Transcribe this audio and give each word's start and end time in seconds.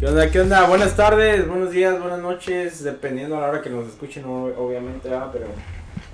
¿Qué 0.00 0.06
onda? 0.06 0.30
¿Qué 0.30 0.40
onda? 0.40 0.66
Buenas 0.66 0.96
tardes, 0.96 1.46
buenos 1.46 1.70
días, 1.72 2.00
buenas 2.00 2.20
noches, 2.20 2.82
dependiendo 2.82 3.36
a 3.36 3.40
la 3.40 3.48
hora 3.48 3.60
que 3.62 3.68
nos 3.68 3.86
escuchen, 3.86 4.24
obviamente, 4.26 5.08
¿verdad? 5.10 5.28
pero 5.32 5.46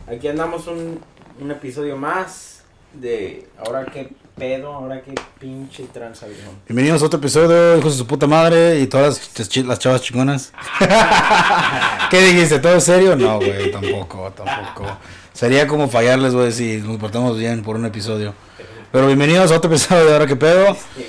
aquí 0.09 0.27
andamos 0.27 0.67
un, 0.67 1.01
un 1.41 1.51
episodio 1.53 1.97
más 1.97 2.63
de 2.95 3.47
ahora 3.65 3.85
qué 3.87 4.13
pedo, 4.37 4.73
ahora 4.73 5.03
qué 5.03 5.15
pinche 5.39 5.85
tranza, 5.85 6.27
viejo. 6.27 6.51
Bienvenidos 6.67 7.01
a 7.03 7.07
otro 7.07 7.21
episodio, 7.21 7.79
hijos 7.79 7.93
de 7.93 7.99
su 7.99 8.07
puta 8.09 8.27
madre 8.27 8.81
y 8.81 8.89
todas 8.89 9.21
las, 9.39 9.49
ch- 9.49 9.65
las 9.65 9.79
chavas 9.79 10.03
chingonas. 10.03 10.53
¿Qué 12.11 12.21
dijiste? 12.23 12.59
¿Todo 12.59 12.81
serio? 12.81 13.15
No, 13.15 13.37
güey, 13.37 13.71
tampoco, 13.71 14.33
tampoco. 14.35 14.99
Sería 15.33 15.69
como 15.69 15.89
fallarles, 15.89 16.35
güey, 16.35 16.51
si 16.51 16.79
nos 16.79 16.97
portamos 16.97 17.39
bien 17.39 17.63
por 17.63 17.77
un 17.77 17.85
episodio. 17.87 18.35
Pero 18.91 19.07
bienvenidos 19.07 19.53
a 19.53 19.57
otro 19.57 19.71
episodio 19.71 20.07
de 20.07 20.13
Ahora 20.15 20.27
qué 20.27 20.37
pedo. 20.37 20.75
Sí, 20.75 21.07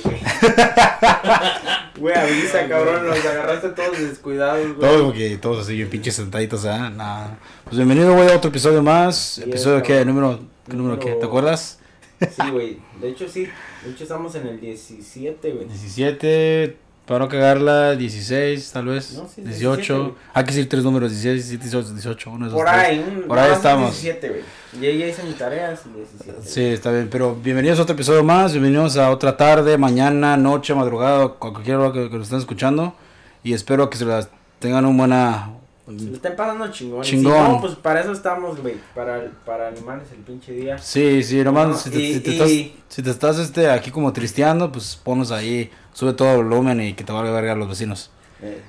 güey. 1.98 2.16
Avisa, 2.16 2.68
cabrón, 2.68 3.06
los 3.08 3.26
agarraste 3.26 3.70
todos 3.70 4.00
descuidados, 4.00 4.76
güey. 4.76 4.80
Todos, 4.80 5.06
porque 5.06 5.38
todos 5.38 5.66
así, 5.66 5.76
bien 5.76 5.90
pinches 5.90 6.16
sentaditos, 6.16 6.66
¿ah? 6.66 6.90
Nada. 6.90 7.40
Pues 7.64 7.78
bienvenido, 7.78 8.14
güey, 8.14 8.30
a 8.30 8.38
otro 8.38 8.50
episodio 8.50 8.82
más. 8.82 9.40
¿Episodio 9.40 9.82
qué? 9.84 10.04
¿Número, 10.06 10.40
qué 10.70 10.76
número 10.76 11.00
qué? 11.00 11.14
¿Te 11.14 11.26
acuerdas? 11.26 11.80
Sí, 12.20 12.50
güey, 12.52 12.80
de 13.00 13.10
hecho 13.10 13.28
sí, 13.28 13.48
de 13.84 13.92
hecho 13.92 14.04
estamos 14.04 14.34
en 14.34 14.48
el 14.48 14.60
17, 14.60 15.52
güey. 15.52 15.68
17, 15.68 16.78
para 17.08 17.20
no 17.20 17.30
cagarla, 17.30 17.96
16, 17.96 18.72
tal 18.72 18.86
vez. 18.86 19.14
No, 19.14 19.28
sí, 19.34 19.42
18. 19.42 19.76
17, 19.78 19.98
güey. 19.98 20.14
Hay 20.34 20.44
que 20.44 20.52
decir 20.52 20.70
tres 20.70 20.84
números: 20.84 21.10
16, 21.10 21.36
17, 21.50 21.64
18, 21.64 21.94
18. 21.94 22.32
Uno 22.32 22.52
Por 22.52 22.68
ahí, 22.68 23.00
un, 23.00 23.24
Por 23.24 23.40
ahí 23.40 23.54
estamos. 23.54 23.92
17, 23.92 24.30
güey. 24.30 24.42
Ya, 24.82 25.08
hice 25.08 25.24
mis 25.24 25.38
tareas, 25.38 25.82
17. 25.86 26.42
Sí, 26.44 26.66
está 26.66 26.92
bien, 26.92 27.08
pero 27.10 27.34
bienvenidos 27.34 27.80
a 27.80 27.84
otro 27.84 27.96
episodio 27.96 28.24
más, 28.24 28.52
bienvenidos 28.52 28.98
a 28.98 29.10
otra 29.10 29.38
tarde, 29.38 29.78
mañana, 29.78 30.36
noche, 30.36 30.76
madrugada, 30.76 31.30
cualquier 31.30 31.78
hora 31.78 31.94
que, 31.94 32.10
que 32.10 32.18
nos 32.18 32.28
estén 32.28 32.40
escuchando 32.40 32.94
y 33.44 33.54
espero 33.54 33.90
que 33.90 33.98
se 33.98 34.06
las 34.06 34.30
tengan 34.60 34.86
un 34.86 34.98
buena... 34.98 35.57
Le 35.88 36.14
están 36.14 36.36
pasando 36.36 36.70
chingón. 36.72 37.02
Y 37.04 37.08
Chingón. 37.08 37.34
Si 37.34 37.52
no, 37.54 37.62
pues 37.62 37.76
para 37.76 38.02
eso 38.02 38.12
estamos, 38.12 38.60
güey. 38.62 38.76
Para, 38.94 39.32
para 39.46 39.70
animarles 39.70 40.12
el 40.12 40.18
pinche 40.18 40.52
día. 40.52 40.78
Sí, 40.78 41.24
sí, 41.24 41.42
nomás 41.44 41.68
No, 41.70 41.78
si, 41.78 41.90
te, 41.90 42.00
y- 42.00 42.14
si 42.16 42.20
te 42.20 42.32
y- 42.32 42.34
estás, 42.34 42.50
si 42.90 43.02
te 43.04 43.10
estás 43.10 43.40
este, 43.40 43.70
aquí 43.70 43.90
como 43.92 44.12
tristeando, 44.12 44.72
pues 44.72 45.00
ponos 45.02 45.32
ahí, 45.32 45.72
sube 45.94 46.14
todo 46.14 46.32
el 46.40 46.44
volumen 46.44 46.82
y 46.82 46.94
que 46.94 47.04
te 47.06 47.14
valga 47.14 47.32
verga 47.32 47.54
a 47.54 47.56
los 47.56 47.70
vecinos. 47.70 48.12
Eh, 48.42 48.62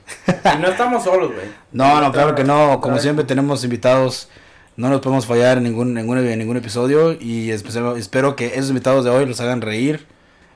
y 0.56 0.62
no 0.62 0.68
estamos 0.68 1.02
solos, 1.04 1.32
güey. 1.34 1.46
No, 1.72 2.00
no, 2.00 2.12
claro 2.12 2.34
que 2.34 2.44
no, 2.44 2.80
como 2.80 2.98
siempre 2.98 3.24
tenemos 3.24 3.64
invitados, 3.64 4.28
no 4.76 4.88
nos 4.88 5.00
podemos 5.00 5.26
fallar 5.26 5.58
en 5.58 5.64
ningún, 5.64 5.94
ningún, 5.94 6.18
en 6.18 6.38
ningún 6.38 6.56
episodio 6.56 7.12
y 7.20 7.50
espero 7.50 8.36
que 8.36 8.46
esos 8.54 8.68
invitados 8.70 9.04
de 9.04 9.10
hoy 9.10 9.26
los 9.26 9.40
hagan 9.40 9.60
reír 9.60 10.06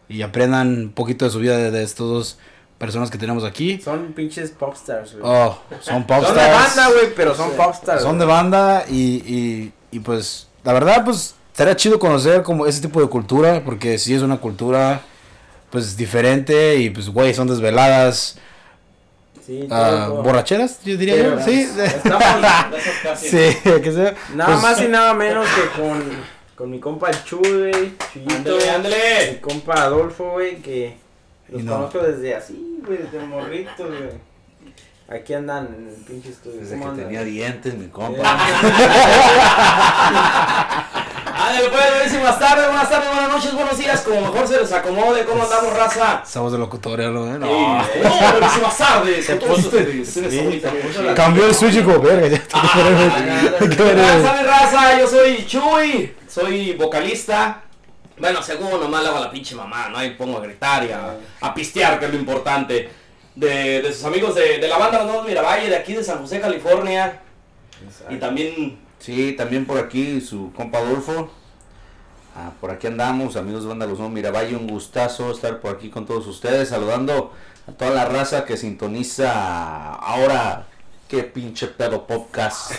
y 0.09 0.23
aprendan 0.23 0.69
un 0.69 0.93
poquito 0.93 1.25
de 1.25 1.31
su 1.33 1.41
vida 1.41 1.57
de, 1.57 1.71
de 1.73 1.83
estos 1.83 2.09
dos 2.09 2.39
personas 2.83 3.11
que 3.13 3.17
tenemos 3.19 3.45
aquí. 3.45 3.81
Son 3.81 4.13
pinches 4.13 4.51
popstars, 4.51 5.13
güey. 5.13 5.23
Oh, 5.25 5.57
son 5.81 5.83
son 5.83 6.01
de 6.03 6.07
popstars. 6.09 6.53
banda, 6.77 6.89
güey, 6.93 7.15
pero 7.15 7.33
son 7.35 7.51
Sí. 7.51 7.55
popstars. 7.57 8.03
Son 8.03 8.19
de 8.19 8.25
banda 8.25 8.85
y, 8.89 9.23
y, 9.25 9.73
y 9.93 10.01
pues 10.01 10.49
la 10.65 10.73
verdad 10.73 11.05
pues 11.05 11.37
estaría 11.53 11.77
chido 11.77 12.01
conocer 12.01 12.43
como 12.43 12.67
ese 12.67 12.81
tipo 12.81 13.01
de 13.01 13.07
cultura 13.07 13.63
porque 13.65 13.99
sí 13.99 14.13
es 14.15 14.23
una 14.23 14.39
cultura 14.39 15.01
pues 15.71 15.97
diferente 15.97 16.77
y 16.79 16.91
pues 16.91 17.09
güey 17.09 17.33
son 17.35 17.47
desveladas, 17.47 18.37
Sí, 19.47 19.67
todo, 19.69 20.07
todo. 20.07 20.23
borracheras 20.25 20.79
yo 20.85 20.97
diría 20.97 21.15
Pero, 21.15 21.39
yo, 21.39 21.45
sí. 21.45 21.69
Sí, 23.17 23.71
que 23.81 23.93
sea. 23.93 24.15
nada 24.35 24.51
pues, 24.51 24.63
más 24.63 24.81
y 24.81 24.89
nada 24.89 25.15
menos 25.15 25.47
que 25.49 25.81
con, 25.81 26.03
con 26.57 26.71
mi 26.71 26.79
compa 26.81 27.11
el 27.11 27.25
Chuy, 27.25 27.41
güey. 27.71 27.93
Chuyito. 28.13 28.35
Ándale, 28.37 28.65
Mi 28.65 28.69
ándale. 28.69 29.41
compa 29.41 29.75
Adolfo, 29.83 30.33
güey, 30.33 30.57
que 30.63 30.97
los 31.53 31.61
Y 31.61 31.65
no. 31.65 31.73
conozco 31.75 31.99
desde 32.01 32.35
así, 32.35 32.81
güey, 32.85 32.99
desde 32.99 33.19
morritos, 33.27 33.87
güey. 33.87 34.33
Aquí 35.09 35.35
andan 35.35 35.67
en 35.67 35.89
el 35.89 35.95
pinche 36.07 36.31
estudio. 36.31 36.61
Desde 36.61 36.73
¿Cómo 36.79 36.85
que 36.85 36.91
andan? 36.91 37.07
tenía 37.07 37.23
dientes, 37.25 37.75
mi 37.75 37.89
compa. 37.89 38.23
Ándale, 41.35 41.69
pues, 41.71 41.83
buenísimas 41.97 42.39
tardes, 42.39 42.67
buenas 42.67 42.89
tardes, 42.89 43.09
buenas 43.13 43.29
noches, 43.31 43.53
buenos 43.55 43.77
días, 43.79 44.01
como 44.03 44.21
mejor 44.21 44.47
se 44.47 44.61
les 44.61 44.73
acomode, 44.73 45.25
¿cómo 45.25 45.43
andamos, 45.43 45.77
raza? 45.77 46.23
Voz 46.41 46.53
de 46.53 46.59
locutorio, 46.59 47.11
¿no? 47.11 47.25
Sí, 47.27 47.39
No. 47.41 47.77
no, 47.79 48.33
buenísimas 48.33 48.79
tardes, 48.79 49.27
puso- 49.41 49.71
se 49.71 50.21
¿no? 50.73 50.81
puso 50.83 51.03
la- 51.03 51.15
Cambió 51.15 51.47
el 51.47 51.55
switch 51.55 51.77
y 51.77 51.83
como, 51.83 51.99
verga, 52.01 52.29
ya 52.29 52.43
Ah, 52.53 53.55
qué 53.59 54.43
raza, 54.47 54.99
yo 55.01 55.07
soy 55.09 55.45
Chuy, 55.47 56.15
soy 56.29 56.73
vocalista. 56.75 57.63
Bueno, 58.19 58.43
según 58.43 58.71
nomás 58.71 59.03
le 59.03 59.09
hago 59.09 59.19
a 59.19 59.23
la 59.23 59.31
pinche 59.31 59.55
mamá, 59.55 59.89
¿no? 59.89 59.99
Ahí 59.99 60.11
pongo 60.11 60.39
a 60.39 60.43
gritar 60.43 60.85
y 60.85 60.91
a, 60.93 61.17
a 61.41 61.55
pistear, 61.55 61.99
que 61.99 62.07
es 62.07 62.13
lo 62.13 62.19
importante. 62.19 62.91
De, 63.35 63.81
de 63.81 63.93
sus 63.93 64.05
amigos 64.05 64.35
de, 64.35 64.59
de 64.59 64.69
la 64.69 64.77
banda 64.77 64.99
Los 64.99 65.07
Nuevos 65.07 65.27
Miravalle, 65.27 65.69
de 65.69 65.77
aquí 65.77 65.95
de 65.95 66.05
San 66.05 66.19
José, 66.19 66.41
California. 66.41 67.21
Y 68.11 68.17
también 68.17 68.79
Sí, 68.99 69.33
también 69.33 69.67
por 69.67 69.79
aquí 69.79 70.21
su 70.21 70.53
compa 70.53 70.79
Adolfo. 70.79 71.29
Ah, 72.37 72.53
por 72.61 72.71
aquí 72.71 72.87
andamos, 72.87 73.35
amigos 73.35 73.63
de 73.65 73.69
Banda 73.71 73.85
Los 73.87 73.99
Nuevos 73.99 74.15
Miravalle. 74.15 74.55
Un 74.55 74.69
gustazo 74.69 75.33
estar 75.33 75.61
por 75.61 75.75
aquí 75.75 75.91
con 75.91 76.07
todos 76.07 76.27
ustedes, 76.29 76.69
saludando 76.69 77.33
a 77.67 77.73
toda 77.73 77.91
la 77.91 78.05
raza 78.05 78.45
que 78.45 78.57
sintoniza 78.57 79.95
ahora. 79.95 80.67
Qué 81.13 81.25
pinche 81.25 81.67
pedo 81.67 82.07
podcast. 82.07 82.73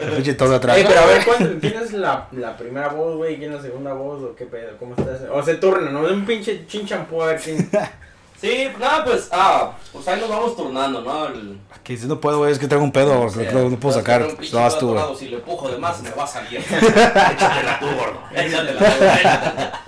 El 0.00 0.10
pinche 0.16 0.34
todo 0.34 0.56
atrás. 0.56 0.76
Ey, 0.76 0.84
pero 0.84 1.00
a 1.00 1.06
ver, 1.06 1.24
¿cuál- 1.24 1.58
¿quién 1.60 1.74
es 1.80 1.92
la, 1.92 2.26
la 2.32 2.56
primera 2.56 2.88
voz, 2.88 3.14
güey? 3.18 3.38
¿Quién 3.38 3.52
es 3.52 3.58
la 3.58 3.62
segunda 3.62 3.92
voz? 3.92 4.24
¿O 4.24 4.34
qué 4.34 4.46
pedo? 4.46 4.76
¿Cómo 4.80 4.96
estás? 4.98 5.20
O 5.32 5.40
se 5.44 5.54
turnan, 5.54 5.94
¿no? 5.94 6.04
Es 6.04 6.10
un 6.10 6.26
pinche 6.26 6.66
chinchampú 6.66 7.22
a 7.22 7.26
ver 7.26 7.40
quién. 7.40 7.70
Sí, 8.40 8.68
nada, 8.80 9.04
pues, 9.04 9.28
ah, 9.30 9.72
pues 9.92 10.06
ahí 10.08 10.20
nos 10.20 10.28
vamos 10.28 10.56
turnando, 10.56 11.02
¿no? 11.02 11.26
El, 11.26 11.60
Que 11.84 11.96
si 11.96 12.06
no 12.06 12.20
puedo, 12.20 12.38
güey, 12.38 12.50
es 12.52 12.58
que 12.58 12.66
traigo 12.66 12.84
un 12.84 12.92
pedo, 12.92 13.28
sea, 13.30 13.52
no, 13.52 13.68
no 13.70 13.76
puedo 13.78 13.96
sacar. 13.96 14.22
No 14.52 14.60
vas 14.60 14.78
tú, 14.78 14.90
atorado, 14.90 15.14
Si 15.14 15.28
le 15.28 15.36
empujo 15.36 15.68
de 15.68 15.78
más, 15.78 16.02
me 16.02 16.10
va 16.10 16.24
a 16.24 16.26
salir. 16.26 16.58
Échatela 16.68 17.78
tú, 17.80 17.86
gordo. 17.86 18.20
Échatela 18.32 18.78
tú, 18.78 19.04
échatela. 19.04 19.80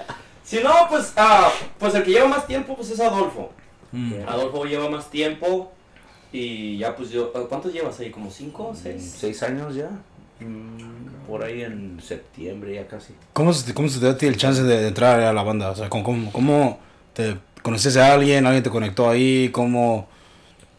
Si 0.45 0.61
no, 0.61 0.87
pues, 0.89 1.13
ah, 1.17 1.51
pues 1.79 1.95
el 1.97 2.05
que 2.05 2.11
lleva 2.13 2.29
más 2.29 2.47
tiempo, 2.47 2.77
pues 2.77 2.91
es 2.91 3.01
Adolfo. 3.01 3.51
Mm. 3.91 4.15
Adolfo 4.29 4.65
lleva 4.65 4.89
más 4.89 5.11
tiempo. 5.11 5.73
Y 6.33 6.79
ya, 6.79 6.95
pues 6.95 7.11
yo, 7.11 7.33
¿cuántos 7.49 7.73
llevas 7.73 7.99
ahí? 8.01 8.11
¿Como 8.11 8.31
cinco 8.31 8.69
o 8.69 8.75
seis? 8.75 9.17
Seis 9.19 9.43
años 9.43 9.75
ya. 9.75 9.91
Mm, 10.41 11.27
Por 11.27 11.43
ahí 11.45 11.63
en 11.63 11.99
septiembre 12.03 12.75
ya 12.75 12.87
casi. 12.87 13.13
¿Cómo 13.33 13.53
se, 13.53 13.67
te- 13.67 13.75
¿Cómo 13.75 13.89
se 13.89 13.99
te 13.99 14.07
dio 14.07 14.11
a 14.15 14.17
ti 14.17 14.27
el 14.27 14.37
chance 14.37 14.63
de, 14.63 14.81
de 14.81 14.89
entrar 14.89 15.21
a 15.21 15.33
la 15.33 15.43
banda? 15.43 15.71
O 15.71 15.75
sea, 15.77 15.89
¿cómo, 15.91 16.05
cómo, 16.05 16.33
cómo 16.33 16.79
te 17.15 17.37
conociste 17.63 18.01
a 18.01 18.13
alguien? 18.15 18.47
¿Alguien 18.47 18.63
te 18.63 18.71
conectó 18.71 19.09
ahí? 19.11 19.49
¿Cómo? 19.51 20.09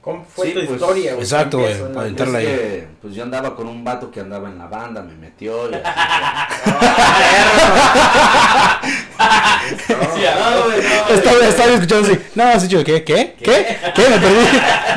¿Cómo 0.02 0.26
fue 0.26 0.48
Sí, 0.48 0.54
tu 0.54 0.60
pues, 0.62 0.72
historia, 0.82 1.12
güey? 1.14 1.24
exacto, 1.24 1.58
¿Qué 1.60 1.64
güey, 1.64 1.78
para 1.80 1.90
la- 1.90 2.08
entrar- 2.08 2.28
Entrarle 2.28 2.42
Es 2.42 2.50
ahí. 2.50 2.56
que, 2.58 2.88
pues 3.02 3.14
yo 3.14 3.22
andaba 3.24 3.56
con 3.56 3.68
un 3.68 3.84
vato 3.84 4.10
que 4.10 4.20
andaba 4.20 4.50
en 4.50 4.58
la 4.58 4.66
banda, 4.68 5.04
me 5.04 5.14
metió 5.16 5.70
y 5.70 5.76
así. 5.76 5.84
Estaba, 11.14 11.46
estaba 11.48 11.72
escuchando 11.74 12.08
así. 12.10 12.20
No, 12.36 12.60
sí, 12.60 12.68
yo, 12.68 12.84
¿qué? 12.84 13.04
¿Qué? 13.04 13.36
¿Qué? 13.42 13.78
¿Qué? 13.96 14.10
Me 14.10 14.20
perdí. 14.20 14.46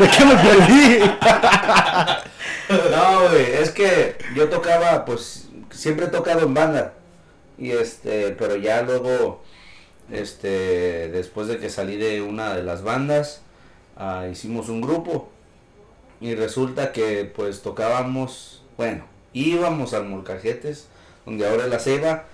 ¿De 0.00 0.08
qué 0.10 0.24
me 0.24 0.34
perdí? 0.36 1.10
No, 2.66 3.28
güey, 3.28 3.52
es 3.60 3.70
que 3.70 4.16
yo 4.34 4.48
tocaba, 4.48 5.04
pues, 5.04 5.48
siempre 5.70 6.06
he 6.06 6.08
tocado 6.08 6.40
en 6.40 6.54
banda. 6.54 6.94
Y 7.58 7.72
este, 7.72 8.30
pero 8.38 8.56
ya 8.56 8.80
luego, 8.80 9.42
este, 10.10 11.10
después 11.10 11.46
de 11.46 11.58
que 11.58 11.68
salí 11.68 11.98
de 11.98 12.22
una 12.22 12.54
de 12.54 12.62
las 12.62 12.82
bandas, 12.82 13.42
ah, 13.96 14.26
hicimos 14.30 14.68
un 14.68 14.80
grupo. 14.80 15.30
Y 16.20 16.34
resulta 16.34 16.92
que, 16.92 17.24
pues, 17.24 17.62
tocábamos, 17.62 18.62
bueno, 18.76 19.04
íbamos 19.32 19.92
al 19.94 20.06
Molcajetes, 20.06 20.88
donde 21.26 21.46
ahora 21.48 21.64
es 21.64 21.70
la 21.70 21.78
Ceiba, 21.78 22.24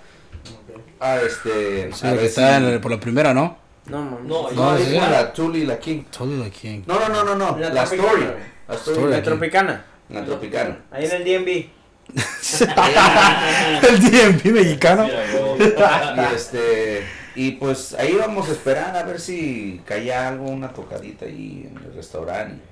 a 1.00 1.16
este, 1.20 1.92
Sí, 1.92 2.06
a 2.06 2.12
que 2.16 2.26
está 2.26 2.58
si- 2.58 2.64
en 2.64 2.70
el- 2.70 2.80
por 2.80 2.90
la 2.92 3.00
primera, 3.00 3.34
¿no? 3.34 3.56
No. 3.86 4.04
No, 4.24 4.50
No, 4.52 4.76
es 4.76 4.84
con 4.88 5.10
la 5.10 5.32
Tuli 5.32 5.60
y 5.62 5.66
la 5.66 5.78
King. 5.78 6.04
Todo 6.16 6.44
de 6.44 6.50
quién. 6.50 6.84
No, 6.86 7.00
no, 7.00 7.08
no, 7.08 7.24
no, 7.24 7.34
no, 7.34 7.58
La 7.58 7.70
la, 7.70 7.82
Story. 7.84 8.22
La 8.68 8.74
Story, 8.76 8.96
Story. 8.98 9.10
La 9.10 9.16
aquí. 9.16 9.24
Tropicana. 9.24 9.84
la 10.10 10.24
Tropicana. 10.24 10.78
Ahí 10.92 11.06
en 11.06 11.12
el 11.12 11.24
DMV. 11.24 11.66
el 13.88 14.00
DMV 14.00 14.52
mexicano. 14.52 15.06
Y 15.58 16.34
este 16.34 17.02
y 17.40 17.52
pues 17.52 17.94
ahí 17.94 18.14
vamos 18.16 18.50
a 18.50 18.52
esperar 18.52 18.94
a 18.94 19.02
ver 19.02 19.18
si 19.18 19.80
caía 19.86 20.28
algo 20.28 20.44
una 20.44 20.72
tocadita 20.74 21.24
ahí 21.24 21.66
en 21.70 21.76
el 21.82 21.94
restaurante 21.94 22.62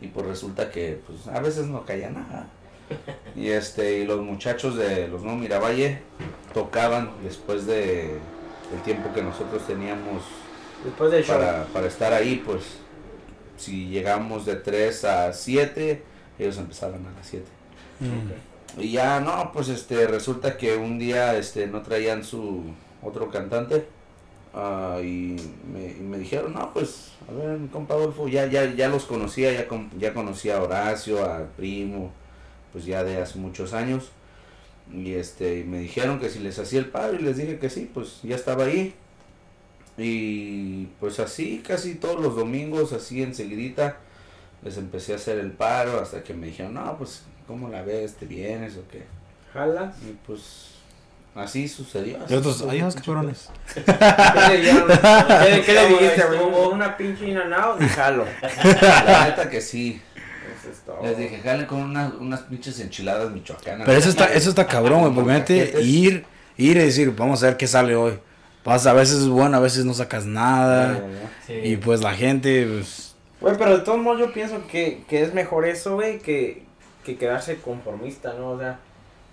y, 0.00 0.06
y 0.06 0.08
pues 0.08 0.26
resulta 0.26 0.70
que 0.70 1.00
pues 1.06 1.28
a 1.28 1.38
veces 1.40 1.66
no 1.66 1.84
caía 1.84 2.10
nada 2.10 2.48
y 3.36 3.50
este 3.50 3.98
y 4.00 4.04
los 4.04 4.20
muchachos 4.20 4.76
de 4.76 5.06
los 5.06 5.22
no 5.22 5.36
Miravalle 5.36 6.00
tocaban 6.52 7.10
después 7.22 7.66
de 7.66 8.18
el 8.74 8.82
tiempo 8.84 9.12
que 9.14 9.22
nosotros 9.22 9.64
teníamos 9.64 10.24
Después 10.84 11.12
del 11.12 11.24
show. 11.24 11.36
para, 11.36 11.64
para 11.66 11.86
estar 11.86 12.12
ahí 12.12 12.42
pues 12.44 12.64
si 13.56 13.86
llegamos 13.86 14.44
de 14.44 14.56
3 14.56 15.04
a 15.04 15.32
7 15.32 16.02
ellos 16.40 16.58
empezaban 16.58 17.06
a 17.06 17.12
las 17.16 17.26
7 17.28 17.44
Mm. 18.00 18.53
Y 18.78 18.92
ya 18.92 19.20
no, 19.20 19.52
pues 19.52 19.68
este 19.68 20.06
resulta 20.06 20.56
que 20.56 20.76
un 20.76 20.98
día 20.98 21.36
este 21.36 21.66
no 21.66 21.82
traían 21.82 22.24
su 22.24 22.62
otro 23.02 23.30
cantante 23.30 23.86
ah, 24.54 24.98
y, 25.02 25.36
me, 25.72 25.92
y 25.92 26.00
me 26.02 26.18
dijeron, 26.18 26.54
no, 26.54 26.72
pues, 26.72 27.12
a 27.28 27.32
ver, 27.32 27.58
compa 27.72 27.96
ya, 28.30 28.46
ya, 28.46 28.64
ya 28.74 28.88
los 28.88 29.04
conocía, 29.06 29.52
ya, 29.52 29.68
con- 29.68 29.90
ya 29.98 30.14
conocía 30.14 30.58
a 30.58 30.62
Horacio, 30.62 31.24
al 31.30 31.48
primo, 31.50 32.12
pues 32.72 32.84
ya 32.86 33.04
de 33.04 33.20
hace 33.22 33.38
muchos 33.38 33.74
años. 33.74 34.10
Y 34.92 35.14
este, 35.14 35.64
me 35.64 35.78
dijeron 35.80 36.20
que 36.20 36.30
si 36.30 36.40
les 36.40 36.58
hacía 36.58 36.78
el 36.80 36.86
paro 36.90 37.14
y 37.14 37.22
les 37.22 37.36
dije 37.38 37.58
que 37.58 37.70
sí, 37.70 37.90
pues 37.92 38.20
ya 38.22 38.36
estaba 38.36 38.64
ahí. 38.66 38.94
Y 39.96 40.86
pues 41.00 41.20
así, 41.20 41.62
casi 41.66 41.94
todos 41.94 42.20
los 42.20 42.36
domingos, 42.36 42.92
así 42.92 43.22
enseguidita, 43.22 43.98
les 44.62 44.76
empecé 44.78 45.12
a 45.12 45.16
hacer 45.16 45.38
el 45.38 45.52
paro 45.52 46.00
hasta 46.00 46.22
que 46.24 46.34
me 46.34 46.46
dijeron, 46.48 46.74
no, 46.74 46.96
pues, 46.98 47.22
¿cómo 47.46 47.68
la 47.68 47.82
ves? 47.82 48.14
¿Te 48.14 48.26
vienes 48.26 48.76
o 48.76 48.86
qué? 48.90 49.04
¿Jalas? 49.52 49.96
Y 50.02 50.16
pues 50.26 50.68
así 51.34 51.68
sucedió. 51.68 52.18
Y 52.18 52.24
así 52.24 52.34
otros, 52.34 52.58
sucedió. 52.58 52.72
adiós, 52.72 52.96
cabrones. 53.04 53.50
¿Qué 53.74 53.80
le? 53.80 55.62
¿Qué, 55.64 55.72
le 55.72 55.88
dijiste, 55.88 56.24
¿Una 56.72 56.96
pinche 56.96 57.28
inanao? 57.28 57.78
Jalo. 57.94 58.24
La 58.80 59.26
neta 59.26 59.48
que 59.48 59.60
sí. 59.60 60.00
Eso 60.60 60.70
es 60.70 60.78
todo. 60.80 61.02
Les 61.02 61.18
dije, 61.18 61.40
jale 61.42 61.66
con 61.66 61.80
unas, 61.82 62.14
unas 62.14 62.40
pinches 62.42 62.80
enchiladas 62.80 63.30
michoacanas. 63.30 63.86
Pero 63.86 63.98
eso 63.98 64.08
está, 64.08 64.32
eso 64.32 64.48
está 64.48 64.66
cabrón, 64.66 65.00
güey, 65.00 65.14
porque 65.14 65.32
Paquetes. 65.40 65.84
ir, 65.84 66.24
ir 66.56 66.76
y 66.76 66.80
decir, 66.80 67.14
vamos 67.14 67.42
a 67.42 67.46
ver 67.46 67.56
qué 67.56 67.66
sale 67.66 67.94
hoy. 67.94 68.18
Pasa, 68.62 68.92
a 68.92 68.94
veces 68.94 69.18
es 69.18 69.28
bueno, 69.28 69.58
a 69.58 69.60
veces 69.60 69.84
no 69.84 69.92
sacas 69.92 70.24
nada. 70.24 71.04
Sí. 71.46 71.52
Y 71.52 71.76
pues 71.76 72.00
la 72.00 72.14
gente, 72.14 72.66
pues, 72.66 73.14
Güey, 73.44 73.58
pero 73.58 73.76
de 73.76 73.84
todos 73.84 73.98
modos 73.98 74.20
yo 74.20 74.32
pienso 74.32 74.66
que, 74.68 75.04
que 75.06 75.22
es 75.22 75.34
mejor 75.34 75.66
eso, 75.66 75.96
güey, 75.96 76.18
que, 76.18 76.62
que 77.04 77.16
quedarse 77.16 77.60
conformista, 77.60 78.34
¿no? 78.34 78.52
O 78.52 78.58
sea, 78.58 78.78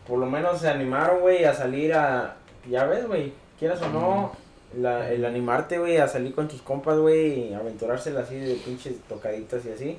por 0.07 0.19
lo 0.19 0.27
menos 0.27 0.59
se 0.59 0.69
animaron, 0.69 1.21
güey, 1.21 1.45
a 1.45 1.53
salir 1.53 1.94
a... 1.94 2.35
Ya 2.69 2.85
ves, 2.85 3.07
güey, 3.07 3.33
quieras 3.57 3.81
o 3.81 3.89
no, 3.89 4.31
la, 4.77 5.09
el 5.09 5.25
animarte, 5.25 5.79
güey, 5.79 5.97
a 5.97 6.07
salir 6.07 6.35
con 6.35 6.47
tus 6.47 6.62
compas, 6.62 6.97
güey, 6.97 7.50
y 7.50 7.53
aventurársela 7.53 8.21
así 8.21 8.35
de 8.35 8.56
pinches 8.56 9.00
tocaditas 9.09 9.65
y 9.65 9.71
así, 9.71 9.97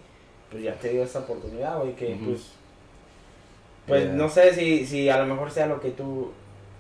pues 0.50 0.62
ya 0.62 0.74
te 0.74 0.90
dio 0.90 1.02
esa 1.02 1.20
oportunidad, 1.20 1.78
güey, 1.78 1.96
que 1.96 2.16
pues... 2.24 2.52
Pues 3.86 4.08
no 4.10 4.28
sé 4.28 4.54
si, 4.54 4.86
si 4.86 5.08
a 5.08 5.18
lo 5.18 5.26
mejor 5.26 5.50
sea 5.50 5.66
lo 5.66 5.80
que 5.80 5.90
tú, 5.90 6.30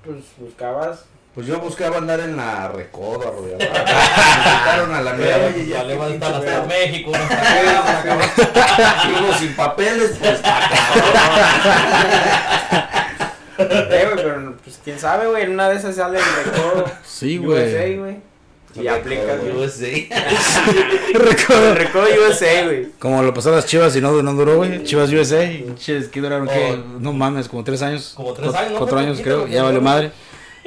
pues, 0.04 0.24
buscabas. 0.38 1.06
Pues 1.34 1.46
yo 1.46 1.58
buscaba 1.60 1.96
andar 1.96 2.20
en 2.20 2.36
la 2.36 2.68
recodo, 2.68 3.26
arrollado. 3.26 3.56
Me 3.58 3.64
invitaron 3.64 4.94
a 4.94 5.00
la 5.00 5.12
mera, 5.14 5.46
oye, 5.46 5.66
ya. 5.66 5.82
Le 5.82 5.96
qué 5.96 6.26
hasta. 6.26 6.66
México. 6.66 7.10
¿no? 7.10 7.18
Sigo 9.18 9.32
sin 9.38 9.56
papeles, 9.56 10.12
pues. 10.20 10.40
Eh, 13.58 14.08
güey, 14.10 14.24
pero 14.24 14.56
pues 14.64 14.80
quién 14.82 14.98
sabe, 14.98 15.28
güey, 15.28 15.44
en 15.44 15.52
una 15.52 15.68
de 15.68 15.76
esas 15.76 15.94
sale 15.94 16.18
el 16.18 16.24
recuerdo. 16.44 16.86
sí, 17.04 17.38
USA, 17.38 17.96
güey. 17.96 18.16
Y 18.74 18.88
aplicas. 18.88 19.38
USA. 19.54 19.86
El 19.86 21.20
recuerdo 21.76 22.08
USA, 22.28 22.64
güey. 22.64 22.88
Como 22.98 23.22
lo 23.22 23.32
pasó 23.32 23.50
a 23.50 23.56
las 23.56 23.66
chivas 23.66 23.94
y 23.94 24.00
no, 24.00 24.20
no 24.22 24.32
duró, 24.32 24.56
güey. 24.56 24.82
Chivas 24.82 25.12
USA, 25.12 25.48
que 26.08 26.20
duraron, 26.20 26.48
¿qué? 26.48 26.72
Oh. 26.72 26.98
No 26.98 27.12
mames, 27.12 27.48
como 27.48 27.62
tres 27.62 27.82
años. 27.82 28.14
Como 28.16 28.32
tres 28.32 28.52
años, 28.54 28.72
¿no? 28.72 28.78
Cuatro 28.78 28.98
años, 28.98 29.20
creo. 29.22 29.46
Ya 29.46 29.62
valió 29.62 29.80
madre. 29.80 30.10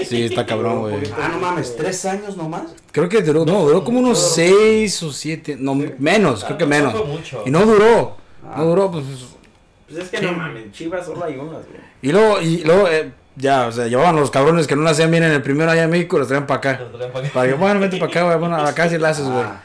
Sí, 0.04 0.24
está 0.24 0.46
cabrón, 0.46 0.80
güey. 0.82 0.96
Ah, 1.18 1.30
no 1.32 1.40
mames, 1.40 1.76
tres 1.76 2.04
años 2.06 2.36
nomás. 2.36 2.64
Creo 2.92 3.08
que 3.08 3.22
duró, 3.22 3.46
no, 3.46 3.66
duró 3.66 3.84
como 3.84 4.00
unos 4.00 4.34
seis 4.34 5.02
o 5.04 5.12
siete, 5.12 5.56
no, 5.60 5.76
menos, 5.76 6.44
creo 6.44 6.58
que 6.58 6.64
Ah, 6.66 6.68
menos. 6.68 6.94
Y 7.46 7.50
no 7.52 7.66
duró, 7.66 8.18
Ah. 8.46 8.56
no 8.58 8.66
duró, 8.66 8.92
pues. 8.92 9.04
Pues 9.88 10.04
es 10.04 10.10
que 10.10 10.22
no 10.22 10.34
mames, 10.34 10.72
Chivas 10.72 11.06
solo 11.06 11.24
hay 11.24 11.36
unas, 11.38 11.66
güey. 11.68 11.80
Y 12.02 12.12
luego, 12.12 12.42
y 12.42 12.64
luego, 12.64 12.88
eh, 12.90 13.12
ya, 13.36 13.68
o 13.68 13.72
sea, 13.72 13.88
llevaban 13.88 14.16
los 14.16 14.32
cabrones 14.32 14.68
que 14.68 14.76
no 14.76 14.82
la 14.82 14.90
hacían 14.92 15.12
bien 15.12 15.24
en 15.24 15.32
el 15.32 15.42
primero 15.42 15.70
allá 15.72 15.84
en 15.84 15.90
México, 15.92 16.18
los 16.18 16.28
traían 16.28 16.48
para 16.48 16.58
acá. 16.58 16.82
Lo. 16.92 17.32
Para 17.32 17.48
que, 17.48 17.54
bueno, 17.54 17.80
vente 17.80 17.98
para 17.98 18.10
acá, 18.12 18.24
güey, 18.24 18.38
bueno, 18.40 18.56
acá 18.58 18.90
sí 18.90 18.98
la 18.98 19.10
haces, 19.10 19.26
güey. 19.26 19.44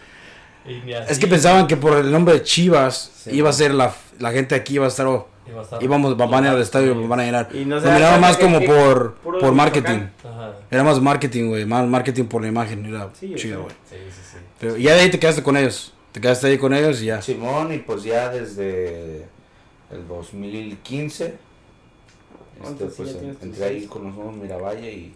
Ah, 0.67 1.07
Es 1.09 1.19
que 1.19 1.27
pensaban 1.27 1.67
que 1.67 1.77
por 1.77 1.97
el 1.97 2.13
nombre 2.13 2.35
de 2.35 2.43
Chivas 2.43 3.11
Sí. 3.25 3.31
iba 3.33 3.49
a 3.49 3.53
ser 3.53 3.73
la, 3.73 3.93
la 4.19 4.31
gente 4.31 4.55
aquí 4.55 4.75
iba 4.75 4.85
a 4.85 4.89
estar, 4.89 5.07
oh, 5.07 5.11
iba 5.11 5.17
a 5.17 5.19
estar- 5.19 5.30
íbamos, 5.81 6.17
van 6.17 6.45
a 6.45 6.49
ir 6.49 6.55
al 6.55 6.61
estadio, 6.61 7.09
van 7.09 7.21
a 7.21 7.25
llenar. 7.25 7.49
Y 7.55 7.65
no 7.65 7.81
se 7.81 7.91
miraba 7.91 8.19
más 8.19 8.37
como 8.37 8.61
por, 8.65 9.15
por 9.15 9.53
marketing. 9.53 10.07
Era 10.71 10.85
más 10.85 11.01
marketing, 11.01 11.49
güey, 11.49 11.65
más 11.67 11.87
marketing 11.87 12.25
por 12.25 12.43
la 12.43 12.49
imagen, 12.49 12.85
era 12.87 13.11
Sí, 13.19 13.35
chido, 13.35 13.59
sí. 13.59 13.63
güey. 13.63 13.75
Sí, 13.89 13.97
sí, 14.11 14.23
sí. 14.33 14.39
Pero 14.59 14.77
ya 14.77 14.95
de 14.95 15.01
ahí 15.01 15.11
te 15.11 15.19
quedaste 15.19 15.43
con 15.43 15.57
ellos, 15.57 15.93
te 16.13 16.21
quedaste 16.21 16.47
ahí 16.47 16.59
con 16.59 16.73
ellos 16.75 17.03
y 17.03 17.07
ya. 17.07 17.23
Simón, 17.23 17.73
y 17.73 17.79
pues 17.79 18.03
ya 18.03 18.29
desde 18.29 19.27
el 19.91 20.07
2015, 20.09 21.25
este, 21.25 21.39
¿Cuántos 22.61 22.95
pues 22.95 23.17
entré 23.43 23.65
ahí 23.65 23.87
con 23.87 24.05
los 24.05 24.15
nuevos 24.15 24.35
Miravalle 24.37 24.93
y, 24.93 25.15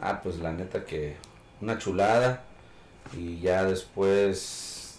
ah, 0.00 0.20
pues 0.22 0.38
la 0.38 0.52
neta 0.52 0.84
que 0.84 1.16
una 1.60 1.78
chulada. 1.78 2.42
Y 3.16 3.40
ya 3.40 3.64
después 3.64 4.98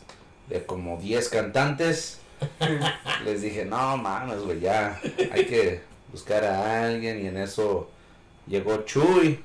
de 0.50 0.66
como 0.66 0.98
10 0.98 1.30
cantantes, 1.30 2.20
les 3.26 3.42
dije, 3.42 3.66
no 3.66 3.98
mames, 3.98 4.40
güey, 4.44 4.60
ya 4.60 5.00
hay 5.32 5.46
que 5.46 5.82
buscar 6.12 6.44
a 6.46 6.86
alguien 6.86 7.24
y 7.24 7.28
en 7.28 7.38
eso 7.38 7.90
llegó 8.48 8.78
Chuy. 8.86 9.44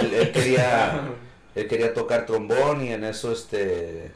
Él, 0.00 0.14
él 0.14 0.32
quería, 0.32 1.00
él 1.54 1.68
quería 1.68 1.92
tocar 1.94 2.26
trombón 2.26 2.84
y 2.84 2.92
en 2.92 3.04
eso 3.04 3.32
este 3.32 4.10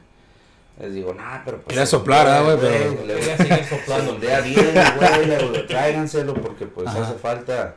les 0.81 0.95
digo, 0.95 1.13
nah, 1.13 1.41
pero 1.45 1.59
pues 1.59 1.69
Quería 1.69 1.85
soplar, 1.85 2.27
ah, 2.27 2.41
güey, 2.41 2.57
pero- 2.59 3.05
le- 3.05 3.15
Quería 3.17 3.37
seguir 3.37 3.65
soplando. 3.67 4.07
sondea 4.13 4.41
bien, 4.41 4.73
güey, 4.97 5.27
le- 5.27 5.63
tráiganselo 5.65 6.33
porque 6.35 6.65
pues 6.67 6.87
Ajá. 6.89 7.03
hace 7.03 7.15
falta 7.19 7.77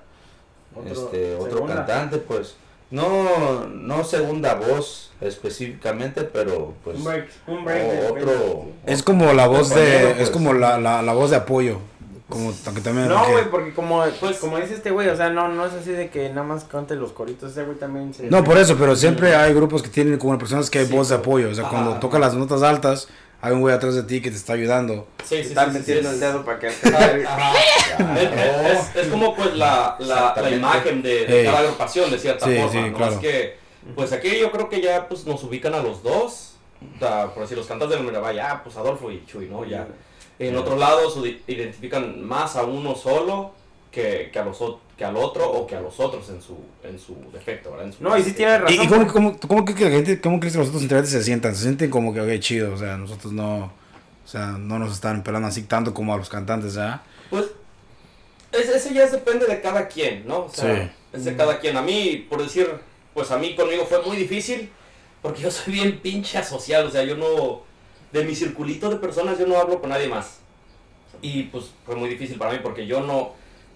Otro- 0.74 0.94
este 0.94 1.36
otro 1.36 1.52
segunda. 1.52 1.76
cantante, 1.76 2.18
pues 2.20 2.56
no 2.94 3.68
no 3.68 4.04
segunda 4.04 4.54
voz 4.56 5.12
específicamente, 5.20 6.22
pero 6.24 6.74
pues 6.84 6.98
Un 6.98 7.04
break, 7.04 7.28
un 7.48 7.66
break. 7.66 7.84
o- 7.88 7.92
de- 8.16 8.22
otro 8.24 8.66
Es 8.86 9.04
como 9.04 9.34
la 9.34 9.48
voz 9.48 9.70
de, 9.74 10.12
es 10.12 10.16
pues. 10.16 10.30
como 10.30 10.54
la, 10.54 10.78
la, 10.80 11.02
la 11.02 11.14
voz 11.14 11.30
de 11.32 11.38
apoyo, 11.38 11.80
como 12.30 12.52
que 12.74 12.82
también. 12.82 13.08
No, 13.10 13.30
güey, 13.32 13.50
porque 13.50 13.74
como, 13.74 14.04
Pues- 14.20 14.38
como 14.38 14.58
dice 14.58 14.74
este 14.76 14.92
güey, 14.92 15.08
o 15.10 15.16
sea, 15.16 15.30
no, 15.30 15.48
no 15.50 15.66
es 15.66 15.74
así 15.74 15.92
de 15.92 16.10
que 16.10 16.30
nada 16.30 16.44
más 16.44 16.64
cante 16.66 16.96
los 16.96 17.12
coritos, 17.14 17.52
ese 17.52 17.64
güey 17.64 17.78
también 17.78 18.14
se... 18.14 18.30
No, 18.30 18.44
por 18.44 18.58
eso, 18.58 18.76
pero 18.78 18.96
siempre 18.96 19.36
hay 19.36 19.54
grupos 19.54 19.82
que 19.84 19.90
tienen 19.90 20.18
como 20.18 20.38
personas 20.38 20.70
que 20.70 20.80
hay 20.80 20.86
Sí, 20.86 20.94
voz 20.94 21.10
de 21.10 21.16
apoyo, 21.16 21.50
o 21.50 21.54
sea, 21.54 21.70
cuando 21.70 21.94
toca 22.00 22.20
las 22.20 22.34
notas 22.36 22.64
altas, 22.64 23.08
hay 23.46 23.52
un 23.52 23.60
güey 23.60 23.76
atrás 23.76 23.94
de 23.96 24.04
ti 24.04 24.22
que 24.22 24.32
te 24.32 24.38
está 24.38 24.54
ayudando. 24.54 25.06
Sí, 25.26 25.36
sí, 25.44 25.50
Están 25.50 25.66
sí, 25.66 25.74
sí, 25.74 25.80
metiendo 25.80 26.10
sí, 26.10 26.16
el 26.16 26.20
dedo 26.22 26.46
para 26.46 26.60
que... 26.60 26.68
Ajá. 27.28 27.54
Es, 28.18 28.80
es- 28.80 28.96
es 28.96 29.08
como 29.10 29.36
pues 29.36 29.54
la, 29.56 29.98
la, 30.00 30.50
imagen 30.50 31.02
de, 31.02 31.26
de 31.26 31.40
Ey. 31.42 31.46
cada 31.46 31.60
agrupación 31.60 32.10
de 32.10 32.18
cierta 32.18 32.46
Sí, 32.46 32.56
forma, 32.56 32.72
sí, 32.72 32.90
¿no? 32.90 32.98
claro. 32.98 33.14
Es 33.14 33.20
que, 33.20 33.58
pues 33.96 34.14
aquí 34.14 34.40
yo 34.40 34.50
creo 34.50 34.70
que 34.70 34.80
ya 34.82 35.10
pues 35.10 35.26
nos 35.26 35.44
ubican 35.44 35.74
a 35.74 35.84
los 35.84 36.02
dos, 36.02 36.54
da, 37.02 37.34
por 37.34 37.44
decir 37.44 37.58
los 37.58 37.68
cantantes 37.68 37.98
del 37.98 38.08
Mirabal, 38.08 38.34
ya 38.36 38.62
pues 38.64 38.78
Adolfo 38.78 39.12
y 39.12 39.26
Chuy, 39.26 39.48
¿no? 39.48 39.66
Ya. 39.66 39.88
En 40.40 40.56
otros 40.56 40.80
lados 40.80 41.14
se 41.16 41.42
identifican 41.52 42.24
más 42.26 42.56
a 42.56 42.64
uno 42.64 42.96
solo 42.96 43.52
que, 43.94 44.30
que, 44.34 44.40
a 44.40 44.44
los, 44.44 44.58
que 44.98 45.06
al 45.06 45.16
otro 45.16 45.48
o 45.50 45.68
que 45.68 45.76
a 45.76 45.80
los 45.82 46.00
otros 46.00 46.28
en 46.30 46.42
su, 46.42 46.58
en 46.84 46.98
su 47.00 47.16
defecto, 47.32 47.70
¿verdad? 47.72 47.86
En 47.86 47.94
su 47.94 48.04
No, 48.04 48.18
y 48.18 48.24
sí 48.24 48.34
tiene 48.34 48.58
razón. 48.58 48.76
¿Y, 48.76 48.84
y 48.84 48.88
cómo, 48.88 49.08
cómo, 49.08 49.40
cómo 49.40 49.64
crees 49.66 49.78
que 49.80 49.86
la 49.86 49.92
gente, 49.92 50.20
cómo 50.20 50.40
crees 50.40 50.54
que 50.54 50.60
los 50.60 50.70
otros 50.70 50.82
integrantes 50.82 51.12
se 51.12 51.24
sientan? 51.24 51.56
Se 51.56 51.62
sienten 51.62 51.92
como 51.92 52.12
que, 52.12 52.20
ok, 52.20 52.40
chido, 52.40 52.74
o 52.74 52.78
sea, 52.78 52.98
nosotros 52.98 53.32
no, 53.34 53.66
o 53.66 54.28
sea, 54.28 54.48
no 54.54 54.80
nos 54.80 54.94
están 54.94 55.24
pelando 55.24 55.48
así 55.48 55.62
tanto 55.64 55.94
como 55.94 56.12
a 56.14 56.18
los 56.18 56.28
cantantes, 56.28 56.74
¿ya? 56.74 57.04
Pues 57.30 57.52
ese 58.52 58.94
ya 58.94 59.08
depende 59.08 59.46
de 59.46 59.62
cada 59.62 59.88
quien, 59.88 60.28
¿no? 60.28 60.46
O 60.46 60.50
sea, 60.50 60.76
Sí. 60.86 60.92
es 61.14 61.26
de 61.26 61.36
cada 61.36 61.60
quien. 61.60 61.78
A 61.78 61.84
mí, 61.84 62.26
por 62.28 62.42
decir, 62.42 62.68
pues 63.14 63.30
a 63.30 63.38
mí 63.38 63.56
conmigo 63.56 63.86
fue 63.86 64.02
muy 64.02 64.18
difícil 64.18 64.72
porque 65.22 65.42
yo 65.44 65.52
soy 65.52 65.74
bien 65.74 66.00
pinche 66.00 66.40
asocial, 66.40 66.88
o 66.88 66.92
sea, 66.92 67.04
yo 67.04 67.16
no, 67.16 67.62
de 68.12 68.24
mi 68.26 68.34
circulito 68.34 68.90
de 68.90 68.96
personas 68.96 69.38
yo 69.38 69.46
no 69.46 69.58
hablo 69.58 69.80
con 69.80 69.92
nadie 69.92 70.08
más. 70.08 70.40
Y 71.22 71.44
pues 71.44 71.66
fue 71.86 71.96
muy 71.96 72.10
difícil 72.10 72.38
para 72.40 72.52
mí 72.52 72.60
porque 72.62 72.86
yo 72.88 73.02
no, 73.02 73.34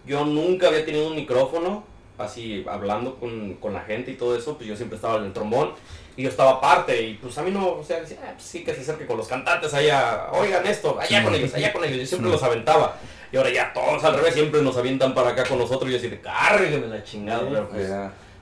yo 0.08 0.26
nunca 0.26 0.68
había 0.70 0.86
tenido 0.86 1.08
un 1.08 1.16
micrófono 1.16 1.84
así 2.18 2.66
hablando 2.68 3.16
con, 3.20 3.54
con 3.56 3.74
la 3.74 3.82
gente 3.82 4.12
y 4.12 4.16
todo 4.16 4.36
eso, 4.36 4.58
pues 4.58 4.68
yo 4.68 4.76
siempre 4.76 4.96
estaba 4.96 5.18
en 5.18 5.26
el 5.26 5.34
trombón 5.34 5.74
y 6.16 6.24
yo 6.24 6.30
estaba 6.30 6.52
aparte 6.54 7.00
y 7.00 7.14
pues 7.16 7.38
a 7.38 7.44
mí 7.44 7.52
no, 7.52 7.74
o 7.74 7.84
sea, 7.84 8.00
decía, 8.00 8.18
"Ah, 8.24 8.32
pues 8.34 8.44
sí 8.44 8.64
que 8.64 8.74
se 8.74 8.82
acerque 8.82 9.06
con 9.06 9.18
los 9.18 9.28
cantantes 9.28 9.72
allá, 9.76 10.30
oigan 10.32 10.66
esto, 10.66 10.98
allá 11.00 11.24
con 11.24 11.36
ellos, 11.36 11.54
allá 11.54 11.72
con 11.74 11.84
ellos, 11.84 12.00
yo 12.00 12.06
siempre 12.08 12.32
los 12.32 12.42
aventaba. 12.42 12.98
Y 13.32 13.38
ahora 13.38 13.52
ya 13.52 13.72
todos 13.74 14.04
al 14.04 14.16
revés 14.16 14.34
siempre 14.34 14.62
nos 14.64 14.78
avientan 14.78 15.14
para 15.14 15.30
acá 15.32 15.44
con 15.44 15.60
nosotros 15.60 15.90
y 15.90 15.94
yo 15.94 16.00
así 16.00 16.08
de 16.08 16.20
cárgueme 16.22 16.88
la 16.88 17.04
chingada, 17.04 17.42
Sí, 17.42 17.46
pero 17.52 17.70
pues, 17.70 17.92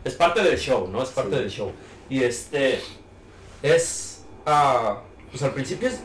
es 0.06 0.14
parte 0.14 0.42
del 0.44 0.58
show, 0.58 0.88
¿no? 0.88 1.02
Es 1.04 1.10
parte 1.10 1.32
Sí. 1.36 1.42
del 1.42 1.50
show. 1.52 1.72
Y 2.10 2.24
este 2.24 2.80
es 3.64 4.24
ah, 4.46 5.02
pues 5.32 5.42
al 5.44 5.52
principio 5.52 5.90
es, 5.90 6.02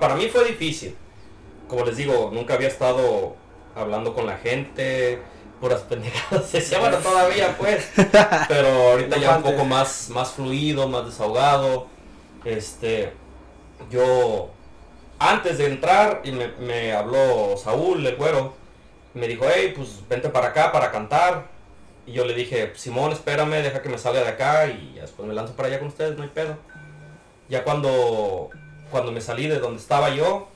para 0.00 0.16
mí 0.16 0.28
fue 0.28 0.44
difícil. 0.44 0.94
Como 1.68 1.84
les 1.86 1.96
digo, 1.96 2.30
nunca 2.34 2.54
había 2.54 2.68
estado 2.68 3.36
hablando 3.74 4.14
con 4.14 4.26
la 4.26 4.36
gente, 4.38 5.20
puras 5.60 5.82
pendejadas. 5.82 6.52
Decía, 6.52 6.78
bueno, 6.78 6.98
todavía 6.98 7.56
pues. 7.56 7.90
Pero 8.48 8.68
ahorita 8.90 9.16
ya 9.18 9.36
un 9.36 9.42
poco 9.42 9.64
más, 9.64 10.10
más 10.10 10.32
fluido, 10.32 10.88
más 10.88 11.06
desahogado. 11.06 11.86
Este, 12.44 13.12
yo, 13.90 14.50
antes 15.18 15.58
de 15.58 15.66
entrar, 15.66 16.20
y 16.24 16.32
me, 16.32 16.48
me 16.58 16.92
habló 16.92 17.56
Saúl, 17.56 18.06
el 18.06 18.16
güero, 18.16 18.54
me 19.14 19.28
dijo, 19.28 19.46
hey, 19.52 19.72
pues 19.74 20.06
vente 20.08 20.28
para 20.28 20.48
acá 20.48 20.72
para 20.72 20.90
cantar. 20.90 21.46
Y 22.06 22.12
yo 22.12 22.24
le 22.24 22.34
dije, 22.34 22.72
Simón, 22.74 23.12
espérame, 23.12 23.62
deja 23.62 23.80
que 23.80 23.88
me 23.88 23.96
salga 23.96 24.20
de 24.22 24.28
acá 24.28 24.66
y 24.66 24.98
después 25.00 25.26
me 25.26 25.34
lanzo 25.34 25.54
para 25.54 25.68
allá 25.68 25.78
con 25.78 25.88
ustedes, 25.88 26.16
no 26.16 26.22
hay 26.22 26.28
pedo. 26.28 26.56
Ya 27.48 27.64
cuando, 27.64 28.50
cuando 28.90 29.10
me 29.12 29.20
salí 29.20 29.46
de 29.46 29.58
donde 29.58 29.80
estaba 29.80 30.10
yo, 30.10 30.48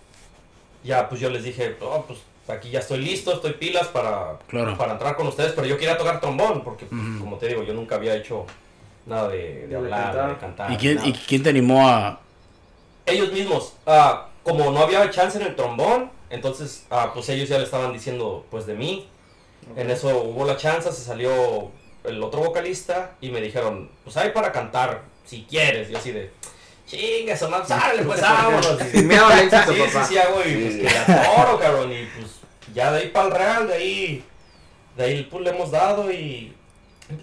ya 0.85 1.09
pues 1.09 1.21
yo 1.21 1.31
les 1.31 1.45
dije, 1.45 1.77
oh, 1.81 2.05
pues 2.07 2.19
aquí 2.49 2.71
ya 2.71 2.81
estoy 2.81 2.99
listo, 2.99 3.33
estoy 3.35 3.53
pilas 3.55 3.87
para, 3.89 4.39
Claro. 4.49 4.77
para 4.77 4.93
entrar 4.93 5.17
con 5.17 5.27
ustedes, 5.27 5.53
pero 5.53 5.67
yo 5.67 5.77
quería 5.77 5.97
tocar 5.99 6.21
trombón, 6.21 6.63
porque 6.65 6.87
pues, 6.87 7.01
como 7.21 7.37
te 7.37 7.49
digo, 7.49 7.63
yo 7.63 7.75
nunca 7.75 7.97
había 7.97 8.15
hecho 8.17 8.47
nada 9.07 9.29
de, 9.29 9.37
de 9.63 9.67
De 9.69 9.77
hablar, 9.77 10.05
cantar. 10.13 10.29
de 10.31 10.37
cantar. 10.39 10.73
¿Y 10.73 10.77
quién, 10.77 10.95
nada. 10.97 11.09
¿Y 11.09 11.13
quién 11.13 11.43
te 11.43 11.51
animó 11.51 11.89
a...? 11.89 12.21
Ellos 13.07 13.33
mismos, 13.33 13.73
ah, 13.87 14.29
como 14.43 14.71
no 14.71 14.81
había 14.81 15.09
chance 15.11 15.39
en 15.39 15.47
el 15.47 15.57
trombón, 15.57 16.11
entonces 16.31 16.85
ah, 16.91 17.11
pues 17.15 17.29
ellos 17.31 17.49
ya 17.49 17.59
le 17.59 17.65
estaban 17.65 17.93
diciendo 17.93 18.45
pues 18.51 18.67
de 18.67 18.75
mí. 18.75 19.09
En 19.77 19.91
eso 19.91 20.09
hubo 20.23 20.45
la 20.47 20.57
chance, 20.57 20.91
se 20.93 21.03
salió 21.03 21.71
el 22.05 22.23
otro 22.23 22.41
vocalista 22.41 23.13
y 23.21 23.31
me 23.31 23.41
dijeron, 23.41 23.91
pues 24.05 24.17
hay 24.17 24.31
para 24.31 24.53
cantar, 24.53 25.03
si 25.25 25.45
quieres. 25.49 25.89
Y 25.89 25.93
yo 25.93 25.99
así 25.99 26.13
de, 26.13 26.31
chingue, 26.87 27.33
eso 27.33 27.49
no 27.51 27.65
sale, 27.67 28.03
pues 28.03 28.21
vámonos. 28.21 28.79
Sin 28.91 29.09
miedo 29.09 29.27
al 29.27 29.39
éxito, 29.41 29.73
Sí, 29.73 29.75
sí, 29.75 29.83
papá. 29.93 30.05
sí, 30.07 30.19
hago 30.19 30.41
y 30.47 30.55
pues 30.55 30.77
que 30.77 31.13
la 31.13 31.23
toro, 31.35 31.59
cabrón. 31.59 31.93
Y 31.93 32.07
pues 32.19 32.28
ya 32.79 32.93
de 32.93 32.99
ahí 33.01 33.09
para 33.09 33.27
el 33.27 33.33
Real, 33.35 33.67
de 33.67 33.75
ahí, 33.75 34.25
de 34.97 35.05
ahí 35.05 35.29
pues 35.31 35.43
le 35.45 35.51
hemos 35.51 35.71
dado 35.71 36.11
y 36.13 36.53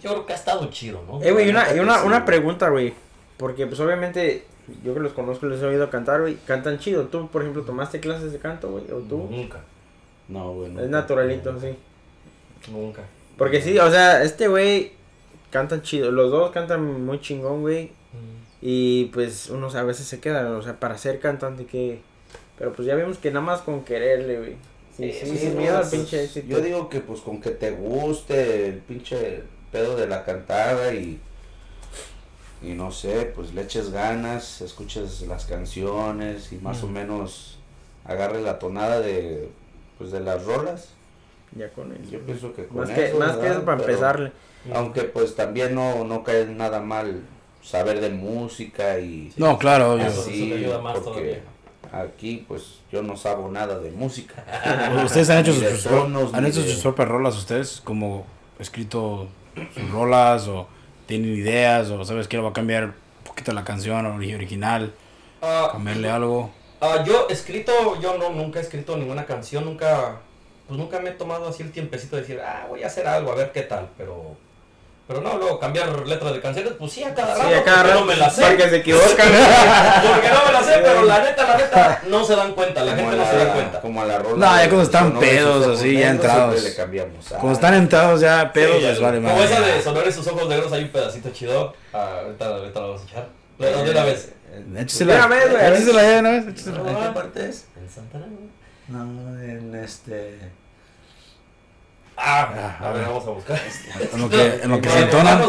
yo 0.01 0.11
creo 0.11 0.25
que 0.25 0.33
ha 0.33 0.35
estado 0.35 0.65
chido, 0.69 1.01
¿no? 1.07 1.21
Eh, 1.23 1.31
güey, 1.31 1.49
una, 1.49 1.73
y 1.73 1.79
una, 1.79 1.99
Sí. 1.99 2.05
una 2.07 2.25
pregunta, 2.25 2.69
güey. 2.69 2.93
Porque, 3.37 3.65
pues, 3.67 3.79
obviamente, 3.79 4.45
yo 4.83 4.93
que 4.93 4.99
los 4.99 5.13
conozco, 5.13 5.45
les 5.45 5.61
he 5.61 5.65
oído 5.65 5.89
cantar, 5.89 6.21
güey. 6.21 6.37
Cantan 6.47 6.79
chido. 6.79 7.03
¿Tú, 7.05 7.27
por 7.29 7.41
ejemplo, 7.41 7.63
tomaste 7.63 7.99
clases 7.99 8.31
de 8.31 8.39
canto, 8.39 8.69
güey? 8.71 8.85
¿O 8.91 8.99
tú? 8.99 9.27
Nunca, 9.29 9.59
No, 10.27 10.53
güey. 10.53 10.71
no. 10.71 10.81
Es 10.81 10.89
naturalito, 10.89 11.59
sí. 11.59 11.75
nunca. 12.71 13.03
Porque 13.37 13.61
sí, 13.61 13.77
o 13.77 13.91
sea, 13.91 14.23
este 14.23 14.47
güey 14.47 14.93
cantan 15.51 15.81
chido. 15.83 16.11
Los 16.11 16.31
dos 16.31 16.51
cantan 16.51 17.05
muy 17.05 17.19
chingón, 17.21 17.61
güey. 17.61 17.85
Mm. 17.87 18.45
Y, 18.61 19.05
pues, 19.13 19.49
uno 19.49 19.67
a 19.69 19.83
veces 19.83 20.07
se 20.07 20.19
queda, 20.19 20.49
o 20.57 20.61
sea, 20.63 20.79
para 20.79 20.97
ser 20.97 21.19
cantante 21.19 21.65
que... 21.65 22.01
Pero, 22.57 22.73
pues, 22.73 22.87
ya 22.87 22.95
vemos 22.95 23.17
que 23.19 23.29
nada 23.31 23.45
más 23.45 23.61
con 23.61 23.83
quererle, 23.83 24.37
güey. 24.39 24.55
Sí, 24.95 25.11
sí, 25.11 25.25
Sí, 25.25 25.37
sin 25.37 25.55
no, 25.55 25.61
miedo 25.61 25.75
al 25.77 25.81
pues, 25.81 25.93
pinche 25.93 26.23
éxito. 26.23 26.47
Yo 26.47 26.61
digo 26.61 26.89
que 26.89 27.01
pues 27.01 27.19
con 27.21 27.41
que 27.41 27.51
te 27.51 27.71
guste 27.71 28.67
el 28.69 28.77
pinche 28.79 29.43
pedo 29.71 29.95
de 29.95 30.07
la 30.07 30.23
cantada 30.23 30.93
y 30.93 31.19
y 32.61 32.69
no 32.69 32.91
sé, 32.91 33.31
pues 33.35 33.53
le 33.53 33.61
eches 33.63 33.91
ganas, 33.91 34.61
escuches 34.61 35.21
las 35.27 35.45
canciones 35.45 36.51
y 36.51 36.55
más 36.57 36.81
o 36.83 36.87
menos 36.87 37.59
agarre 38.05 38.41
la 38.41 38.57
tonada 38.59 39.01
de 39.01 39.49
pues 39.97 40.11
de 40.11 40.19
las 40.21 40.45
rolas. 40.45 40.89
Ya 41.55 41.69
con 41.71 41.91
eso. 41.93 42.11
Yo 42.11 42.19
pienso 42.21 42.53
que 42.53 42.65
con 42.65 42.77
Más 42.77 42.89
que, 42.89 43.05
eso, 43.07 43.17
más 43.19 43.37
que 43.37 43.47
eso 43.47 43.63
para 43.65 43.77
Pero- 43.77 43.89
empezarle. 43.89 44.31
Aunque 44.73 45.01
pues 45.03 45.35
también 45.35 45.75
no 45.75 46.03
no 46.05 46.23
cae 46.23 46.45
nada 46.47 46.79
mal 46.79 47.21
saber 47.61 47.99
de 48.01 48.09
música 48.09 48.97
y 48.99 49.31
No, 49.37 49.57
claro, 49.59 49.93
obvio. 49.93 50.07
Eso, 50.07 50.21
eso 50.21 50.29
te 50.29 50.53
ayuda 50.55 50.79
más 50.79 50.93
porque 50.99 51.09
todavía. 51.11 51.43
Aquí 51.91 52.45
pues 52.47 52.79
yo 52.91 53.01
no 53.01 53.15
sabo 53.17 53.49
nada 53.51 53.79
de 53.79 53.91
música. 53.91 54.43
Ustedes 55.03 55.29
han 55.29 55.39
hecho 55.39 55.53
sus, 55.53 55.63
sus- 55.63 55.83
tonos, 55.83 56.33
han 56.33 56.45
hecho 56.45 56.61
de- 56.61 56.71
sus 56.71 56.81
propias 56.81 57.07
rolas 57.07 57.35
ustedes, 57.37 57.81
como 57.83 58.25
escrito 58.59 59.27
sus 59.73 59.89
rolas 59.91 60.47
o 60.47 60.67
tienen 61.05 61.33
ideas 61.35 61.89
o 61.89 62.03
sabes 62.05 62.27
que 62.27 62.37
va 62.37 62.49
a 62.49 62.53
cambiar 62.53 62.85
un 62.85 62.93
poquito 63.25 63.51
la 63.53 63.63
canción 63.63 64.05
ori- 64.05 64.33
original, 64.35 64.93
Ah, 65.41 65.69
cambiarle 65.71 66.09
algo. 66.09 66.51
Ah, 66.81 67.03
yo 67.05 67.27
escrito, 67.29 67.99
yo 68.01 68.17
no, 68.17 68.29
nunca 68.31 68.59
he 68.59 68.61
escrito 68.61 68.97
ninguna 68.97 69.25
canción, 69.25 69.65
nunca, 69.65 70.17
pues 70.67 70.79
nunca 70.79 70.99
me 70.99 71.09
he 71.09 71.13
tomado 71.13 71.47
así 71.47 71.63
el 71.63 71.71
tiempecito 71.71 72.15
de 72.15 72.23
decir, 72.23 72.39
ah, 72.41 72.65
voy 72.69 72.83
a 72.83 72.87
hacer 72.87 73.07
algo, 73.07 73.31
a 73.31 73.35
ver 73.35 73.51
qué 73.51 73.61
tal, 73.61 73.89
pero, 73.97 74.35
pero 75.07 75.21
no, 75.21 75.37
luego 75.37 75.59
cambiar 75.59 75.87
letras 76.07 76.33
de 76.33 76.41
canciones, 76.41 76.73
pues 76.79 76.91
sí, 76.93 77.03
a 77.03 77.13
cada 77.13 77.35
Sí, 77.35 77.41
rato, 77.43 77.55
a 77.57 77.63
cada 77.63 77.77
porque 77.77 77.89
rato. 77.89 77.99
no 78.01 78.05
me 78.07 78.15
la 78.15 78.29
sé, 78.29 78.41
Porque 78.41 78.69
se 78.69 78.75
equivocan. 78.77 79.07
porque 80.13 80.29
no 80.29 80.45
me 80.45 80.51
la 80.51 80.63
sé, 80.63 80.79
pero 80.81 81.01
la 81.03 81.19
neta, 81.23 81.47
la 81.47 81.57
neta, 81.57 82.01
no 82.07 82.23
se 82.25 82.35
dan 82.35 82.53
cuenta, 82.53 82.83
la 82.83 82.95
Como 82.95 83.09
gente 83.09 83.21
a 83.21 83.25
no 83.25 83.31
se 83.31 83.37
da 83.45 83.53
cuenta. 83.53 83.81
Como 83.81 84.01
a 84.01 84.05
la 84.05 84.17
rola. 84.19 84.35
No, 84.47 84.55
ya 84.57 84.63
cuando 84.67 84.81
están 84.83 85.19
pedos, 85.19 85.65
ojos 85.67 85.79
así, 85.79 85.97
ya 85.97 86.09
entrados. 86.09 86.63
le 86.63 86.75
cambiamos. 86.75 87.25
Cuando 87.29 87.49
Ah, 87.49 87.53
están 87.53 87.73
entrados 87.75 88.21
ya 88.21 88.51
pedos, 88.51 88.77
Sí, 88.77 88.81
les 88.83 88.99
vale 88.99 89.17
Como 89.21 89.29
madre. 89.35 89.45
esa 89.45 89.61
de 89.61 89.81
Sonora 89.81 90.09
y 90.09 90.11
sus 90.11 90.27
ojos 90.27 90.49
negros, 90.49 90.71
hay 90.73 90.83
un 90.83 90.89
pedacito 90.89 91.29
chido, 91.29 91.73
ah, 91.93 92.21
ahorita, 92.23 92.45
ahorita 92.45 92.79
lo 92.79 92.87
vamos 92.87 93.01
a 93.03 93.05
echar, 93.11 93.27
pero 93.59 93.83
de 93.83 93.91
una 93.91 94.03
vez. 94.05 94.31
Échesela, 94.77 95.13
De 95.13 95.19
una 95.19 95.27
vez, 95.27 95.51
güey. 95.51 95.65
échesela 95.67 96.01
ya 96.01 96.09
de 96.09 96.19
una 96.19 96.31
vez, 96.31 96.47
échesela. 96.47 96.77
¿En 96.79 96.95
qué 96.95 97.09
parte 97.13 97.49
es? 97.49 97.65
En 97.77 97.89
Santana, 97.89 98.25
¿no? 98.87 99.03
No, 99.05 99.41
en 99.43 99.75
este. 99.75 100.39
Ah, 102.37 102.77
a 102.81 102.91
ver, 102.91 103.05
vamos 103.05 103.25
a 103.27 103.29
buscar. 103.29 103.59
En 104.13 104.21
lo 104.21 104.29
que, 104.29 104.59
en 104.63 104.69
lo 104.69 104.81
que 104.81 104.89
se 104.89 104.99
entonan, 104.99 105.39
lo 105.41 105.47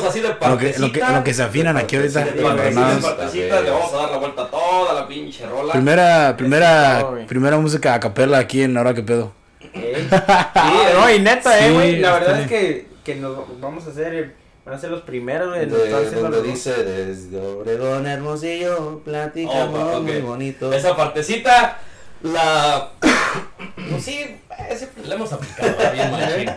que, 0.59 0.71
en 0.71 0.81
lo 0.81 0.93
que, 0.93 1.01
en 1.01 1.15
lo 1.15 1.25
que 1.25 1.35
se 1.35 1.43
afinan 1.43 1.77
aquí 1.77 1.97
ahorita. 1.97 2.25
De 2.25 2.33
le 2.35 3.71
vamos 3.71 3.93
a 3.93 3.97
dar 3.97 4.11
la 4.11 4.19
vuelta 4.19 4.43
a 4.43 4.51
toda 4.51 4.95
la 4.95 5.09
pinche 5.09 5.47
rola. 5.47 5.73
Primera, 5.73 6.37
primera, 6.37 7.09
primera 7.27 7.59
música 7.59 7.95
a 7.95 8.01
capela 8.01 8.39
aquí 8.39 8.63
en 8.63 8.77
Ahora 8.77 8.95
que 8.95 9.03
pedo. 9.03 9.33
Eh, 9.75 10.07
Sí, 10.11 10.73
no, 10.95 11.11
y 11.11 11.19
neta, 11.19 11.67
eh, 11.67 11.73
güey. 11.73 11.97
La 11.99 12.13
verdad 12.13 12.41
es 12.41 12.49
que, 12.49 12.89
que 13.05 13.17
nos 13.17 13.61
vamos 13.61 13.87
a 13.87 13.91
hacer, 13.91 14.35
van 14.65 14.75
a 14.75 14.79
ser 14.79 14.91
los 14.91 15.03
primeros, 15.03 15.49
güey. 15.49 15.67
De, 15.67 15.91
donde 15.91 16.31
los 16.31 16.45
dice 16.45 16.85
desde 16.85 17.39
Obregón 17.39 18.07
Hermosillo, 18.07 19.01
platicamos 19.05 19.97
Oh, 19.97 20.01
muy 20.01 20.21
bonito. 20.21 20.73
Esa 20.73 20.97
partecita, 20.97 21.79
la. 22.23 22.91
Pues 23.91 24.05
sí, 24.05 24.37
siempre 24.77 25.05
la 25.07 25.15
hemos 25.15 25.33
aplicado 25.33 25.93
bien 25.93 26.11
machín. 26.13 26.51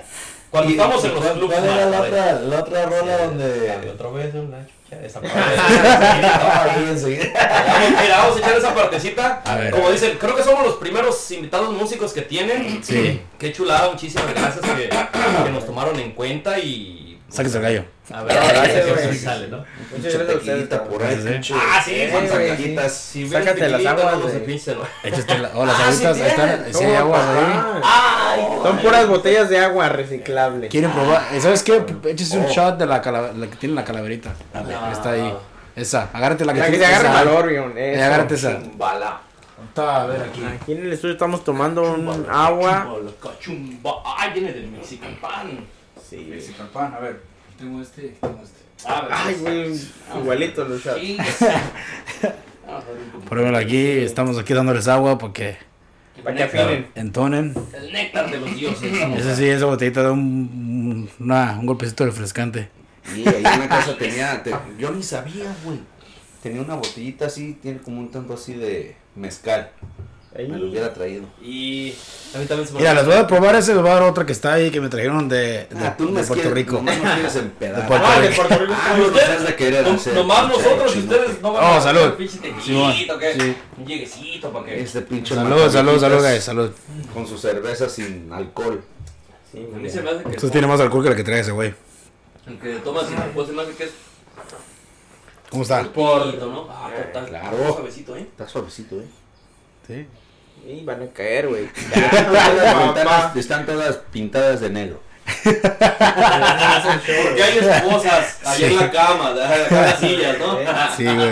Cuando 0.51 0.69
Y- 0.69 0.73
estamos 0.73 1.03
en 1.05 1.13
los 1.13 1.23
¿cuál- 1.23 1.33
clubs. 1.37 1.53
¿Cuál 1.53 1.65
era 1.65 1.85
la 1.85 2.01
otra, 2.01 2.31
la 2.33 2.59
otra 2.59 2.85
rola 2.87 3.17
donde.? 3.19 3.89
otra 3.93 4.09
vez 4.09 4.33
una 4.33 4.65
chucha, 4.65 5.05
esa 5.05 5.21
parte. 5.21 5.37
ahí 5.37 6.85
enseguida. 6.89 7.25
Vamos, 7.79 8.01
mira, 8.01 8.17
vamos 8.17 8.35
a 8.35 8.39
echar 8.39 8.57
esa 8.57 8.73
partecita. 8.75 9.41
A 9.45 9.55
ver. 9.55 9.71
Como 9.71 9.91
dicen, 9.91 10.17
creo 10.19 10.35
que 10.35 10.43
somos 10.43 10.65
los 10.65 10.75
primeros 10.77 11.29
invitados 11.31 11.71
músicos 11.73 12.13
que 12.13 12.23
tienen. 12.23 12.83
Sí. 12.83 13.21
Qué 13.37 13.53
chulada, 13.53 13.89
muchísimas 13.91 14.27
gracias 14.33 14.65
que, 14.65 14.89
que 14.89 15.49
nos 15.51 15.65
tomaron 15.65 15.99
en 15.99 16.11
cuenta 16.13 16.57
y. 16.57 17.19
Sáquese 17.29 17.57
el 17.57 17.63
gallo. 17.63 17.85
A 18.11 18.23
ver, 18.23 18.37
a 18.37 18.61
ver 18.61 18.97
si 18.99 19.05
güey. 19.05 19.17
sale, 19.17 19.47
¿no? 19.49 19.63
Muchas 19.95 20.13
gracias 20.15 20.29
a 20.29 20.37
ustedes, 20.63 20.79
por 20.81 21.03
ahí, 21.03 21.15
Sí, 21.15 21.21
sí. 21.21 21.27
pinche. 21.29 21.53
Ah, 21.55 21.81
sí, 21.83 21.91
Eh, 21.95 22.09
güey. 22.11 22.89
Si 22.89 23.23
ven 23.25 23.43
Sácate 23.43 23.69
las 23.69 23.85
aguas 23.85 24.17
¿no? 24.17 24.83
Échate 25.03 25.37
la, 25.37 25.51
oh, 25.53 25.65
las 25.65 25.75
Ah, 25.79 25.91
sí 25.91 26.05
aguitas, 26.05 26.17
ahí 26.21 26.27
están, 26.29 26.73
sí 26.73 26.83
hay 26.85 26.95
aguas 26.95 27.21
ahí. 27.27 27.53
Ah, 27.83 28.31
Ay, 28.31 28.41
Son 28.63 28.77
puras 28.79 29.07
botellas 29.07 29.49
de 29.49 29.59
agua 29.59 29.89
reciclable. 29.89 30.67
¿Quieren 30.69 30.91
probar? 30.91 31.23
¿Sabes 31.39 31.63
qué? 31.63 31.83
Échese 32.05 32.37
un 32.37 32.45
Oh. 32.45 32.49
shot 32.49 32.77
de 32.77 32.85
la, 32.87 33.01
que 33.01 33.55
tiene 33.57 33.75
la 33.75 33.83
calaverita. 33.85 34.33
No. 34.53 34.91
Está 34.91 35.11
ahí. 35.11 35.33
Esa, 35.75 36.09
agárrate 36.11 36.45
la 36.45 36.53
que 36.53 36.59
La 36.59 36.65
que 36.65 36.71
tiene 36.71 36.85
se 36.87 36.93
agarra 36.95 37.13
valor, 37.13 37.45
Rion. 37.45 37.73
Eh, 37.77 38.01
agárrate 38.03 38.35
esa. 38.35 38.59
Chumbala. 38.59 39.21
Está, 39.67 40.01
a 40.03 40.05
ver 40.07 40.21
aquí. 40.23 40.43
Aquí 40.43 40.71
en 40.71 40.85
el 40.85 40.93
estudio 40.93 41.13
estamos 41.13 41.43
tomando 41.43 41.83
un 41.93 42.25
agua. 42.29 42.87
cachumba. 43.21 43.91
Ay, 44.17 44.31
viene 44.33 44.51
del 44.53 44.67
Mexican 44.67 45.15
pan. 45.21 45.65
Sí. 46.09 46.33
pan, 46.73 46.93
a 46.95 46.99
ver. 46.99 47.21
Tengo 47.59 47.81
este, 47.81 48.15
tengo 48.21 48.39
este. 48.43 48.89
A 48.89 49.01
ver, 49.01 49.11
Ay, 49.13 49.35
güey, 49.41 49.79
igualito 50.21 50.63
los 50.65 50.81
shots. 50.83 50.99
Sí. 51.01 51.17
Vamos 52.65 52.83
a 52.83 52.87
ver 52.91 52.97
un 53.03 53.11
poquito. 53.11 53.29
Pruébenlo 53.29 53.57
aquí, 53.57 53.77
estamos 53.99 54.37
aquí 54.37 54.53
dándoles 54.53 54.87
agua 54.87 55.17
porque 55.17 55.57
Para 56.23 56.35
que 56.35 56.43
afinen. 56.43 56.87
entonen. 56.95 57.53
El 57.73 57.91
néctar 57.91 58.31
de 58.31 58.39
los 58.39 58.55
dioses. 58.55 58.91
Ese 59.17 59.35
sí, 59.35 59.45
esa 59.49 59.65
botellita 59.65 60.03
da 60.03 60.11
un, 60.11 61.09
una- 61.19 61.57
un 61.59 61.65
golpecito 61.65 62.05
refrescante. 62.05 62.69
Y 63.15 63.27
ahí 63.27 63.37
en 63.37 63.43
la 63.43 63.67
casa 63.67 63.97
tenía. 63.97 64.41
te- 64.43 64.53
yo 64.77 64.91
ni 64.91 65.03
sabía, 65.03 65.53
güey. 65.65 65.79
Tenía 66.43 66.61
una 66.61 66.75
botellita 66.75 67.25
así, 67.25 67.57
tiene 67.61 67.79
como 67.79 67.99
un 67.99 68.11
tanto 68.11 68.33
así 68.35 68.53
de 68.53 68.95
mezcal. 69.15 69.71
Me 70.35 70.47
lo 70.47 70.55
Ahí. 70.57 70.63
hubiera 70.69 70.93
traído. 70.93 71.23
Y 71.41 71.91
a 72.35 72.37
mí 72.37 72.45
también 72.45 72.67
se 72.67 72.73
me 72.73 72.79
Mira, 72.79 72.93
les 72.93 73.05
voy 73.05 73.15
a 73.15 73.25
probar 73.25 73.55
ese, 73.55 73.73
les 73.73 73.81
voy 73.81 73.89
a 73.89 73.95
dar 73.95 74.03
otra 74.03 74.25
que 74.27 74.31
está 74.31 74.53
ahí 74.53 74.69
que 74.69 74.79
me 74.79 74.87
trajeron 74.87 75.27
de, 75.27 75.37
de, 75.37 75.67
Ah, 75.83 75.95
tú 75.97 76.05
de 76.07 76.13
Puerto 76.23 76.33
quieres- 76.35 76.53
Rico. 76.53 76.73
nomás 76.75 76.97
no 76.99 77.13
quieres 77.15 77.35
empedar. 77.37 77.81
De 77.81 77.87
Puerto 77.87 78.07
Ah, 78.07 78.19
de 78.19 78.29
Rico. 78.29 78.41
Puerto 78.43 78.63
Rico. 78.65 78.73
Ah, 78.77 79.33
has 79.35 79.47
de 79.47 79.55
querer 79.55 79.87
No- 79.87 79.93
hacer. 79.93 80.13
nomás 80.13 80.47
nosotros 80.47 80.95
y 80.95 80.99
ustedes 80.99 81.41
no 81.41 81.53
van 81.53 81.63
Oh, 81.63 81.67
a 81.77 81.81
salud. 81.81 82.13
tequilito, 82.13 83.17
¿qué? 83.17 83.33
Sí. 83.33 83.55
Un 83.79 83.85
lleguecito 83.87 84.53
para 84.53 84.65
que. 84.65 84.81
Este 84.81 85.01
pinche 85.01 85.33
Salud, 85.33 85.69
salud, 85.71 85.99
salud, 85.99 86.21
guys, 86.23 86.43
salud. 86.43 86.71
Con 87.13 87.25
su 87.27 87.35
cerveza 87.37 87.89
sin 87.89 88.31
alcohol. 88.31 88.83
Sí, 89.51 89.67
A 89.73 89.77
mí 89.77 89.89
se 89.89 90.01
me 90.03 90.11
hace 90.11 90.23
que. 90.25 90.29
Esto 90.29 90.49
tiene 90.51 90.67
más 90.67 90.79
alcohol 90.79 91.03
que 91.03 91.09
la 91.09 91.15
que 91.15 91.23
trae 91.23 91.39
ese 91.39 91.51
güey. 91.51 91.73
El 92.45 92.59
que 92.59 92.75
tomas 92.83 93.05
y 93.11 93.15
después 93.15 93.47
se 93.47 93.53
me 93.53 93.63
hace 93.63 93.71
que 93.73 93.83
es. 93.85 93.91
¿Cómo 95.49 95.63
está? 95.63 95.83
Por. 95.91 96.35
¿no? 96.35 96.67
Ah, 96.69 96.91
total. 97.11 97.25
Claro. 97.29 97.73
Suavecito, 97.73 98.15
¿eh? 98.15 98.21
Está 98.21 98.47
suavecito, 98.47 98.99
eh. 99.01 99.05
Sí. 99.89 100.07
Y 100.67 100.83
van 100.85 101.01
a 101.01 101.07
caer, 101.07 101.47
güey. 101.47 101.67
Las 101.95 102.77
ventanas 102.77 103.35
están 103.35 103.65
todas 103.65 103.95
pintadas 104.11 104.61
de 104.61 104.69
negro. 104.69 105.01
Porque 105.43 107.43
hay 107.43 107.57
esposas 107.57 108.37
allá 108.45 108.67
en 108.67 108.77
la 108.77 108.91
cama, 108.91 109.33
de 109.33 109.67
cada 109.67 109.97
sillas, 109.97 110.37
¿no? 110.37 110.59
Sí, 110.95 111.05
güey. 111.05 111.31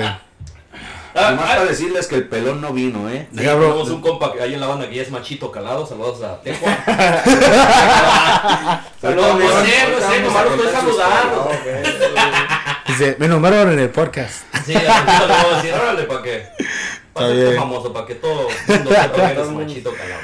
Nomás 1.13 1.49
para 1.49 1.65
decirles 1.65 2.07
que 2.07 2.15
el 2.15 2.27
pelón 2.27 2.59
no 2.61 2.73
vino, 2.73 3.07
¿eh? 3.09 3.27
Sí, 3.31 3.37
tenemos 3.37 3.89
un 3.89 4.01
compa 4.01 4.33
que 4.33 4.41
hay 4.41 4.55
en 4.55 4.59
la 4.59 4.65
banda 4.67 4.89
que 4.89 4.95
ya 4.95 5.03
es 5.03 5.11
machito 5.11 5.51
calado. 5.51 5.85
Saludos 5.85 6.23
a 6.23 6.41
Tejo. 6.41 6.65
no, 9.03 9.11
no 9.11 9.37
sé, 9.63 9.87
no 9.91 9.99
sé, 10.09 10.21
nomás 10.21 10.45
lo 10.45 10.55
estoy 10.55 10.71
saludando. 10.71 11.51
Dice, 12.87 13.15
me 13.19 13.27
nombraron 13.27 13.73
en 13.73 13.79
el 13.79 13.89
podcast. 13.89 14.45
Sí, 14.65 14.73
a 14.75 15.21
lo 15.21 15.27
vamos 15.27 15.53
a 15.53 15.55
decir, 15.57 15.73
órale, 15.73 16.03
para 16.03 16.23
que. 16.23 16.47
Para 17.17 17.29
bien. 17.33 17.47
ser 17.47 17.55
famoso, 17.57 17.93
para 17.93 18.05
que 18.05 18.15
todo 18.15 18.47
el 18.49 18.55
mundo 18.75 18.91
sepa 18.91 19.11
que 19.11 19.21
eres 19.31 19.47
machito 19.51 19.91
calado. 19.93 20.21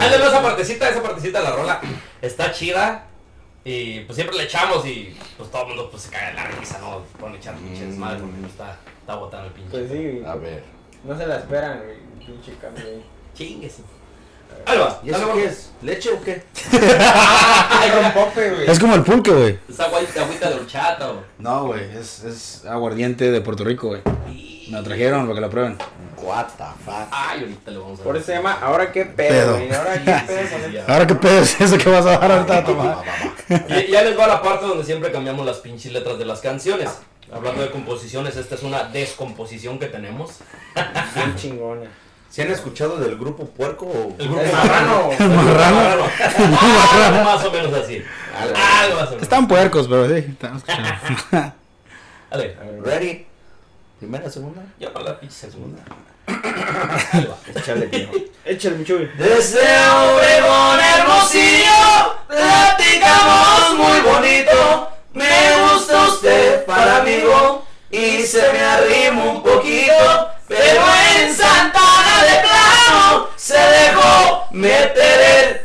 Ándale, 0.00 0.26
esa 0.26 0.42
partecita, 0.42 0.88
esa 0.88 1.02
partecita 1.02 1.38
de 1.38 1.44
la 1.44 1.56
rola 1.56 1.80
está 2.20 2.52
chida. 2.52 3.06
Y 3.64 4.00
pues 4.00 4.16
siempre 4.16 4.36
le 4.36 4.44
echamos 4.44 4.84
y 4.86 5.16
pues 5.36 5.48
todo 5.50 5.62
el 5.62 5.68
mundo 5.68 5.88
pues 5.90 6.02
se 6.02 6.10
cae 6.10 6.30
de 6.30 6.34
la 6.34 6.46
risa, 6.48 6.78
¿no? 6.80 7.02
Pone 7.20 7.36
echar 7.36 7.54
pinche 7.54 7.86
desmadre 7.86 8.18
porque 8.18 8.38
no 8.40 8.48
está, 8.48 8.76
está 9.00 9.14
botando 9.14 9.46
el 9.46 9.52
pinche. 9.52 9.70
Pues 9.70 9.88
sí, 9.90 10.22
A 10.26 10.34
ver. 10.34 10.64
no 11.04 11.16
se 11.16 11.26
la 11.26 11.36
esperan, 11.36 11.80
güey. 11.84 11.96
Pinche 12.26 12.54
cambio 12.60 12.84
ahí. 12.84 13.04
Chingues. 13.34 13.76
Ahí 14.66 14.78
va, 14.78 15.00
¿Y 15.04 15.10
eso 15.10 15.32
qué 15.34 15.44
es? 15.44 15.70
¿Leche 15.80 16.10
o 16.10 16.20
qué? 16.22 16.42
Güey. 18.34 18.70
Es 18.70 18.78
como 18.78 18.94
el 18.94 19.02
pulque, 19.02 19.30
güey. 19.30 19.58
Es 19.68 19.80
agüita, 19.80 20.22
agüita 20.22 20.50
de 20.50 20.54
horchata, 20.56 21.10
o. 21.10 21.22
No, 21.38 21.66
güey, 21.66 21.84
es, 21.96 22.22
es 22.24 22.64
aguardiente 22.66 23.30
de 23.30 23.40
Puerto 23.40 23.64
Rico, 23.64 23.88
güey. 23.88 24.02
Me 24.72 24.78
la 24.78 24.84
trajeron 24.84 25.22
para 25.26 25.34
que 25.34 25.40
la 25.42 25.50
prueben. 25.50 25.76
What 26.22 26.46
the 26.56 26.64
fuck? 26.84 27.08
Ay, 27.10 27.40
ahorita 27.40 27.70
le 27.70 27.78
vamos 27.78 28.00
a 28.00 28.02
Por 28.04 28.12
ver. 28.14 28.22
eso 28.22 28.26
se 28.32 28.36
llama 28.38 28.52
Ahora 28.62 28.90
qué 28.90 29.04
Pedo. 29.04 29.56
pedo, 29.56 29.58
güey. 29.58 29.72
Ahora 29.74 29.92
qué 30.02 30.10
pedo. 30.26 30.46
Sí, 30.48 30.54
sí. 30.70 30.78
Ahora 30.88 31.06
qué 31.06 31.14
pedo 31.14 31.38
es 31.42 31.60
eso 31.60 31.78
que 31.78 31.90
vas 31.90 32.06
a 32.06 32.18
dar 32.18 32.32
ahorita 32.32 32.56
a 32.58 32.64
tomar. 32.64 32.96
Y 33.68 33.90
ya 33.92 34.02
les 34.02 34.18
va 34.18 34.26
la 34.26 34.40
parte 34.40 34.64
donde 34.66 34.84
siempre 34.84 35.12
cambiamos 35.12 35.44
las 35.44 35.58
pinches 35.58 35.92
letras 35.92 36.18
de 36.18 36.24
las 36.24 36.40
canciones. 36.40 36.88
Hablando 37.30 37.60
de 37.62 37.70
composiciones, 37.70 38.36
esta 38.36 38.54
es 38.54 38.62
una 38.62 38.84
descomposición 38.84 39.78
que 39.78 39.86
tenemos. 39.86 40.38
Bien 41.14 41.34
chingona. 41.36 41.90
¿Se 42.30 42.40
han 42.42 42.50
escuchado 42.50 42.96
del 42.96 43.18
grupo 43.18 43.44
Puerco 43.44 43.84
o...? 43.84 44.14
El 44.18 44.26
grupo 44.28 44.40
El 44.42 44.52
marrano. 44.52 45.10
El 45.18 45.28
marrano. 45.28 46.04
Algo 47.06 47.24
más 47.24 47.44
o 47.44 47.50
menos 47.52 47.74
así. 47.74 48.02
Algo. 48.38 48.54
Más 48.94 49.06
o 49.08 49.10
menos. 49.10 49.22
Están 49.22 49.46
puercos, 49.46 49.86
pero 49.86 50.08
sí, 50.08 50.14
están 50.30 50.56
escuchando. 50.56 50.88
Dale. 51.30 51.52
A 52.32 52.36
ver, 52.38 52.56
¿Ready? 52.82 53.26
¿Primera, 54.02 54.28
segunda? 54.28 54.62
Ya 54.80 54.92
para 54.92 55.04
la 55.04 55.20
pinche 55.20 55.48
segunda. 55.48 55.80
Échale, 57.54 57.86
tío. 57.86 58.08
Échale, 58.44 58.78
mi 58.78 58.84
chuy. 58.84 59.08
Desde 59.16 59.60
Obregón 59.60 60.80
Hermosillo 60.80 62.16
platicamos 62.26 63.76
muy 63.78 64.00
bonito. 64.00 64.90
Me 65.12 65.30
gusta 65.62 66.08
usted 66.08 66.64
para 66.64 66.96
amigo 66.96 67.64
y 67.92 68.22
se 68.22 68.42
me 68.52 68.58
arrima 68.58 69.22
un 69.22 69.40
poquito. 69.40 70.30
Pero 70.48 70.82
en 71.20 71.32
Santana 71.32 72.24
de 72.24 72.40
plano 72.40 73.28
se 73.36 73.56
dejó 73.56 74.48
meter 74.50 75.20
el. 75.30 75.60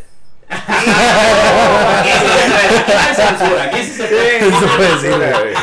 Aquí 3.20 3.84
sí 3.84 3.94
se 3.94 4.04
puede, 4.06 4.40
censura, 4.40 4.72
sí 4.96 5.02
se 5.02 5.10
puede. 5.10 5.32
Güey. 5.32 5.54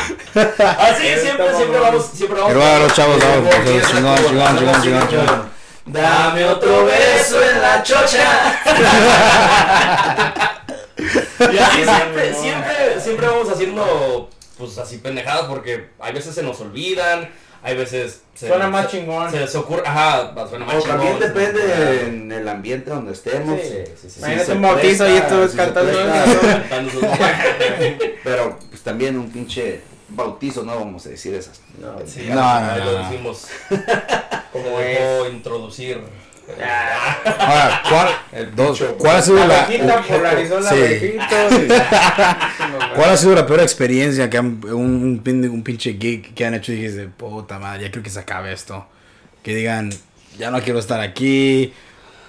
Así 0.79 1.19
siempre, 1.21 1.55
siempre 1.55 1.79
vamos, 1.79 2.05
siempre 2.13 2.39
vamos. 2.41 2.51
Hermano, 2.51 2.87
chavos, 2.93 3.19
vamos, 3.19 3.49
chingón, 3.89 4.17
chingón, 4.17 4.57
chingón, 4.57 4.81
chingón, 4.81 5.07
chingón. 5.09 5.55
Dame 5.85 6.45
otro 6.45 6.85
beso 6.85 7.41
en 7.43 7.61
la 7.61 7.83
chocha. 7.83 8.59
y 10.97 11.57
así 11.57 11.83
siempre, 11.83 12.33
siempre, 12.33 12.99
siempre 12.99 13.27
vamos 13.27 13.49
haciendo, 13.49 14.29
pues 14.57 14.77
así 14.77 14.97
pendejadas 14.97 15.45
porque 15.45 15.91
hay 15.99 16.13
veces 16.13 16.33
se 16.33 16.41
nos 16.41 16.59
olvidan, 16.61 17.29
hay 17.65 17.75
veces 17.75 18.21
se, 18.35 18.47
Suena 18.47 18.67
más 18.69 18.89
se- 18.91 18.97
chingón. 18.99 19.31
Se 19.31 19.39
les 19.39 19.55
ocurre, 19.55 19.81
ajá, 19.85 20.33
suena 20.47 20.65
más 20.65 20.75
O 20.75 20.79
chingón. 20.81 20.97
también 20.97 21.19
depende 21.19 22.01
en 22.07 22.31
el 22.31 22.47
ambiente 22.47 22.89
donde 22.91 23.11
estemos. 23.13 23.59
Sí. 23.59 23.67
Sí, 23.69 23.91
sí, 24.03 24.09
sí. 24.11 24.19
Imagínate 24.19 24.51
un 24.53 24.61
bautizo 24.61 25.09
y 25.09 25.19
tú 25.21 25.55
cantando 25.57 25.91
presta. 25.91 26.23
eso. 26.25 26.39
Cantando 26.41 26.91
sus- 26.91 27.03
Pero 28.23 28.59
pues 28.69 28.81
también 28.81 29.17
un 29.17 29.29
pinche 29.31 29.81
bautizo, 30.09 30.63
no 30.63 30.75
vamos 30.75 31.05
a 31.05 31.09
decir 31.09 31.33
esas. 31.33 31.59
No, 31.79 31.95
Sí, 32.05 32.27
No, 32.29 32.41
ahí 32.43 32.79
no, 32.79 32.85
lo 32.85 32.99
no. 32.99 33.09
decimos. 33.09 33.47
Como 34.51 34.63
Como 34.65 34.79
es. 34.79 35.33
introducir. 35.33 36.01
Ahora, 37.39 37.81
¿cuál, 37.89 38.55
dos, 38.55 38.83
¿cuál 38.97 39.15
ha 39.17 39.21
sido 39.21 39.37
La 39.47 39.67
la, 39.67 40.01
polarizó 40.01 40.59
la 40.59 40.69
Sí. 40.69 41.17
¿Cuál 42.95 43.09
ha 43.09 43.17
sido 43.17 43.35
la 43.35 43.45
peor 43.45 43.61
experiencia 43.61 44.29
que 44.29 44.37
han, 44.37 44.59
un, 44.65 45.21
un, 45.25 45.49
un 45.49 45.63
pinche 45.63 45.97
gig 45.99 46.33
que 46.33 46.45
han 46.45 46.53
hecho 46.53 46.71
y 46.71 46.75
dijiste, 46.75 47.07
puta 47.07 47.59
madre, 47.59 47.83
ya 47.83 47.91
creo 47.91 48.03
que 48.03 48.09
se 48.09 48.19
acabe 48.19 48.53
esto? 48.53 48.85
Que 49.43 49.55
digan, 49.55 49.89
ya 50.37 50.51
no 50.51 50.61
quiero 50.61 50.79
estar 50.79 50.99
aquí, 51.01 51.73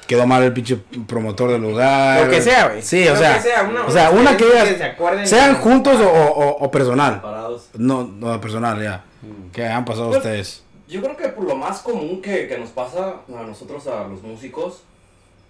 quedó 0.06 0.26
mal 0.26 0.42
el 0.42 0.52
pinche 0.52 0.78
promotor 1.06 1.50
del 1.52 1.62
lugar. 1.62 2.24
Lo 2.24 2.30
que 2.30 2.42
sea, 2.42 2.68
güey. 2.68 2.82
Sí, 2.82 3.06
o 3.08 3.16
sea, 3.16 3.34
que 3.36 3.40
sea, 3.42 3.62
una- 3.62 3.84
o 3.86 3.90
sea, 3.90 4.10
una 4.10 4.36
que 4.36 4.44
que 4.44 4.76
se 5.24 5.26
sean 5.26 5.56
juntos 5.56 6.00
o, 6.00 6.08
o, 6.10 6.56
o 6.64 6.70
personal. 6.70 7.20
Parados. 7.20 7.68
No, 7.76 8.04
no, 8.04 8.40
personal, 8.40 8.82
ya. 8.82 9.04
¿Qué 9.52 9.66
han 9.66 9.84
pasado 9.84 10.08
Pues, 10.08 10.18
ustedes? 10.18 10.62
Yo 10.88 11.02
creo 11.02 11.16
que 11.16 11.28
por 11.28 11.44
lo 11.44 11.56
más 11.56 11.80
común 11.80 12.22
que, 12.22 12.46
que 12.46 12.58
nos 12.58 12.70
pasa 12.70 13.20
a 13.28 13.42
nosotros, 13.42 13.86
a 13.88 14.06
los 14.06 14.22
músicos, 14.22 14.82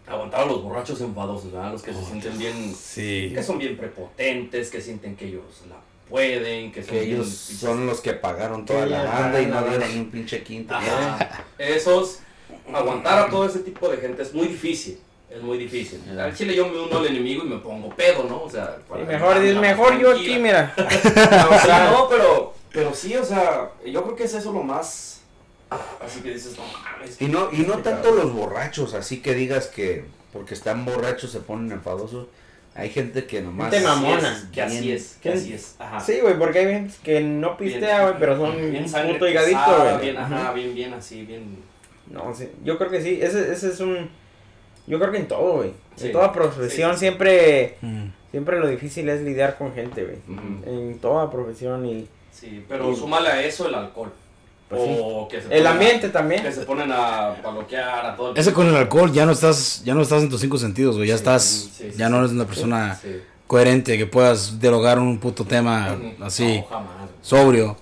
aguantar 0.06 0.42
a 0.42 0.46
los 0.46 0.62
borrachos 0.62 1.00
enfadosos, 1.00 1.52
¿verdad? 1.52 1.72
Los 1.72 1.82
que 1.82 1.92
se 1.92 2.04
sienten 2.04 2.38
bien, 2.38 2.74
Sí. 2.74 3.32
que 3.34 3.42
son 3.42 3.58
bien 3.58 3.76
prepotentes, 3.76 4.70
que 4.70 4.80
sienten 4.80 5.16
que 5.16 5.26
ellos 5.26 5.42
la 5.68 5.76
pueden, 6.08 6.72
que 6.72 6.82
son 6.82 6.94
Que 6.94 7.02
ellos 7.02 7.28
son 7.28 7.86
los 7.86 8.00
que 8.00 8.12
pagaron 8.14 8.64
toda 8.64 8.86
la 8.86 9.02
banda 9.04 9.40
y 9.42 9.46
no 9.46 9.62
dieron 9.62 9.92
ni 9.92 10.00
un 10.00 10.10
pinche 10.10 10.42
quinto. 10.42 10.74
Ajá. 10.74 11.44
Esos, 11.58 12.20
aguantar 12.72 13.26
a 13.26 13.30
todo 13.30 13.44
ese 13.46 13.58
tipo 13.60 13.88
de 13.88 13.98
gente 13.98 14.22
es 14.22 14.32
muy 14.32 14.46
difícil. 14.48 15.00
Es 15.28 15.42
muy 15.42 15.58
difícil. 15.58 16.00
Al 16.18 16.34
chile 16.34 16.54
yo 16.54 16.68
me 16.68 16.78
uno 16.80 16.98
al 16.98 17.06
enemigo 17.08 17.44
y 17.44 17.48
me 17.48 17.58
pongo 17.58 17.90
pedo, 17.90 18.24
¿no? 18.24 18.44
O 18.44 18.48
sea, 18.48 18.76
Y 18.78 18.88
para 18.88 19.04
mejor, 19.04 19.34
darme 19.34 19.48
es 19.48 19.54
la 19.56 19.60
mejor 19.60 19.98
yo 19.98 20.12
aquí, 20.12 20.38
mira. 20.38 20.72
O 20.78 21.58
sea, 21.66 21.90
no, 21.92 22.08
pero, 22.08 22.54
pero 22.72 22.94
sí, 22.94 23.14
o 23.16 23.24
sea, 23.24 23.72
yo 23.84 24.02
creo 24.04 24.16
que 24.16 24.24
es 24.24 24.34
eso 24.34 24.52
lo 24.52 24.62
más. 24.62 25.15
Así 25.70 26.20
que 26.20 26.34
dices, 26.34 26.56
no 26.56 26.64
mames. 26.64 27.20
Y 27.20 27.26
no, 27.26 27.48
y 27.52 27.58
no 27.62 27.78
tanto 27.78 28.12
los 28.12 28.32
borrachos, 28.32 28.94
así 28.94 29.20
que 29.20 29.34
digas 29.34 29.66
que 29.66 30.04
porque 30.32 30.54
están 30.54 30.84
borrachos 30.84 31.30
se 31.32 31.40
ponen 31.40 31.72
enfadosos. 31.72 32.28
Hay 32.74 32.90
gente 32.90 33.24
que 33.26 33.40
nomás. 33.40 33.72
Gente 33.72 33.86
mamona. 33.86 34.50
Que 34.52 34.60
así 34.62 34.92
es, 34.92 35.16
que 35.22 35.30
así 35.30 35.54
es. 35.54 35.76
Ajá. 35.78 35.98
Sí, 35.98 36.20
güey, 36.20 36.38
porque 36.38 36.58
hay 36.58 36.66
gente 36.66 36.94
que 37.02 37.20
no 37.22 37.56
pistea, 37.56 38.02
güey, 38.02 38.14
pero 38.20 38.36
son 38.36 38.54
bien 38.70 38.84
puto 38.84 39.26
higadito, 39.28 39.60
güey. 39.82 40.00
Bien, 40.02 40.16
ajá, 40.18 40.52
bien, 40.52 40.74
bien, 40.74 40.92
así, 40.94 41.24
bien. 41.24 41.58
No, 42.10 42.34
sí, 42.34 42.48
yo 42.62 42.76
creo 42.78 42.90
que 42.90 43.00
sí, 43.02 43.18
ese, 43.20 43.50
ese 43.52 43.68
es 43.70 43.80
un... 43.80 44.08
Yo 44.86 44.98
creo 45.00 45.10
que 45.10 45.18
en 45.18 45.26
todo, 45.26 45.54
güey. 45.54 45.72
Sí. 45.96 46.06
En 46.06 46.12
toda 46.12 46.32
profesión 46.32 46.92
Sí. 46.92 47.00
siempre... 47.00 47.76
Mm. 47.80 48.04
Siempre 48.30 48.60
lo 48.60 48.68
difícil 48.68 49.08
es 49.08 49.22
lidiar 49.22 49.56
con 49.56 49.72
gente, 49.72 50.04
güey. 50.04 50.18
En 50.66 50.98
toda 51.00 51.30
profesión 51.30 51.86
y... 51.86 52.06
Sí, 52.30 52.62
pero 52.68 52.92
Y- 52.92 52.96
súmale 52.96 53.28
a 53.30 53.42
eso 53.42 53.66
el 53.66 53.74
alcohol. 53.74 54.12
Pues 54.68 54.82
sí. 54.82 54.96
o 55.00 55.28
que 55.28 55.36
se 55.40 55.44
El 55.44 55.48
ponen 55.50 55.66
a- 55.66 55.70
ambiente 55.70 56.08
también. 56.08 56.42
Que 56.42 56.52
se 56.52 56.62
ponen 56.62 56.90
a 56.92 57.34
paloquear 57.42 58.06
a 58.06 58.16
todo 58.16 58.32
el 58.32 58.38
Ese 58.38 58.52
con 58.52 58.66
el 58.66 58.74
alcohol 58.76 59.12
ya 59.12 59.24
no 59.24 59.32
estás, 59.32 59.82
ya 59.84 59.94
no 59.94 60.02
estás 60.02 60.22
en 60.22 60.28
tus 60.28 60.40
cinco 60.40 60.58
sentidos, 60.58 60.96
güey. 60.96 61.08
Ya 61.08 61.14
Sí, 61.14 61.18
estás, 61.18 61.42
sí, 61.44 61.70
sí, 61.76 61.90
ya 61.96 62.06
sí. 62.06 62.12
no 62.12 62.18
eres 62.18 62.32
una 62.32 62.46
persona 62.46 62.98
Sí. 63.00 63.20
coherente 63.46 63.96
que 63.96 64.06
puedas 64.06 64.58
dialogar 64.58 64.98
un 64.98 65.18
puto 65.18 65.44
tema 65.44 65.96
así, 66.20 66.58
No, 66.58 66.66
jamás. 66.68 66.90
güey. 66.98 67.08
sobrio 67.22 67.76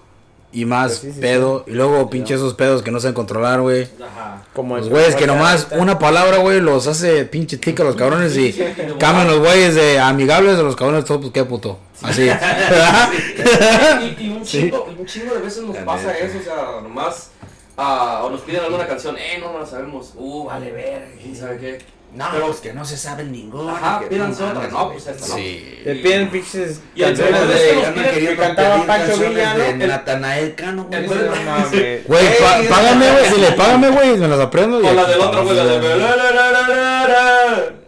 y 0.55 0.65
más 0.65 0.87
Pues 0.93 1.01
sí, 1.01 1.13
sí, 1.13 1.21
pedo. 1.21 1.65
Y 1.67 1.73
luego 1.73 2.09
pinche 2.09 2.35
esos 2.35 2.55
pedos 2.55 2.83
que 2.83 2.91
no 2.91 3.01
saben 3.01 3.15
controlar, 3.15 3.61
güey. 3.61 3.83
Ajá. 4.03 4.43
Como 4.55 4.77
Los 4.77 4.89
güeyes 4.89 5.15
que 5.17 5.27
nomás 5.27 5.65
ahorita. 5.65 5.79
una 5.83 5.99
palabra, 5.99 6.39
güey, 6.39 6.61
los 6.61 6.87
hace 6.87 7.25
pinche 7.25 7.57
tica 7.59 7.83
a 7.83 7.87
los 7.87 7.97
cabrones 7.97 8.37
y 8.37 8.53
cambian 8.99 9.27
los 9.27 9.41
güeyes 9.41 9.75
de 9.75 9.99
amigables 9.99 10.59
a 10.59 10.63
los 10.63 10.77
cabrones, 10.77 11.05
todo, 11.05 11.21
pues 11.21 11.33
qué 11.33 11.45
puto. 11.45 11.79
Así. 12.03 12.29
y, 14.19 14.25
y 14.25 14.29
un, 14.31 14.45
Sí. 14.45 14.63
chingo, 14.63 14.85
un 14.99 15.07
chingo 15.07 15.35
de 15.35 15.41
veces 15.41 15.63
nos 15.65 15.75
La 15.77 15.85
pasa 15.85 16.09
neta. 16.13 16.19
eso, 16.25 16.39
o 16.39 16.43
sea, 16.43 16.81
nomás 16.83 17.31
ah, 17.77 18.23
o 18.25 18.31
nos 18.31 18.41
piden 18.43 18.63
alguna 18.65 18.87
canción, 18.87 19.17
eh, 19.17 19.39
no, 19.41 19.53
no 19.53 19.61
la 19.61 19.67
sabemos, 19.67 20.13
uh, 20.17 20.45
vale 20.45 20.71
ver, 20.71 21.15
quién 21.21 21.35
sabe 21.37 21.59
qué. 21.59 21.79
No, 22.15 22.27
Pero- 22.33 22.47
pues 22.47 22.61
que 22.61 22.73
no 22.73 22.85
se 22.85 22.97
saben 22.97 23.33
ninguna. 23.33 23.73
Ajá, 23.73 24.01
que 24.01 24.07
pídanse 24.07 24.45
otra, 24.45 24.69
no, 24.69 24.93
pues 24.93 25.07
esta 25.07 25.27
no. 25.27 25.35
Sí. 25.35 25.81
Te 25.83 25.95
piden 25.97 26.31
pinches 26.31 26.81
Y 26.95 27.03
el 27.03 27.17
canciones 27.17 27.49
de... 27.49 28.27
que 28.27 28.37
cantaba 28.37 28.87
Pancho 28.87 29.19
Villa, 29.19 29.55
¿no? 29.55 29.87
Natanael 29.87 30.55
Cano, 30.55 30.85
güey. 30.85 31.07
Güey, 32.07 32.27
págame, 32.69 33.11
güey. 33.11 33.31
Dile, 33.35 33.53
págame, 33.53 33.91
güey. 33.91 34.17
Me 34.17 34.29
las 34.29 34.41
aprendo. 34.41 34.79
O 34.79 34.93
la 34.93 35.05
del 35.07 35.21
otro, 35.21 35.45
güey, 35.45 35.57
la 35.57 35.65
de... 35.65 37.84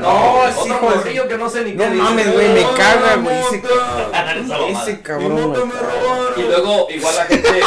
No, 0.00 0.48
es 0.48 0.54
sí, 0.54 0.70
otro 0.70 0.80
morrillo 0.80 1.28
que 1.28 1.38
no 1.38 1.48
sé 1.50 1.64
ni 1.64 1.72
qué 1.72 1.76
No 1.76 1.84
dice. 1.84 1.96
mames, 2.02 2.32
güey, 2.32 2.48
me 2.48 2.62
caga, 2.76 3.16
güey. 3.16 3.38
Ese, 4.72 5.00
cabrón. 5.00 5.54
Y 6.36 6.42
luego, 6.42 6.88
igual 6.90 7.14
la 7.16 7.24
gente... 7.26 7.48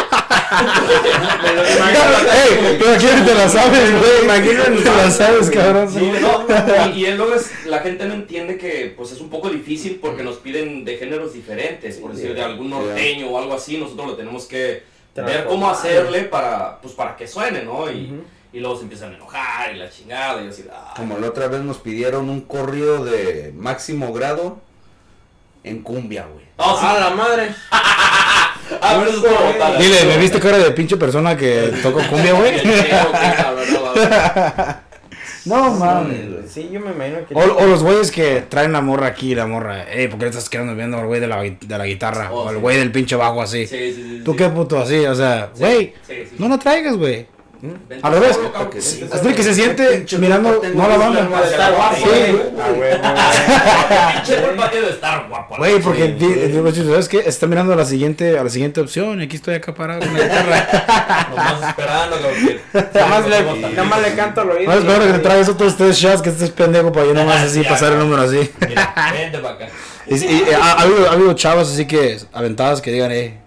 Ey, 1.45 2.77
pero 2.79 2.97
quién 2.97 3.25
te 3.25 3.35
la 3.35 3.49
sabes, 3.49 3.91
güey. 3.91 4.23
Imagínate, 4.23 4.71
te 4.71 4.83
la 4.95 5.11
sabes, 5.11 5.49
cabrón. 5.49 5.89
Sí, 5.91 6.11
no, 6.21 6.45
y, 6.93 7.05
y 7.05 7.11
luego 7.15 7.35
es, 7.35 7.51
la 7.65 7.79
gente 7.79 8.05
no 8.05 8.13
entiende 8.13 8.57
que 8.57 8.93
pues 8.95 9.11
es 9.11 9.19
un 9.21 9.29
poco 9.29 9.49
difícil 9.49 9.99
porque 10.01 10.23
nos 10.23 10.37
piden 10.37 10.85
de 10.85 10.97
géneros 10.97 11.33
diferentes, 11.33 11.97
por 11.97 12.13
decir 12.13 12.33
de 12.33 12.43
algún 12.43 12.69
norteño 12.69 13.27
o 13.29 13.37
algo 13.37 13.53
así, 13.53 13.77
nosotros 13.77 14.07
lo 14.07 14.15
tenemos 14.15 14.45
que 14.45 14.83
ver 15.15 15.45
cómo 15.45 15.69
hacerle 15.69 16.21
para, 16.23 16.79
pues, 16.81 16.93
para 16.93 17.15
que 17.15 17.27
suene, 17.27 17.63
¿no? 17.63 17.89
Y. 17.91 18.13
y 18.55 18.61
luego 18.61 18.77
se 18.77 18.83
empiezan 18.83 19.11
a 19.11 19.15
enojar 19.15 19.75
y 19.75 19.79
la 19.79 19.89
chingada 19.89 20.41
y 20.41 20.47
así, 20.47 20.63
ah, 20.71 20.93
Como 20.95 21.17
la 21.17 21.27
otra 21.27 21.49
vez 21.49 21.59
nos 21.61 21.77
pidieron 21.77 22.29
un 22.29 22.39
corrido 22.39 23.03
de 23.03 23.51
máximo 23.53 24.13
grado 24.13 24.61
en 25.65 25.81
cumbia, 25.81 26.25
güey. 26.31 26.45
no, 26.57 26.79
sí. 26.79 26.85
¡A 26.85 26.99
la 26.99 27.09
madre! 27.11 27.49
Ah, 28.81 28.95
pero 28.97 29.11
eso 29.11 29.27
es 29.27 29.31
como. 29.31 29.77
Dile, 29.77 30.05
¿me 30.05 30.17
viste 30.17 30.39
cara 30.39 30.57
de 30.57 30.71
pinche 30.71 30.97
persona 30.97 31.37
que 31.37 31.71
tocó 31.83 31.99
cumbia, 32.09 32.33
güey? 32.33 32.55
No, 35.45 35.69
mames. 35.75 36.31
Güey. 36.31 36.47
Sí, 36.47 36.69
yo 36.71 36.79
me 36.79 36.91
imagino 36.91 37.27
que. 37.27 37.35
O, 37.35 37.57
o 37.57 37.65
los 37.67 37.83
güeyes 37.83 38.09
que 38.09 38.41
traen 38.49 38.73
la 38.73 38.81
morra 38.81 39.05
aquí, 39.05 39.35
la 39.35 39.45
morra. 39.45 39.83
Ey, 39.91 40.07
¿por 40.07 40.17
qué 40.17 40.25
le 40.25 40.31
estás 40.31 40.49
quedando 40.49 40.73
viendo 40.75 40.97
al 40.97 41.05
güey 41.05 41.21
de 41.21 41.27
la, 41.27 41.43
de 41.43 41.77
la 41.77 41.85
guitarra? 41.85 42.29
Oh, 42.31 42.45
o 42.45 42.49
al 42.49 42.55
sí. 42.55 42.61
güey 42.61 42.77
del 42.77 42.91
pinche 42.91 43.15
bajo 43.15 43.39
así. 43.43 43.67
Sí, 43.67 43.93
sí, 43.93 43.95
sí. 44.03 44.21
¿Tú 44.25 44.31
sí. 44.31 44.37
qué 44.37 44.49
puto 44.49 44.79
así? 44.79 45.05
O 45.05 45.13
sea, 45.13 45.51
Sí, 45.53 45.59
güey, 45.61 45.93
sí, 46.07 46.13
sí. 46.29 46.35
no 46.39 46.49
la 46.49 46.57
traigas, 46.57 46.97
güey. 46.97 47.27
Al 48.01 48.13
revés. 48.13 48.35
solo, 48.35 48.51
cabrón. 48.51 48.69
Que 48.71 48.81
que 49.35 49.43
se 49.43 49.53
siente 49.53 49.87
Pinche 49.87 50.17
mirando, 50.17 50.61
no 50.73 50.87
la 50.87 50.97
banda. 50.97 51.27
güey. 55.57 55.79
porque 55.81 56.07
di- 56.09 56.83
¿sabes 56.85 57.07
qué? 57.09 57.19
Está 57.19 57.47
mirando 57.47 57.73
a 57.73 57.75
la 57.75 57.85
siguiente, 57.85 58.37
a 58.37 58.43
la 58.43 58.49
siguiente 58.49 58.81
opción. 58.81 59.21
y 59.21 59.25
Aquí 59.25 59.35
estoy 59.37 59.55
acá 59.55 59.73
parado 59.73 60.01
con 60.01 60.13
la 60.13 60.19
guitarra. 60.23 61.27
Nomás 61.29 61.69
esperando, 61.69 62.15
que- 62.21 62.59
Nada 62.93 63.07
más 63.07 63.27
le, 63.27 63.37
Somos 63.37 63.61
tan- 63.61 63.75
nada 63.75 63.87
más 63.89 64.01
le 64.01 64.15
canto 64.15 64.41
al 64.41 64.49
oído. 64.51 64.71
No, 64.71 64.77
espero 64.77 65.05
que 65.05 65.13
te 65.13 65.19
traigas 65.19 65.49
otros 65.49 65.77
tres 65.77 65.97
shots 65.97 66.21
que 66.21 66.29
estés 66.29 66.49
pendejo 66.51 66.91
para 66.91 67.05
yo 67.07 67.13
nomás 67.13 67.41
así 67.41 67.61
pasar 67.63 67.93
el 67.93 67.99
número 67.99 68.21
así. 68.23 68.49
Mira, 68.67 68.93
vente 69.13 69.39
para 69.39 69.55
acá. 69.55 69.67
Ha, 70.07 70.71
ha 70.73 70.81
habido, 70.83 71.09
ha 71.09 71.13
habido 71.13 71.33
chavos 71.33 71.71
así 71.71 71.87
que 71.87 72.19
aventadas 72.31 72.79
que 72.79 72.91
digan, 72.91 73.11
eh, 73.11 73.39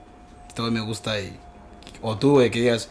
güey 0.57 0.73
me 0.73 0.81
gusta. 0.81 1.19
Y, 1.21 1.33
o 2.03 2.17
tú, 2.19 2.33
güey, 2.33 2.51
que 2.51 2.59
digas, 2.61 2.89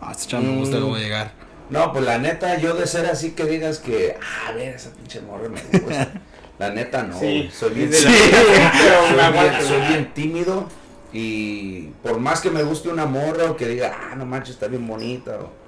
ah, 0.00 0.12
este 0.12 0.26
chavo 0.28 0.42
me 0.44 0.56
gusta, 0.58 0.76
Mm. 0.76 0.80
no 0.80 0.86
voy 0.88 1.00
a 1.00 1.02
llegar. 1.04 1.32
No, 1.70 1.92
pues 1.92 2.04
la 2.04 2.18
neta, 2.18 2.58
yo 2.58 2.74
de 2.74 2.86
ser 2.86 3.06
así 3.06 3.30
que 3.32 3.44
digas 3.44 3.78
que, 3.78 4.16
ah, 4.20 4.48
a 4.48 4.52
ver, 4.52 4.74
esa 4.74 4.90
pinche 4.90 5.20
morra 5.20 5.48
me 5.48 5.60
gusta. 5.78 6.12
La 6.58 6.68
neta 6.70 7.02
no, 7.04 7.14
Sí. 7.18 7.20
güey, 7.24 7.50
soy 7.50 7.70
bien, 7.72 7.90
Sí, 7.90 8.02
soy 8.02 8.12
bien- 8.12 9.20
aguanto. 9.20 9.66
soy 9.66 9.80
bien 9.88 10.12
tímido 10.12 10.68
y 11.10 11.86
por 12.02 12.18
más 12.20 12.40
que 12.42 12.50
me 12.50 12.62
guste 12.62 12.90
una 12.90 13.06
morra 13.06 13.50
o 13.50 13.56
que 13.56 13.66
diga, 13.66 13.96
ah, 13.98 14.14
no 14.14 14.26
manches, 14.26 14.54
está 14.56 14.66
bien 14.68 14.86
bonita. 14.86 15.38
o- 15.38 15.60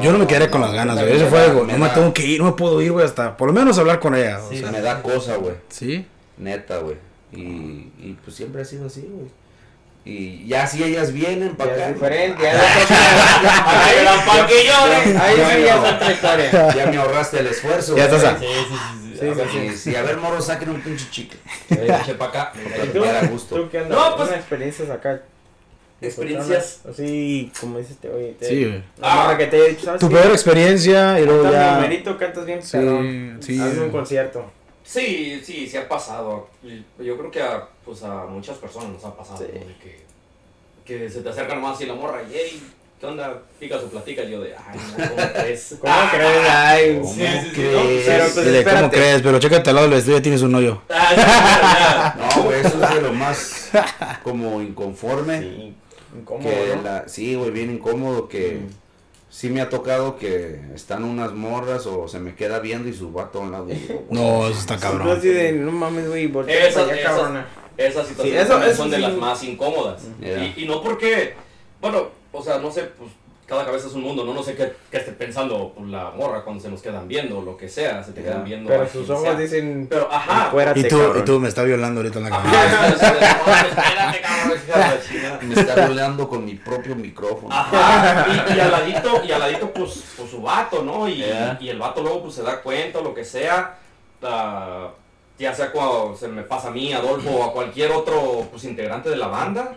yo 0.00 0.12
no 0.12 0.18
me 0.18 0.28
quedaré 0.28 0.48
con 0.50 0.60
las 0.60 0.72
ganas, 0.72 0.96
güey. 1.00 1.16
Eso 1.16 1.26
fue 1.26 1.40
algo, 1.40 1.64
no 1.66 1.76
me 1.76 1.88
da- 1.88 1.94
tengo 1.94 2.14
que 2.14 2.24
ir, 2.24 2.38
no 2.38 2.44
me 2.46 2.52
puedo 2.52 2.80
ir, 2.80 2.92
güey, 2.92 3.04
hasta 3.04 3.36
por 3.36 3.48
lo 3.48 3.52
menos 3.52 3.76
hablar 3.78 3.98
con 3.98 4.14
ella. 4.14 4.38
o 4.40 4.48
Sí, 4.48 4.58
sea, 4.60 4.70
Me 4.70 4.80
da 4.80 5.02
cosa, 5.02 5.34
güey, 5.36 5.54
¿Sí? 5.68 6.06
neta, 6.36 6.78
güey. 6.78 6.96
Y, 7.32 7.42
y 7.98 8.16
pues 8.24 8.36
siempre 8.36 8.62
ha 8.62 8.64
sido 8.64 8.86
así, 8.86 9.00
güey. 9.12 9.26
Y 10.04 10.46
ya 10.48 10.66
si 10.66 10.82
ellas 10.82 11.12
vienen 11.12 11.54
para 11.54 11.74
acá. 11.74 11.88
es 11.88 11.94
diferente. 11.94 12.42
Ya 12.42 12.52
Ay, 13.66 13.96
la 14.04 14.24
pa' 14.24 14.46
que 14.48 14.64
llore. 14.64 15.18
Ahí 15.18 15.36
sí 15.36 15.64
ya 15.64 15.76
es 15.86 15.94
otra 15.94 16.12
historia. 16.12 16.74
Ya 16.76 16.86
me 16.86 16.96
ahorraste 16.96 17.38
el 17.40 17.46
esfuerzo. 17.46 17.96
Ya 17.96 18.04
estás 18.06 18.38
Sí, 18.40 18.46
sí, 18.46 18.74
sí. 18.74 19.18
Sí, 19.20 19.28
a 19.28 19.48
sí, 19.48 19.58
Y 19.58 19.76
si, 19.76 19.94
a 19.96 20.02
ver, 20.02 20.16
morro, 20.16 20.40
saquen 20.42 20.70
un 20.70 20.80
pinche 20.80 21.06
chicle. 21.10 21.38
Eche 21.70 22.14
pa' 22.14 22.26
acá. 22.26 22.52
¿Y 22.54 22.68
Para 22.68 22.92
que 22.92 22.98
me 23.00 23.06
da 23.06 23.26
gusto. 23.28 23.54
¿Tú 23.54 23.68
qué 23.70 23.80
onda? 23.82 23.94
No, 23.94 24.16
pues- 24.16 24.32
experiencias 24.32 24.90
acá. 24.90 25.20
Experiencias. 26.00 26.80
Así, 26.90 27.52
como 27.60 27.78
dices, 27.78 27.96
te 27.98 28.08
oye. 28.10 28.34
te- 28.38 28.46
Sí, 28.46 28.64
güey. 28.64 28.82
Morra 29.00 29.38
que 29.38 29.46
te 29.46 29.56
haya 29.56 29.68
dicho, 29.68 29.84
¿sabes 29.84 30.00
Tu 30.00 30.08
qué? 30.08 30.16
peor 30.16 30.32
experiencia 30.32 31.20
y 31.20 31.24
luego 31.26 31.44
Cantas 31.44 31.60
ya... 31.62 31.74
numerito, 31.76 32.18
cantas 32.18 32.44
bien, 32.46 32.60
Sí, 32.60 33.36
sí. 33.40 33.60
Hazme 33.60 33.84
un 33.84 33.90
concierto. 33.90 34.50
Sí, 34.84 35.40
sí, 35.44 35.66
sí 35.68 35.76
ha 35.76 35.88
pasado. 35.88 36.48
Y 36.62 36.84
Yo 37.04 37.16
creo 37.16 37.30
que 37.30 37.42
a, 37.42 37.68
pues 37.84 38.02
a 38.02 38.26
muchas 38.26 38.58
personas 38.58 38.90
nos 38.90 39.04
ha 39.04 39.16
pasado. 39.16 39.38
Sí. 39.38 39.44
¿no? 39.52 39.60
De 39.66 39.74
que, 39.76 40.00
que 40.84 41.10
se 41.10 41.20
te 41.22 41.28
acercan 41.28 41.60
nomás 41.60 41.76
así 41.76 41.86
la 41.86 41.94
morra 41.94 42.22
y, 42.22 42.32
hey, 42.34 42.62
¿qué 43.00 43.06
onda? 43.06 43.40
Picas 43.60 43.82
o 43.82 43.88
platicas. 43.88 44.26
Y 44.26 44.32
yo 44.32 44.40
de, 44.40 44.54
ay, 44.56 44.78
no, 44.98 45.08
¿cómo 45.08 45.32
crees? 45.34 45.76
¿Cómo 45.80 45.94
crees? 46.10 46.48
Ay, 46.50 46.98
¿Cómo 47.00 47.14
Sí, 47.14 47.20
sí, 47.20 47.40
sí, 47.42 47.50
crees? 47.54 47.74
no, 47.74 48.12
Pero 48.12 48.24
pues 48.34 48.46
Dile, 48.46 48.64
¿cómo 48.64 48.90
crees? 48.90 49.22
Pero 49.22 49.38
chécate 49.38 49.70
al 49.70 49.76
lado 49.76 49.88
del 49.88 50.04
ya 50.04 50.22
tienes 50.22 50.42
un 50.42 50.54
hoyo. 50.54 50.82
Ah. 50.90 52.16
No, 52.36 52.42
güey, 52.44 52.60
eso 52.60 52.82
es 52.82 52.94
de 52.94 53.00
lo 53.00 53.12
más 53.12 53.70
como 54.22 54.60
inconforme. 54.60 55.40
Sí, 55.40 55.74
incómodo, 56.18 56.50
que 56.50 56.76
¿no? 56.76 56.82
la, 56.82 57.08
sí, 57.08 57.34
güey, 57.34 57.50
bien 57.50 57.70
incómodo 57.70 58.28
que 58.28 58.60
Mm. 58.62 58.81
Sí 59.34 59.48
me 59.48 59.62
ha 59.62 59.70
tocado 59.70 60.18
que 60.18 60.60
están 60.74 61.04
unas 61.04 61.32
morras 61.32 61.86
o 61.86 62.06
se 62.06 62.20
me 62.20 62.34
queda 62.34 62.58
viendo 62.58 62.86
y 62.90 62.92
su 62.92 63.10
vato 63.12 63.38
a 63.38 63.42
un 63.42 63.50
lado. 63.52 63.66
No, 64.10 64.46
eso 64.46 64.58
está 64.58 64.76
cabrón. 64.76 65.08
así 65.16 65.28
de, 65.28 65.52
no 65.52 65.72
mames, 65.72 66.06
güey, 66.06 66.30
Esas- 66.48 66.76
allá, 66.84 66.94
esas- 66.94 67.12
cabrona. 67.16 67.46
Esas 67.78 68.06
situaciones 68.06 68.46
Sí, 68.46 68.52
eso- 68.52 68.62
eso 68.62 68.76
son 68.76 68.90
de 68.90 68.96
sí. 68.96 69.02
las 69.02 69.14
más 69.14 69.42
incómodas. 69.42 70.02
Y, 70.20 70.62
y 70.64 70.66
no 70.66 70.82
porque, 70.82 71.32
bueno, 71.80 72.08
o 72.30 72.42
sea, 72.42 72.58
no 72.58 72.70
sé, 72.70 72.82
pues 72.82 73.10
cada 73.52 73.66
cabeza 73.66 73.88
es 73.88 73.92
un 73.94 74.02
mundo, 74.02 74.24
¿no? 74.24 74.32
No 74.32 74.42
sé 74.42 74.54
qué, 74.54 74.72
qué 74.90 74.96
esté 74.96 75.12
pensando 75.12 75.74
pues, 75.76 75.90
la 75.90 76.10
morra 76.10 76.42
cuando 76.42 76.62
se 76.62 76.70
nos 76.70 76.80
quedan 76.80 77.06
viendo 77.06 77.38
o 77.38 77.42
lo 77.42 77.54
que 77.54 77.68
sea, 77.68 78.02
se 78.02 78.12
te 78.12 78.22
quedan 78.22 78.44
viendo. 78.44 78.70
Pero 78.70 78.88
sus 78.88 79.10
ojos 79.10 79.24
sea. 79.24 79.34
dicen, 79.34 79.86
Pero, 79.90 80.08
ajá. 80.10 80.46
encuérate, 80.46 80.80
Y 80.80 80.88
tú, 80.88 80.98
y 81.18 81.22
tú 81.22 81.38
me 81.38 81.48
está 81.48 81.62
violando 81.62 82.00
ahorita 82.00 82.18
en 82.18 82.24
la 82.24 82.30
cabeza. 82.42 83.14
Me 85.42 85.54
está 85.54 85.86
rodeando 85.86 86.28
con 86.28 86.44
mi 86.46 86.54
propio 86.54 86.94
micrófono. 86.96 87.54
Ajá, 87.54 88.26
y, 88.50 88.56
y 88.56 88.60
al 88.60 88.70
ladito, 88.70 89.22
y 89.24 89.32
al 89.32 89.40
ladito, 89.40 89.70
pues, 89.70 90.02
pues 90.16 90.30
su 90.30 90.40
vato, 90.40 90.82
¿no? 90.82 91.08
Y, 91.08 91.18
Ya. 91.18 91.58
y 91.60 91.68
el 91.68 91.78
vato 91.78 92.02
luego, 92.02 92.22
pues, 92.22 92.34
se 92.36 92.42
da 92.42 92.60
cuenta 92.62 93.00
o 93.00 93.02
lo 93.02 93.12
que 93.14 93.24
sea, 93.24 93.76
ah, 94.22 94.88
ya 95.38 95.54
sea 95.54 95.70
cuando 95.72 96.16
se 96.16 96.28
me 96.28 96.42
pasa 96.42 96.68
a 96.68 96.70
mí, 96.70 96.92
Adolfo, 96.92 97.30
o 97.30 97.44
a 97.44 97.52
cualquier 97.52 97.90
otro, 97.92 98.46
pues, 98.50 98.64
integrante 98.64 99.10
de 99.10 99.16
la 99.16 99.26
banda, 99.28 99.74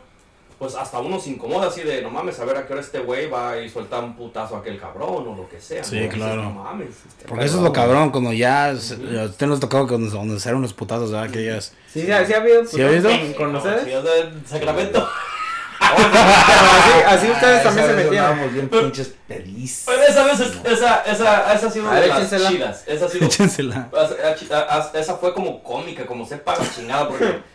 pues, 0.58 0.76
hasta 0.76 1.00
uno 1.00 1.20
se 1.20 1.32
incomoda 1.32 1.68
así 1.68 1.82
de, 1.82 2.02
no 2.02 2.10
mames, 2.10 2.39
a 2.39 2.46
ver 2.46 2.58
a 2.58 2.65
qué 2.65 2.74
hora 2.74 2.82
este 2.82 3.00
güey 3.00 3.30
va 3.30 3.58
y 3.58 3.70
suelta 3.70 4.00
un 4.00 4.15
putazo 4.15 4.56
a 4.56 4.60
aquel 4.60 4.80
cabrón 4.80 5.28
o 5.28 5.36
lo 5.36 5.50
que 5.50 5.60
sea. 5.60 5.84
Sí, 5.84 5.96
¿no? 5.96 6.02
Dices, 6.04 6.15
claro. 6.15 6.44
no 6.44 6.50
mames. 6.52 6.89
este 7.08 7.26
Porque 7.28 7.46
eso 7.46 7.58
es 7.58 7.63
lo 7.63 7.74
cabrón, 7.74 8.12
cuando 8.12 8.32
ya, 8.34 8.76
se- 8.78 8.96
a 9.20 9.24
usted 9.26 9.48
nos 9.48 9.60
tocó 9.60 9.88
cuando, 9.88 10.15
cuando 10.15 10.39
se 10.39 10.48
eran 10.50 10.60
unos 10.60 10.74
putazos, 10.74 11.12
¿verdad? 11.12 11.30
Que 11.30 11.39
digas, 11.39 11.74
¿Sí, 11.91 12.02
sí, 12.02 12.12
ha- 12.12 12.26
sí 12.26 12.34
ha 12.34 12.38
habido 12.38 12.65
¿Sí 12.65 12.82
ha 12.82 12.88
habido? 12.88 13.10
con, 13.38 13.56
ustedes? 13.56 13.84
Sí, 13.84 13.89
de 13.89 14.48
Sacramento. 14.48 15.08
Pero 15.78 16.20
así, 16.20 16.91
así 17.06 17.32
ustedes 17.32 17.60
Ah, 17.60 17.63
también 17.63 17.86
esa 17.86 17.96
se 18.02 18.08
andábamos 18.10 18.54
bien 18.54 18.70
pinches 18.70 19.13
pelís. 19.28 19.84
Pero 19.86 20.02
esa 20.04 20.24
vez, 20.26 20.39
es- 20.39 20.72
esa, 20.72 21.02
esa, 21.04 21.54
esa 21.54 21.68
ha 21.68 21.72
sido 21.72 21.86
una 21.89 22.00
de 22.00 22.08
las 22.08 22.30
chidas. 22.30 22.84
Esa 22.88 23.06
ha 23.06 23.10
sido 23.10 23.26
échensela. 23.28 23.89
Esa 23.94 24.91
esa 25.00 25.15
fue 25.18 25.34
como 25.34 25.62
cómica, 25.62 26.06
como 26.06 26.26
sepa 26.26 26.56
la 26.58 26.70
chingada, 26.74 27.08
porque. 27.10 27.39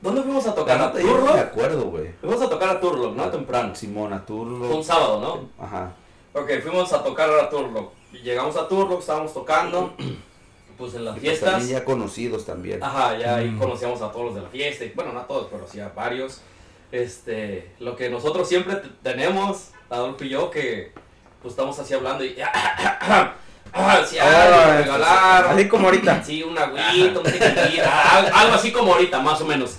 ¿Dónde 0.00 0.22
fuimos 0.22 0.46
a 0.46 0.54
tocar? 0.54 0.80
¿A 0.80 0.92
Yo 0.92 0.98
no 0.98 1.04
me 1.04 1.10
Turlock? 1.12 1.36
acuerdo, 1.38 1.82
güey. 1.84 2.10
Fuimos 2.20 2.40
a 2.42 2.48
tocar 2.48 2.68
a 2.70 2.80
Turlock, 2.80 3.14
¿no? 3.16 3.28
Temprano. 3.30 3.74
Simona 3.74 4.24
Fue 4.26 4.36
un 4.36 4.82
sábado, 4.84 5.20
¿no? 5.20 5.64
Ajá. 5.64 5.92
Ok, 6.32 6.50
fuimos 6.62 6.92
a 6.92 7.02
tocar 7.02 7.28
a 7.30 7.50
Turlock. 7.50 7.92
Llegamos 8.12 8.56
a 8.56 8.66
Turlock, 8.66 9.00
estábamos 9.00 9.32
tocando. 9.34 9.94
Pues 10.78 10.94
en 10.94 11.04
las 11.04 11.14
Y 11.18 11.20
pues 11.20 11.30
fiestas. 11.32 11.50
también 11.58 11.78
ya 11.78 11.84
conocidos 11.84 12.46
también. 12.46 12.82
Ajá, 12.82 13.14
ya 13.18 13.36
ahí 13.36 13.48
Mm. 13.50 13.58
conocíamos 13.58 14.00
a 14.00 14.10
todos 14.10 14.24
los 14.26 14.34
de 14.36 14.40
la 14.40 14.48
fiesta. 14.48 14.82
y, 14.86 14.88
Bueno, 14.94 15.12
no 15.12 15.20
a 15.20 15.26
todos, 15.26 15.48
pero 15.50 15.66
sí 15.70 15.78
a 15.78 15.90
varios. 15.90 16.40
Este, 16.90 17.70
lo 17.80 17.96
que 17.96 18.08
nosotros 18.08 18.48
siempre 18.48 18.80
tenemos, 19.02 19.72
Adolfo 19.90 20.24
y 20.24 20.30
yo, 20.30 20.50
que 20.50 20.92
pues 21.42 21.52
estamos 21.52 21.78
así 21.78 21.92
hablando 21.92 22.24
y. 22.24 22.34
Ah, 23.72 24.00
sí, 24.08 24.16
Ah, 24.18 24.76
regalar. 24.78 25.44
Así 25.48 25.68
como 25.68 25.84
ahorita. 25.88 26.24
Sí, 26.24 26.42
un 26.42 26.56
agüito, 26.56 27.20
un 27.20 27.24
tequilita, 27.26 28.16
al- 28.16 28.32
algo 28.34 28.54
así 28.54 28.72
como 28.72 28.94
ahorita, 28.94 29.20
más 29.20 29.38
o 29.42 29.44
menos. 29.44 29.76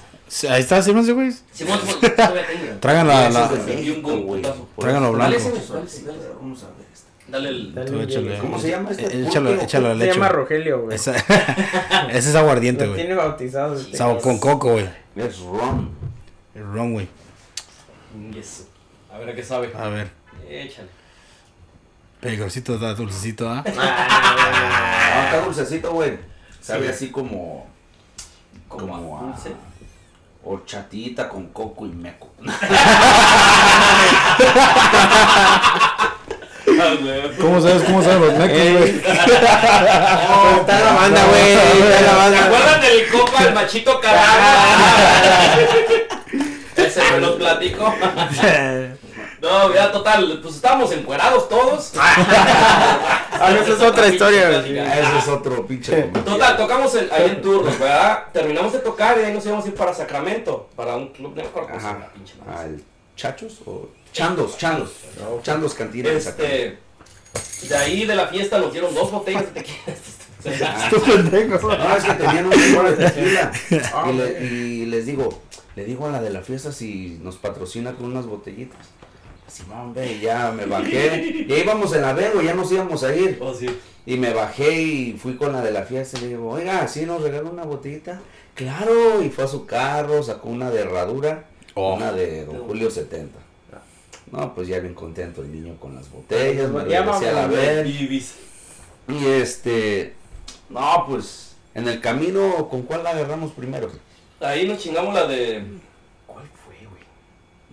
Ahí 0.50 0.62
está, 0.62 0.82
Simón, 0.82 1.06
sí, 1.06 1.12
güey. 1.12 1.32
Simón, 1.52 1.80
todavía 2.00 2.48
tengo. 2.48 2.80
Traigan 2.80 3.08
la, 3.08 3.30
la, 3.30 3.46
es 3.46 3.50
Tráiganlo 4.78 5.12
blanco. 5.14 5.38
Vamos 6.40 6.64
a 6.64 6.68
ver 6.68 6.76
este. 6.94 7.08
Dale 7.28 7.50
el. 7.50 7.76
Dale 7.76 8.04
échale. 8.04 8.38
¿Cómo 8.40 8.60
se 8.60 8.70
llama 8.70 8.92
este? 8.92 9.06
Eh, 9.18 9.26
échalo, 9.28 9.54
échalo 9.62 9.92
a 9.92 9.94
la 9.94 10.06
Se 10.06 10.14
llama 10.14 10.30
Rogelio, 10.30 10.82
güey. 10.84 10.96
Esa- 10.96 11.16
Ese 12.12 12.30
es 12.30 12.36
aguardiente, 12.36 12.86
Lo 12.86 12.92
güey. 12.92 13.02
tiene 13.04 13.16
bautizado. 13.16 13.76
este. 13.76 13.98
Sabo 13.98 14.20
con 14.20 14.40
coco, 14.40 14.72
güey. 14.74 14.90
Es 15.16 15.40
ron. 15.40 15.90
El 16.56 16.64
ron, 16.64 16.94
güey. 16.94 17.08
A 19.14 19.18
ver 19.18 19.30
a 19.30 19.36
qué 19.36 19.44
sabe. 19.44 19.72
A 19.76 19.90
ver. 19.90 20.10
Échale. 20.50 20.88
Peligrosito, 22.22 22.76
está 22.76 22.94
dulcecito, 22.94 23.50
¿ah? 23.50 23.64
Ah, 23.78 25.24
está 25.26 25.42
dulcecito, 25.46 25.92
güey. 25.92 26.18
Sabe 26.62 26.86
Sí. 26.88 26.92
así 26.92 27.12
como. 27.12 27.68
Como 28.68 28.88
Como 28.88 29.18
a 29.18 29.20
a. 29.20 29.24
dulce. 29.24 29.52
Horchatita 30.44 31.30
con 31.30 31.48
coco 31.50 31.86
y 31.86 31.90
meco. 31.90 32.30
¿Cómo 37.40 37.62
sabes, 37.62 37.84
cómo 37.84 38.02
sabes 38.04 38.20
los 38.22 38.34
mecos, 38.34 38.58
Ey. 38.58 38.74
güey? 38.78 39.02
Oh, 40.30 40.58
está 40.62 40.80
en 40.80 40.86
la 40.86 40.94
banda, 40.94 41.24
güey. 41.26 41.52
Está 41.52 41.74
en 42.00 42.06
la 42.06 42.10
¿Se 42.12 42.16
banda. 42.16 42.46
acuerdan 42.46 42.82
del 42.82 43.08
compa, 43.10 43.44
el 43.44 43.54
machito 43.54 44.00
carajo? 44.00 44.38
Ese 46.78 47.02
me 47.12 47.18
lo 47.20 47.38
platico. 47.38 47.94
No, 49.42 49.74
ya 49.74 49.92
total, 49.92 50.40
pues 50.42 50.56
estábamos 50.56 50.92
encuerados 50.92 51.50
todos. 51.50 51.92
Ah, 53.44 53.54
esa 53.60 53.74
es 53.74 53.82
otra 53.82 54.08
historia, 54.08 54.50
güey. 54.62 54.78
Ese 54.78 55.18
es 55.18 55.28
otro 55.28 55.66
pinche. 55.66 56.04
Total, 56.04 56.56
tocamos 56.58 56.94
en- 56.94 57.10
ahí 57.12 57.26
en 57.26 57.42
turnos, 57.42 57.80
¿verdad? 57.80 58.26
Terminamos 58.32 58.72
de 58.74 58.80
tocar 58.80 59.18
y 59.18 59.22
de 59.22 59.26
ahí 59.28 59.34
nos 59.34 59.44
íbamos 59.44 59.66
a 59.66 59.68
ir 59.70 59.74
para 59.74 59.94
Sacramento, 59.96 60.70
para 60.76 60.96
un 60.96 61.08
club 61.10 61.34
de 61.34 61.42
Ajá. 61.42 62.12
¿Al 62.56 62.84
Chachos 63.16 63.62
o 63.66 63.90
Chandos? 64.14 64.58
Chandos. 64.60 64.92
Chandos 65.42 65.74
Cantina 65.74 66.10
de 66.12 66.22
Sacramento. 66.22 66.78
Este, 67.34 67.68
de 67.68 67.76
ahí 67.78 68.06
de 68.06 68.14
la 68.16 68.28
fiesta 68.28 68.60
nos 68.60 68.72
dieron 68.74 68.94
dos 68.94 69.10
botellas 69.12 69.42
de 69.54 69.62
tequila. 69.62 69.78
No, 71.62 71.96
es 71.96 72.04
que 72.04 72.14
tenían 72.14 72.46
un 72.46 72.52
chorro 72.74 72.92
de 72.92 73.10
tequila. 73.10 73.52
Y, 74.08 74.14
le- 74.14 74.44
y 74.46 74.86
les 74.86 75.06
digo, 75.08 75.42
le 75.76 75.86
digo 75.86 76.06
a 76.08 76.12
la 76.12 76.22
de 76.22 76.30
la 76.30 76.42
fiesta 76.42 76.72
si 76.72 77.18
nos 77.24 77.38
patrocina 77.38 77.94
con 77.94 78.06
unas 78.06 78.28
botellitas. 78.28 78.78
Así, 79.52 79.64
hombre, 79.70 80.14
y 80.14 80.22
ya 80.22 80.52
me 80.52 80.66
bajé. 80.66 81.46
Y 81.48 81.52
ahí 81.52 81.62
íbamos 81.62 81.94
en 81.94 82.04
la 82.04 82.14
Vego, 82.14 82.42
ya 82.42 82.54
nos 82.54 82.72
íbamos 82.72 83.04
a 83.04 83.14
ir. 83.14 83.38
Oh, 83.42 83.54
sí. 83.54 83.68
Y 84.06 84.18
me 84.18 84.34
bajé 84.34 84.82
y 84.82 85.14
fui 85.14 85.36
con 85.36 85.52
la 85.52 85.62
de 85.62 85.72
la 85.72 85.84
fiesta 85.84 86.18
y 86.18 86.22
le 86.22 86.28
digo, 86.30 86.50
oiga, 86.50 86.88
¿sí 86.88 87.06
nos 87.06 87.22
regaló 87.22 87.50
una 87.52 87.64
botellita? 87.64 88.22
Claro, 88.56 89.22
y 89.22 89.30
fue 89.30 89.44
a 89.44 89.48
su 89.48 89.66
carro, 89.66 90.24
sacó 90.24 90.50
una 90.50 90.70
de 90.72 90.82
herradura, 90.82 91.46
Oh. 91.74 91.96
una 91.96 92.12
de 92.12 92.46
Don 92.46 92.60
Julio 92.68 92.90
70. 92.92 93.40
No, 94.32 94.54
pues 94.56 94.68
ya 94.70 94.80
bien 94.80 94.94
contento 94.94 95.42
el 95.42 95.52
niño 95.52 95.76
con 95.80 95.96
las 95.96 96.10
botellas, 96.10 96.70
me 96.70 96.90
Ya 96.90 97.02
regresé 97.04 97.30
a 97.30 97.34
la 97.34 97.48
ver. 97.48 97.86
Y 97.88 99.26
este, 99.26 100.14
no, 100.70 101.06
pues 101.08 101.56
en 101.74 101.88
el 101.88 102.00
camino, 102.00 102.70
¿con 102.70 102.84
cuál 102.84 103.04
la 103.04 103.10
agarramos 103.12 103.52
primero? 103.52 103.90
Ahí 104.40 104.68
nos 104.68 104.80
chingamos 104.80 105.14
la 105.14 105.28
de. 105.28 105.64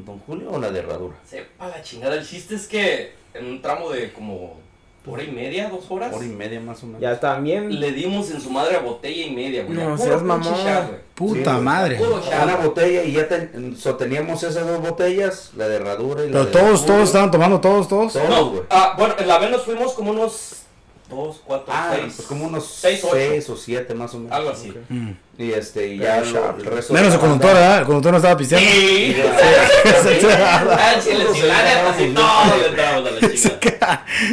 ¿Don 0.04 0.18
Julio 0.20 0.50
o 0.52 0.58
la 0.58 0.70
de 0.70 0.78
herradura? 0.80 1.14
Sepa 1.28 1.68
la 1.68 1.82
chingada. 1.82 2.14
El 2.16 2.26
chiste 2.26 2.54
es 2.54 2.66
que 2.66 3.12
en 3.34 3.46
un 3.46 3.62
tramo 3.62 3.90
de 3.90 4.12
como 4.12 4.56
hora 5.06 5.22
y 5.22 5.30
media, 5.30 5.70
dos 5.70 5.90
horas, 5.90 6.12
Hora 6.14 6.24
y 6.26 6.28
media 6.28 6.60
más 6.60 6.82
o 6.82 6.86
menos. 6.86 7.00
Ya 7.00 7.18
también. 7.18 7.80
le 7.80 7.92
dimos 7.92 8.30
en 8.30 8.40
su 8.42 8.50
madre 8.50 8.76
a 8.76 8.80
botella 8.80 9.24
y 9.26 9.30
media, 9.30 9.64
güey. 9.64 9.76
No 9.78 9.96
seas 9.96 10.22
mamón. 10.22 10.54
Puta 11.14 11.58
madre. 11.58 11.98
Una 12.42 12.56
botella 12.56 13.02
y 13.04 13.12
ya 13.12 13.26
ten- 13.26 13.74
so, 13.76 13.96
teníamos 13.96 14.42
esas 14.42 14.66
dos 14.66 14.80
botellas, 14.82 15.52
la 15.56 15.66
de 15.68 15.76
herradura 15.76 16.24
y 16.24 16.28
la 16.28 16.32
Pero 16.32 16.44
de 16.44 16.50
todos, 16.52 16.84
todos 16.86 17.04
estaban 17.04 17.30
tomando, 17.30 17.58
todos, 17.60 17.88
todos. 17.88 18.12
Todos, 18.12 18.28
No, 18.28 18.50
güey. 18.50 18.62
ah, 18.70 18.94
bueno, 18.98 19.14
en 19.18 19.26
la 19.28 19.38
vez 19.38 19.50
nos 19.50 19.62
fuimos 19.64 19.94
como 19.94 20.10
unos 20.10 20.62
dos, 21.08 21.40
cuatro, 21.44 21.66
Ah, 21.74 21.92
seis. 21.94 22.12
pues 22.16 22.28
como 22.28 22.46
unos 22.46 22.66
Seis, 22.66 23.48
o 23.48 23.56
siete 23.56 23.94
más 23.94 24.14
o 24.14 24.18
menos. 24.18 24.32
Algo 24.32 24.50
así. 24.50 24.72
Mm. 24.88 25.10
Y 25.38 25.52
este, 25.52 25.86
y 25.94 25.98
ya 25.98 26.20
lo- 26.20 26.56
el 26.56 26.64
resto 26.66 26.92
Menos 26.92 27.14
el 27.14 27.20
conductor, 27.20 27.54
¿verdad? 27.54 27.78
El 27.80 27.84
conductor 27.86 28.12
no 28.12 28.18
estaba 28.18 28.36
pisteando. 28.36 28.68
Sí. 28.70 29.16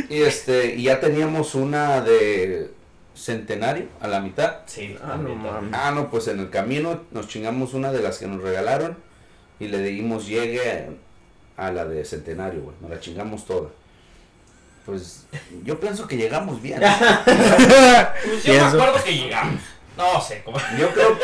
Y 0.09 0.21
este, 0.21 0.75
y 0.75 0.83
ya 0.83 0.99
teníamos 0.99 1.55
una 1.55 2.01
de 2.01 2.71
centenario 3.13 3.85
a 4.01 4.07
la 4.07 4.19
mitad. 4.19 4.57
Sí, 4.65 4.95
Ah, 5.03 5.17
no. 5.17 5.35
Ah, 5.73 5.91
no, 5.93 6.09
pues 6.09 6.27
en 6.27 6.39
el 6.39 6.49
camino 6.49 7.01
nos 7.11 7.27
chingamos 7.27 7.73
una 7.73 7.91
de 7.91 8.01
las 8.01 8.17
que 8.17 8.27
nos 8.27 8.41
regalaron 8.41 8.97
y 9.59 9.67
le 9.67 9.79
dimos 9.79 10.27
llegue 10.27 10.89
a 11.57 11.71
la 11.71 11.85
de 11.85 12.03
centenario, 12.03 12.61
güey. 12.61 12.75
Nos 12.81 12.89
la 12.91 12.99
chingamos 12.99 13.45
toda. 13.45 13.69
Pues 14.85 15.25
yo 15.63 15.79
pienso 15.79 16.07
que 16.07 16.17
llegamos 16.17 16.61
bien. 16.61 16.79
Pues 17.25 18.43
yo 18.43 18.53
me 18.53 18.59
acuerdo 18.59 19.03
que 19.03 19.15
llegamos. 19.15 19.61
No 19.97 20.19
sé 20.21 20.41
cómo. 20.43 20.57
Yo 20.77 20.89
creo, 20.91 21.17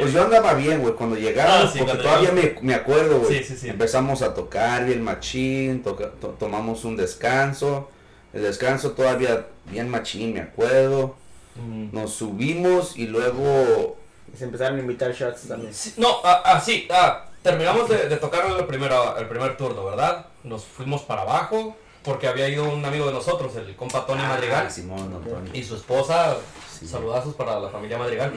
pues 0.00 0.12
yo 0.12 0.22
andaba 0.24 0.54
bien, 0.54 0.80
güey, 0.80 0.94
cuando 0.94 1.14
llegamos, 1.16 1.68
Ah, 1.68 1.70
sí, 1.72 1.78
porque 1.78 1.84
cuando 1.84 2.02
todavía 2.02 2.32
me, 2.32 2.56
me 2.60 2.74
acuerdo, 2.74 3.20
güey. 3.20 3.38
Sí, 3.38 3.44
sí, 3.44 3.56
sí. 3.56 3.68
Empezamos 3.68 4.20
a 4.22 4.34
tocar 4.34 4.84
bien 4.84 5.02
machín, 5.02 5.82
toca- 5.84 6.10
to- 6.20 6.30
tomamos 6.38 6.84
un 6.84 6.96
descanso. 6.96 7.88
El 8.32 8.42
descanso 8.42 8.90
todavía 8.92 9.46
bien 9.66 9.88
machín, 9.88 10.34
me 10.34 10.40
acuerdo. 10.40 11.14
Mm. 11.54 11.88
Nos 11.94 12.14
subimos 12.14 12.96
y 12.98 13.06
luego 13.06 13.96
Se 14.36 14.44
empezaron 14.44 14.76
a 14.78 14.80
invitar 14.80 15.12
shots 15.12 15.46
también. 15.48 15.72
Sí, 15.72 15.94
no, 15.96 16.16
ah, 16.24 16.42
ah, 16.44 16.60
sí, 16.60 16.88
ah, 16.90 17.26
terminamos 17.42 17.88
de, 17.88 18.08
de 18.08 18.16
tocar 18.16 18.44
el, 18.46 18.66
primero, 18.66 19.16
el 19.16 19.28
primer 19.28 19.56
turno, 19.56 19.84
¿verdad? 19.84 20.26
Nos 20.42 20.64
fuimos 20.64 21.02
para 21.02 21.22
abajo 21.22 21.76
porque 22.06 22.26
había 22.28 22.48
ido 22.48 22.64
un 22.64 22.82
amigo 22.84 23.06
de 23.06 23.12
nosotros, 23.12 23.54
el 23.56 23.76
compa 23.76 24.06
Tony 24.06 24.22
Madrigal. 24.22 24.64
Ah, 24.68 24.70
Simón, 24.70 25.12
don 25.12 25.22
Tony. 25.24 25.50
y 25.52 25.62
su 25.62 25.76
esposa, 25.76 26.36
Sí. 26.78 26.86
saludazos 26.86 27.34
para 27.34 27.58
la 27.60 27.68
familia 27.68 27.98
Madrigal. 27.98 28.32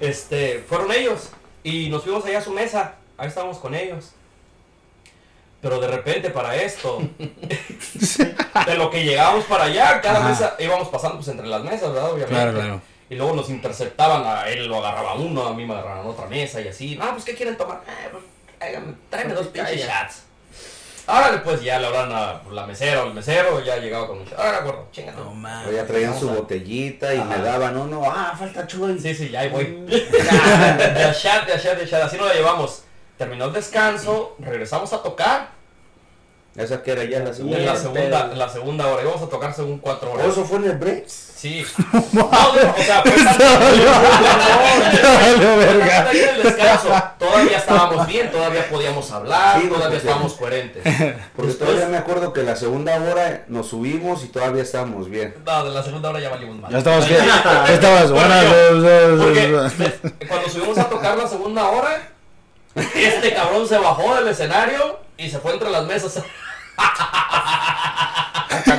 Este, 0.00 0.64
fueron 0.68 0.90
ellos 0.90 1.28
y 1.62 1.88
nos 1.90 2.02
fuimos 2.02 2.24
allá 2.24 2.38
a 2.38 2.42
su 2.42 2.50
mesa, 2.52 2.94
ahí 3.18 3.28
estábamos 3.28 3.58
con 3.58 3.74
ellos. 3.74 4.12
Pero 5.60 5.78
de 5.78 5.88
repente 5.88 6.30
para 6.30 6.56
esto, 6.56 7.00
de 8.66 8.74
lo 8.76 8.90
que 8.90 9.04
llegábamos 9.04 9.44
para 9.44 9.64
allá, 9.64 10.00
cada 10.00 10.20
Ajá. 10.20 10.28
mesa 10.30 10.56
íbamos 10.58 10.88
pasando 10.88 11.16
pues 11.16 11.28
entre 11.28 11.46
las 11.46 11.62
mesas, 11.62 11.92
¿verdad? 11.92 12.10
Obviamente. 12.12 12.34
Claro, 12.34 12.52
claro. 12.54 12.80
Y 13.10 13.16
luego 13.16 13.34
nos 13.34 13.50
interceptaban, 13.50 14.22
a 14.24 14.48
él 14.48 14.66
lo 14.68 14.76
agarraba 14.78 15.14
uno, 15.14 15.46
a 15.46 15.52
mí 15.52 15.66
me 15.66 15.74
agarraban 15.74 16.06
otra 16.06 16.26
mesa 16.26 16.60
y 16.60 16.68
así. 16.68 16.98
Ah, 17.02 17.10
pues 17.12 17.24
¿qué 17.24 17.34
quieren 17.34 17.56
tomar? 17.58 17.82
Eh, 17.86 18.08
pues, 18.12 18.24
tráeme 19.10 19.34
dos 19.34 19.48
pinches 19.48 19.80
shots. 19.80 20.22
Órale, 21.10 21.38
pues 21.38 21.62
ya 21.62 21.78
le 21.78 21.86
hablan 21.88 22.12
a 22.12 22.40
la 22.52 22.66
mesera 22.66 23.02
o 23.02 23.08
el 23.08 23.14
mesero, 23.14 23.60
ya 23.64 23.76
llegaba 23.78 24.06
con 24.06 24.18
un 24.18 24.24
shot. 24.24 24.38
Ahora, 24.38 24.60
gordo, 24.60 24.86
chingate. 24.92 25.18
No 25.18 25.34
mames. 25.34 25.74
Ya 25.74 25.84
traían 25.86 26.18
su 26.18 26.28
botellita 26.30 27.12
y 27.14 27.18
Ajá. 27.18 27.24
me 27.36 27.42
daban 27.42 27.76
uno, 27.76 28.02
ah, 28.06 28.34
falta 28.38 28.66
chuy. 28.66 28.98
Sí, 29.00 29.14
sí, 29.14 29.30
ya 29.30 29.40
ahí 29.40 29.48
voy. 29.48 29.64
de 29.86 31.04
a 31.04 31.12
shot, 31.12 31.46
de 31.46 31.52
a 31.54 31.56
shot, 31.58 31.76
de 31.76 31.82
a 31.82 31.86
shot, 31.86 32.02
así 32.02 32.16
nos 32.16 32.28
la 32.28 32.34
llevamos. 32.34 32.82
Terminó 33.18 33.46
el 33.46 33.52
descanso, 33.52 34.36
regresamos 34.38 34.92
a 34.92 35.02
tocar. 35.02 35.48
Esa 36.56 36.82
que 36.82 36.92
era 36.92 37.04
ya 37.04 37.20
la 37.20 37.28
En 37.30 37.34
segunda. 37.34 37.58
la 37.58 37.64
Bien, 37.72 37.76
segunda, 37.82 38.28
en 38.32 38.38
la 38.38 38.48
segunda 38.48 38.86
hora, 38.88 39.02
íbamos 39.02 39.22
a 39.22 39.28
tocar 39.28 39.54
según 39.54 39.78
cuatro 39.78 40.10
¿O 40.10 40.14
horas. 40.14 40.26
eso 40.28 40.44
fue 40.44 40.58
en 40.58 40.64
el 40.64 40.76
break? 40.78 41.06
Sí. 41.40 41.64
No, 42.12 42.28
no, 42.30 42.48
o 42.50 42.82
sea, 42.82 43.02
fue 43.02 43.12
descanso, 46.42 47.02
todavía 47.18 47.56
estábamos 47.58 48.06
bien, 48.06 48.30
todavía 48.30 48.68
podíamos 48.68 49.10
hablar, 49.10 49.60
Sí, 49.60 49.66
todavía 49.68 49.84
porque- 49.86 49.96
estábamos 49.96 50.34
coherentes. 50.34 50.82
Porque 51.36 51.48
Después- 51.52 51.58
todavía 51.58 51.86
me 51.88 51.96
acuerdo 51.96 52.32
que 52.32 52.42
la 52.42 52.56
segunda 52.56 52.96
hora 52.96 53.44
nos 53.48 53.68
subimos 53.68 54.22
y 54.24 54.28
todavía 54.28 54.62
estábamos 54.62 55.08
bien. 55.08 55.34
No, 55.46 55.64
de 55.64 55.70
la 55.70 55.82
segunda 55.82 56.10
hora 56.10 56.20
ya 56.20 56.28
valimos 56.30 56.56
mal. 56.60 56.70
Ya 56.70 56.78
estabas 56.78 57.08
bien. 57.08 57.20
Ya 57.44 57.72
estabas 57.74 58.10
Bueno, 58.10 58.34
buenas. 59.14 59.72
cuando 60.28 60.48
subimos 60.50 60.78
a 60.78 60.88
tocar 60.88 61.16
la 61.16 61.26
segunda 61.28 61.68
hora, 61.68 62.08
este 62.74 63.34
cabrón 63.34 63.66
se 63.66 63.78
bajó 63.78 64.14
del 64.16 64.28
escenario 64.28 64.98
y 65.16 65.30
se 65.30 65.38
fue 65.38 65.52
entre 65.52 65.70
las 65.70 65.84
mesas. 65.84 66.20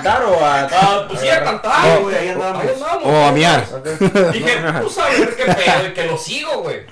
¿A 0.02 0.04
cantar 0.04 0.24
o 0.26 0.46
a.? 0.46 0.62
Ah, 0.72 1.06
pues 1.08 1.20
sí, 1.22 1.30
a 1.30 1.44
cantar. 1.44 2.00
Güey, 2.02 2.16
ahí 2.16 2.30
andamos. 2.30 2.62
Ahí 2.64 2.70
andamos. 2.74 3.06
O 3.06 3.26
a 3.26 3.32
miar. 3.32 3.66
Dije, 4.34 4.58
pues 4.82 4.98
a 4.98 5.10
ver 5.10 5.36
qué 5.36 5.46
pedo 5.46 5.94
que 5.94 6.06
lo 6.06 6.18
sigo, 6.18 6.62
güey. 6.64 6.86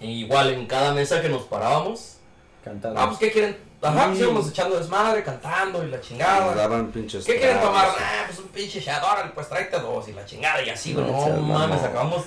Igual 0.00 0.52
en 0.54 0.66
cada 0.66 0.92
mesa 0.92 1.20
que 1.20 1.28
nos 1.28 1.42
parábamos, 1.42 2.16
Cantando. 2.64 3.00
ah, 3.00 3.06
pues 3.08 3.18
¿qué 3.18 3.30
quieren? 3.32 3.56
Ajá, 3.82 4.06
pues 4.08 4.20
íbamos 4.20 4.48
echando 4.48 4.78
desmadre, 4.78 5.22
cantando 5.22 5.84
y 5.84 5.88
la 5.90 5.98
Nos 5.98 6.06
chingada. 6.06 6.54
daban 6.54 6.90
pinches. 6.90 7.24
¿Qué 7.24 7.36
quieren 7.38 7.60
tomar? 7.60 7.88
Ah, 7.98 8.24
pues 8.26 8.38
un 8.38 8.48
pinche 8.48 8.80
shot, 8.80 9.02
órale, 9.02 9.30
pues 9.34 9.48
tráete 9.48 9.78
dos 9.78 10.08
y 10.08 10.12
la 10.12 10.24
chingada 10.24 10.62
y 10.62 10.70
así, 10.70 10.94
güey. 10.94 11.06
No 11.06 11.28
mames, 11.42 11.82
acabamos 11.82 12.24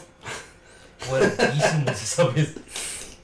fuertísimos 0.99 2.01
esa 2.01 2.23
vez. 2.25 2.49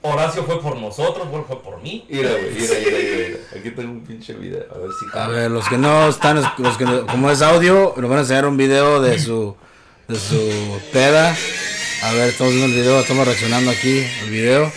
Horacio 0.05 0.43
fue 0.43 0.61
por 0.61 0.77
nosotros, 0.77 1.29
Wolf 1.29 1.47
fue 1.47 1.61
por 1.61 1.81
mí. 1.81 2.05
Mira, 2.09 2.29
güey, 2.31 2.51
mira, 2.51 2.73
mira, 2.79 2.97
mira, 2.97 3.27
mira. 3.27 3.37
Aquí 3.59 3.71
tengo 3.71 3.91
un 3.91 4.03
pinche 4.05 4.33
video. 4.33 4.65
A 4.73 4.77
ver 4.77 4.89
si. 4.99 5.17
A 5.19 5.27
ver, 5.27 5.51
los 5.51 5.67
que 5.67 5.77
no 5.77 6.07
están, 6.09 6.41
los 6.57 6.77
que 6.77 6.85
no- 6.85 7.05
como 7.07 7.29
es 7.31 7.41
audio, 7.41 7.93
nos 7.97 8.09
van 8.09 8.19
a 8.19 8.21
enseñar 8.21 8.45
un 8.45 8.57
video 8.57 9.01
de 9.01 9.19
su, 9.19 9.55
de 10.07 10.19
su 10.19 10.79
peda. 10.93 11.35
A 12.03 12.11
ver, 12.13 12.29
estamos 12.29 12.53
viendo 12.53 12.73
el 12.75 12.81
video, 12.81 12.99
estamos 12.99 13.25
reaccionando 13.25 13.71
aquí 13.71 14.05
al 14.21 14.29
video. 14.29 14.71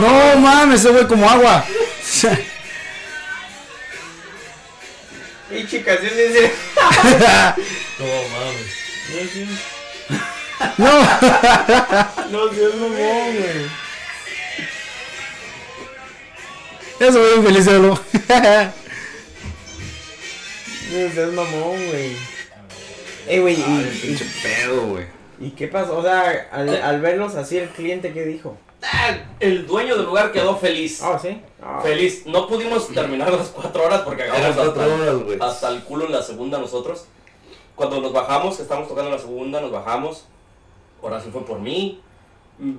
No 0.00 0.36
mames, 0.40 0.80
ese 0.80 0.90
güey 0.90 1.06
como 1.06 1.28
agua. 1.28 1.64
Pinche 5.50 5.82
canción 5.82 6.12
dice. 6.16 6.52
No 7.98 8.06
mames. 8.06 9.71
No. 10.78 11.00
No 12.30 12.52
seas 12.52 12.74
mamón, 12.74 13.36
güey. 13.36 13.66
Eso 17.00 17.12
fue 17.12 17.34
un 17.34 17.44
feliz 17.44 17.64
solo. 17.64 17.98
No 20.92 21.10
seas 21.12 21.32
mamón, 21.32 21.86
güey. 21.88 22.16
Ey, 23.28 23.38
güey, 23.40 23.54
y, 23.60 23.98
Pinche 24.02 24.26
pedo, 24.42 24.86
güey. 24.88 25.06
y, 25.40 25.46
¿y 25.46 25.50
qué 25.52 25.68
pasó? 25.68 25.98
O 25.98 26.02
sea, 26.02 26.48
al, 26.52 26.82
al 26.82 27.00
verlos 27.00 27.34
así, 27.36 27.56
el 27.58 27.68
cliente, 27.70 28.12
¿qué 28.12 28.24
dijo? 28.24 28.56
Ah, 28.82 29.16
El 29.38 29.66
dueño 29.66 29.96
del 29.96 30.06
lugar 30.06 30.32
quedó 30.32 30.56
feliz. 30.56 31.00
Ah, 31.02 31.18
sí. 31.20 31.40
Ah, 31.62 31.80
Feliz. 31.82 32.26
No 32.26 32.48
pudimos 32.48 32.88
terminar 32.92 33.32
las 33.32 33.48
cuatro 33.48 33.84
horas 33.84 34.00
porque 34.00 34.24
acabamos 34.24 34.48
hasta, 34.50 34.62
cuatro 34.64 34.94
horas, 34.94 35.40
hasta 35.40 35.68
el 35.68 35.82
culo 35.84 36.06
en 36.06 36.12
la 36.12 36.22
segunda 36.22 36.58
nosotros. 36.58 37.04
Cuando 37.76 38.00
nos 38.00 38.12
bajamos, 38.12 38.56
que 38.56 38.62
estábamos 38.62 38.88
tocando 38.88 39.10
la 39.10 39.18
segunda, 39.18 39.60
nos 39.60 39.70
bajamos. 39.70 40.24
Horacio 41.02 41.30
fue 41.30 41.44
por 41.44 41.60
mí. 41.60 42.00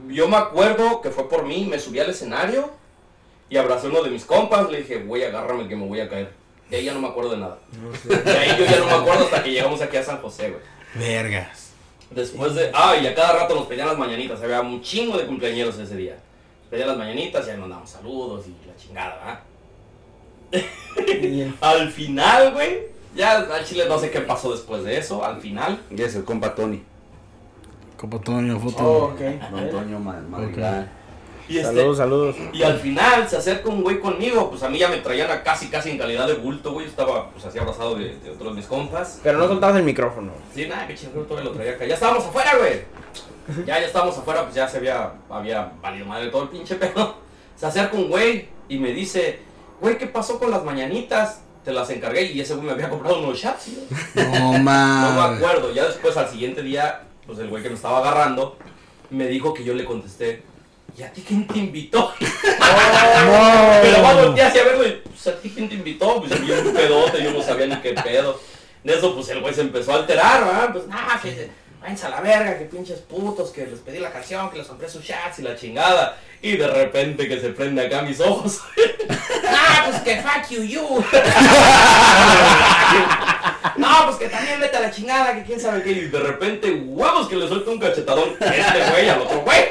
Yo 0.07 0.27
me 0.27 0.37
acuerdo 0.37 1.01
que 1.01 1.11
fue 1.11 1.29
por 1.29 1.45
mí, 1.45 1.65
me 1.69 1.77
subí 1.77 1.99
al 1.99 2.09
escenario 2.09 2.71
y 3.49 3.57
abracé 3.57 3.87
a 3.87 3.89
uno 3.89 4.01
de 4.01 4.09
mis 4.09 4.25
compas, 4.25 4.69
le 4.71 4.79
dije, 4.79 5.03
güey, 5.03 5.23
agárrame 5.23 5.67
que 5.67 5.75
me 5.75 5.85
voy 5.85 5.99
a 5.99 6.09
caer. 6.09 6.31
De 6.69 6.77
ahí 6.77 6.85
ya 6.85 6.93
no 6.93 7.01
me 7.01 7.07
acuerdo 7.09 7.31
de 7.31 7.37
nada. 7.37 7.59
De 8.03 8.31
ahí 8.31 8.55
yo 8.57 8.65
ya 8.65 8.79
no 8.79 8.85
me 8.85 8.93
acuerdo 8.93 9.25
hasta 9.25 9.43
que 9.43 9.51
llegamos 9.51 9.81
aquí 9.81 9.97
a 9.97 10.03
San 10.03 10.19
José, 10.21 10.49
güey. 10.49 10.61
Vergas. 10.95 11.71
Después 12.09 12.55
de. 12.55 12.71
Ah, 12.73 12.95
y 12.95 13.05
a 13.05 13.13
cada 13.13 13.33
rato 13.33 13.55
nos 13.55 13.67
pedían 13.67 13.87
las 13.87 13.97
mañanitas. 13.97 14.41
Había 14.41 14.61
un 14.61 14.81
chingo 14.81 15.17
de 15.17 15.25
cumpleañeros 15.25 15.77
ese 15.77 15.95
día. 15.95 16.13
Nos 16.13 16.69
pedían 16.69 16.87
las 16.87 16.97
mañanitas 16.97 17.45
y 17.47 17.51
ahí 17.51 17.57
mandaban 17.57 17.87
saludos 17.87 18.45
y 18.47 18.67
la 18.67 18.75
chingada, 18.75 19.43
¿verdad? 20.51 21.57
Al 21.61 21.91
final, 21.91 22.53
güey. 22.53 22.93
Ya 23.15 23.37
al 23.37 23.63
chile 23.63 23.85
no 23.87 23.99
sé 23.99 24.09
qué 24.09 24.21
pasó 24.21 24.51
después 24.51 24.83
de 24.83 24.97
eso. 24.97 25.23
Al 25.23 25.39
final. 25.39 25.79
Y 25.95 26.01
es 26.01 26.15
el 26.15 26.23
compa 26.23 26.55
Tony. 26.55 26.81
Copo 27.97 28.19
Toño, 28.19 28.59
foto. 28.59 28.83
Oh, 28.83 29.03
ok. 29.13 29.19
Don 29.51 29.69
Toño 29.69 29.99
Ma- 29.99 30.21
Madrigal. 30.27 30.89
Y, 31.47 31.57
este- 31.57 31.67
Saludos, 31.75 31.97
saludos. 31.97 32.35
y 32.53 32.63
al 32.63 32.79
final 32.79 33.27
se 33.29 33.35
acerca 33.37 33.69
un 33.69 33.83
güey 33.83 33.99
conmigo. 33.99 34.49
Pues 34.49 34.63
a 34.63 34.69
mí 34.69 34.77
ya 34.79 34.87
me 34.89 34.97
traían 34.97 35.29
a 35.29 35.43
casi, 35.43 35.67
casi 35.67 35.91
en 35.91 35.97
calidad 35.97 36.25
de 36.27 36.35
bulto, 36.35 36.71
güey. 36.73 36.85
Yo 36.85 36.89
estaba 36.91 37.29
pues 37.31 37.43
así 37.45 37.59
abrazado 37.59 37.95
de, 37.95 38.17
de 38.19 38.31
otros 38.31 38.51
de 38.53 38.57
mis 38.57 38.65
compas. 38.65 39.19
Pero 39.23 39.37
no 39.39 39.47
soltabas 39.47 39.75
el 39.77 39.83
micrófono. 39.83 40.31
Sí, 40.53 40.65
nada, 40.67 40.87
qué 40.87 40.95
chingón, 40.95 41.25
todavía 41.27 41.49
lo 41.49 41.55
traía 41.55 41.73
acá. 41.73 41.85
Ya 41.85 41.95
estábamos 41.95 42.25
afuera, 42.25 42.51
güey. 42.57 42.81
Ya, 43.65 43.77
ya 43.79 43.85
estábamos 43.87 44.17
afuera, 44.17 44.43
pues 44.43 44.55
ya 44.55 44.67
se 44.69 44.77
había, 44.77 45.11
había 45.29 45.73
valido 45.81 46.05
madre 46.05 46.29
todo 46.29 46.43
el 46.43 46.49
pinche 46.49 46.75
pedo. 46.75 47.17
Se 47.57 47.65
acerca 47.65 47.97
un 47.97 48.07
güey 48.09 48.47
y 48.69 48.77
me 48.79 48.93
dice, 48.93 49.39
güey, 49.81 49.97
¿qué 49.97 50.07
pasó 50.07 50.39
con 50.39 50.49
las 50.49 50.63
mañanitas? 50.63 51.41
Te 51.65 51.71
las 51.73 51.89
encargué 51.89 52.23
y 52.23 52.39
ese 52.39 52.53
güey 52.55 52.67
me 52.67 52.71
había 52.71 52.89
comprado 52.89 53.19
unos 53.19 53.37
shots. 53.37 53.67
¿no? 54.15 54.23
No 54.23 54.57
No 54.59 54.63
me 54.63 55.35
acuerdo. 55.35 55.73
Ya 55.73 55.85
después, 55.85 56.15
al 56.15 56.29
siguiente 56.29 56.61
día, 56.63 57.01
pues 57.25 57.39
el 57.39 57.47
güey 57.47 57.63
que 57.63 57.69
me 57.69 57.75
estaba 57.75 57.99
agarrando 57.99 58.57
me 59.09 59.27
dijo 59.27 59.53
que 59.53 59.63
yo 59.63 59.73
le 59.73 59.85
contesté, 59.85 60.43
¿y 60.97 61.03
a 61.03 61.11
ti 61.11 61.23
quién 61.25 61.47
te 61.47 61.59
invitó? 61.59 62.13
Pero 62.19 64.01
va 64.01 64.09
a 64.09 64.13
voltear 64.25 64.49
hacia 64.49 64.63
verlo 64.63 64.87
y, 64.87 64.91
pues, 64.91 65.27
¿a 65.27 65.39
ti 65.39 65.51
quién 65.53 65.69
te 65.69 65.75
invitó? 65.75 66.19
Pues 66.19 66.31
yo 66.45 66.61
un 66.61 66.73
pedote, 66.73 67.23
yo 67.23 67.31
no 67.31 67.41
sabía 67.41 67.67
ni 67.67 67.75
qué 67.77 67.93
pedo. 67.93 68.39
De 68.83 68.93
eso, 68.95 69.13
pues 69.15 69.29
el 69.29 69.41
güey 69.41 69.53
se 69.53 69.61
empezó 69.61 69.93
a 69.93 69.97
alterar, 69.97 70.43
¿verdad? 70.45 70.71
Pues, 70.73 70.87
nada, 70.87 71.19
que 71.21 71.49
váyanse 71.79 72.05
a 72.07 72.09
la 72.09 72.21
verga, 72.21 72.57
que 72.57 72.65
pinches 72.65 72.99
putos, 72.99 73.51
que 73.51 73.65
les 73.67 73.79
pedí 73.79 73.99
la 73.99 74.11
canción, 74.11 74.49
que 74.49 74.57
les 74.57 74.67
compré 74.67 74.89
sus 74.89 75.05
chats 75.05 75.39
y 75.39 75.43
la 75.43 75.55
chingada. 75.55 76.17
Y 76.41 76.57
de 76.57 76.67
repente 76.67 77.27
que 77.27 77.39
se 77.39 77.49
prende 77.49 77.85
acá 77.85 78.01
mis 78.01 78.19
ojos. 78.19 78.59
ah, 79.47 79.85
pues 79.89 80.01
que 80.01 80.21
fuck 80.21 80.49
you, 80.49 80.63
you. 80.63 81.03
no, 83.77 83.87
pues 84.05 84.17
que 84.17 84.29
también 84.29 84.59
vete 84.59 84.77
a 84.77 84.81
la 84.81 84.91
chingada, 84.91 85.35
que 85.35 85.43
quién 85.43 85.59
sabe 85.59 85.83
qué. 85.83 85.91
Y 85.91 86.01
de 86.07 86.19
repente, 86.19 86.71
huevos, 86.71 87.27
que 87.27 87.35
le 87.35 87.47
suelta 87.47 87.71
un 87.71 87.79
cachetadón 87.79 88.29
este 88.39 88.91
güey 88.91 89.09
al 89.09 89.21
otro 89.21 89.41
güey. 89.41 89.63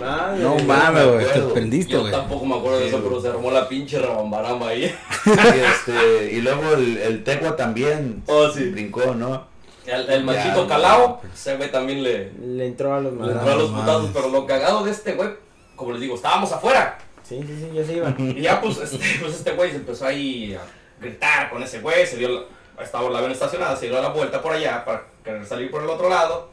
Madre. 0.00 0.42
No 0.42 0.54
me 0.56 0.62
mames, 0.62 1.06
güey. 1.06 1.26
Te 1.32 1.40
prendiste, 1.40 1.92
Yo 1.92 2.00
güey. 2.00 2.12
tampoco 2.12 2.44
me 2.46 2.56
acuerdo 2.56 2.78
de 2.80 2.88
eso, 2.88 3.00
pero 3.02 3.20
se 3.20 3.28
armó 3.28 3.50
la 3.50 3.68
pinche 3.68 3.98
rabambaramba 3.98 4.68
ahí. 4.68 4.84
Y, 5.26 5.30
este, 5.30 6.32
y 6.32 6.40
luego 6.40 6.72
el, 6.74 6.96
el 6.98 7.24
Tegua 7.24 7.56
también 7.56 8.22
Oh, 8.26 8.48
sí. 8.50 8.64
brincó, 8.70 9.14
¿no? 9.14 9.48
El, 9.86 10.08
el 10.08 10.24
machito 10.24 10.62
Ya, 10.62 10.68
calao, 10.68 11.20
ese 11.34 11.56
güey 11.56 11.70
también 11.72 12.02
le, 12.02 12.30
Le 12.40 12.66
entró 12.66 12.94
a 12.94 13.00
los 13.00 13.12
le 13.14 13.32
entró 13.32 13.50
a 13.52 13.56
los 13.56 13.70
putazos, 13.70 14.10
pero 14.12 14.28
lo 14.28 14.46
cagado 14.46 14.84
de 14.84 14.90
este 14.92 15.14
güey, 15.14 15.30
como 15.74 15.92
les 15.92 16.00
digo, 16.02 16.14
estábamos 16.14 16.52
afuera. 16.52 16.98
Sí, 17.28 17.40
sí, 17.46 17.56
sí, 17.58 17.70
ya 17.74 17.84
se 17.84 17.94
iban. 17.94 18.16
Y 18.36 18.40
ya 18.42 18.60
pues 18.60 18.78
este, 18.78 18.98
pues 19.20 19.34
este 19.34 19.52
güey 19.52 19.70
se 19.70 19.76
empezó 19.76 20.06
ahí 20.06 20.54
a 20.54 20.60
gritar 21.00 21.50
con 21.50 21.62
ese 21.62 21.80
güey, 21.80 22.06
se 22.06 22.16
dio 22.18 22.28
la, 22.28 22.40
estaba 22.82 23.10
la 23.10 23.18
avión 23.18 23.32
estacionada, 23.32 23.76
se 23.76 23.86
dio 23.88 23.98
a 23.98 24.02
la 24.02 24.08
vuelta 24.08 24.40
por 24.42 24.52
allá 24.52 24.84
para 24.84 25.04
querer 25.24 25.46
salir 25.46 25.70
por 25.70 25.82
el 25.82 25.90
otro 25.90 26.08
lado. 26.08 26.48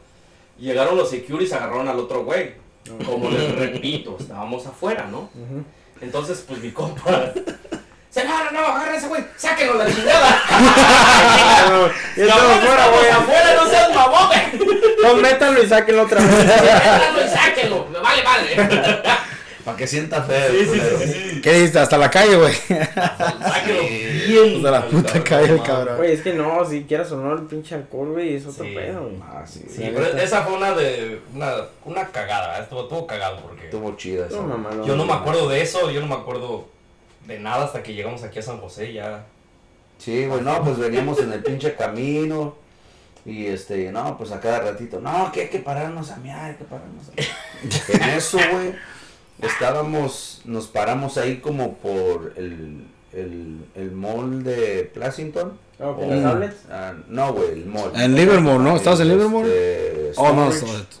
Llegaron 0.58 0.96
los 0.96 1.08
securities, 1.10 1.52
agarraron 1.52 1.88
al 1.88 1.98
otro 1.98 2.24
güey. 2.24 2.54
Como 3.04 3.30
les 3.30 3.54
repito, 3.54 4.16
estábamos 4.18 4.66
afuera, 4.66 5.06
¿no? 5.10 5.28
Entonces, 6.00 6.44
pues 6.46 6.60
mi 6.60 6.70
compa. 6.70 7.32
Se 8.10 8.24
no, 8.24 8.44
no, 8.44 8.50
no, 8.52 8.58
agarra 8.66 8.96
ese 8.96 9.06
güey, 9.06 9.22
sáquenlo 9.36 9.74
la 9.74 9.86
chingada. 9.86 10.42
Ya 12.16 12.24
estamos 12.24 12.42
Cabrón, 12.42 12.60
fuera, 12.60 12.84
estamos 12.84 12.98
güey. 12.98 13.10
afuera, 13.10 13.54
no 13.54 13.68
seas 13.68 13.94
mamón, 13.94 14.26
güey. 14.28 14.76
No, 15.02 15.14
métanlo 15.16 15.62
y 15.62 15.68
sáquenlo 15.68 16.02
otra 16.02 16.20
vez. 16.20 16.46
Sáquenlo 16.46 17.24
y 17.24 17.28
sáquenlo, 17.28 17.86
me 17.92 17.98
vale 17.98 18.22
madre. 18.22 18.56
Para 19.68 19.76
que 19.78 19.86
sienta 19.86 20.22
feo. 20.22 20.50
Sí, 20.50 20.64
sí, 20.64 20.80
sí, 20.80 21.12
sí. 21.12 21.40
¿Qué 21.42 21.52
dijiste? 21.52 21.78
Hasta 21.78 21.98
la 21.98 22.10
calle, 22.10 22.36
güey. 22.36 22.54
Sáquenlo 22.54 23.82
Sí. 23.82 24.22
bien. 24.26 24.56
Hasta 24.56 24.70
la 24.70 24.86
puta 24.86 25.24
calle, 25.24 25.52
el 25.52 25.62
cabrón. 25.62 25.96
Güey, 25.98 26.12
es 26.12 26.22
que 26.22 26.32
no, 26.32 26.64
si 26.64 26.84
quieras 26.84 27.12
o 27.12 27.16
no, 27.16 27.34
el 27.34 27.42
pinche 27.42 27.74
alcohol, 27.74 28.12
güey, 28.12 28.36
es 28.36 28.46
otro 28.46 28.64
Sí. 28.64 28.74
pedo, 28.74 29.02
güey. 29.02 29.16
Ah, 29.22 29.44
sí. 29.46 29.64
Sí, 29.68 29.90
pero 29.94 30.06
esa 30.16 30.42
fue 30.42 30.54
una 30.54 30.72
de. 30.74 31.20
Una, 31.34 31.52
una 31.84 32.06
cagada, 32.08 32.58
estuvo, 32.60 32.82
estuvo 32.84 33.06
cagado 33.06 33.40
porque. 33.42 33.66
Estuvo 33.66 33.94
chida 33.96 34.26
esa. 34.26 34.36
No, 34.36 34.44
mamá, 34.44 34.70
no. 34.74 34.86
Yo 34.86 34.96
no 34.96 35.04
me 35.04 35.12
acuerdo 35.12 35.48
de 35.48 35.60
eso, 35.60 35.90
yo 35.90 36.00
no 36.00 36.06
me 36.06 36.14
acuerdo 36.14 36.66
de 37.26 37.38
nada 37.38 37.66
hasta 37.66 37.82
que 37.82 37.92
llegamos 37.92 38.22
aquí 38.22 38.38
a 38.38 38.42
San 38.42 38.58
José 38.58 38.92
ya. 38.94 39.26
Sí, 39.98 40.24
güey, 40.26 40.40
no, 40.40 40.62
pues 40.64 40.78
veníamos 40.78 41.18
en 41.20 41.32
el 41.32 41.42
pinche 41.42 41.74
camino. 41.74 42.56
Y 43.26 43.46
este, 43.46 43.92
no, 43.92 44.16
pues 44.16 44.30
a 44.30 44.40
cada 44.40 44.60
ratito, 44.60 45.00
no, 45.00 45.30
que 45.32 45.42
hay 45.42 45.48
que 45.48 45.58
pararnos 45.58 46.10
a 46.10 46.16
miar, 46.16 46.46
hay 46.46 46.54
que 46.54 46.64
pararnos 46.64 47.08
a 47.08 47.12
miar. 47.14 48.02
En 48.02 48.16
eso, 48.16 48.38
güey, 48.50 48.72
estábamos, 49.42 50.42
nos 50.44 50.66
paramos 50.66 51.16
ahí 51.18 51.38
como 51.38 51.74
por 51.78 52.32
el, 52.36 52.84
el, 53.12 53.64
el 53.74 53.90
mall 53.92 54.42
de 54.42 54.90
Pleasanton. 54.94 55.58
Ah, 55.80 55.90
ok, 55.90 55.98
O- 56.02 56.06
¿las 56.10 56.22
tablets? 56.22 56.56
Ah, 56.70 56.94
no, 57.08 57.32
güey, 57.32 57.50
el 57.52 57.66
mall. 57.66 57.92
En 57.94 58.14
Livermore, 58.14 58.58
¿no? 58.62 58.76
¿Estabas 58.76 59.00
en 59.00 59.06
Este, 59.06 59.16
Livermore? 59.16 60.12
Oh, 60.16 60.32
no. 60.32 60.50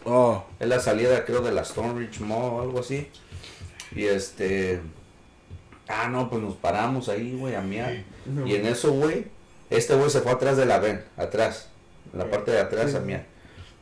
Oh. 0.04 0.44
Es 0.60 0.68
la 0.68 0.78
salida, 0.80 1.24
creo, 1.24 1.40
de 1.42 1.50
la 1.52 1.64
Stonebridge 1.64 2.20
Mall 2.20 2.52
o 2.54 2.62
algo 2.62 2.80
así. 2.80 3.08
Y 3.94 4.04
este. 4.04 4.80
Ah, 5.88 6.08
no, 6.08 6.28
pues 6.28 6.42
nos 6.42 6.54
paramos 6.54 7.08
ahí, 7.08 7.34
güey, 7.36 7.54
a 7.54 7.60
miar. 7.62 8.04
No. 8.26 8.46
Y 8.46 8.54
en 8.54 8.66
eso, 8.66 8.92
güey, 8.92 9.26
este 9.70 9.94
güey 9.94 10.10
se 10.10 10.20
fue 10.20 10.32
atrás 10.32 10.56
de 10.56 10.66
la 10.66 10.78
ven, 10.78 11.02
atrás. 11.16 11.68
En 12.12 12.18
la 12.20 12.30
parte 12.30 12.50
de 12.52 12.60
atrás 12.60 12.90
Sí. 12.92 12.96
a 12.96 13.00
miar. 13.00 13.26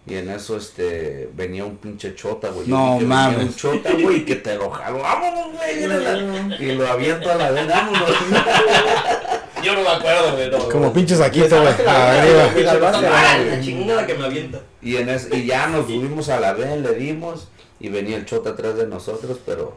Y 0.09 0.15
en 0.15 0.31
eso, 0.31 0.57
este, 0.57 1.29
venía 1.35 1.65
un 1.65 1.79
pinche 1.79 2.15
chota, 2.15 2.51
güey. 2.51 2.69
No 2.69 2.77
Yo 2.77 2.93
vi 2.95 2.99
que 3.01 3.05
venía 3.07 3.17
mames. 3.17 3.39
Un 3.49 3.57
chota, 3.57 3.91
güey, 4.01 4.25
que 4.25 4.37
te 4.37 4.55
lo 4.55 4.71
jalo. 4.71 4.99
Vámonos, 5.01 5.53
güey. 5.57 5.79
viene 5.79 5.99
la-". 5.99 6.57
Y 6.61 6.75
lo 6.77 6.87
aviento 6.87 7.31
a 7.31 7.35
la 7.35 7.51
ven, 7.51 7.67
vámonos. 7.67 8.11
Yo 9.65 9.75
no 9.75 9.83
me 9.83 9.89
acuerdo, 9.89 10.33
güey. 10.37 10.51
no, 10.51 10.69
Como 10.69 10.87
no. 10.87 10.93
pinche 10.93 11.17
saquito, 11.17 11.61
güey. 11.61 11.75
la 11.85 13.61
chingada 13.61 14.07
que 14.07 14.15
me 14.15 14.27
avienta. 14.27 14.61
Y, 14.81 14.97
en 14.97 15.09
es- 15.09 15.29
y 15.33 15.45
ya 15.47 15.67
nos 15.69 15.87
subimos 15.87 16.29
a 16.29 16.39
la 16.41 16.53
ven, 16.53 16.83
le 16.83 16.95
dimos. 16.95 17.49
Y 17.81 17.89
venía 17.89 18.17
el 18.17 18.25
chota 18.25 18.51
atrás 18.51 18.77
de 18.77 18.87
nosotros, 18.87 19.39
pero 19.45 19.75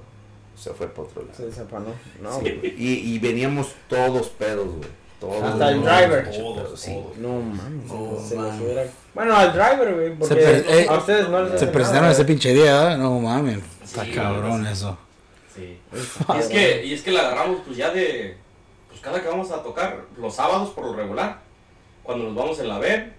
se 0.56 0.72
fue 0.74 0.88
por 0.88 1.06
otro 1.06 1.24
lado. 1.24 1.34
Se 1.36 1.46
desapanó. 1.48 1.88
No, 2.22 2.40
Sí. 2.40 2.52
güey. 2.60 2.76
Y, 2.78 3.14
y 3.16 3.20
veníamos 3.20 3.70
todos 3.90 4.30
pedos, 4.30 4.68
güey. 4.68 4.88
Hasta 5.22 5.70
el 5.72 5.82
driver. 5.82 6.32
Todos, 6.32 6.80
Sí. 6.80 6.94
todos. 6.94 7.18
No 7.18 7.30
mames. 7.42 7.86
No, 7.88 8.20
se 8.28 8.36
nos 8.36 8.46
mames. 8.48 8.62
hubiera- 8.62 8.84
Bueno, 9.14 9.36
al 9.36 9.52
driver, 9.54 9.94
güey. 9.96 10.16
Porque 10.16 10.64
eh, 10.68 10.88
a 10.90 10.98
ustedes 10.98 11.28
no 11.30 11.42
les 11.44 11.60
Se 11.60 11.68
presentaron 11.68 12.04
nada, 12.04 12.14
ese 12.14 12.26
pinche 12.26 12.54
día, 12.54 12.64
¿verdad? 12.74 12.98
No 12.98 13.20
mames. 13.20 13.60
Está 13.84 14.06
Sí, 14.06 14.12
cabrón 14.12 14.66
eso. 14.68 14.98
Sí. 15.56 15.78
Y 15.94 16.40
es 16.40 16.48
que, 16.48 16.86
y 16.86 16.94
es 16.94 17.02
que 17.02 17.12
la 17.12 17.22
agarramos 17.22 17.62
pues 17.66 17.76
ya 17.78 17.90
de. 17.90 18.38
Pues 18.88 19.02
cada 19.02 19.22
que 19.22 19.28
vamos 19.28 19.52
a 19.52 19.62
tocar, 19.62 20.02
los 20.18 20.34
sábados 20.34 20.70
por 20.70 20.86
lo 20.86 20.94
regular. 20.94 21.40
Cuando 22.04 22.26
nos 22.26 22.36
vamos 22.36 22.60
en 22.60 22.68
la 22.70 22.80
B, 22.80 23.12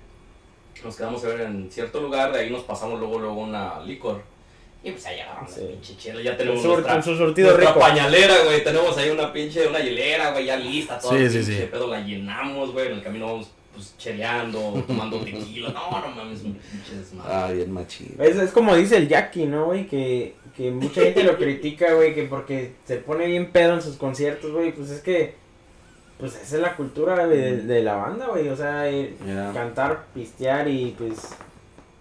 nos 0.82 0.96
quedamos 0.96 1.22
a 1.24 1.28
ver 1.28 1.42
en 1.42 1.70
cierto 1.70 2.00
lugar, 2.00 2.32
de 2.32 2.40
ahí 2.40 2.50
nos 2.50 2.62
pasamos 2.62 2.98
luego 2.98 3.18
luego 3.18 3.40
una 3.42 3.78
licor. 3.80 4.22
Y 4.82 4.92
pues 4.92 5.04
ahí 5.06 5.20
agarramos 5.20 5.52
Sí. 5.52 5.60
pinche 5.70 5.96
chela, 5.98 6.22
ya 6.22 6.36
tenemos 6.36 6.62
Sur- 6.62 6.72
nuestra, 6.72 6.94
con 6.94 7.02
su 7.02 7.16
surtido 7.16 7.48
nuestra 7.50 7.68
rico. 7.74 7.80
pañalera, 7.80 8.34
güey. 8.44 8.64
Tenemos 8.64 8.96
ahí 8.96 9.10
una 9.10 9.30
pinche, 9.32 9.66
una 9.66 9.78
hielera, 9.78 10.30
güey, 10.32 10.46
ya 10.46 10.56
lista, 10.56 10.98
todo 10.98 11.12
Sí, 11.12 11.18
pinche 11.18 11.42
sí. 11.42 11.68
pedo 11.70 11.86
la 11.88 12.00
llenamos, 12.00 12.72
güey. 12.72 12.86
En 12.86 12.92
el 12.94 13.02
camino 13.02 13.26
vamos 13.26 13.50
pues 13.74 13.94
cheleando, 13.98 14.82
tomando 14.86 15.20
tequila. 15.20 15.68
No, 15.70 16.00
no 16.00 16.08
mames, 16.14 16.42
un 16.42 16.54
pinche 16.54 16.96
desmadre. 16.96 17.30
Ah, 17.34 17.50
bien 17.52 17.70
machín. 17.72 18.16
Es, 18.18 18.36
es 18.36 18.50
como 18.52 18.74
dice 18.74 18.96
el 18.96 19.06
Jackie, 19.08 19.46
¿no, 19.46 19.66
güey? 19.66 19.86
Que, 19.86 20.34
que 20.56 20.70
mucha 20.70 21.02
gente 21.02 21.24
lo 21.24 21.36
critica, 21.38 21.92
güey, 21.94 22.14
que 22.14 22.22
porque 22.24 22.72
se 22.86 22.96
pone 22.96 23.26
bien 23.26 23.52
pedo 23.52 23.74
en 23.74 23.82
sus 23.82 23.96
conciertos, 23.96 24.50
güey. 24.50 24.72
Pues 24.72 24.90
es 24.90 25.02
que, 25.02 25.34
pues 26.18 26.34
esa 26.36 26.56
es 26.56 26.62
la 26.62 26.74
cultura 26.74 27.26
de, 27.26 27.58
de 27.58 27.82
la 27.82 27.96
banda, 27.96 28.26
güey. 28.28 28.48
O 28.48 28.56
sea, 28.56 28.90
ir- 28.90 29.14
Ya. 29.26 29.52
cantar, 29.52 30.06
pistear 30.14 30.66
y 30.68 30.94
pues, 30.98 31.18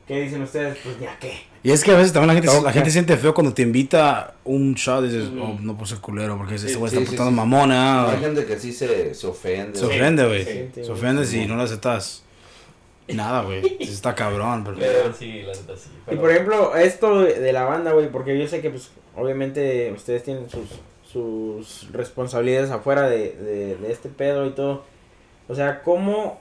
¿qué 0.08 0.22
dicen 0.22 0.42
ustedes? 0.42 0.78
Pues 0.84 0.98
ya 1.00 1.18
qué. 1.20 1.34
Y 1.62 1.72
es 1.72 1.84
que 1.84 1.92
a 1.92 1.98
veces 1.98 2.14
también 2.14 2.36
la 2.36 2.42
gente, 2.42 2.62
la 2.64 2.72
gente 2.72 2.90
siente 2.90 3.18
feo 3.18 3.34
cuando 3.34 3.54
te 3.54 3.64
invita 3.64 4.36
un 4.46 4.76
shot 4.76 5.04
y 5.04 5.08
dices, 5.10 5.30
oh, 5.42 5.58
no 5.60 5.74
puedo 5.74 5.88
ser 5.88 6.00
culero 6.00 6.38
porque 6.38 6.56
ese 6.56 6.74
güey 6.76 6.90
sí, 6.90 6.98
está 7.00 7.26
sí. 7.26 7.32
mamona. 7.32 8.10
Hay 8.12 8.20
gente 8.20 8.46
que 8.46 8.58
sí 8.58 8.72
se, 8.72 9.14
se 9.14 9.28
ofende. 9.28 9.78
Se 9.78 9.86
ofende, 9.86 10.26
güey. 10.26 10.46
Sí. 10.46 10.70
Sí, 10.74 10.86
Se 10.86 10.92
ofende 10.92 11.26
si 11.26 11.46
no 11.46 11.58
le 11.58 11.64
aceptas 11.64 12.24
nada, 13.10 13.42
güey. 13.42 13.78
Está 13.80 14.16
cabrón, 14.16 14.64
pero... 14.64 14.78
Pero 14.78 15.14
sí, 15.14 15.42
la 15.42 15.54
neta 15.54 15.76
sí. 15.76 15.90
Y 16.12 16.16
por 16.16 16.32
ejemplo, 16.32 16.76
esto 16.76 17.22
de 17.22 17.40
de 17.40 17.54
la 17.54 17.64
banda, 17.64 17.92
güey, 17.92 18.10
porque 18.10 18.38
yo 18.38 18.48
sé 18.48 18.62
que, 18.62 18.70
pues, 18.70 18.92
obviamente 19.16 19.92
ustedes 19.92 20.24
tienen 20.24 20.50
sus, 20.50 20.70
sus 21.04 21.92
responsabilidades 21.92 22.72
afuera 22.72 23.10
de, 23.10 23.32
de, 23.34 23.76
de 23.78 23.92
este 23.92 24.10
pedo 24.10 24.46
y 24.46 24.52
todo. 24.52 24.84
O 25.48 25.56
sea, 25.56 25.82
¿cómo, 25.82 26.40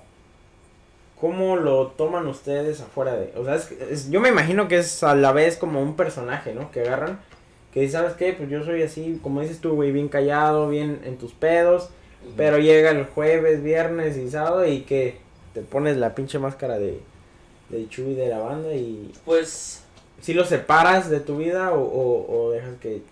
¿cómo 1.21 1.57
lo 1.57 1.89
toman 1.89 2.27
ustedes 2.27 2.81
afuera 2.81 3.15
de...? 3.15 3.33
O 3.37 3.45
sea, 3.45 3.57
es, 3.57 3.71
es- 3.73 4.11
yo 4.11 4.21
me 4.21 4.29
imagino 4.29 4.69
que 4.69 4.79
es 4.79 5.03
a 5.03 5.15
la 5.15 5.33
vez 5.33 5.57
como 5.57 5.83
un 5.83 5.97
personaje, 5.97 6.55
¿no? 6.55 6.71
Que 6.71 6.81
agarran 6.83 7.21
Que 7.75 7.81
dices, 7.81 7.95
¿sabes 8.01 8.15
qué? 8.15 8.33
Pues 8.33 8.49
yo 8.49 8.65
soy 8.65 8.83
así, 8.83 9.19
como 9.23 9.41
dices 9.41 9.61
tú, 9.61 9.75
güey, 9.75 9.93
bien 9.93 10.09
callado, 10.09 10.69
bien 10.69 11.01
en 11.05 11.19
tus 11.19 11.33
pedos. 11.33 11.91
Pero 12.37 12.59
llega 12.59 12.91
el 12.91 13.05
jueves, 13.07 13.63
viernes 13.63 14.17
y 14.17 14.29
sábado 14.31 14.67
y 14.67 14.81
que 14.83 15.19
te 15.55 15.61
pones 15.63 15.97
la 15.97 16.15
pinche 16.15 16.39
máscara 16.39 16.79
de, 16.79 17.01
de 17.69 17.89
Chuy 17.89 18.15
de 18.15 18.29
la 18.29 18.39
banda 18.39 18.73
y... 18.75 19.13
Pues, 19.25 19.83
¿Si 20.21 20.35
lo 20.35 20.45
separas 20.45 21.09
de 21.11 21.21
tu 21.21 21.37
vida 21.37 21.73
o, 21.73 21.81
o, 21.81 22.47
o 22.47 22.51
dejas 22.51 22.75
que, 22.81 23.03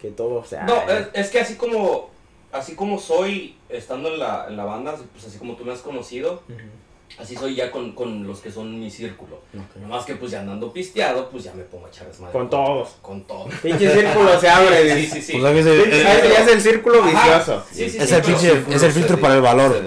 que 0.00 0.10
todo 0.10 0.42
sea... 0.44 0.64
no, 0.64 0.80
es, 0.90 1.08
es 1.12 1.30
que 1.30 1.40
así 1.40 1.56
como, 1.56 2.08
así 2.50 2.74
como 2.74 2.98
soy 2.98 3.56
estando 3.68 4.08
en 4.08 4.18
la, 4.18 4.46
en 4.48 4.56
la 4.56 4.64
banda, 4.64 4.94
pues 5.12 5.26
así 5.26 5.38
como 5.38 5.54
tú 5.56 5.64
me 5.64 5.72
has 5.72 5.80
conocido, 5.80 6.42
Ujú. 6.48 6.58
Así 7.18 7.34
soy 7.36 7.54
ya 7.54 7.70
con, 7.70 7.92
con 7.92 8.26
los 8.26 8.40
que 8.40 8.50
son 8.50 8.78
mi 8.78 8.90
círculo. 8.90 9.40
Nomás 9.80 10.04
que 10.04 10.16
pues 10.16 10.32
ya 10.32 10.40
andando 10.40 10.72
pisteado, 10.72 11.28
pues 11.30 11.44
ya 11.44 11.52
me 11.54 11.62
pongo 11.64 11.86
a 11.86 11.88
echar 11.88 12.06
desmadre. 12.06 12.32
Con 12.32 12.50
todos. 12.50 12.88
Con 13.02 13.24
todos. 13.24 13.52
Pinche 13.62 13.90
círculo 13.92 14.38
se 14.40 14.48
abre. 14.48 14.94
Sí, 15.00 15.06
sí, 15.06 15.22
sí. 15.22 15.38
Pues 15.38 15.56
es 15.56 15.66
el, 15.66 15.90
Ya 15.90 16.18
el- 16.18 16.32
ya 16.32 16.38
es 16.42 16.48
el 16.48 16.60
círculo 16.60 17.02
Ajá. 17.02 17.10
vicioso. 17.10 17.64
Sí, 17.70 17.88
sí, 17.90 17.98
es 17.98 18.08
sí, 18.08 18.14
el 18.14 18.22
pinche, 18.22 18.62
es 18.70 18.82
el 18.82 18.92
filtro 18.92 19.18
para 19.20 19.34
el 19.36 19.42
valor. 19.42 19.82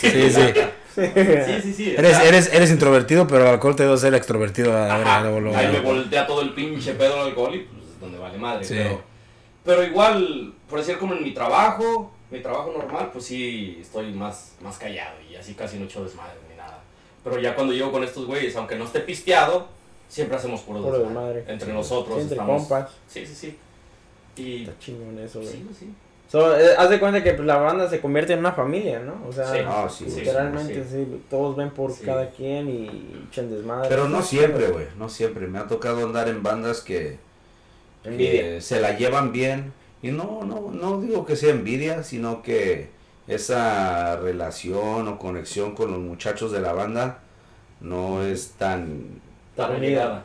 Sí, 0.00 0.10
sí. 0.10 0.40
Sí, 0.94 1.02
sí, 1.62 1.72
sí. 1.72 1.94
Eres, 1.96 2.18
eres, 2.20 2.52
eres 2.52 2.70
introvertido, 2.70 3.26
pero 3.26 3.44
el 3.44 3.48
alcohol 3.50 3.74
te 3.74 3.84
debe 3.84 3.96
ser 3.96 4.14
extrovertido. 4.14 4.76
A 4.76 4.98
ver, 4.98 5.06
Ajá, 5.06 5.20
luego, 5.22 5.40
luego. 5.40 5.56
Ahí 5.56 5.68
me 5.68 5.80
voltea 5.80 6.26
todo 6.26 6.42
el 6.42 6.52
pinche 6.52 6.92
pedo 6.92 7.16
del 7.16 7.28
alcohol 7.28 7.54
y 7.54 7.60
pues 7.60 7.82
es 7.94 8.00
donde 8.00 8.18
vale 8.18 8.36
madre. 8.36 8.62
Sí. 8.64 8.74
Pero, 8.74 9.00
pero 9.64 9.84
igual, 9.84 10.52
por 10.68 10.80
decir 10.80 10.98
como 10.98 11.14
en 11.14 11.22
mi 11.22 11.32
trabajo, 11.32 12.12
mi 12.30 12.40
trabajo 12.40 12.74
normal, 12.76 13.08
pues 13.10 13.24
sí 13.24 13.78
estoy 13.80 14.12
más, 14.12 14.52
más 14.60 14.76
callado 14.76 15.14
y 15.30 15.34
así 15.36 15.54
casi 15.54 15.78
no 15.78 15.86
echo 15.86 16.04
desmadre. 16.04 16.34
Pero 17.24 17.38
ya 17.40 17.54
cuando 17.54 17.72
llego 17.72 17.92
con 17.92 18.02
estos 18.04 18.26
güeyes, 18.26 18.54
aunque 18.56 18.76
no 18.76 18.84
esté 18.84 19.00
pisteado, 19.00 19.66
siempre 20.08 20.36
hacemos 20.36 20.60
puro, 20.62 20.82
Puro 20.82 20.98
desmadre. 20.98 21.34
desmadre. 21.36 21.52
Entre 21.52 21.72
nosotros 21.72 22.16
Sí, 22.16 22.22
entre 22.22 22.34
estamos. 22.36 22.62
compas. 22.62 22.90
Sí, 23.08 23.26
sí, 23.26 23.34
sí. 23.34 23.58
Y. 24.36 24.62
Está 24.64 24.78
chingón 24.78 25.18
eso, 25.18 25.40
güey. 25.40 25.52
Sí, 25.52 25.66
sí. 25.78 25.94
So, 26.28 26.58
eh, 26.58 26.70
haz 26.78 26.88
de 26.88 26.98
cuenta 26.98 27.22
que 27.22 27.34
pues, 27.34 27.46
la 27.46 27.58
banda 27.58 27.90
se 27.90 28.00
convierte 28.00 28.32
en 28.32 28.38
una 28.38 28.52
familia, 28.52 29.00
¿no? 29.00 29.20
O 29.28 29.32
sea, 29.32 29.52
Sí. 29.52 29.58
Ah, 29.66 29.86
sí, 29.90 30.06
literalmente, 30.06 30.82
sí. 30.82 31.04
sí, 31.04 31.22
todos 31.28 31.54
ven 31.56 31.70
por 31.70 31.92
Sí. 31.92 32.04
cada 32.06 32.30
quien 32.30 32.70
y 32.70 33.26
echan 33.30 33.50
desmadre. 33.50 33.88
Pero 33.90 34.08
no 34.08 34.22
siempre, 34.22 34.68
güey, 34.68 34.86
no 34.98 35.10
siempre. 35.10 35.46
Me 35.46 35.58
ha 35.58 35.66
tocado 35.66 36.02
andar 36.06 36.28
en 36.28 36.42
bandas 36.42 36.80
que, 36.80 37.18
que 38.02 38.58
se 38.60 38.80
la 38.80 38.96
llevan 38.96 39.32
bien. 39.32 39.72
Y 40.02 40.10
no, 40.10 40.40
no, 40.44 40.70
no 40.72 41.00
digo 41.00 41.24
que 41.26 41.36
sea 41.36 41.50
envidia, 41.50 42.02
sino 42.02 42.42
que 42.42 42.88
esa 43.28 44.16
relación 44.16 45.08
o 45.08 45.18
conexión 45.18 45.74
con 45.74 45.90
los 45.92 46.00
muchachos 46.00 46.52
de 46.52 46.60
la 46.60 46.72
banda 46.72 47.20
no 47.80 48.22
es 48.22 48.52
tan 48.58 49.20
Tan 49.54 49.74
unida. 49.76 50.24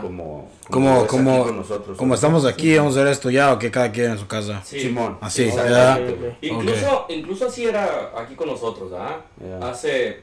Como, 0.00 0.50
Como- 0.68 1.06
como- 1.06 1.44
nosotros. 1.52 1.96
Como 1.96 2.14
estamos 2.14 2.44
aquí, 2.44 2.76
vamos 2.76 2.96
a 2.96 3.00
hacer 3.00 3.12
esto 3.12 3.30
ya 3.30 3.52
o 3.52 3.58
que 3.60 3.70
cada 3.70 3.92
quien 3.92 4.10
en 4.10 4.18
su 4.18 4.26
casa. 4.26 4.60
Sí. 4.64 4.80
Simón. 4.80 5.16
Así, 5.20 5.48
Sí, 5.48 5.56
ya. 5.56 5.94
Ok, 6.02 6.10
ok. 6.10 6.34
Incluso, 6.42 7.06
incluso 7.10 7.46
así 7.46 7.64
era 7.66 8.10
aquí 8.16 8.34
con 8.34 8.48
nosotros, 8.48 8.92
¿ah? 8.92 9.20
Ya. 9.40 9.68
Hace 9.68 10.20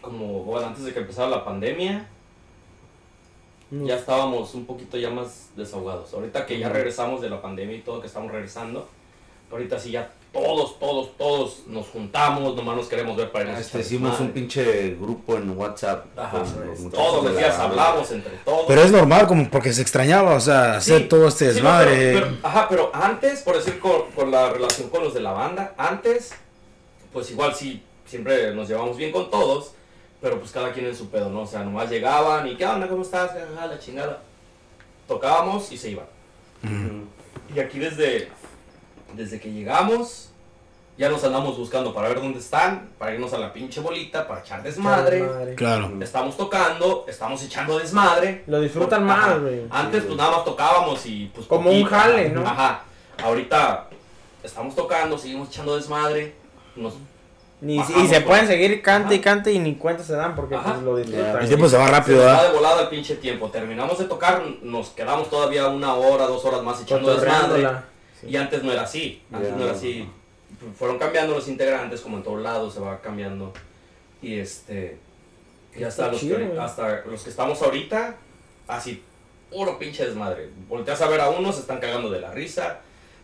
como, 0.00 0.44
bueno, 0.44 0.68
antes 0.68 0.84
de 0.84 0.92
que 0.92 1.00
empezara 1.00 1.28
la 1.28 1.44
pandemia, 1.44 2.06
Mm. 3.70 3.84
ya 3.86 3.96
estábamos 3.96 4.54
un 4.54 4.64
poquito 4.66 4.96
ya 4.96 5.10
más 5.10 5.48
desahogados. 5.56 6.14
Ahorita 6.14 6.46
que 6.46 6.58
ya 6.60 6.68
regresamos 6.68 7.20
de 7.20 7.30
la 7.30 7.42
pandemia 7.42 7.76
y 7.76 7.80
todo, 7.80 8.00
que 8.00 8.06
estamos 8.06 8.30
regresando, 8.30 8.88
ahorita 9.50 9.78
sí 9.78 9.90
ya 9.90 10.12
todos, 10.34 10.78
todos, 10.78 11.16
todos 11.16 11.58
nos 11.68 11.86
juntamos, 11.86 12.54
nomás 12.54 12.76
nos 12.76 12.86
queremos 12.88 13.16
ver 13.16 13.30
para 13.32 13.44
irnos 13.44 13.58
a 13.58 13.60
Este, 13.62 13.80
hicimos 13.80 14.20
un 14.20 14.32
pinche 14.32 14.96
grupo 15.00 15.36
en 15.36 15.56
WhatsApp. 15.56 16.06
Ajá, 16.18 16.42
con 16.42 16.90
todos 16.90 17.24
los 17.24 17.32
la 17.32 17.38
días 17.40 17.56
banda. 17.56 17.64
hablamos 17.84 18.10
entre 18.12 18.32
todos. 18.44 18.64
Pero 18.68 18.82
es 18.82 18.92
normal, 18.92 19.26
como 19.26 19.48
porque 19.48 19.72
se 19.72 19.80
extrañaba, 19.80 20.34
o 20.34 20.40
sea, 20.40 20.74
hacer 20.76 21.02
Sí, 21.02 21.08
todo 21.08 21.28
este 21.28 21.44
sí, 21.46 21.50
no, 21.50 21.54
desmadre. 21.54 22.12
pero- 22.14 22.26
pero- 22.26 22.38
ajá, 22.42 22.66
pero 22.68 22.90
antes, 22.92 23.40
por 23.42 23.56
decir 23.56 23.78
con, 23.78 24.10
con 24.14 24.30
la 24.30 24.50
relación 24.50 24.90
con 24.90 25.04
los 25.04 25.14
de 25.14 25.20
la 25.20 25.32
banda, 25.32 25.72
antes, 25.78 26.32
pues 27.12 27.30
igual 27.30 27.54
sí, 27.54 27.82
siempre 28.04 28.52
nos 28.54 28.68
llevamos 28.68 28.96
bien 28.96 29.12
con 29.12 29.30
todos, 29.30 29.70
pero 30.20 30.38
pues 30.40 30.50
cada 30.50 30.72
quien 30.72 30.86
en 30.86 30.96
su 30.96 31.08
pedo, 31.10 31.30
¿no? 31.30 31.42
O 31.42 31.46
sea, 31.46 31.62
nomás 31.62 31.88
llegaban 31.88 32.46
y 32.48 32.56
¿qué 32.56 32.66
onda? 32.66 32.88
¿Cómo 32.88 33.02
estás? 33.02 33.30
Ajá, 33.30 33.66
la 33.66 33.78
chingada. 33.78 34.20
Tocábamos 35.06 35.70
y 35.70 35.78
se 35.78 35.90
iban. 35.90 36.06
Ujú. 36.64 37.04
Y 37.54 37.60
aquí 37.60 37.78
desde, 37.78 38.30
desde 39.16 39.40
que 39.40 39.52
llegamos, 39.52 40.30
ya 40.96 41.08
nos 41.08 41.24
andamos 41.24 41.58
buscando 41.58 41.92
para 41.92 42.08
ver 42.08 42.20
dónde 42.20 42.38
están, 42.38 42.90
para 42.98 43.12
irnos 43.12 43.32
a 43.32 43.38
la 43.38 43.52
pinche 43.52 43.80
bolita, 43.80 44.28
para 44.28 44.40
echar 44.40 44.62
desmadre. 44.62 45.54
Claro. 45.56 45.92
Estamos 46.00 46.36
tocando, 46.36 47.04
estamos 47.08 47.42
echando 47.42 47.78
desmadre. 47.78 48.44
Lo 48.46 48.60
disfrutan 48.60 49.08
Ajá. 49.08 49.26
más, 49.26 49.40
güey. 49.40 49.62
Antes 49.70 50.02
Sí, 50.02 50.06
pues 50.06 50.18
nada 50.18 50.36
más 50.36 50.44
tocábamos 50.44 51.04
y 51.06 51.30
pues 51.34 51.46
Como 51.46 51.70
un 51.70 51.82
poquito, 51.82 51.96
jale, 51.96 52.26
ajá, 52.26 52.34
¿no? 52.34 52.46
Ajá. 52.46 52.84
Ahorita 53.24 53.88
estamos 54.42 54.74
tocando, 54.74 55.18
seguimos 55.18 55.48
echando 55.48 55.74
desmadre. 55.76 56.34
Nos, 56.76 56.94
Ni, 57.60 57.78
Bajamos, 57.78 58.04
y 58.04 58.08
se 58.08 58.20
pueden 58.20 58.46
seguir 58.46 58.82
cante 58.82 59.16
y 59.16 59.20
cante 59.20 59.52
y 59.52 59.58
ni 59.58 59.74
cuenta 59.74 60.04
se 60.04 60.14
dan 60.14 60.36
porque 60.36 60.56
pues 60.56 60.82
lo 60.82 60.96
disfrutan. 60.96 61.40
El 61.40 61.48
tiempo 61.48 61.68
se 61.68 61.76
va 61.76 61.86
se 61.86 61.92
rápido, 61.92 62.24
nos 62.24 62.38
va 62.38 62.44
de 62.44 62.52
volada 62.54 62.82
el 62.82 62.88
pinche 62.88 63.16
tiempo. 63.16 63.48
Terminamos 63.48 63.98
de 63.98 64.04
tocar, 64.04 64.44
nos 64.62 64.90
quedamos 64.90 65.28
todavía 65.28 65.66
una 65.68 65.94
hora, 65.94 66.26
dos 66.26 66.44
horas 66.44 66.62
más 66.62 66.80
echando 66.82 67.16
desmadre. 67.16 67.68
Y 68.26 68.36
antes 68.36 68.62
no 68.62 68.72
era 68.72 68.82
así. 68.82 69.22
Antes 69.32 69.52
no 69.52 69.64
era 69.64 69.72
así. 69.72 70.08
Fueron 70.78 70.98
cambiando 70.98 71.34
los 71.34 71.48
integrantes, 71.48 72.00
como 72.00 72.16
en 72.18 72.22
todos 72.22 72.40
lados 72.42 72.74
se 72.74 72.80
va 72.80 73.00
cambiando. 73.00 73.52
Y 74.22 74.38
este. 74.38 74.98
Y 75.76 75.82
hasta 75.82 76.08
los, 76.08 76.20
chido, 76.20 76.38
que, 76.38 76.58
hasta 76.58 77.02
los 77.04 77.22
que 77.22 77.30
estamos 77.30 77.60
ahorita, 77.60 78.14
así, 78.68 79.02
puro 79.50 79.76
pinche 79.78 80.06
desmadre. 80.06 80.48
Volteas 80.68 81.00
a 81.00 81.08
ver 81.08 81.20
a 81.20 81.30
unos, 81.30 81.56
se 81.56 81.62
están 81.62 81.78
cagando 81.80 82.10
de 82.10 82.20
la 82.20 82.30
risa. 82.30 82.78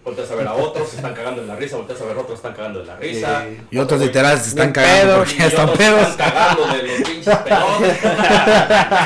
Volteas 0.05 0.31
a 0.31 0.35
ver 0.35 0.49
a 0.49 0.55
otros, 0.57 0.89
se 0.89 0.97
están 0.97 1.15
cagando 1.15 1.43
de 1.43 1.47
la 1.47 1.57
risa. 1.57 1.77
Volteas 1.77 2.01
a 2.01 2.05
ver 2.07 2.17
a 2.17 2.21
otros, 2.21 2.41
se 2.41 2.47
están 2.49 2.55
cagando 2.55 2.81
de 2.81 2.87
la 2.87 2.97
risa. 2.97 3.45
Sí. 3.49 3.61
Y 3.71 3.79
otros 3.79 4.01
literal 4.01 4.39
se 4.41 4.49
están 4.49 4.73
cagando 4.73 5.07
pedo, 5.07 5.17
porque 5.19 5.35
Y 5.35 5.39
ya 5.39 5.47
están 5.47 5.69
otros 5.69 5.79
se 5.79 5.91
pedos. 5.93 6.09
están 6.09 6.33
cagando 6.33 6.67
de 6.67 6.83
los 6.83 7.09
pinches 7.09 7.37
pelones. 7.45 7.99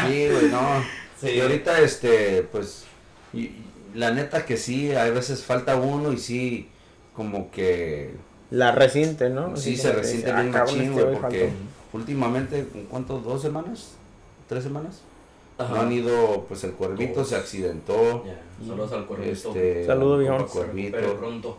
Sí, 0.06 0.28
güey, 0.30 0.50
no. 0.50 0.84
Sí. 1.20 1.28
Y 1.30 1.40
ahorita, 1.40 1.80
este, 1.80 2.42
pues, 2.50 2.84
la 3.94 4.10
neta 4.12 4.44
que 4.44 4.56
sí, 4.56 4.92
a 4.94 5.04
veces 5.10 5.42
falta 5.44 5.76
uno 5.76 6.12
y 6.12 6.18
sí, 6.18 6.68
como 7.16 7.50
que 7.50 8.10
La 8.50 8.72
resiente, 8.72 9.30
¿no? 9.30 9.56
sí 9.56 9.76
se 9.76 9.92
resiente 9.92 10.26
dice, 10.32 10.40
bien 10.42 10.48
"Ah, 10.54 10.58
cabrón, 10.58 10.76
machín, 10.76 10.90
este 10.92 11.02
güey, 11.04 11.14
porque 11.20 11.38
faltó". 11.40 11.54
últimamente, 11.92 12.58
¿en 12.74 12.86
cuánto? 12.86 13.18
¿Dos 13.18 13.42
semanas? 13.42 13.92
¿Tres 14.48 14.64
semanas? 14.64 15.00
Ajá. 15.56 15.72
No 15.74 15.80
han 15.82 15.92
ido, 15.92 16.44
pues 16.48 16.64
el 16.64 16.72
cuervito 16.72 17.24
se 17.24 17.36
accidentó. 17.36 18.24
Ya, 18.26 18.40
Saludos 18.66 18.92
al 18.92 19.06
cuervito. 19.06 19.30
Este, 19.50 19.86
Saludo, 19.86 20.16
mi 20.16 20.22
viejón. 20.24 20.38
compa 20.38 20.52
Se 20.52 20.60
recupere 20.66 20.90
Cuervito. 20.90 21.16
pronto. 21.18 21.58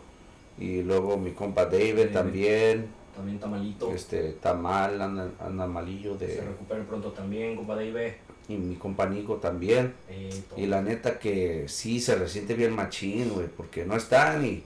Y 0.58 0.82
luego 0.82 1.16
mi 1.16 1.30
compa 1.32 1.64
David 1.64 1.96
David. 1.96 2.12
también. 2.12 2.86
También 3.14 3.36
está 3.36 3.46
malito. 3.46 3.90
Este, 3.94 4.28
está 4.28 4.52
mal, 4.52 5.00
anda, 5.00 5.30
anda 5.40 5.66
malillo 5.66 6.18
Se 6.18 6.26
de. 6.26 6.40
recupere 6.42 6.82
pronto 6.82 7.08
también, 7.12 7.56
compa 7.56 7.74
Dave. 7.74 8.18
Y 8.48 8.54
mi 8.56 8.76
compa 8.76 9.06
Nico 9.06 9.36
también. 9.36 9.94
Eh. 10.08 10.30
Y 10.56 10.66
la 10.66 10.80
neta 10.82 11.18
que 11.18 11.64
sí 11.68 12.00
se 12.00 12.14
resiente 12.14 12.54
bien 12.54 12.72
machín, 12.74 13.30
güey, 13.30 13.46
porque 13.48 13.84
no 13.84 13.96
están 13.96 14.44
y 14.44 14.48
Sí, 14.48 14.64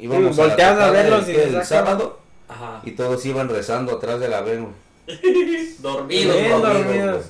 íbamos 0.00 0.36
volteas 0.36 0.78
a 0.80 0.90
verlos 0.90 1.28
el- 1.28 1.34
y 1.34 1.38
el, 1.38 1.44
dices, 1.46 1.60
"Ah, 1.60 1.64
sábado 1.64 2.18
Ajá. 2.48 2.80
y 2.84 2.92
todos 2.92 3.24
iban 3.26 3.48
rezando 3.48 3.96
atrás 3.96 4.20
de 4.20 4.28
la 4.28 4.40
ven, 4.42 4.62
güey. 4.64 4.74
Dormidos, 5.80 6.36
Bien 6.36 6.60
dormidos. 6.62 7.26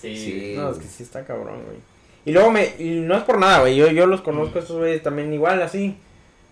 Sí. 0.00 0.16
Sí. 0.16 0.54
No, 0.56 0.70
es 0.70 0.78
que 0.78 0.86
sí 0.86 1.02
está 1.02 1.24
cabrón, 1.24 1.62
güey. 1.64 1.78
Y 2.24 2.32
luego 2.32 2.50
me, 2.50 2.74
y 2.78 3.00
no 3.00 3.16
es 3.16 3.22
por 3.24 3.38
nada, 3.38 3.60
güey, 3.60 3.76
yo, 3.76 3.88
yo 3.90 4.06
los 4.06 4.20
conozco 4.20 4.58
estos 4.58 4.76
güeyes 4.76 5.02
también 5.02 5.32
igual, 5.32 5.62
así. 5.62 5.96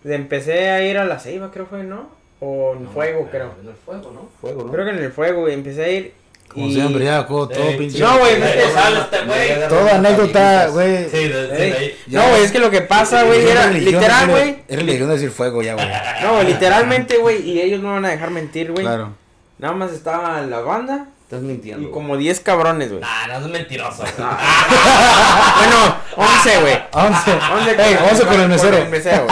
Empecé 0.04 0.70
a 0.70 0.82
ir 0.88 0.96
a 0.96 1.04
la 1.04 1.18
ceiba, 1.18 1.50
creo 1.50 1.66
fue, 1.66 1.82
¿no? 1.82 2.08
O 2.40 2.74
en 2.74 2.84
No, 2.84 2.90
fuego, 2.90 3.28
creo. 3.30 3.52
En 3.60 3.68
el 3.68 3.74
fuego, 3.74 4.10
¿no? 4.12 4.28
Fuego, 4.40 4.64
¿no? 4.64 4.72
Creo 4.72 4.84
que 4.84 4.90
en 4.92 4.98
el 4.98 5.12
fuego, 5.12 5.40
güey, 5.42 5.54
empecé 5.54 5.84
a 5.84 5.88
ir. 5.90 6.12
Como 6.48 6.66
y- 6.68 6.74
siempre, 6.74 7.04
ya, 7.04 7.26
todo, 7.26 7.48
todo 7.48 7.76
pinche. 7.76 7.98
No, 8.00 8.18
güey, 8.18 8.34
De 8.34 8.40
vete, 8.40 8.62
ahí 8.62 8.72
sale 8.72 8.98
este 9.00 9.18
güey. 9.24 9.68
Toda 9.68 9.94
anécdota, 9.96 10.66
güey. 10.68 11.08
Sí, 11.10 11.28
de, 11.28 11.46
de 11.46 11.64
Ey. 11.64 11.72
ahí. 11.72 11.96
Ya. 12.06 12.22
No, 12.22 12.30
güey, 12.30 12.42
es 12.44 12.52
que 12.52 12.58
lo 12.58 12.70
que 12.70 12.80
pasa, 12.80 13.22
güey, 13.24 13.46
era 13.46 13.66
religión, 13.66 13.94
literal, 14.00 14.28
güey. 14.30 14.56
Es 14.66 14.76
religión 14.78 15.10
decir 15.10 15.30
fuego 15.30 15.62
ya, 15.62 15.74
güey. 15.74 15.86
No, 16.22 16.42
literalmente, 16.42 17.18
güey, 17.18 17.42
y 17.48 17.60
ellos 17.60 17.80
no 17.82 17.92
van 17.92 18.04
a 18.06 18.08
dejar 18.10 18.30
mentir, 18.30 18.72
güey. 18.72 18.84
Claro. 18.84 19.12
Nada 19.58 19.74
más 19.74 19.92
estaba 19.92 20.40
la 20.42 20.60
banda 20.60 21.08
Estás 21.28 21.42
mintiendo. 21.42 21.86
y 21.86 21.90
como 21.90 22.16
10 22.16 22.40
cabrones, 22.40 22.88
güey. 22.90 23.02
Ah, 23.04 23.26
no 23.28 23.46
es 23.46 23.52
mentiroso. 23.52 24.02
Bueno, 25.58 25.96
11, 26.16 26.60
güey. 26.60 26.74
11. 26.92 27.30
11 27.52 27.70
Ey, 27.82 27.96
11 28.10 28.24
con 28.26 28.40
el 28.40 28.48
mesero. 28.48 28.70
Con 28.76 28.86
el 28.86 28.90
mesero, 28.90 29.24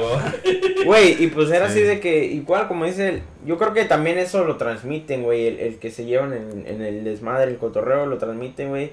güey. 0.00 0.84
Güey, 0.84 1.24
y 1.24 1.26
pues 1.28 1.50
era 1.50 1.66
así 1.66 1.80
Sí. 1.80 1.82
de 1.84 1.98
que, 2.00 2.24
igual 2.26 2.68
como 2.68 2.84
dice, 2.84 3.08
el- 3.08 3.22
yo 3.44 3.58
creo 3.58 3.72
que 3.72 3.84
también 3.84 4.18
eso 4.18 4.44
lo 4.44 4.56
transmiten, 4.56 5.22
güey, 5.22 5.46
el, 5.48 5.58
el 5.60 5.78
que 5.78 5.90
se 5.90 6.04
llevan 6.04 6.32
en, 6.34 6.64
en 6.66 6.82
el 6.82 7.02
desmadre, 7.04 7.50
el 7.50 7.56
cotorreo, 7.58 8.06
lo 8.06 8.18
transmiten, 8.18 8.68
güey. 8.68 8.92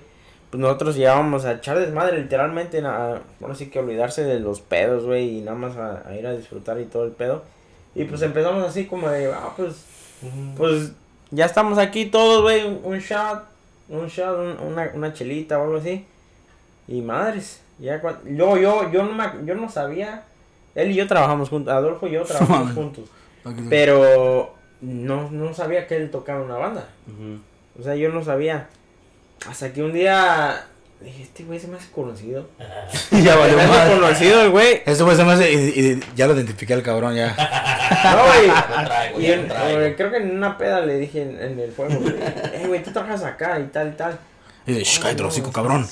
Pues 0.50 0.60
nosotros 0.62 0.96
llevábamos 0.96 1.46
a 1.46 1.54
echar 1.54 1.78
desmadre, 1.80 2.18
literalmente, 2.20 2.80
a, 2.86 3.22
bueno, 3.40 3.56
sí 3.56 3.68
que 3.68 3.80
olvidarse 3.80 4.24
de 4.24 4.40
los 4.40 4.62
pedos, 4.62 5.04
güey, 5.06 5.38
y 5.38 5.42
nada 5.42 5.58
más 5.58 5.78
a, 5.78 6.04
a 6.10 6.16
ir 6.16 6.26
a 6.28 6.34
disfrutar 6.36 6.80
y 6.80 6.86
todo 6.86 7.06
el 7.06 7.12
pedo. 7.12 7.44
Y 7.94 8.06
pues 8.06 8.22
empezamos 8.22 8.66
así 8.68 8.86
como 8.86 9.10
de, 9.10 9.32
ah, 9.32 9.50
pues, 9.56 9.74
pues, 10.58 10.92
ya 11.32 11.46
estamos 11.46 11.78
aquí 11.78 12.06
todos, 12.06 12.42
güey, 12.42 12.66
un, 12.66 12.82
un 12.84 13.00
shot, 13.00 13.44
un 13.90 14.08
shot, 14.08 14.38
un- 14.38 14.68
una, 14.72 14.92
una 14.94 15.14
chelita 15.14 15.60
o 15.60 15.64
algo 15.64 15.78
así. 15.78 16.06
Y 16.88 17.02
madres, 17.02 17.62
Ya 17.80 18.00
cuan- 18.02 18.20
luego 18.26 18.58
yo, 18.58 18.92
yo, 18.92 19.04
no 19.04 19.14
me- 19.14 19.46
yo 19.46 19.56
no 19.56 19.70
sabía. 19.70 20.24
Él 20.76 20.92
y 20.92 20.96
yo 20.96 21.08
trabajamos 21.08 21.50
juntos. 21.50 21.74
Adolfo 21.74 22.08
y 22.08 22.12
yo 22.12 22.24
trabajamos 22.26 22.74
juntos. 22.74 23.06
Pero 23.70 24.54
no, 24.82 25.30
no 25.32 25.54
sabía 25.54 25.88
que 25.88 25.96
él 25.98 26.12
tocaba 26.12 26.42
una 26.44 26.58
banda. 26.58 26.88
O 27.80 27.84
sea, 27.84 27.96
yo 27.96 28.10
no 28.10 28.24
sabía. 28.24 28.68
Hasta 29.50 29.74
que 29.74 29.82
un 29.82 29.94
día 29.94 30.68
dije, 31.04 31.24
este 31.24 31.44
güey 31.44 31.60
se 31.60 31.68
me 31.68 31.78
hace 31.78 31.90
conocido. 31.92 32.48
ya 33.12 33.36
valió 33.36 33.58
madre. 33.58 33.94
conocido 33.96 34.42
el 34.42 34.50
güey. 34.52 34.82
Eso 34.86 35.06
fue, 35.06 35.16
se 35.16 35.24
me 35.24 35.32
hace, 35.34 35.52
y, 35.52 35.58
y 35.58 36.00
ya 36.16 36.28
lo 36.28 36.36
identifiqué 36.36 36.74
al 36.74 36.84
cabrón 36.84 37.16
ya. 37.16 37.36
No, 38.04 38.26
güey. 38.26 38.50
Traigo, 38.86 39.20
Y 39.20 39.26
en- 39.28 39.52
eh, 39.52 39.94
creo 39.96 40.10
que 40.12 40.18
en 40.18 40.36
una 40.38 40.58
peda 40.58 40.82
le 40.82 40.98
dije 40.98 41.22
en, 41.22 41.40
en 41.40 41.60
el 41.60 41.72
güey, 42.00 42.16
eh, 42.16 42.64
güey, 42.68 42.82
tú 42.82 42.92
trabajas 42.92 43.24
acá 43.24 43.60
y 43.60 43.66
tal 43.66 43.90
y 43.90 43.92
tal. 43.92 44.18
Y 44.66 44.74
dice, 44.74 44.84
"Shh, 44.86 45.00
cállate 45.02 45.22
los 45.24 45.34
hocico, 45.34 45.52
cabrón. 45.52 45.88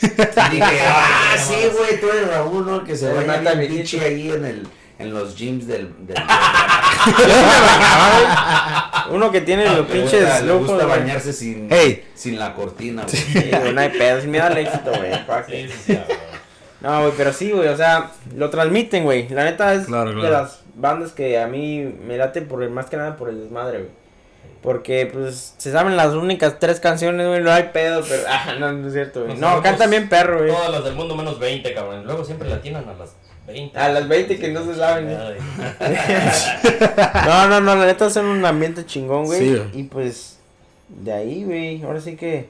Dije, 0.00 0.62
ah, 0.86 1.36
sí, 1.38 1.54
güey, 1.78 2.00
tú 2.00 2.08
eres 2.10 2.28
Raúl, 2.28 2.66
¿no? 2.66 2.84
Que 2.84 2.96
se 2.96 3.06
bien 3.12 3.58
viejito. 3.58 3.74
pinche 3.94 4.00
ahí 4.04 4.30
en, 4.30 4.44
el, 4.44 4.66
en 5.04 5.14
los 5.14 5.36
gyms 5.36 5.66
del... 5.66 5.92
del 6.06 6.16
Uno 9.10 9.30
que 9.30 9.40
tiene 9.42 9.64
los 9.66 9.76
le 9.88 9.94
pinches 9.94 10.20
gusta, 10.22 10.40
le 10.40 10.46
lujos, 10.46 10.68
gusta 10.68 10.84
güey. 10.86 10.98
bañarse 11.00 11.32
sin, 11.32 11.70
Ey. 11.72 12.04
sin 12.14 12.38
la 12.38 12.54
cortina, 12.54 13.02
güey. 13.02 13.16
Sí, 13.16 13.50
no 13.74 13.80
hay 13.80 13.88
pedo, 13.90 14.20
sin 14.20 14.30
miedo 14.30 14.46
al 14.46 14.56
éxito, 14.58 14.90
güey. 14.96 15.12
Sí, 15.48 15.68
sí. 15.86 15.98
No, 16.80 17.00
güey, 17.02 17.12
pero 17.16 17.32
sí, 17.32 17.50
güey, 17.50 17.68
o 17.68 17.76
sea, 17.76 18.10
lo 18.34 18.50
transmiten, 18.50 19.04
güey. 19.04 19.28
La 19.28 19.44
neta 19.44 19.74
es 19.74 19.86
Claro, 19.86 20.10
de 20.10 20.16
claro. 20.20 20.30
las 20.30 20.60
bandas 20.74 21.12
que 21.12 21.38
a 21.38 21.46
mí 21.46 21.80
me 22.06 22.16
late 22.16 22.42
por 22.42 22.62
el, 22.62 22.70
más 22.70 22.86
que 22.86 22.96
nada 22.96 23.16
por 23.16 23.28
el 23.28 23.40
desmadre, 23.42 23.78
güey. 23.78 23.90
Porque, 24.62 25.10
pues, 25.12 25.54
se 25.58 25.72
saben 25.72 25.96
las 25.96 26.14
únicas 26.14 26.58
tres 26.58 26.80
canciones, 26.80 27.26
güey, 27.28 27.42
no 27.42 27.52
hay 27.52 27.64
pedo, 27.64 28.02
pero... 28.08 28.22
Ah, 28.28 28.54
no, 28.58 28.72
no 28.72 28.86
es 28.86 28.94
cierto, 28.94 29.24
güey. 29.24 29.36
No, 29.36 29.62
cantan 29.62 29.90
bien 29.90 30.08
perro, 30.08 30.38
güey. 30.38 30.50
Todas 30.50 30.70
las 30.70 30.84
del 30.84 30.94
mundo 30.94 31.14
menos 31.14 31.38
20, 31.38 31.74
cabrón. 31.74 32.04
Luego 32.06 32.24
siempre 32.24 32.48
la 32.48 32.56
atinan 32.56 32.84
a 32.88 32.94
las 32.94 33.10
20. 33.46 33.78
A 33.78 33.88
las 33.90 34.08
20 34.08 34.38
que 34.38 34.48
no 34.48 34.64
se 34.64 34.74
saben. 34.76 35.08
No, 37.26 37.48
no, 37.48 37.60
no, 37.60 37.76
la 37.76 37.86
neta 37.86 38.06
hacen 38.06 38.26
un 38.26 38.44
ambiente 38.44 38.84
chingón, 38.86 39.24
güey. 39.24 39.40
Sí. 39.40 39.62
Y 39.72 39.82
pues, 39.84 40.38
de 40.88 41.12
ahí, 41.12 41.44
güey, 41.44 41.82
ahora 41.82 42.00
sí 42.00 42.16
que 42.16 42.48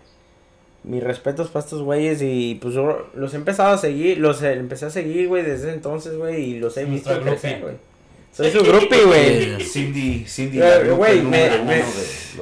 mis 0.84 1.02
respetos 1.02 1.48
para 1.48 1.64
estos 1.64 1.82
güeyes 1.82 2.20
y 2.22 2.58
pues 2.60 2.74
yo 2.74 3.08
los 3.14 3.32
he 3.32 3.36
empezado 3.36 3.72
a 3.74 3.78
seguir, 3.78 4.18
los 4.18 4.42
eh, 4.42 4.52
empecé 4.52 4.86
a 4.86 4.90
seguir, 4.90 5.28
güey, 5.28 5.42
desde 5.42 5.72
entonces, 5.72 6.16
güey, 6.16 6.42
y 6.42 6.58
los 6.58 6.76
he 6.76 6.84
visto 6.84 7.18
crecer, 7.20 7.60
güey. 7.62 7.74
Soy 8.36 8.50
su 8.50 8.64
groupie, 8.64 9.04
güey. 9.04 9.60
Cindy, 9.64 10.24
Cindy, 10.26 10.60
Eh, 10.60 10.90
güey, 10.90 11.22
me- 11.22 11.50
me- 11.58 11.84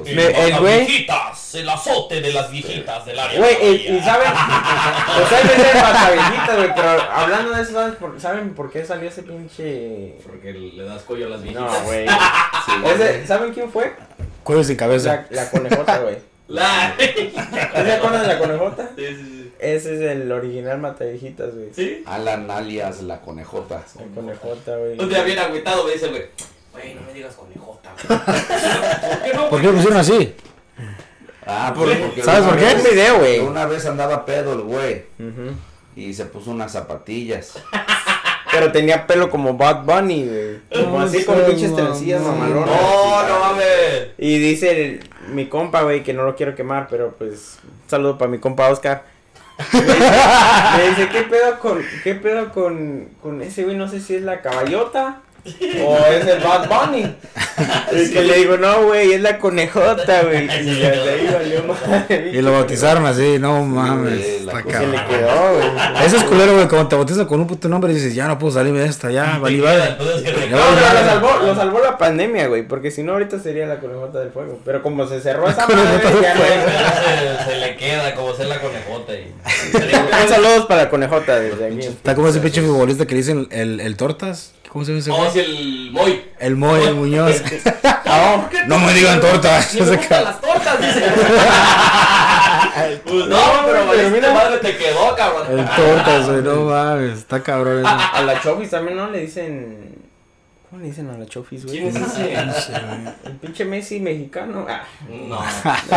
de 0.03 0.27
el 0.45 0.49
las 0.49 0.59
güey- 0.59 0.85
viejitas, 0.87 1.55
el 1.55 1.69
azote 1.69 2.19
de 2.19 2.33
las 2.33 2.49
viejitas 2.49 3.05
del 3.05 3.19
área. 3.19 3.37
Güey, 3.39 3.53
y, 3.53 3.77
María. 3.91 3.97
y 3.97 4.01
saben, 4.01 4.31
pues 5.17 5.31
hay 5.31 5.43
veces 5.47 5.81
pataviejitas, 5.81 6.55
güey, 6.57 6.75
pero 6.75 6.89
hablando 7.11 7.51
de 7.51 7.61
eso, 7.61 7.73
¿saben 7.73 7.95
por, 7.95 8.19
¿saben 8.19 8.53
por 8.55 8.71
qué 8.71 8.83
salió 8.85 9.07
ese 9.07 9.21
pinche...? 9.21 10.15
Porque 10.25 10.51
le 10.53 10.83
das 10.83 11.03
cuello 11.03 11.27
a 11.27 11.29
las 11.29 11.43
viejitas. 11.43 11.71
No, 11.71 11.83
güey. 11.85 12.05
Sí, 12.65 13.27
¿Saben 13.27 13.53
quién 13.53 13.69
fue? 13.71 13.93
Cuello 14.43 14.63
sin 14.63 14.75
cabeza. 14.77 15.25
La, 15.29 15.43
la 15.43 15.49
conejota, 15.51 15.97
güey. 15.99 16.17
La... 16.47 16.95
¿No 16.97 17.83
se 17.85 17.91
acuerdan 17.93 18.21
de 18.21 18.27
la 18.27 18.39
conejota? 18.39 18.89
Sí, 18.95 19.05
sí, 19.07 19.15
sí. 19.15 19.42
Ese 19.63 19.95
es 19.95 20.01
el 20.01 20.31
original 20.31 20.79
Mataviejitas, 20.79 21.53
güey. 21.55 21.69
¿Sí? 21.73 22.03
Alan 22.05 22.49
alias 22.51 23.01
la 23.01 23.21
conejota. 23.21 23.83
La 23.97 24.15
conejota, 24.15 24.75
güey. 24.77 24.99
Un 24.99 25.09
día 25.09 25.23
bien 25.23 25.39
agüitado 25.39 25.85
me 25.85 25.93
dice 25.93 26.05
el 26.07 26.11
güey, 26.11 26.23
güey, 26.73 26.93
no 26.95 27.01
me 27.01 27.13
digas 27.13 27.35
conejota, 27.35 27.93
güey. 28.07 28.19
¿Por 28.19 29.23
qué 29.23 29.33
no? 29.33 29.49
¿Por 29.49 29.61
qué 29.61 29.67
lo 29.67 29.73
pusieron 29.73 29.97
así? 29.99 30.33
Ah, 31.45 31.73
porque 31.75 32.21
¿Sabes 32.23 32.43
por 32.49 32.57
qué? 32.57 32.65
vez- 32.65 32.75
Un 32.85 32.91
video, 32.91 33.19
güey. 33.19 33.39
Una 33.39 33.65
vez 33.65 33.85
andaba 33.85 34.25
pedo 34.25 34.53
el 34.53 34.61
güey 34.61 35.03
y 35.95 36.13
se 36.13 36.25
puso 36.25 36.51
unas 36.51 36.71
zapatillas. 36.71 37.53
Pero 38.51 38.71
tenía 38.71 39.07
pelo 39.07 39.31
como 39.31 39.55
Bad 39.57 39.83
Bunny, 39.83 40.27
güey. 40.27 40.83
Como 40.83 40.99
No 40.99 41.05
así 41.05 41.23
con 41.25 41.41
pinches 41.43 41.75
trencillas 41.75 42.21
mamalonas. 42.21 42.69
No, 42.69 43.27
no 43.27 43.39
mames. 43.39 44.09
Y 44.17 44.37
dice 44.39 44.71
el- 44.71 45.09
mi 45.33 45.47
compa, 45.47 45.81
güey, 45.83 46.03
que 46.03 46.13
no 46.13 46.23
lo 46.23 46.35
quiero 46.35 46.53
quemar, 46.53 46.87
pero 46.89 47.15
pues 47.17 47.57
un 47.63 47.89
saludo 47.89 48.17
para 48.17 48.29
mi 48.29 48.39
compa 48.39 48.67
Oscar. 48.69 49.05
Me 49.73 50.89
dice, 50.89 51.09
¿qué 51.11 51.21
pedo 51.23 51.59
con, 51.59 51.81
qué 52.03 52.15
pedo 52.15 52.51
con, 52.51 53.09
con 53.21 53.41
ese 53.41 53.63
güey? 53.63 53.75
No 53.75 53.87
sé 53.87 53.99
si 53.99 54.15
es 54.15 54.23
la 54.23 54.41
caballota 54.41 55.21
o 55.45 55.97
es 56.07 56.25
el 56.27 56.39
Bad 56.41 56.69
Bunny. 56.69 57.15
Y 57.93 58.11
que 58.11 58.23
le 58.23 58.37
digo, 58.37 58.57
no, 58.57 58.85
güey, 58.85 59.13
es 59.13 59.21
la 59.21 59.37
conejota, 59.37 60.23
güey. 60.23 60.47
Y 60.63 60.79
ya 60.79 60.89
ahí 60.89 61.29
valió 61.31 61.63
madre. 61.63 62.31
Y 62.33 62.41
lo 62.41 62.51
bautizaron 62.51 63.05
así, 63.05 63.37
no 63.39 63.63
mames. 63.63 64.19
güey, 64.19 64.45
la 64.45 64.63
cosa 64.63 64.79
Se 64.79 64.87
le 64.87 65.05
quedó, 65.05 65.53
güey. 65.53 66.05
Eso 66.05 66.17
es 66.17 66.23
culero, 66.23 66.53
güey, 66.53 66.67
cuando 66.67 66.87
te 66.87 66.95
bautizan 66.95 67.25
con 67.25 67.39
un 67.39 67.47
puto 67.47 67.69
nombre 67.69 67.91
y 67.91 67.95
dices, 67.95 68.15
ya 68.15 68.27
no 68.27 68.39
puedo 68.39 68.53
salirme 68.53 68.79
de 68.79 68.87
esta, 68.87 69.11
ya, 69.11 69.37
vale. 69.37 69.57
entonces 69.57 70.23
que 70.23 70.31
te 70.31 70.49
Ya 70.49 70.55
No, 70.55 70.63
vale, 70.63 70.81
pero 70.81 70.93
lo 70.93 71.05
salvó, 71.05 71.45
lo 71.45 71.55
salvó 71.55 71.79
la 71.79 71.97
pandemia, 71.97 72.47
güey, 72.47 72.67
porque 72.67 72.89
si 72.89 73.03
no 73.03 73.13
ahorita 73.13 73.39
sería 73.39 73.67
la 73.67 73.79
conejota 73.79 74.19
del 74.19 74.31
fuego. 74.31 74.59
Pero 74.65 74.81
como 74.81 75.07
se 75.07 75.21
cerró 75.21 75.47
esa 75.47 75.67
madre, 75.67 76.01
ya 76.21 76.35
no 76.35 77.45
se, 77.45 77.51
se 77.51 77.57
le 77.59 77.75
queda 77.75 78.15
como 78.15 78.33
ser 78.33 78.47
la 78.47 78.59
conejota 78.59 79.13
y... 79.13 79.31
Un 80.23 80.29
saludos 80.29 80.65
para 80.65 80.83
la 80.83 80.89
conejota 80.89 81.39
desde 81.39 81.65
aquí. 81.67 81.79
Está 81.79 82.15
como 82.15 82.27
ese 82.29 82.39
pinche 82.39 82.61
futbolista 82.61 83.05
que 83.05 83.13
le 83.13 83.21
dicen 83.21 83.47
el, 83.51 83.79
el 83.79 83.97
Tortas. 83.97 84.53
¿Cómo 84.73 84.83
se 84.83 84.91
llama 84.91 84.99
ese 84.99 85.11
Oh, 85.11 85.25
es 85.27 85.35
el 85.35 85.91
Moy. 85.91 86.21
El 86.39 86.55
Moy, 86.55 86.83
el 86.83 86.95
Muñoz. 86.95 87.41
No, 88.13 88.47
no 88.67 88.77
me 88.85 88.93
digan 88.93 89.19
tortas. 89.19 89.73
Me 89.73 89.79
gustan 89.97 90.23
las 90.23 90.39
tortas, 90.39 90.79
dice. 90.79 91.03
Pues 93.03 93.27
no, 93.27 93.27
No, 93.27 93.65
pero, 93.65 93.85
pero 93.91 94.09
mira. 94.09 94.33
madre 94.33 94.57
te 94.57 94.77
quedó, 94.77 95.15
cabrón. 95.15 95.59
El 95.59 95.65
Tortas, 95.65 96.27
güey, 96.29 96.41
no 96.43 96.65
mames. 96.65 97.19
Está 97.19 97.41
cabrón 97.43 97.79
eso. 97.79 97.87
A 97.87 98.21
la 98.23 98.39
Chofis 98.41 98.69
también 98.69 98.97
no 98.97 99.09
le 99.09 99.19
dicen. 99.21 99.95
¿Cómo 100.69 100.81
le 100.81 100.87
dicen 100.89 101.09
a 101.09 101.17
la 101.17 101.25
Chofis, 101.25 101.65
güey? 101.65 101.79
¿Quién 101.79 101.95
es 101.95 102.03
ese? 102.03 102.33
El 103.25 103.35
pinche 103.41 103.65
Messi 103.65 103.99
mexicano. 103.99 104.65
Ah, 104.69 104.83
No. 105.07 105.39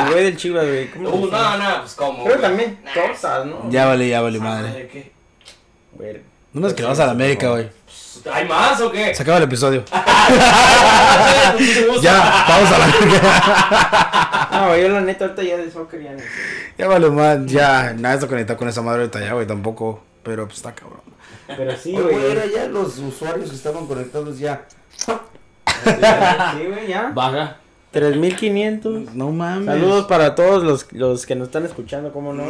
el 0.00 0.10
güey 0.10 0.24
del 0.24 0.36
Chivas, 0.36 0.66
güey. 0.66 0.90
¿Cómo 0.90 1.08
Uh, 1.10 1.26
no, 1.30 1.56
no, 1.58 1.80
pues 1.80 1.94
como. 1.94 2.24
Creo 2.24 2.36
que 2.36 2.42
también 2.42 2.78
tortas, 2.94 3.46
¿no? 3.46 3.70
Ya 3.70 3.86
vale, 3.86 4.08
ya 4.08 4.20
vale, 4.20 4.38
madre. 4.38 4.72
¿de 4.72 4.88
qué? 4.88 5.12
Güey. 5.92 6.20
No 6.52 6.60
me 6.66 6.74
que 6.74 6.82
le 6.82 6.88
vas 6.88 7.00
a 7.00 7.06
la 7.06 7.12
América, 7.12 7.50
güey. 7.50 7.68
¿Hay 8.32 8.46
más 8.48 8.80
o 8.80 8.90
qué? 8.90 9.14
Se 9.14 9.22
acaba 9.22 9.38
el 9.38 9.44
episodio. 9.44 9.84
ya. 12.02 12.44
Vamos 12.48 12.72
a 12.72 12.78
la. 12.78 12.86
No, 14.56 14.74
yo 14.76 14.88
la 14.88 15.00
neta 15.02 15.26
ahorita 15.26 15.42
ya 15.42 15.58
de 15.58 15.70
soccer 15.70 16.02
ya 16.02 16.12
no 16.12 16.18
sé. 16.18 16.24
Ya 16.78 16.88
vale, 16.88 17.10
más. 17.10 17.44
Ya, 17.46 17.92
nada 17.92 18.14
está 18.14 18.26
conectado 18.26 18.58
con 18.58 18.68
esa 18.68 18.80
madre 18.80 19.00
ahorita 19.02 19.20
ya, 19.20 19.34
güey, 19.34 19.46
tampoco. 19.46 20.02
Pero 20.22 20.46
pues 20.46 20.56
está 20.56 20.74
cabrón. 20.74 21.02
Pero 21.46 21.76
sí, 21.76 21.92
güey, 21.92 22.32
era 22.32 22.46
ya 22.46 22.66
los 22.66 22.98
usuarios 22.98 23.50
que 23.50 23.56
estaban 23.56 23.86
conectados 23.86 24.38
ya. 24.38 24.62
Sí, 24.96 26.66
güey, 26.66 26.88
ya. 26.88 27.10
Baja. 27.14 27.58
3500. 27.92 29.14
No 29.14 29.30
mames. 29.30 29.66
Saludos 29.66 30.06
para 30.06 30.34
todos 30.34 30.64
los, 30.64 30.90
los 30.92 31.26
que 31.26 31.34
nos 31.34 31.48
están 31.48 31.64
escuchando, 31.64 32.12
¿cómo 32.12 32.32
no? 32.32 32.44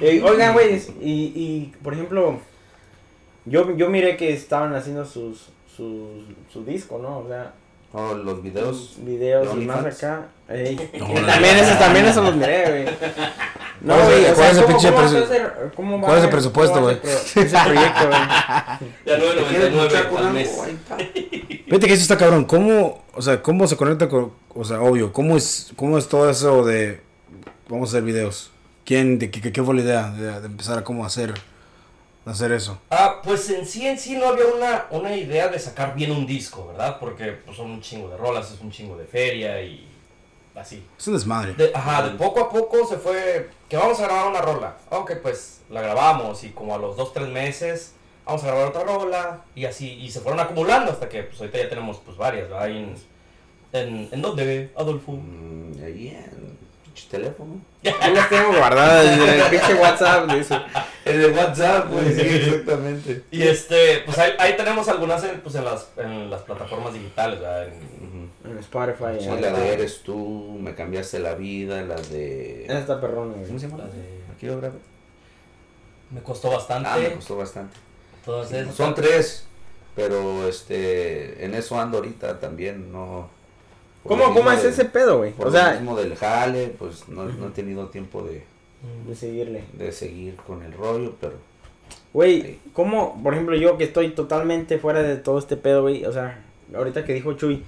Eh, 0.00 0.22
oigan, 0.24 0.52
güey, 0.52 0.82
y, 1.00 1.32
y 1.34 1.72
por 1.82 1.94
ejemplo, 1.94 2.40
yo, 3.46 3.76
yo 3.76 3.88
miré 3.88 4.16
que 4.16 4.32
estaban 4.32 4.74
haciendo 4.74 5.04
sus, 5.04 5.48
sus, 5.76 6.24
su 6.52 6.64
disco, 6.64 6.98
¿no? 7.02 7.18
O 7.18 7.28
sea, 7.28 7.52
Oh, 7.92 8.14
los 8.14 8.40
videos. 8.40 8.94
videos 8.98 9.52
de 9.56 9.62
y 9.62 9.66
más 9.66 9.84
acá. 9.84 10.28
Ey, 10.48 10.76
No, 10.96 11.06
que 11.08 11.20
no, 11.20 11.26
también, 11.26 11.56
no. 11.56 11.62
esos, 11.62 11.78
también 11.80 12.06
esos 12.06 12.24
los 12.24 12.36
miré, 12.36 12.68
güey. 12.70 12.84
No, 13.80 13.94
¿Cuál 13.96 14.00
es 14.12 14.14
el- 14.18 14.22
güey, 14.22 14.34
cuál 14.34 14.50
es 14.50 14.56
el 14.58 14.62
¿cómo- 14.64 14.76
pinche 14.78 14.88
cómo 14.92 15.00
va 15.02 15.08
a 15.08 15.10
presu- 15.10 15.26
ser- 15.28 15.72
cómo 15.74 15.96
va 16.00 16.06
cuál 16.06 16.18
es 16.18 16.24
el 16.24 16.30
presupuesto, 16.30 16.74
pro- 16.80 16.90
Ese 16.90 17.58
proyecto, 17.64 18.06
güey. 18.06 18.20
Ya 19.06 19.18
¿Quieres 19.48 19.74
luchar 19.74 20.04
9.99 20.04 20.08
con 20.08 20.18
al 20.18 20.24
algo? 20.26 20.32
mes. 20.34 20.58
Ahí 20.60 20.70
está. 20.70 20.96
Fíjate 20.96 21.86
que 21.88 21.92
eso 21.94 22.02
está 22.02 22.16
cabrón. 22.16 22.44
¿Cómo, 22.44 23.02
o 23.12 23.22
sea, 23.22 23.42
cómo 23.42 23.66
se 23.66 23.76
conecta 23.76 24.08
con, 24.08 24.32
o 24.54 24.64
sea, 24.64 24.80
obvio, 24.82 25.12
cómo 25.12 25.36
es, 25.36 25.72
cómo 25.74 25.98
es 25.98 26.06
todo 26.08 26.30
eso 26.30 26.64
de, 26.64 27.00
vamos 27.68 27.88
a 27.88 27.90
hacer 27.96 28.04
videos? 28.04 28.52
¿Quién, 28.84 29.18
de 29.18 29.32
qué, 29.32 29.50
qué 29.50 29.62
fue 29.64 29.74
la 29.74 29.80
idea 29.80 30.10
de, 30.10 30.40
de 30.40 30.46
empezar 30.46 30.78
a 30.78 30.84
cómo 30.84 31.04
hacer, 31.04 31.34
hacer 32.24 32.52
eso? 32.52 32.78
Ah, 32.90 33.20
pues 33.22 33.48
en 33.50 33.66
sí, 33.66 33.86
en 33.86 33.98
sí 33.98 34.16
no 34.16 34.26
había 34.28 34.46
una, 34.46 34.86
una 34.90 35.14
idea 35.16 35.48
de 35.48 35.58
sacar 35.58 35.94
bien 35.94 36.12
un 36.12 36.26
disco, 36.26 36.66
¿verdad? 36.68 36.98
Porque 37.00 37.32
pues, 37.32 37.56
son 37.56 37.70
un 37.70 37.80
chingo 37.80 38.08
de 38.08 38.16
rolas, 38.16 38.50
es 38.52 38.60
un 38.60 38.70
chingo 38.70 38.96
de 38.96 39.04
feria 39.04 39.62
y 39.62 39.86
así. 40.54 40.84
Es 40.98 41.06
un 41.06 41.14
desmadre. 41.14 41.54
De, 41.54 41.72
ajá, 41.74 42.08
de 42.08 42.16
poco 42.16 42.40
a 42.40 42.50
poco 42.50 42.86
se 42.86 42.96
fue 42.96 43.50
que 43.68 43.76
vamos 43.76 43.98
a 44.00 44.04
grabar 44.04 44.28
una 44.28 44.40
rola. 44.40 44.76
Ok, 44.90 45.12
pues 45.22 45.62
la 45.70 45.80
grabamos 45.80 46.44
y 46.44 46.50
como 46.50 46.74
a 46.74 46.78
los 46.78 46.96
dos, 46.96 47.12
tres 47.12 47.28
meses 47.28 47.94
vamos 48.24 48.44
a 48.44 48.46
grabar 48.48 48.68
otra 48.68 48.84
rola 48.84 49.44
y 49.56 49.64
así, 49.64 49.92
y 49.94 50.10
se 50.10 50.20
fueron 50.20 50.38
acumulando 50.40 50.92
hasta 50.92 51.08
que 51.08 51.24
pues 51.24 51.40
ahorita 51.40 51.58
ya 51.58 51.68
tenemos 51.68 51.98
pues 52.04 52.16
varias, 52.16 52.48
¿verdad? 52.48 52.64
Ahí 52.64 52.76
en, 52.76 52.94
en, 53.72 54.08
¿en 54.12 54.22
dónde, 54.22 54.70
Adolfo? 54.76 55.12
Mm, 55.12 55.82
ahí 55.84 56.08
en 56.08 56.49
pinche 57.00 57.08
teléfono. 57.10 57.60
Yo 57.82 57.92
las 58.14 58.28
tengo 58.28 58.56
guardadas 58.56 59.06
en 59.18 59.22
el 59.22 59.42
pinche 59.50 59.74
WhatsApp, 59.74 60.30
dice. 60.32 60.54
En 61.04 61.20
el 61.20 61.32
WhatsApp, 61.32 61.90
güey, 61.90 62.12
sí, 62.14 62.20
exactamente. 62.20 63.22
Y 63.30 63.42
este, 63.42 64.02
pues 64.04 64.18
ahí, 64.18 64.32
ahí 64.38 64.56
tenemos 64.56 64.86
algunas 64.88 65.22
en, 65.24 65.40
pues, 65.40 65.54
en, 65.54 65.64
las, 65.64 65.88
en 65.96 66.30
las 66.30 66.42
plataformas 66.42 66.92
digitales, 66.94 67.40
¿verdad? 67.40 67.68
En- 67.68 68.30
En 68.50 68.58
Spotify. 68.58 69.18
Sí, 69.20 69.26
la 69.40 69.50
de 69.52 69.72
Eres 69.72 70.02
tú, 70.02 70.58
Me 70.60 70.74
cambiaste 70.74 71.18
la 71.20 71.34
vida, 71.34 71.82
la 71.82 71.96
de... 71.96 72.64
Esta 72.66 73.00
perrona, 73.00 73.32
¿Cómo 73.34 73.46
güey. 73.46 73.58
se 73.58 73.66
llama? 73.68 73.78
La 73.84 73.90
de- 73.90 74.20
Aquí 74.34 74.46
lo 74.46 74.56
grabé. 74.58 74.78
Me 76.10 76.20
costó 76.22 76.50
bastante. 76.50 76.88
Ah, 76.90 76.98
me 76.98 77.12
costó 77.14 77.36
bastante. 77.36 77.76
Todas 78.24 78.50
esas. 78.52 78.74
Son 78.74 78.94
tres, 78.94 79.44
pero 79.94 80.48
este, 80.48 81.44
en 81.44 81.54
eso 81.54 81.78
ando 81.80 81.98
ahorita 81.98 82.38
también, 82.40 82.90
no. 82.92 83.30
¿Cómo, 84.04 84.26
lo 84.28 84.34
cómo 84.34 84.50
es 84.52 84.62
de- 84.62 84.70
ese 84.70 84.84
pedo, 84.86 85.18
güey? 85.18 85.32
Por 85.32 85.48
O 85.48 85.50
lo 85.50 85.56
sea, 85.56 85.72
mismo 85.74 85.96
del 85.96 86.16
jale, 86.16 86.68
pues 86.78 87.08
no, 87.08 87.24
no 87.24 87.48
he 87.48 87.50
tenido 87.50 87.86
tiempo 87.88 88.22
de, 88.22 88.42
Mm. 88.82 89.08
de 89.08 89.14
seguirle. 89.14 89.64
de 89.74 89.92
seguir 89.92 90.36
con 90.36 90.62
el 90.62 90.72
rollo, 90.72 91.14
pero 91.20 91.34
Güey, 92.12 92.58
¿cómo, 92.72 93.20
por 93.22 93.34
ejemplo, 93.34 93.54
yo 93.56 93.76
que 93.78 93.84
estoy 93.84 94.10
totalmente 94.10 94.78
fuera 94.78 95.02
de 95.02 95.16
todo 95.16 95.38
este 95.38 95.56
pedo, 95.56 95.82
güey? 95.82 96.04
O 96.06 96.12
sea, 96.12 96.42
ahorita 96.74 97.04
que 97.04 97.14
dijo 97.14 97.34
Chuy 97.34 97.62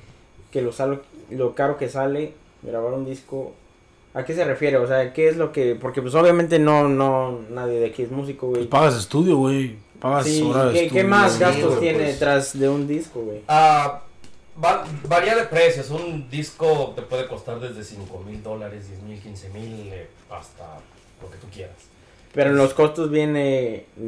que 0.50 0.62
lo, 0.62 0.72
salo- 0.72 1.02
lo 1.30 1.54
caro 1.54 1.76
que 1.78 1.88
sale 1.88 2.32
grabar 2.62 2.92
un 2.92 3.04
disco, 3.04 3.52
¿a 4.14 4.24
qué 4.24 4.34
se 4.34 4.44
refiere? 4.44 4.78
O 4.78 4.86
sea, 4.86 5.12
¿qué 5.12 5.28
es 5.28 5.36
lo 5.36 5.52
que...? 5.52 5.76
Porque 5.80 6.02
pues 6.02 6.14
obviamente 6.16 6.58
no, 6.58 6.88
no, 6.88 7.38
nadie 7.50 7.78
de 7.78 7.86
aquí 7.86 8.02
es 8.02 8.10
músico, 8.10 8.48
güey. 8.48 8.62
Pues 8.62 8.68
pagas 8.70 8.96
estudio, 8.98 9.36
güey. 9.36 9.76
Pagas 10.00 10.26
Sí, 10.26 10.42
horas 10.42 10.66
de 10.66 10.72
¿qué, 10.72 10.82
estudio. 10.86 11.02
qué 11.02 11.08
más 11.08 11.32
sí, 11.34 11.40
gastos 11.40 11.66
güey, 11.68 11.80
tiene 11.80 11.98
pues. 12.00 12.12
detrás 12.14 12.58
de 12.58 12.68
un 12.68 12.88
disco, 12.88 13.20
güey? 13.20 13.40
Ah, 13.46 14.02
va- 14.62 14.84
varía 15.08 15.36
de 15.36 15.44
precios. 15.44 15.90
Un 15.90 16.28
disco 16.30 16.92
te 16.96 17.02
puede 17.02 17.28
costar 17.28 17.60
desde 17.60 17.84
5 17.84 18.18
mil 18.20 18.42
dólares, 18.42 18.88
10 18.88 19.02
mil, 19.02 19.20
15 19.20 19.48
mil, 19.50 19.92
eh, 19.92 20.08
hasta 20.30 20.78
lo 21.20 21.30
que 21.30 21.36
tú 21.38 21.46
quieras. 21.52 21.76
Pero 22.34 22.50
en 22.50 22.56
los 22.56 22.72
costos 22.74 23.10
viene... 23.10 23.84
mm, 23.96 24.02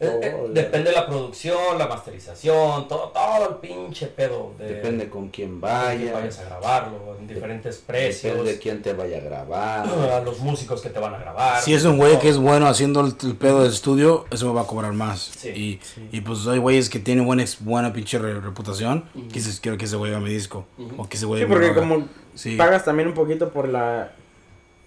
Eh, 0.00 0.06
todo, 0.06 0.20
eh, 0.22 0.36
la- 0.48 0.62
depende 0.62 0.90
de 0.90 0.96
la 0.96 1.06
producción, 1.06 1.78
la 1.78 1.86
masterización, 1.88 2.86
todo, 2.88 3.08
todo 3.08 3.48
el 3.50 3.56
pinche 3.56 4.06
pedo. 4.06 4.52
De, 4.58 4.66
depende 4.66 5.08
con 5.08 5.28
quién 5.30 5.60
de 5.60 5.60
quién 5.60 5.60
vaya, 5.60 6.12
vayas 6.12 6.38
a 6.38 6.44
grabarlo, 6.44 7.16
en 7.18 7.26
diferentes 7.26 7.78
precios. 7.78 8.32
depende 8.32 8.52
de 8.52 8.58
quién 8.58 8.82
te 8.82 8.92
vaya 8.92 9.18
a 9.18 9.20
grabar. 9.20 9.86
a 9.88 10.20
los 10.20 10.38
músicos 10.40 10.80
que 10.80 10.90
te 10.90 10.98
van 11.00 11.14
a 11.14 11.18
grabar. 11.18 11.60
Si 11.60 11.74
es 11.74 11.84
un 11.84 11.96
güey 11.96 12.12
todo. 12.12 12.20
que 12.22 12.28
es 12.28 12.38
bueno 12.38 12.66
haciendo 12.66 13.00
el, 13.00 13.14
el 13.22 13.34
pedo 13.36 13.62
del 13.62 13.72
estudio, 13.72 14.26
eso 14.30 14.46
me 14.46 14.52
va 14.54 14.62
a 14.62 14.66
cobrar 14.66 14.92
más. 14.92 15.20
Sí. 15.36 15.48
Y, 15.48 16.16
y 16.16 16.20
pues 16.20 16.46
hay 16.46 16.58
güeyes 16.58 16.88
que 16.88 16.98
tienen 17.00 17.26
buena, 17.26 17.44
buena 17.60 17.92
pinche 17.92 18.18
re- 18.18 18.40
reputación. 18.40 19.04
Ujú. 19.14 19.28
Que 19.28 19.34
dices, 19.34 19.58
quiero 19.60 19.76
que 19.76 19.86
ese 19.86 19.96
güey 19.96 20.12
haga 20.12 20.20
mi 20.20 20.30
disco. 20.30 20.66
Ujú. 20.78 21.02
O 21.02 21.08
que 21.08 21.16
ese 21.16 21.26
güey 21.26 21.42
Sí, 21.42 21.48
porque 21.48 21.74
como 21.74 22.06
Sí. 22.34 22.54
pagas 22.56 22.84
también 22.84 23.08
un 23.08 23.14
poquito 23.14 23.48
por 23.50 23.66
la... 23.68 24.12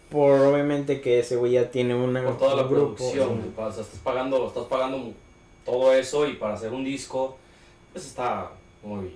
Por 0.10 0.40
obviamente 0.42 1.02
que 1.02 1.20
ese 1.20 1.36
güey 1.36 1.52
ya 1.54 1.70
tiene 1.70 1.94
una, 1.96 2.24
por 2.24 2.38
toda 2.40 2.56
la 2.56 2.64
grupo. 2.64 2.96
producción. 2.96 3.54
O 3.56 3.72
sea, 3.72 3.82
estás 3.84 4.00
pagando, 4.04 4.48
estás 4.48 4.64
pagando 4.66 5.12
todo 5.66 5.94
eso 5.94 6.28
y 6.28 6.34
para 6.34 6.56
hacer 6.56 6.72
un 6.74 6.84
disco, 6.84 7.38
pues 7.94 8.06
está 8.06 8.50
muy. 8.84 9.12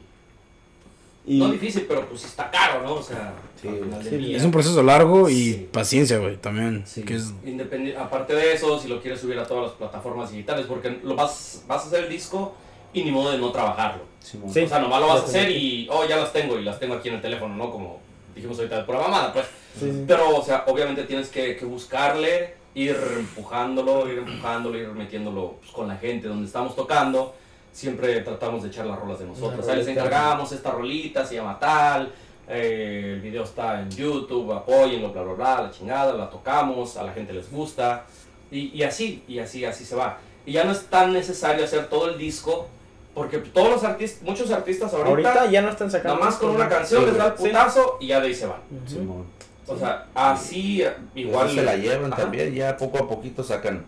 Y, 1.26 1.39
No 1.39 1.50
difícil, 1.50 1.86
pero 1.88 2.06
pues 2.08 2.26
está 2.26 2.52
caro, 2.52 2.84
¿no? 2.84 2.96
O 2.96 3.02
sea, 3.04 3.34
Sí, 3.62 3.70
sí. 4.10 4.36
Es 4.36 4.44
un 4.44 4.52
proceso 4.52 4.84
largo 4.84 5.30
y 5.30 5.54
Sí. 5.54 5.70
paciencia, 5.72 6.18
güey, 6.18 6.36
también. 6.36 6.84
Sí. 6.86 7.02
Que 7.04 7.16
es, 7.16 7.32
Independi- 7.46 7.96
aparte 7.96 8.36
de 8.36 8.54
eso, 8.54 8.78
si 8.78 8.89
lo 8.89 9.02
quieres 9.02 9.22
subir 9.22 9.39
a 9.39 9.46
todas 9.48 9.64
las 9.68 9.72
plataformas 9.74 10.32
digitales, 10.32 10.66
porque 10.68 11.00
lo 11.02 11.16
vas, 11.16 11.64
vas 11.66 11.86
a 11.86 11.88
hacer 11.88 12.04
el 12.04 12.10
disco 12.10 12.54
y 12.91 13.06
ni 13.06 13.12
modo 13.12 13.32
de 13.32 13.38
no 13.38 13.54
trabajarlo. 13.54 14.04
O 14.46 14.52
sea, 14.52 14.80
nomás 14.80 15.00
lo 15.00 15.08
vas 15.08 15.22
a 15.22 15.26
hacer 15.26 15.50
y, 15.50 15.88
oh, 15.89 16.06
ya 16.06 16.18
las 16.18 16.34
tengo 16.34 16.60
y 16.60 16.64
las 16.66 16.78
tengo 16.78 16.96
aquí 16.96 17.08
en 17.08 17.16
el 17.16 17.22
teléfono, 17.22 17.56
¿no? 17.56 17.72
Como 17.72 18.00
dijimos 18.36 18.58
ahorita 18.60 18.80
de 18.80 18.84
pura 18.84 19.00
mamada, 19.00 19.32
pues. 19.32 19.46
Sí, 19.80 19.91
sí. 19.91 20.03
Pero, 20.07 20.38
o 20.38 20.43
sea, 20.43 20.63
obviamente 20.67 21.03
tienes 21.03 21.30
que, 21.30 21.55
que 21.55 21.65
buscarle, 21.65 22.55
ir 22.76 22.95
empujándolo, 23.17 24.11
ir 24.11 24.19
empujándolo, 24.19 24.78
ir 24.78 24.88
metiéndolo 24.89 25.55
pues, 25.59 25.71
con 25.71 25.88
la 25.88 25.95
gente 25.97 26.28
donde 26.28 26.45
estamos 26.47 26.76
tocando. 26.76 27.36
Siempre 27.71 28.19
tratamos 28.21 28.61
de 28.63 28.69
echar 28.69 28.86
las 28.86 28.99
rolas 28.99 29.19
de 29.19 29.26
nosotros. 29.26 29.65
Les 29.76 29.88
encargamos 29.88 30.51
esta 30.51 30.71
rolita, 30.71 31.26
se 31.26 31.36
llama 31.36 31.57
tal. 31.59 32.11
eh, 32.47 33.13
el 33.15 33.21
video 33.21 33.43
está 33.43 33.80
en 33.82 33.89
YouTube, 33.89 34.51
apóyenlo, 34.51 35.11
bla, 35.11 35.24
bla, 35.24 35.34
bla, 35.34 35.61
la 35.63 35.71
chingada, 35.71 36.13
la 36.13 36.30
tocamos, 36.30 36.97
a 36.97 37.03
la 37.03 37.13
gente 37.13 37.34
les 37.34 37.49
gusta. 37.51 38.05
Y, 38.51 38.67
y 38.78 38.84
así, 38.84 39.24
y 39.28 39.39
así, 39.39 39.65
así 39.65 39.86
se 39.86 39.95
va. 39.95 40.17
Y 40.45 40.51
ya 40.53 40.63
no 40.65 40.71
es 40.74 40.86
tan 40.88 41.13
necesario 41.13 41.63
hacer 41.65 41.88
todo 41.89 42.09
el 42.09 42.17
disco, 42.19 42.67
porque 43.15 43.38
todos 43.39 43.69
los 43.69 43.84
artistas, 43.84 44.21
muchos 44.24 44.51
artistas 44.51 44.93
ahorita, 44.93 45.09
Ahorita 45.32 45.49
ya 45.51 45.61
no 45.61 45.69
están 45.69 45.89
sacando... 45.89 46.15
nada 46.19 46.26
más 46.32 46.36
con 46.39 46.49
una 46.51 46.67
canción 46.69 47.05
les 47.05 47.17
da 47.17 47.28
el 47.28 47.38
Sí. 47.38 47.43
putazo 47.47 47.97
y 48.01 48.07
ya 48.07 48.19
de 48.19 48.28
ahí 48.28 48.36
se 48.36 48.45
van. 48.45 48.59
Ujú. 48.71 49.24
O 49.68 49.78
sea, 49.78 50.05
así 50.14 50.84
igual 51.16 51.49
se 51.49 51.64
la 51.64 51.76
llevan 51.76 52.11
Ajá. 52.14 52.24
también, 52.24 52.53
ya 52.53 52.76
poco 52.78 52.97
a 52.97 53.07
poquito 53.07 53.43
sacan 53.43 53.86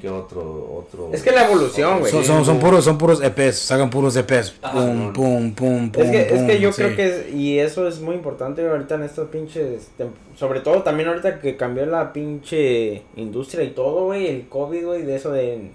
que 0.00 0.08
otro, 0.08 0.84
otro. 0.86 1.10
Es 1.12 1.20
que 1.24 1.32
la 1.32 1.46
evolución, 1.50 1.98
güey. 1.98 2.12
son, 2.12 2.24
son, 2.24 2.44
son 2.44 2.60
puros, 2.60 2.84
son 2.84 2.96
puros 2.96 3.20
EPs, 3.20 3.56
sacan 3.58 3.90
puros 3.90 4.14
EPs. 4.14 4.54
Ajá. 4.62 4.72
Pum, 4.72 5.12
pum, 5.12 5.52
pum, 5.52 5.90
pum. 5.90 6.02
Es 6.04 6.10
que, 6.12 6.34
es 6.36 6.42
que 6.44 6.60
yo 6.60 6.70
sí. 6.72 6.82
creo 6.82 6.94
que, 6.96 7.06
es- 7.06 7.34
y 7.34 7.58
eso 7.58 7.88
es 7.88 7.98
muy 8.00 8.14
importante 8.14 8.64
ahorita 8.68 8.94
en 8.94 9.02
estos 9.02 9.28
pinches, 9.30 9.90
sobre 10.36 10.60
todo 10.60 10.82
también 10.82 11.08
ahorita 11.08 11.40
que 11.40 11.56
cambió 11.56 11.86
la 11.86 12.12
pinche 12.12 13.02
industria 13.16 13.64
y 13.64 13.70
todo, 13.70 14.04
güey, 14.04 14.28
el 14.28 14.48
COVID, 14.48 14.84
güey, 14.86 15.02
de 15.02 15.16
eso 15.16 15.32
de, 15.32 15.70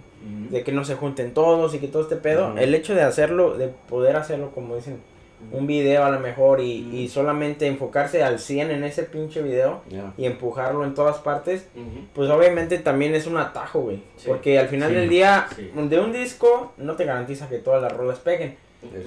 de 0.49 0.63
que 0.63 0.71
no 0.71 0.85
se 0.85 0.95
junten 0.95 1.33
todos 1.33 1.73
y 1.75 1.79
que 1.79 1.89
todo 1.89 2.03
este 2.03 2.15
pedo, 2.15 2.55
el 2.57 2.73
hecho 2.75 2.95
de 2.95 3.01
hacerlo, 3.01 3.57
de 3.57 3.67
poder 3.67 4.15
hacerlo, 4.15 4.51
como 4.55 4.77
dicen, 4.77 5.01
un 5.51 5.67
video 5.67 6.03
a 6.03 6.09
lo 6.11 6.19
mejor 6.19 6.59
y, 6.59 6.89
y 6.93 7.07
solamente 7.07 7.65
enfocarse 7.67 8.23
al 8.23 8.39
100 8.39 8.71
en 8.71 8.83
ese 8.83 9.03
pinche 9.03 9.41
video 9.41 9.81
y 10.17 10.25
empujarlo 10.25 10.83
en 10.83 10.93
todas 10.93 11.17
partes, 11.19 11.65
pues 12.13 12.29
obviamente 12.29 12.77
también 12.79 13.15
es 13.15 13.25
un 13.27 13.37
atajo, 13.37 13.81
güey. 13.81 14.03
Sí. 14.17 14.27
Porque 14.27 14.59
al 14.59 14.67
final 14.67 14.89
Sí. 14.89 14.95
del 14.95 15.09
día, 15.09 15.47
Sí. 15.55 15.71
de 15.73 15.99
un 15.99 16.11
disco, 16.13 16.73
no 16.77 16.95
te 16.95 17.05
garantiza 17.05 17.47
que 17.49 17.57
todas 17.59 17.81
las 17.81 17.91
rolas 17.93 18.19
peguen. 18.19 18.57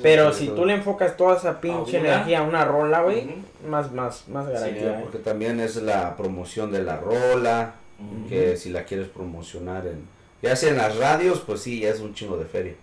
Pero 0.03 0.33
si 0.35 0.49
tú 0.49 0.67
le 0.67 0.75
enfocas 0.75 1.17
toda 1.17 1.37
esa 1.37 1.61
pinche 1.61 1.97
A 1.97 2.01
energía 2.01 2.41
a 2.41 2.43
una 2.43 2.65
rola, 2.65 3.01
güey, 3.03 3.27
más, 3.67 3.91
más, 3.93 4.29
más 4.29 4.47
garantía. 4.49 4.99
¿eh? 4.99 5.01
porque 5.03 5.19
también 5.19 5.61
es 5.61 5.77
la 5.77 6.15
promoción 6.17 6.71
de 6.71 6.83
la 6.83 6.99
rola, 6.99 7.75
que 8.29 8.57
si 8.57 8.71
la 8.71 8.85
quieres 8.85 9.09
promocionar 9.09 9.87
en, 9.87 10.07
ya 10.43 10.57
sea 10.57 10.71
en 10.71 10.77
las 10.77 10.97
radios, 10.99 11.41
pues 11.47 11.61
sí, 11.61 11.81
ya 11.81 11.91
es 11.91 12.01
un 12.01 12.13
chingo 12.15 12.37
de 12.37 12.45
feria. 12.45 12.75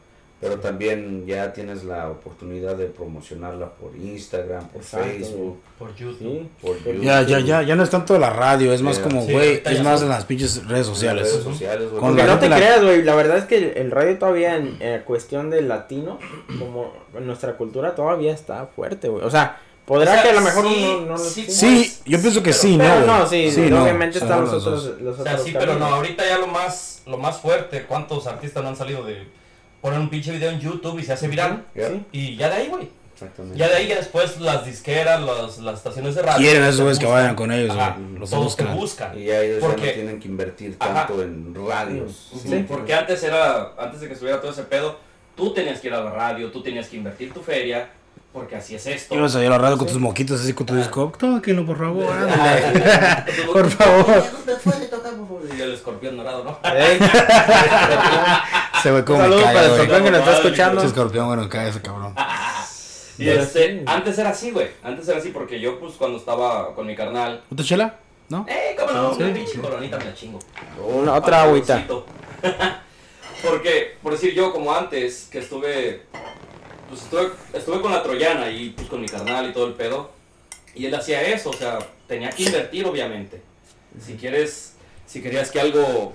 Pero 0.42 0.58
también 0.60 1.26
ya 1.28 1.52
tienes 1.52 1.84
la 1.84 2.10
oportunidad 2.10 2.76
de 2.78 2.86
promocionarla 2.86 3.72
por 3.74 3.94
Instagram, 3.98 4.70
por 4.70 4.82
Exacto, 4.82 5.06
Facebook, 5.10 5.60
Por 5.78 5.96
YouTube. 5.96 6.18
Sí. 6.18 6.50
por 6.62 6.78
YouTube. 6.78 7.02
Ya, 7.04 7.22
ya, 7.24 7.40
ya, 7.42 7.62
ya 7.62 7.76
no 7.76 7.84
es 7.84 7.90
tanto 7.90 8.18
la 8.18 8.30
radio, 8.30 8.72
es 8.72 8.82
más 8.82 8.96
Sí, 8.96 9.02
como, 9.02 9.26
sí, 9.26 9.34
güey, 9.34 9.48
ahorita 9.50 9.72
es 9.72 9.84
más 9.84 10.02
en 10.02 10.08
las 10.10 10.24
pinches 10.24 10.66
redes 10.66 10.88
las 10.88 10.88
sociales. 10.88 11.30
redes 11.30 11.44
sociales, 11.44 11.90
güey. 11.90 12.00
Con 12.00 12.16
la 12.16 12.26
no 12.26 12.40
te 12.40 12.48
la- 12.48 12.56
creas, 12.56 12.82
güey, 12.82 13.04
la 13.04 13.16
verdad 13.16 13.38
es 13.38 13.44
que 13.46 13.74
el, 13.74 13.92
radio 13.92 14.18
todavía 14.18 14.56
en, 14.56 14.78
en 14.82 15.02
cuestión 15.02 15.50
de 15.50 15.62
latino, 15.62 16.20
como 16.58 16.94
en 17.18 17.28
nuestra 17.28 17.58
cultura 17.58 17.94
todavía 17.96 18.32
está 18.34 18.66
fuerte, 18.68 19.10
güey. 19.10 19.26
O 19.26 19.30
sea, 19.30 19.58
podrá 19.86 20.12
O 20.12 20.14
sea, 20.14 20.24
que 20.24 20.30
a 20.30 20.34
lo 20.34 20.42
mejor 20.42 20.66
sí, 20.68 20.82
no, 20.84 21.00
no 21.02 21.12
lo 21.12 21.18
sí, 21.18 21.46
sí, 21.50 21.52
Sí, 21.84 21.98
yo 22.06 22.22
pienso 22.22 22.40
que 22.42 22.52
pero- 22.52 22.62
sí, 22.62 22.76
pero 22.78 23.00
¿no? 23.02 23.06
no, 23.20 23.26
güey? 23.28 23.52
sí, 23.52 23.62
no, 23.70 23.84
obviamente 23.84 24.20
están 24.20 24.40
los 24.40 24.54
los 24.54 24.66
otros, 24.66 24.86
dos. 24.86 25.02
los 25.02 25.20
O 25.20 25.24
sea, 25.24 25.34
otros 25.34 25.46
sí, 25.48 25.54
pero 25.60 25.76
no, 25.78 25.86
ahorita 25.86 26.26
ya 26.26 26.38
lo 26.38 26.48
más, 26.48 27.02
lo 27.06 27.18
más 27.18 27.40
fuerte, 27.42 27.84
¿cuántos 27.84 28.26
artistas 28.26 28.64
no 28.64 28.70
han 28.70 28.78
salido 28.78 29.04
de 29.04 29.38
poner 29.82 30.00
un 30.00 30.10
pinche 30.10 30.32
video 30.32 30.50
en 30.52 30.60
YouTube 30.60 31.00
y 31.00 31.04
se 31.04 31.14
hace 31.14 31.28
viral? 31.28 31.66
Sí. 31.76 32.06
Y 32.12 32.36
ya 32.36 32.50
de 32.50 32.56
ahí, 32.56 32.68
güey. 32.68 32.90
Exactamente. 33.14 33.58
Ya 33.58 33.68
de 33.68 33.76
ahí 33.76 33.88
ya 33.88 33.98
después 33.98 34.40
las 34.40 34.66
disqueras, 34.66 35.22
las, 35.22 35.58
las 35.58 35.76
estaciones 35.76 36.16
de 36.16 36.22
radio. 36.22 36.38
Quieren 36.40 36.64
a 36.64 36.70
esos 36.70 36.82
güeyes 36.82 37.00
que 37.00 37.06
vayan 37.06 37.36
con 37.36 37.52
ellos, 37.52 37.76
Ajá. 37.76 37.98
Los 38.18 38.30
todos 38.30 38.56
te 38.56 38.64
buscan. 38.64 38.78
buscan. 38.78 39.20
Y 39.20 39.26
ya 39.26 39.42
ellos 39.42 39.62
ya 39.62 39.68
Porque- 39.68 39.88
no 39.88 39.94
tienen 39.94 40.20
que 40.22 40.28
invertir 40.30 40.78
Ajá. 40.80 40.94
tanto 41.08 41.22
en 41.24 41.54
radios. 41.54 42.32
Sí. 42.42 42.66
Porque 42.68 42.94
antes 42.94 43.22
era, 43.24 43.74
antes 43.78 44.00
de 44.00 44.08
que 44.08 44.14
estuviera 44.14 44.40
todo 44.40 44.52
ese 44.52 44.64
pedo, 44.64 44.98
tú 45.36 45.54
tenías 45.54 45.82
que 45.82 45.88
ir 45.88 45.94
a 45.96 46.02
la 46.04 46.12
radio, 46.12 46.50
tú 46.50 46.64
tenías 46.64 46.88
que 46.88 46.96
invertir 46.96 47.34
tu 47.34 47.42
feria, 47.42 47.90
porque 48.34 48.56
así 48.56 48.76
es 48.76 48.86
esto. 48.86 49.16
Ibas 49.16 49.36
a 49.36 49.42
ir 49.42 49.48
a 49.48 49.52
la 49.52 49.58
radio 49.58 49.78
con 49.78 49.88
tus 49.88 49.98
moquitos 49.98 50.42
así 50.42 50.54
con 50.54 50.66
tu 50.66 50.76
disco. 50.76 51.12
Tóquenlo, 51.18 51.66
por 51.66 51.78
favor. 51.78 52.06
Ah. 52.10 53.26
Por 53.52 53.70
favor. 53.70 54.24
¿Dónde 54.32 54.56
fue 54.58 54.76
de 54.80 54.86
tocar, 54.88 55.14
por 55.14 55.28
favor? 55.28 55.42
Y 55.58 55.62
el 55.62 55.74
escorpión 55.74 56.18
dorado, 56.18 56.44
¿no? 56.44 56.60
Ey, 56.72 57.00
Se 58.84 58.92
ve 58.92 59.00
Un 59.00 59.06
como 59.06 59.20
me 59.20 59.24
saludo 59.26 59.44
para 59.44 59.66
el 59.66 59.72
escorpión 59.72 60.04
que 60.04 60.12
nos 60.12 60.20
está 60.20 60.34
escuchando. 60.38 60.84
Escorpión, 60.84 61.28
bueno, 61.28 61.50
cae 61.50 61.70
ese 61.70 61.82
cabrón. 61.82 62.14
Y 63.20 63.28
este, 63.28 63.84
antes 63.86 64.18
era 64.18 64.30
así, 64.30 64.52
güey. 64.52 64.70
Antes 64.82 65.06
era 65.10 65.18
así 65.18 65.32
porque 65.32 65.60
yo, 65.60 65.78
pues, 65.78 65.96
cuando 65.96 66.18
estaba 66.18 66.74
con 66.74 66.88
mi 66.88 66.96
carnal, 66.96 67.44
¿Otra 67.52 67.66
chela? 67.66 68.00
¿No? 68.30 68.46
¡eh, 68.48 68.78
cómo 68.80 68.94
no! 68.94 69.12
Una 69.12 69.34
pinche 69.34 69.60
coronita 69.60 69.98
me 69.98 70.06
la 70.06 70.14
chingo. 70.14 70.40
Una 70.88 71.16
otra 71.16 71.44
agüita. 71.44 71.86
Porque, 73.44 73.98
por 74.02 74.14
decir 74.14 74.34
yo, 74.34 74.54
como 74.54 74.74
antes, 74.74 75.28
que 75.30 75.40
estuve, 75.40 76.04
pues 76.90 77.04
estuve, 77.04 77.30
estuve 77.54 77.82
con 77.82 77.92
la 77.92 78.04
troyana 78.04 78.50
y 78.50 78.72
pues 78.72 78.88
con 78.88 79.00
mi 79.02 79.08
carnal 79.08 79.50
y 79.50 79.54
todo 79.54 79.68
el 79.68 79.74
pedo, 79.74 80.10
y 80.76 80.86
él 80.86 80.96
hacía 80.96 81.22
eso, 81.22 81.52
o 81.52 81.54
sea, 81.54 81.80
tenía 82.08 82.30
que 82.32 82.44
invertir, 82.44 82.86
obviamente. 82.86 83.42
Si 84.06 84.16
quieres, 84.16 84.74
si 85.06 85.22
querías 85.22 85.50
que 85.52 85.60
algo 85.62 86.14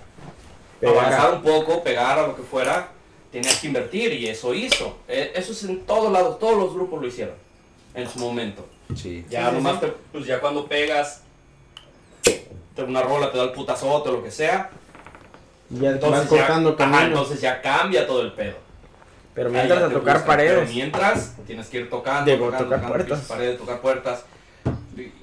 avanzara 0.86 1.30
un 1.32 1.42
poco, 1.42 1.82
pegara, 1.82 2.26
lo 2.26 2.36
que 2.36 2.42
fuera, 2.42 2.88
tenías 3.32 3.58
que 3.60 3.66
invertir, 3.68 4.12
y 4.12 4.28
eso 4.28 4.52
hizo. 4.54 4.98
Eh, 5.08 5.32
Eso 5.34 5.52
es 5.52 5.64
en 5.64 5.80
todos 5.86 6.12
lados, 6.12 6.38
todos 6.38 6.56
los 6.56 6.74
grupos 6.74 7.00
lo 7.00 7.06
hicieron, 7.08 7.34
en 7.94 8.08
su 8.08 8.18
momento. 8.18 8.66
Sí. 8.96 9.24
Ya 9.30 9.48
Sí, 9.48 9.54
nomás, 9.56 9.74
sí. 9.74 9.86
te- 9.86 9.94
pues 10.12 10.26
ya 10.26 10.40
cuando 10.40 10.66
pegas, 10.66 11.22
te 12.22 12.82
una 12.82 13.02
rola, 13.02 13.30
te 13.30 13.38
da 13.38 13.44
el 13.44 13.52
putazote 13.52 14.08
o 14.08 14.12
lo 14.12 14.22
que 14.24 14.30
sea, 14.30 14.70
Ya 15.70 15.90
entonces 15.90 16.20
vas 16.20 16.28
cortando 16.28 16.76
ya, 16.76 16.84
ajá, 16.84 16.92
camino. 16.98 17.16
entonces 17.18 17.40
ya 17.40 17.60
cambia 17.62 18.06
todo 18.06 18.22
el 18.22 18.32
pedo. 18.32 18.56
Pero 19.34 19.50
mientras 19.50 19.82
a 19.82 19.88
tocar 19.88 20.24
paredes. 20.24 20.60
Pero 20.60 20.72
mientras 20.72 21.36
tienes 21.46 21.66
que 21.68 21.78
ir 21.80 21.90
tocando, 21.90 22.30
Digo, 22.30 22.46
tocando, 22.46 22.64
tocar 22.64 22.80
tocando 22.80 22.94
puertas. 23.06 23.26
paredes, 23.28 23.58
tocar 23.58 23.80
puertas 23.80 24.24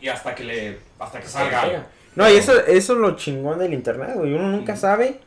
y- 0.02 0.08
hasta 0.08 0.36
que 0.36 0.44
le 0.44 0.78
hasta 1.00 1.20
que 1.20 1.28
salga. 1.28 1.88
No, 2.16 2.30
y 2.30 2.34
eso, 2.36 2.54
eso 2.68 2.94
es 2.94 3.00
lo 3.00 3.16
chingón 3.16 3.58
del 3.60 3.74
internet, 3.74 4.12
güey. 4.16 4.34
Uno 4.34 4.50
nunca 4.50 4.76
sabe 4.76 5.20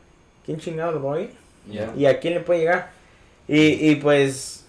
¿quién 0.45 0.59
chingado 0.59 0.91
lo 0.91 1.03
va 1.03 1.11
a 1.11 1.13
oír? 1.15 1.31
Ya. 1.67 1.91
¿Y 1.97 2.05
a 2.05 2.19
quién 2.19 2.35
le 2.35 2.41
puede 2.41 2.59
llegar? 2.59 2.91
Y, 3.47 3.89
y 3.89 3.95
pues, 3.95 4.65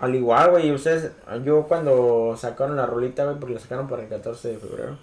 al 0.00 0.14
igual, 0.14 0.50
güey, 0.52 0.70
ustedes, 0.72 1.10
yo 1.44 1.64
cuando 1.68 2.34
sacaron 2.38 2.76
la 2.76 2.86
rolita, 2.86 3.24
güey, 3.24 3.36
porque 3.38 3.54
la 3.54 3.60
sacaron 3.60 3.88
para 3.88 4.02
el 4.02 4.08
14 4.08 4.48
de 4.48 4.58
febrero, 4.58 4.96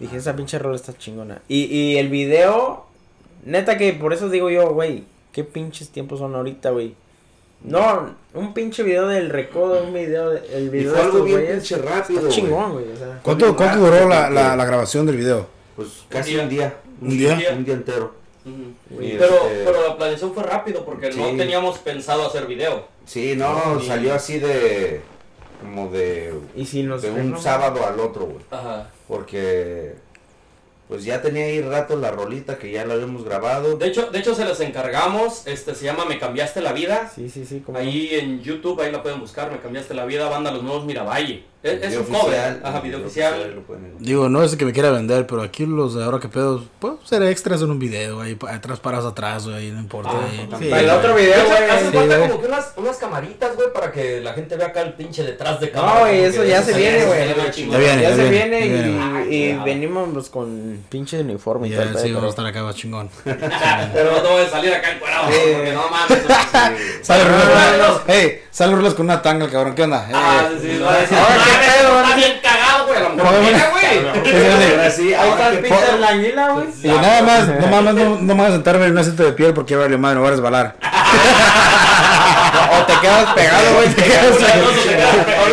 dije, 0.00 0.16
esa 0.16 0.34
pinche 0.34 0.58
rola 0.58 0.74
está 0.74 0.92
chingona. 0.98 1.42
Y, 1.46 1.64
y 1.64 1.96
el 1.98 2.08
video, 2.08 2.86
neta 3.44 3.78
que 3.78 3.92
por 3.92 4.12
eso 4.12 4.28
digo 4.28 4.50
yo, 4.50 4.70
güey, 4.74 5.04
qué 5.32 5.44
pinches 5.44 5.90
tiempos 5.90 6.18
son 6.18 6.34
ahorita, 6.34 6.70
güey. 6.70 6.96
No, 7.64 8.14
un 8.34 8.52
pinche 8.54 8.82
video 8.82 9.08
del 9.08 9.30
recodo, 9.30 9.82
un 9.84 9.92
video, 9.94 10.30
de- 10.30 10.42
el 10.56 10.64
Y 10.66 10.68
video 10.68 10.90
fue 10.92 11.00
de 11.00 11.04
algo 11.06 11.22
bien 11.24 11.38
güeyes, 11.40 11.54
pinche 11.68 11.78
rápido, 11.78 12.20
está 12.20 12.30
chingón, 12.30 12.72
güey, 12.74 12.92
o 12.92 12.96
sea. 12.96 13.20
¿Cuánto, 13.22 13.56
cuánto 13.56 13.78
duró 13.84 14.06
la, 14.08 14.28
la, 14.30 14.54
la 14.54 14.64
grabación 14.66 15.06
del 15.06 15.16
video? 15.16 15.46
Pues 15.74 15.88
casi 16.08 16.34
día. 16.34 16.42
un 16.42 16.48
día. 16.50 16.74
¿Un 17.00 17.08
día? 17.08 17.38
Un 17.56 17.64
día 17.64 17.74
entero. 17.74 18.14
Pero, 18.44 19.02
este- 19.02 19.62
pero 19.64 19.88
la 19.88 19.96
planeación 19.96 20.34
fue 20.34 20.42
rápido 20.42 20.84
porque 20.84 21.10
no 21.10 21.34
teníamos 21.36 21.78
pensado 21.78 22.26
hacer 22.26 22.46
video. 22.46 22.86
Sí, 23.06 23.34
no, 23.36 23.80
Sí. 23.80 23.86
salió 23.86 24.14
así 24.14 24.38
de. 24.38 25.00
Como 25.62 25.88
de. 25.90 26.34
Y 26.54 26.66
si 26.66 26.82
nos 26.82 27.00
de 27.00 27.10
un 27.10 27.40
sábado 27.40 27.86
al 27.86 27.98
otro, 27.98 28.26
güey. 28.26 28.44
Ajá. 28.50 28.90
Porque. 29.08 29.94
Pues 30.88 31.04
ya 31.04 31.22
tenía 31.22 31.46
ahí 31.46 31.62
rato 31.62 31.96
la 31.96 32.10
rolita 32.10 32.58
que 32.58 32.70
ya 32.70 32.84
la 32.84 32.94
habíamos 32.94 33.24
grabado. 33.24 33.76
De 33.76 33.86
hecho, 33.86 34.10
de 34.10 34.18
hecho 34.18 34.34
se 34.34 34.44
las 34.44 34.60
encargamos, 34.60 35.46
este 35.46 35.74
se 35.74 35.84
llama 35.84 36.04
Me 36.04 36.18
cambiaste 36.18 36.60
la 36.60 36.72
vida. 36.72 37.10
Sí, 37.14 37.30
sí, 37.30 37.46
sí, 37.46 37.60
como 37.60 37.78
Ahí 37.78 38.10
en 38.12 38.42
YouTube, 38.42 38.80
ahí 38.80 38.92
la 38.92 39.02
pueden 39.02 39.20
buscar, 39.20 39.50
Me 39.50 39.60
cambiaste 39.60 39.94
la 39.94 40.04
vida, 40.04 40.28
banda 40.28 40.50
Los 40.50 40.62
Nuevos 40.62 40.84
Miravalle. 40.84 41.44
Es, 41.64 41.82
es 41.82 41.96
un 41.96 42.04
cover, 42.04 42.60
ajá, 42.62 42.80
video 42.80 43.00
oficial. 43.00 43.52
lo 43.54 43.62
pueden 43.62 43.86
encontrar. 43.86 44.06
Digo, 44.06 44.28
no 44.28 44.42
es 44.42 44.54
que 44.54 44.66
me 44.66 44.72
quiera 44.74 44.90
vender, 44.90 45.26
pero 45.26 45.40
aquí 45.40 45.64
los 45.64 45.94
de 45.94 46.04
ahora 46.04 46.20
que 46.20 46.28
pedo, 46.28 46.62
puedo 46.78 47.00
ser 47.04 47.22
extras 47.22 47.62
en 47.62 47.70
un 47.70 47.78
video, 47.78 48.20
ahí 48.20 48.36
atrás 48.50 48.80
parados 48.80 49.10
atrás, 49.10 49.48
güey, 49.48 49.70
no 49.70 49.80
importa. 49.80 50.10
Ah, 50.12 50.28
ahí. 50.30 50.48
Sí, 50.58 50.70
el 50.70 50.90
otro 50.90 51.14
De 51.14 51.22
video, 51.22 51.42
güey. 51.46 51.70
hace 51.70 51.86
sí, 51.90 51.96
falta 51.96 52.18
como 52.28 52.40
que 52.42 52.46
unas, 52.48 52.72
unas 52.76 52.96
camaritas, 52.98 53.56
güey, 53.56 53.72
para 53.72 53.90
que 53.90 54.20
la 54.20 54.34
gente 54.34 54.56
vea 54.56 54.66
acá 54.66 54.82
el 54.82 54.92
pinche 54.92 55.22
detrás 55.22 55.58
de 55.58 55.70
cámara. 55.70 55.94
No, 55.94 56.00
güey, 56.00 56.20
eso 56.24 56.44
ya 56.44 56.62
se 56.62 56.74
viene, 56.74 57.06
güey. 57.06 57.28
Ya 57.28 57.78
viene, 57.78 58.02
ya 58.02 58.14
se 58.14 58.28
viene, 58.28 58.66
y, 59.30 59.52
Ah, 59.52 59.62
venimos 59.64 60.28
con 60.28 60.84
pinche 60.90 61.18
uniforme 61.20 61.68
y 61.68 61.70
sí, 61.70 62.12
vamos 62.12 62.24
a 62.26 62.28
estar 62.28 62.44
acá 62.46 62.62
más 62.62 62.76
chingón. 62.76 63.08
Pero 63.24 64.22
no 64.22 64.28
voy 64.30 64.42
a 64.42 64.50
salir 64.50 64.74
acá 64.74 64.92
encuadrado, 64.92 65.28
porque 65.28 65.72
no 65.72 65.88
mames. 65.88 66.18
Sale 67.00 67.22
Ah, 67.24 67.26
Rulas, 67.26 67.78
no. 67.78 68.00
hey, 68.06 68.40
sale 68.50 68.74
Rulas 68.74 68.92
con 68.94 69.06
una 69.06 69.22
tanga, 69.22 69.48
cabrón, 69.48 69.74
¿qué 69.74 69.82
onda? 69.84 70.06
Ah, 70.12 70.48
Eh, 70.52 70.58
sí, 70.60 70.68
sí, 70.68 71.14
no 71.54 71.94
va 71.94 72.00
a 72.00 72.14
decir, 72.14 72.14
Ahora, 72.14 72.14
¿qué 72.14 72.14
"Ah? 72.14 72.14
Está 72.14 72.16
bien 72.16 72.40
cagado, 72.42 72.86
güey. 72.86 72.96
A 72.98 73.00
lo 73.02 73.10
mejor 73.10 73.28
Joder, 73.30 73.42
mira, 73.54 73.70
güey. 73.70 73.84
Ahí 75.14 75.28
está 75.30 75.48
el 75.48 75.58
pinche 75.60 75.92
de 75.92 75.98
la 75.98 76.08
anguila, 76.08 76.48
güey. 76.50 76.66
Y 76.82 76.88
nada 76.88 77.22
más, 77.22 77.46
no 77.48 77.66
mames, 77.68 77.94
no, 77.94 78.04
no 78.16 78.16
me 78.20 78.34
voy 78.34 78.46
a 78.46 78.50
sentarme 78.50 78.84
en 78.86 78.92
un 78.92 78.98
asiento 78.98 79.22
de 79.24 79.32
piel 79.32 79.54
porque 79.54 79.76
vale 79.76 79.96
madre, 79.96 80.14
me 80.16 80.20
voy 80.20 80.28
a 80.28 80.32
resbalar. 80.32 80.76
O 82.72 82.82
te 82.86 82.92
quedas 83.00 83.34
pegado, 83.34 83.74
güey. 83.76 83.88
te 83.88 84.02
quedas- 84.02 84.36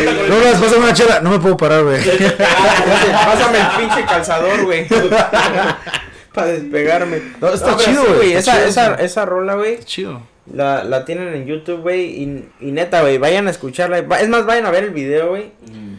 el- 0.00 0.28
Rulas, 0.28 0.56
pásame 0.60 0.84
una 0.84 0.92
chela. 0.94 1.20
No 1.20 1.30
me 1.30 1.38
puedo 1.38 1.56
parar, 1.56 1.82
güey. 1.84 2.00
Pásame 2.02 3.58
el 3.60 3.66
pinche 3.78 4.04
calzador, 4.04 4.64
güey. 4.64 4.86
Para 6.34 6.46
despegarme. 6.46 7.20
No, 7.40 7.48
está 7.52 7.76
chido, 7.76 8.04
güey, 8.16 8.32
Esa, 8.32 8.52
chido 8.54 8.64
esa, 8.66 8.94
esa 8.94 9.24
rola, 9.26 9.54
güey, 9.54 9.80
Chido. 9.84 10.22
La, 10.46 10.84
la 10.84 11.04
tienen 11.04 11.34
en 11.34 11.46
YouTube, 11.46 11.80
güey. 11.82 12.22
Y, 12.22 12.48
y 12.60 12.72
neta, 12.72 13.02
güey, 13.02 13.18
vayan 13.18 13.46
a 13.46 13.50
escucharla. 13.50 13.98
Es 13.98 14.28
más, 14.28 14.46
vayan 14.46 14.66
a 14.66 14.70
ver 14.70 14.84
el 14.84 14.90
video, 14.90 15.30
güey. 15.30 15.52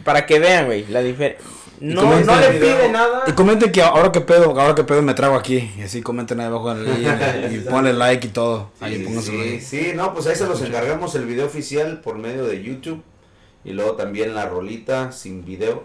Para 0.04 0.26
que 0.26 0.38
vean, 0.38 0.66
güey, 0.66 0.86
la 0.86 1.00
diferencia. 1.00 1.44
No, 1.80 2.02
comenten 2.02 2.26
no 2.26 2.40
le 2.40 2.50
pide 2.60 2.88
nada. 2.90 3.24
Y 3.26 3.32
comenten 3.32 3.72
que 3.72 3.82
ahora 3.82 4.12
que 4.12 4.20
pedo, 4.20 4.58
ahora 4.58 4.74
que 4.74 4.84
pedo 4.84 5.02
me 5.02 5.12
trago 5.14 5.34
aquí. 5.34 5.70
Y 5.76 5.82
así 5.82 6.02
comenten 6.02 6.40
ahí 6.40 6.46
abajo 6.46 6.70
ahí, 6.70 7.06
y, 7.50 7.54
y 7.56 7.58
ponle 7.60 7.92
like 7.92 8.26
y 8.28 8.30
todo. 8.30 8.70
Ahí 8.80 8.96
Sí, 8.96 9.02
pónganse 9.04 9.30
sí, 9.30 9.60
sí, 9.60 9.92
no, 9.94 10.14
pues 10.14 10.26
ahí 10.26 10.36
se 10.36 10.46
los 10.46 10.62
encargamos 10.62 11.14
el 11.16 11.26
video 11.26 11.46
oficial 11.46 12.00
por 12.00 12.16
medio 12.16 12.46
de 12.46 12.62
YouTube. 12.62 13.02
Y 13.64 13.72
luego 13.72 13.92
también 13.92 14.34
la 14.34 14.46
rolita 14.46 15.10
sin 15.10 15.44
video. 15.44 15.82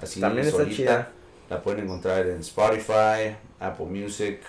Así 0.00 0.20
También 0.20 0.46
está 0.46 0.58
solita. 0.58 0.76
chida. 0.76 1.10
La 1.50 1.62
pueden 1.62 1.84
encontrar 1.84 2.26
en 2.26 2.40
Spotify, 2.40 3.36
Apple 3.60 3.86
Music, 3.86 4.40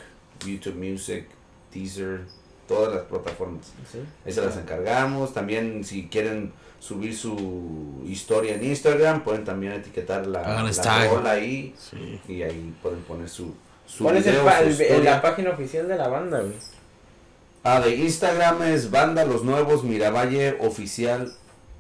YouTube 0.46 0.76
Music, 0.76 1.26
Deezer, 1.74 2.22
todas 2.70 2.94
las 2.96 3.04
plataformas. 3.04 3.66
Sí. 3.92 3.98
Ahí 4.26 4.32
se 4.32 4.42
las 4.42 4.56
encargamos. 4.56 5.34
También 5.34 5.84
si 5.84 6.08
quieren 6.08 6.54
subir 6.80 7.14
su 7.18 8.02
historia 8.08 8.54
en 8.56 8.64
Instagram, 8.64 9.24
pueden 9.26 9.44
también 9.44 9.74
etiquetar 9.74 10.26
la, 10.28 10.42
la 10.64 11.08
rola 11.10 11.32
ahí. 11.32 11.76
Sí. 11.78 12.22
Y 12.30 12.44
ahí 12.44 12.74
pueden 12.82 13.02
poner 13.02 13.28
su, 13.28 13.54
su 13.86 14.06
¿Cuál 14.06 14.16
es 14.18 14.26
el 14.28 14.34
video, 14.34 14.46
pa- 14.46 14.60
su 14.60 14.64
el- 14.64 14.72
historia. 14.72 15.12
la 15.16 15.22
página 15.22 15.50
oficial 15.50 15.88
de 15.90 15.98
la 15.98 16.08
banda, 16.08 16.40
güey? 16.40 16.54
Ah, 17.64 17.82
de 17.82 17.96
Instagram 17.96 18.62
es 18.64 18.90
Banda 18.90 19.26
Los 19.26 19.44
Nuevos 19.44 19.84
Miravalle 19.84 20.56
Oficial. 20.62 21.34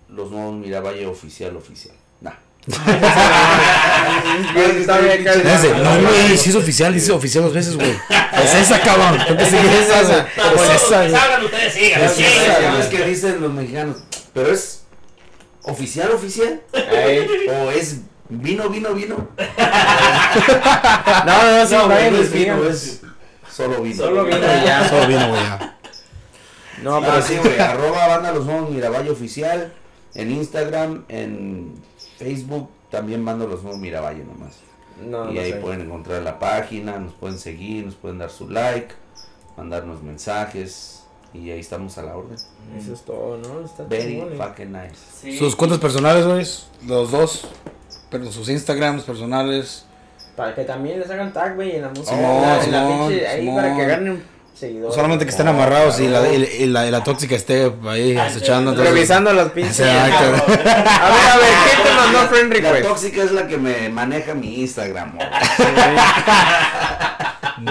Los 0.09 0.31
Nuevos 0.31 0.55
Miravalle 0.55 1.05
Oficial 1.07 1.55
Oficial. 1.55 1.95
Nah. 2.19 2.33
No, 2.68 2.74
güey, 6.01 6.38
si 6.38 6.49
es 6.49 6.55
oficial, 6.55 6.93
dice 6.93 7.12
oficial 7.12 7.43
dos 7.43 7.53
veces, 7.53 7.76
güey. 7.76 7.91
Es 8.43 8.53
esa, 8.53 8.80
cabrón. 8.82 9.20
Seguir 9.49 9.72
esa, 9.72 10.03
güey. 10.03 10.24
Todos 10.36 10.70
Es 10.70 10.76
esa, 10.76 11.10
salgan, 11.10 11.45
ustedes 11.45 11.74
sigan. 11.74 12.01
Es 12.03 12.12
sí, 12.12 12.24
que 12.24 12.97
sí, 12.97 13.03
sí. 13.03 13.03
dicen 13.10 13.41
los 13.41 13.51
mexicanos. 13.53 13.97
Pero 14.34 14.51
es 14.51 14.84
oficial, 15.64 16.12
oficial. 16.12 16.62
O 16.74 17.72
es 17.72 18.01
vino, 18.30 18.70
vino, 18.70 18.93
vino. 18.93 19.30
No, 21.26 21.43
no, 21.43 21.68
sí, 21.68 21.74
No, 21.74 21.88
no 21.88 21.95
es 21.97 22.32
vino, 22.32 22.64
es 22.70 23.01
solo 23.51 23.82
vino. 23.82 23.95
Solo 23.95 24.26
vino 24.26 24.39
ya. 24.39 24.88
Solo 24.88 25.07
vino, 25.07 25.28
güey, 25.30 25.41
ya. 25.41 25.78
No, 26.84 27.01
pero 27.01 27.22
sí, 27.22 27.38
güey. 27.38 27.60
Arroba 27.60 28.07
Banda 28.07 28.32
Los 28.32 28.45
Nuevos 28.45 28.70
Miravalle 28.70 29.10
Oficial. 29.10 29.74
En 30.16 30.32
Instagram, 30.32 31.05
en 31.07 31.74
Facebook, 32.20 32.70
también 32.91 33.24
Banda 33.26 33.45
Los 33.45 33.63
Nuevos 33.63 33.80
Miravalle 33.80 34.24
nomás. 34.24 34.57
No, 35.03 35.32
y 35.32 35.36
no 35.36 35.41
ahí 35.41 35.51
sé. 35.53 35.57
pueden 35.59 35.82
encontrar 35.82 36.22
la 36.24 36.38
página, 36.39 36.99
nos 36.99 37.13
pueden 37.13 37.39
seguir, 37.39 37.86
nos 37.86 37.95
pueden 37.95 38.17
dar 38.20 38.30
su 38.30 38.49
like, 38.49 38.93
mandarnos 39.57 40.03
mensajes 40.03 41.03
y 41.34 41.49
ahí 41.51 41.59
estamos 41.59 41.97
a 41.97 42.03
la 42.03 42.17
orden. 42.17 42.36
Eso 42.78 42.93
es 42.93 43.01
todo, 43.03 43.38
¿no? 43.38 43.65
Está 43.65 43.84
Very 43.84 44.13
chingón, 44.15 44.34
eh. 44.34 44.38
fucking 44.38 44.72
nice. 44.74 44.95
Sí. 45.22 45.38
Sus 45.38 45.55
cuentas 45.55 45.80
personales, 45.80 46.26
güey, 46.26 46.45
los 46.88 47.11
dos. 47.11 47.47
Pero 48.09 48.32
sus 48.32 48.49
Instagrams 48.49 49.03
personales. 49.03 49.86
Para 50.36 50.55
que 50.55 50.63
también 50.63 50.99
les 50.99 51.09
hagan 51.11 51.32
tag, 51.32 51.55
güey, 51.55 51.76
en 51.76 51.84
la 51.84 51.89
música. 51.89 52.09
Simón, 52.15 52.36
en 52.38 52.41
la- 52.41 52.63
en 52.65 52.72
la 52.72 53.07
ahí 53.32 53.39
Simón. 53.41 53.55
para 53.55 53.76
que 53.76 53.86
ganen 53.86 54.24
seguidores. 54.60 54.93
Solamente 54.95 55.26
que 55.26 55.32
estén 55.32 55.45
No, 55.45 55.51
amarrados 55.51 55.99
y, 55.99 56.07
la, 56.07 56.28
y, 56.32 56.36
y 56.60 56.66
la, 56.68 56.86
y 56.88 56.91
la 56.91 57.03
tóxica 57.03 57.36
esté 57.36 57.72
ahí 57.88 58.18
acechando. 58.18 58.72
entonces- 58.72 58.93
Revisando 58.93 59.34
los 59.34 59.51
pinches. 59.51 59.80
Exacto. 59.80 60.43
A 60.53 60.57
ver, 60.57 60.68
a 60.68 61.38
ver, 61.38 61.53
¿quién 61.66 61.84
te 61.84 61.93
mandó 61.95 62.20
friend 62.28 62.53
La 62.53 62.72
request? 62.72 62.88
tóxica 62.89 63.24
es 63.24 63.32
la 63.32 63.47
que 63.47 63.57
me 63.57 63.89
maneja 63.89 64.34
mi 64.36 64.62
Instagram. 64.62 65.18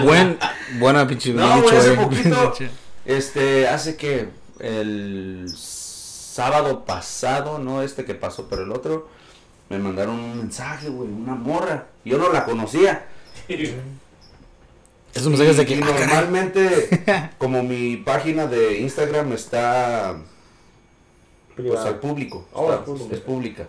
Buen, 0.03 0.37
buena 0.79 1.07
pinche 1.07 1.33
No, 1.33 1.61
dicho, 1.61 1.77
hace 1.77 1.91
poquito, 1.93 2.53
este, 3.05 3.67
hace 3.67 3.95
que 3.95 4.29
el 4.59 5.45
sábado 5.55 6.85
pasado, 6.85 7.57
no 7.59 7.81
este 7.81 8.05
que 8.05 8.13
pasó, 8.13 8.47
pero 8.49 8.63
el 8.63 8.71
otro, 8.71 9.09
me 9.69 9.77
mandaron 9.79 10.15
un 10.19 10.37
mensaje, 10.37 10.89
güey, 10.89 11.09
una 11.09 11.35
morra. 11.35 11.85
Yo 12.05 12.17
no 12.17 12.31
la 12.31 12.45
conocía. 12.45 13.05
Esos 15.13 15.27
mensajes 15.29 15.57
de 15.57 15.63
Y- 15.63 15.65
que. 15.65 15.75
y 15.75 15.81
ah, 15.81 15.85
caray. 15.87 16.07
normalmente, 16.07 17.29
como 17.37 17.63
mi 17.63 17.97
página 17.97 18.47
de 18.47 18.79
Instagram 18.79 19.31
está 19.33 20.17
pues, 21.55 21.79
al 21.79 21.99
público, 21.99 22.47
Oh, 22.53 22.71
está- 22.71 22.85
público. 22.85 23.09
es 23.13 23.19
pública. 23.21 23.67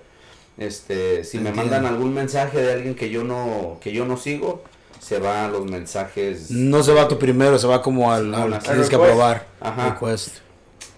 Este, 0.58 1.24
si 1.24 1.38
me 1.38 1.52
mandan 1.52 1.86
algún 1.86 2.12
mensaje 2.12 2.60
de 2.60 2.72
alguien 2.72 2.94
que 2.94 3.08
yo 3.08 3.24
no 3.24 3.78
que 3.80 3.92
yo 3.92 4.04
no 4.04 4.16
sigo, 4.18 4.62
se 5.00 5.18
va 5.18 5.46
a 5.46 5.48
los 5.48 5.64
mensajes. 5.70 6.50
No 6.50 6.82
se 6.82 6.92
va 6.92 7.08
tú 7.08 7.18
primero, 7.18 7.58
se 7.58 7.66
va 7.66 7.80
como 7.80 8.12
al. 8.12 8.34
al- 8.34 8.52
Al 8.52 8.62
tienes 8.62 8.88
que 8.90 8.96
aprobar. 8.96 9.46
Ajá. 9.60 9.90
Request. 9.94 10.36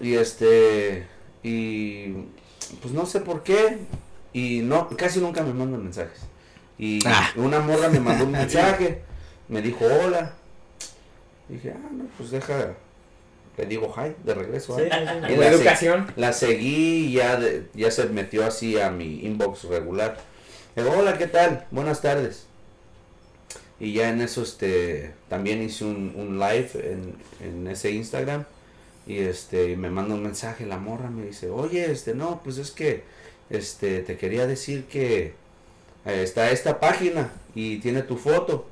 Y 0.01 0.15
este 0.15 1.07
y 1.45 2.09
pues 2.81 2.93
no 2.93 3.07
sé 3.07 3.21
por 3.21 3.45
qué 3.45 3.79
y 4.33 4.61
no 4.65 4.89
casi 4.89 5.21
nunca 5.21 5.43
me 5.45 5.53
mandan 5.55 5.85
mensajes. 5.85 6.19
Y 6.79 6.99
Ah. 7.07 7.31
una 7.37 7.61
morra 7.61 7.89
me 7.89 8.01
mandó 8.01 8.25
un 8.25 8.33
mensaje, 8.43 9.03
me 9.53 9.63
dijo 9.63 9.85
hola. 9.85 10.33
Dije, 11.49 11.73
"Ah, 11.77 11.89
no, 11.93 12.05
pues 12.17 12.31
deja 12.31 12.75
le 13.59 13.67
digo 13.67 13.93
hi 13.97 14.15
de 14.25 14.35
regreso. 14.35 14.77
Sí, 14.77 14.85
¿eh?". 14.85 14.91
Y 15.31 15.37
la 15.37 15.49
se- 15.49 15.55
educación. 15.55 16.13
La 16.17 16.33
seguí 16.33 17.07
y 17.09 17.13
ya, 17.13 17.37
de- 17.39 17.67
ya 17.75 17.91
se 17.91 18.07
metió 18.07 18.47
así 18.47 18.81
a 18.81 18.91
mi 18.91 19.21
inbox 19.27 19.65
regular. 19.65 20.19
Le 20.75 20.83
digo, 20.83 20.97
hola, 20.97 21.19
¿qué 21.19 21.27
tal? 21.27 21.67
Buenas 21.71 22.01
tardes. 22.01 22.47
Y 23.79 23.93
ya 23.93 24.09
en 24.09 24.21
eso 24.23 24.43
este 24.43 25.13
también 25.29 25.61
hice 25.63 25.85
un, 25.85 26.15
un 26.17 26.39
live 26.39 26.71
en, 26.75 27.15
en 27.47 27.67
ese 27.69 27.91
Instagram. 27.91 28.45
Y 29.07 29.19
este 29.19 29.77
me 29.77 29.91
manda 29.91 30.15
un 30.15 30.23
mensaje 30.23 30.65
la 30.65 30.79
morra, 30.79 31.11
me 31.11 31.27
dice, 31.27 31.51
oye, 31.51 31.91
este 31.91 32.15
no, 32.15 32.41
pues 32.45 32.57
es 32.59 32.71
que 32.71 33.03
este 33.51 34.01
te 34.01 34.17
quería 34.17 34.47
decir 34.47 34.85
que 34.85 35.35
eh, 36.07 36.23
está 36.23 36.51
esta 36.53 36.79
página 36.81 37.33
y 37.55 37.79
tiene 37.81 38.03
tu 38.03 38.17
foto. 38.17 38.67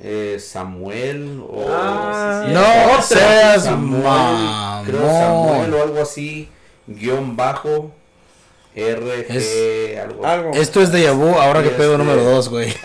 Eh, 0.00 0.38
Samuel 0.40 1.40
o 1.48 1.66
Ah, 1.70 2.44
sí, 2.46 2.52
No 2.52 3.02
seas 3.02 3.64
Samuel, 3.64 4.84
creo. 4.86 5.00
Samuel 5.10 5.74
o 5.74 5.82
algo 5.82 6.02
así, 6.02 6.48
guion 6.86 7.36
bajo, 7.36 7.90
RG, 8.74 9.26
Es- 9.36 9.98
algo 9.98 10.26
Algo. 10.26 10.50
Esto 10.52 10.80
es 10.82 10.92
de 10.92 11.10
vu, 11.10 11.34
ahora 11.38 11.62
que 11.62 11.70
pedo 11.70 11.92
este- 11.92 11.98
número 12.04 12.22
2, 12.24 12.48
güey. 12.50 12.74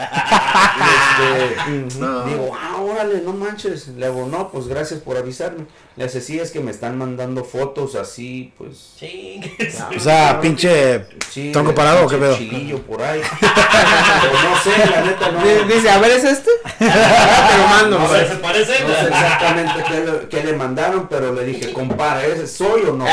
Este, 0.82 1.95
Digo, 1.99 2.51
ah, 2.55 2.70
órale, 2.84 3.21
no 3.21 3.34
manches. 3.34 3.88
Le 3.89 4.05
hago, 4.05 4.25
no, 4.27 4.49
pues 4.51 4.67
gracias 4.67 4.99
por 4.99 5.17
avisarme. 5.17 5.65
Le 5.97 6.05
hace, 6.05 6.21
sí, 6.21 6.39
es 6.39 6.51
que 6.51 6.59
me 6.59 6.71
están 6.71 6.97
mandando 6.97 7.43
fotos 7.43 7.95
así, 7.95 8.53
pues. 8.57 8.93
Chingues. 8.97 9.77
O 9.95 9.99
sea, 9.99 10.39
pinche. 10.41 11.05
Sí, 11.32 11.51
¿Tronco 11.51 11.73
parado 11.75 12.05
o 12.05 12.09
qué 12.09 12.17
pedo? 12.17 12.36
Chilillo 12.38 12.79
por 12.84 13.01
ahí. 13.01 13.21
Pero 13.41 14.34
no 14.49 14.57
sé, 14.63 14.89
la 14.91 15.01
neta 15.01 15.32
no. 15.32 15.41
Di- 15.43 15.73
Dice, 15.75 15.89
a 15.89 15.97
ver, 15.99 16.11
¿es 16.11 16.23
este? 16.23 16.49
Te 16.79 16.86
lo 16.86 17.67
mando. 17.67 17.99
No 17.99 18.07
pues. 18.07 18.21
sé, 18.21 18.27
se 18.29 18.36
parece. 18.36 18.84
No 18.84 18.93
sé 18.93 19.07
exactamente 19.07 19.84
qué 19.88 19.99
le, 19.99 20.27
qué 20.29 20.43
le 20.43 20.53
mandaron, 20.57 21.07
pero 21.09 21.34
le 21.34 21.43
dije, 21.45 21.71
compara, 21.73 22.25
¿ese 22.25 22.47
soy 22.47 22.82
o 22.84 22.93
no? 22.93 23.05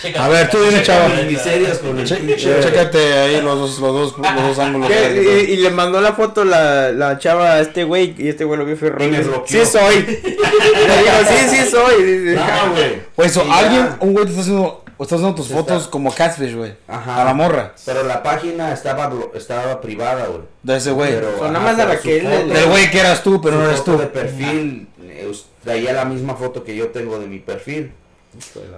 Checa. 0.00 0.24
A 0.24 0.28
ver, 0.28 0.48
tú 0.48 0.58
dime, 0.62 0.82
chava. 0.82 1.08
Mis 1.08 1.26
miserias 1.26 1.78
con 1.78 1.98
el 1.98 2.06
Che- 2.06 2.16
pinche. 2.16 2.60
Chécate 2.60 3.12
ahí 3.18 3.42
los 3.42 3.58
dos, 3.58 3.78
los 3.80 3.92
dos, 3.92 4.18
los 4.18 4.42
dos 4.42 4.58
ángulos. 4.58 4.88
¿Qué? 4.88 5.46
Y, 5.50 5.52
y 5.52 5.56
le 5.58 5.68
mandó 5.70 6.00
la 6.00 6.14
foto 6.14 6.42
la, 6.44 6.90
la 6.90 7.18
chava 7.18 7.29
a 7.38 7.60
este 7.60 7.84
güey 7.84 8.14
y 8.18 8.28
este 8.28 8.44
güey 8.44 8.58
lo 8.58 8.64
vio 8.64 8.76
ferrón. 8.76 9.02
Y 9.02 9.10
me 9.10 9.20
bloqueó. 9.22 9.64
Sí 9.64 9.70
soy. 9.70 9.94
Le 10.04 10.96
digo, 10.98 11.10
sí, 11.28 11.48
sí 11.56 11.70
soy. 11.70 12.02
Dice, 12.02 12.34
No, 12.36 12.72
güey. 13.16 13.28
So, 13.30 13.44
ya. 13.46 13.58
alguien, 13.58 13.88
un 14.00 14.12
güey 14.12 14.24
te 14.24 14.30
está 14.30 14.42
haciendo, 14.42 14.84
está 14.98 15.14
haciendo 15.14 15.34
tus 15.34 15.48
fotos 15.48 15.78
está. 15.78 15.90
como 15.90 16.12
catfish, 16.12 16.54
güey. 16.54 16.74
Ajá. 16.88 17.22
A 17.22 17.24
la 17.24 17.34
morra. 17.34 17.74
Pero 17.86 18.02
la 18.04 18.22
página 18.22 18.72
estaba, 18.72 19.10
estaba 19.34 19.80
privada, 19.80 20.26
güey. 20.26 20.42
De 20.62 20.76
ese 20.76 20.90
güey. 20.90 21.12
Pero, 21.14 21.38
Son 21.38 21.52
nada 21.52 21.64
más 21.64 21.76
foto- 21.76 22.22
le- 22.22 22.54
Del 22.54 22.66
güey 22.68 22.90
que 22.90 23.00
eras 23.00 23.22
tú, 23.22 23.40
pero 23.40 23.56
no 23.56 23.66
eres 23.66 23.84
tú. 23.84 23.96
de 23.98 24.06
perfil, 24.06 24.88
eh, 25.02 25.30
traía 25.64 25.92
la 25.92 26.04
misma 26.04 26.34
foto 26.34 26.64
que 26.64 26.74
yo 26.76 26.88
tengo 26.88 27.18
de 27.18 27.26
mi 27.26 27.38
perfil. 27.38 27.92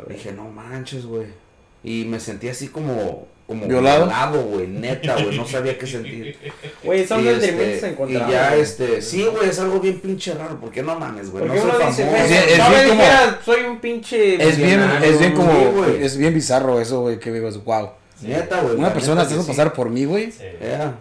Dije, 0.09 0.32
no 0.32 0.44
manches, 0.44 1.05
güey. 1.07 1.26
Y 1.84 2.05
me 2.05 2.20
sentí 2.20 2.48
así 2.48 2.68
como, 2.68 3.26
como 3.47 3.66
¿Violado? 3.66 4.11
güey, 4.43 4.66
neta, 4.68 5.14
güey, 5.14 5.36
no 5.36 5.47
sabía 5.47 5.76
qué 5.78 5.86
sentir. 5.86 6.36
Güey, 6.84 7.07
son 7.07 7.20
y, 7.20 7.24
sentimientos 7.24 7.66
este, 7.74 7.86
y 7.86 7.90
encontrados. 7.90 8.32
ya, 8.32 8.49
güey. 8.51 8.61
este, 8.61 9.03
sí, 9.03 9.24
güey, 9.24 9.49
es 9.51 9.59
algo 9.61 9.78
bien 9.80 10.01
pinche 10.01 10.34
raro, 10.34 10.59
porque 10.61 10.82
no 10.82 10.99
mames, 10.99 11.30
güey, 11.30 11.45
no 11.45 11.53
soy 11.55 11.62
uno 11.62 11.72
famoso. 11.74 11.88
dice, 11.88 12.05
güey, 12.11 12.22
Es 12.22 12.59
no 12.59 12.68
bien 12.70 12.82
me 12.82 12.88
como- 12.88 13.01
dijera, 13.03 13.38
soy 13.45 13.61
un 13.62 13.78
pinche. 13.80 14.49
Es 14.49 14.57
bien, 14.57 14.80
es 15.03 15.18
bien 15.18 15.30
Sí, 15.32 15.36
como, 15.36 15.53
güey. 15.72 16.03
es 16.03 16.16
bien 16.16 16.34
bizarro 16.34 16.80
eso, 16.80 17.01
güey, 17.03 17.18
que 17.20 17.30
digas, 17.30 17.62
wow. 17.62 17.90
Neta, 18.22 18.61
güey. 18.62 18.76
Una 18.76 18.93
persona 18.93 19.24
se 19.24 19.36
sí. 19.40 19.43
pasar 19.47 19.72
por 19.72 19.90
mí, 19.90 20.05
güey. 20.05 20.32
Sí. 20.32 20.45
Ya. 20.61 20.95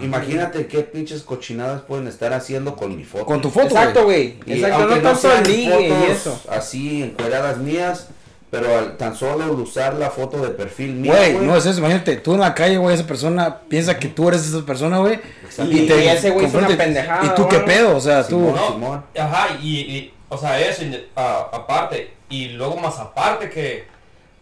Imagínate 0.00 0.66
qué 0.66 0.80
pinches 0.80 1.22
cochinadas 1.22 1.82
pueden 1.82 2.06
estar 2.06 2.32
haciendo 2.32 2.76
con 2.76 2.96
mi 2.96 3.04
foto. 3.04 3.26
Con 3.26 3.40
tu 3.42 3.50
foto, 3.50 3.66
Exacto, 3.66 4.04
güey. 4.04 4.38
Y 4.46 4.54
Exacto, 4.54 4.86
no 4.86 4.96
tanto 5.00 5.32
el 5.32 5.42
ligue 5.46 5.86
y 5.86 5.90
fotos 5.90 6.08
eso. 6.10 6.40
Así 6.48 7.02
encueradas 7.02 7.58
mías, 7.58 8.08
pero 8.54 8.78
al 8.78 8.96
tan 8.96 9.16
solo 9.16 9.42
al 9.42 9.50
usar 9.50 9.94
la 9.94 10.10
foto 10.10 10.38
de 10.38 10.50
perfil 10.50 10.94
mía, 10.94 11.12
Güey, 11.12 11.38
no 11.38 11.56
es 11.56 11.66
eso, 11.66 11.80
imagínate, 11.80 12.16
tú 12.18 12.34
en 12.34 12.40
la 12.40 12.54
calle, 12.54 12.76
güey, 12.76 12.94
esa 12.94 13.04
persona 13.04 13.62
piensa 13.68 13.98
que 13.98 14.06
tú 14.06 14.28
eres 14.28 14.46
esa 14.46 14.64
persona, 14.64 14.98
güey. 14.98 15.18
Exacto. 15.42 15.72
Y, 15.72 15.80
y 15.80 15.90
ese 15.90 16.30
güey 16.30 16.46
hizo 16.46 16.58
una 16.58 16.68
pendejada. 16.68 17.26
¿Y 17.26 17.34
tú 17.34 17.48
qué 17.48 17.58
pedo? 17.58 17.96
O 17.96 18.00
sea, 18.00 18.22
tú. 18.22 18.36
Simón. 18.36 18.54
No, 18.54 18.72
Simón. 18.72 19.04
Ajá, 19.18 19.58
y, 19.60 19.80
y, 19.80 20.14
o 20.28 20.38
sea, 20.38 20.60
eso, 20.60 20.84
y, 20.84 21.04
ah, 21.16 21.48
aparte, 21.52 22.14
y 22.28 22.50
luego 22.50 22.76
más 22.76 22.96
aparte 23.00 23.50
que, 23.50 23.88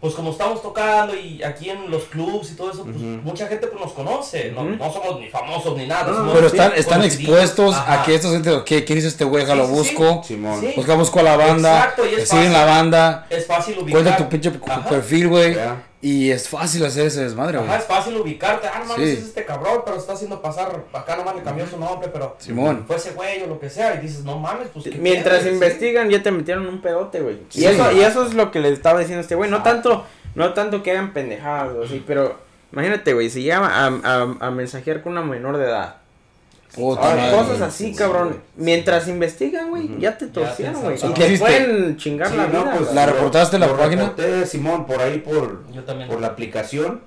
pues 0.03 0.15
como 0.15 0.31
estamos 0.31 0.61
tocando 0.61 1.15
y 1.15 1.41
aquí 1.43 1.69
en 1.69 1.89
los 1.89 2.03
clubs 2.03 2.51
y 2.51 2.55
todo 2.55 2.71
eso, 2.71 2.83
pues 2.83 2.97
Ujú. 2.97 3.05
mucha 3.23 3.47
gente 3.47 3.67
pues 3.67 3.81
nos 3.81 3.93
conoce, 3.93 4.51
no, 4.51 4.63
Ujú. 4.63 4.71
no 4.75 4.91
somos 4.91 5.17
ni 5.21 5.29
famosos 5.29 5.77
ni 5.77 5.87
nada. 5.87 6.11
No, 6.11 6.33
Pero 6.33 6.47
están, 6.47 6.73
sí, 6.73 6.79
están 6.81 7.03
expuestos 7.03 7.73
a 7.73 8.03
que 8.03 8.15
esta 8.15 8.29
gente, 8.29 8.51
¿qué? 8.65 8.83
¿quién 8.83 8.97
es 8.99 9.05
este 9.05 9.23
güey? 9.23 9.45
Sí, 9.45 9.51
sí, 9.53 9.57
sí. 9.65 9.71
busco. 9.71 10.21
Simón. 10.25 10.59
Sí. 10.59 10.73
Busca, 10.75 10.95
busco 10.95 11.19
a 11.21 11.23
la 11.23 11.37
banda. 11.37 11.77
Exacto, 11.77 12.03
y 12.05 12.15
es 12.15 12.27
siguen 12.27 12.47
fácil. 12.47 12.51
la 12.51 12.65
banda. 12.65 13.27
Es 13.29 13.47
fácil 13.47 13.79
ubicar. 13.79 14.01
Cuenta 14.03 14.17
tu 14.17 14.27
pinche 14.27 14.51
Ajá. 14.67 14.89
perfil, 14.89 15.29
güey. 15.29 15.55
Ya. 15.55 15.81
Y 16.05 16.31
es 16.31 16.49
fácil 16.49 16.83
hacer 16.85 17.05
ese 17.07 17.23
desmadre, 17.23 17.57
güey. 17.59 17.69
Ajá, 17.69 17.77
es 17.79 17.85
fácil 17.85 18.17
ubicarte. 18.17 18.67
Ah, 18.67 18.79
no 18.79 18.85
mames, 18.87 19.09
Sí. 19.09 19.15
es 19.15 19.23
este 19.23 19.45
cabrón, 19.45 19.83
pero 19.85 19.95
está 19.95 20.11
haciendo 20.11 20.41
pasar. 20.41 20.83
Acá 20.91 21.15
nomás 21.15 21.33
le 21.37 21.43
cambió 21.43 21.65
su 21.65 21.79
nombre, 21.79 22.09
pero. 22.11 22.35
Simón. 22.39 22.83
Fue 22.85 22.97
ese 22.97 23.11
güey 23.11 23.41
o 23.43 23.47
lo 23.47 23.57
que 23.57 23.69
sea. 23.69 23.95
Y 23.95 23.99
dices, 23.99 24.25
no 24.25 24.37
mames, 24.37 24.67
pues. 24.73 24.83
¿qué 24.83 24.97
Mientras 24.97 25.37
pedo? 25.39 25.47
Sí. 25.47 25.53
investigan, 25.53 26.09
ya 26.09 26.21
te 26.21 26.29
metieron 26.31 26.67
un 26.67 26.81
pedote, 26.81 27.21
güey. 27.21 27.39
Sí. 27.47 27.61
Y, 27.61 27.65
eso, 27.67 27.89
y 27.93 28.01
eso 28.01 28.27
es 28.27 28.33
lo 28.33 28.51
que 28.51 28.59
le 28.59 28.67
estaba 28.73 28.99
diciendo 28.99 29.21
este 29.21 29.35
güey. 29.35 29.49
No 29.49 29.63
tanto, 29.63 30.05
no 30.35 30.53
tanto 30.53 30.83
que 30.83 30.91
hagan 30.91 31.13
pendejadas 31.13 31.73
o 31.73 31.83
así, 31.83 32.03
pero 32.05 32.35
imagínate, 32.73 33.13
güey, 33.13 33.29
si 33.29 33.41
llama 33.43 33.69
a, 33.73 33.87
a, 33.87 34.47
a 34.47 34.51
mensajear 34.51 35.01
con 35.03 35.13
una 35.13 35.21
menor 35.21 35.55
de 35.55 35.63
edad. 35.67 36.02
Puta 36.75 37.01
madre, 37.01 37.31
cosas 37.37 37.61
así, 37.61 37.91
sí, 37.91 37.95
cabrón. 37.95 38.41
Mientras 38.55 39.07
investigan, 39.07 39.69
güey, 39.69 39.89
ya 39.99 40.17
te 40.17 40.27
torcieron, 40.27 40.81
güey. 40.81 40.95
Y 40.97 41.13
¿Qué 41.13 41.13
te 41.13 41.27
hiciste? 41.27 41.45
pueden 41.45 41.97
chingar 41.97 42.29
Sí, 42.29 42.37
la 42.37 42.47
no, 42.47 42.49
vida. 42.63 42.71
pues, 42.71 42.83
güey. 42.85 42.95
¿La 42.95 43.05
reportaste 43.05 43.59
la 43.59 43.77
página? 43.77 44.01
reporté, 44.09 44.45
Simón, 44.47 44.85
por 44.85 44.99
ahí 45.01 45.19
por, 45.19 45.71
Yo 45.71 45.83
también. 45.83 46.09
por 46.09 46.19
la 46.19 46.27
aplicación. 46.27 47.01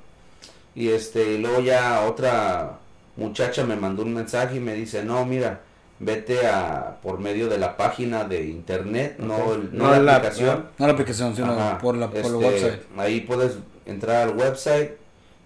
Y 0.75 0.91
este, 0.91 1.33
y 1.33 1.39
luego 1.39 1.61
ya 1.61 2.03
otra 2.07 2.79
muchacha 3.17 3.65
me 3.65 3.77
mandó 3.77 4.03
un 4.03 4.15
mensaje 4.15 4.57
y 4.57 4.61
me 4.61 4.75
dice, 4.75 5.03
no, 5.05 5.25
mira, 5.25 5.61
vete 5.99 6.47
a 6.47 6.99
por 7.03 7.19
medio 7.19 7.49
de 7.49 7.57
la 7.59 7.77
página 7.79 8.25
de 8.25 8.45
internet, 8.45 9.17
no, 9.19 9.55
el- 9.55 9.77
no, 9.77 9.85
No 9.87 9.91
la, 9.93 9.99
la- 10.01 10.17
aplicación. 10.17 10.67
No 10.79 10.87
la 10.87 10.93
aplicación, 10.93 11.35
sino 11.35 11.53
Ajá, 11.53 11.79
por, 11.79 11.97
la, 11.97 12.09
por 12.09 12.19
el 12.19 12.25
este, 12.27 12.37
website. 12.37 12.81
Ahí 12.99 13.23
puedes 13.23 13.53
entrar 13.87 14.29
al 14.29 14.37
website 14.37 14.93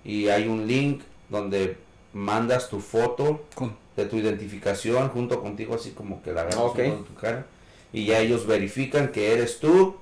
y 0.04 0.28
hay 0.28 0.48
un 0.48 0.66
link 0.66 1.02
donde 1.28 1.76
mandas 2.12 2.68
tu 2.68 2.80
foto 2.80 3.44
Con- 3.54 3.76
de 4.00 4.06
tu 4.06 4.16
identificación 4.16 5.08
junto 5.10 5.40
contigo, 5.40 5.74
así 5.74 5.90
como 5.90 6.22
que 6.22 6.32
la 6.32 6.42
agarras 6.42 6.58
Ok. 6.60 6.78
en 6.80 7.04
tu 7.04 7.14
cara. 7.14 7.46
Y 7.92 8.06
ya 8.06 8.20
ellos 8.20 8.46
verifican 8.46 9.08
que 9.08 9.32
eres 9.32 9.58
tú 9.60 9.96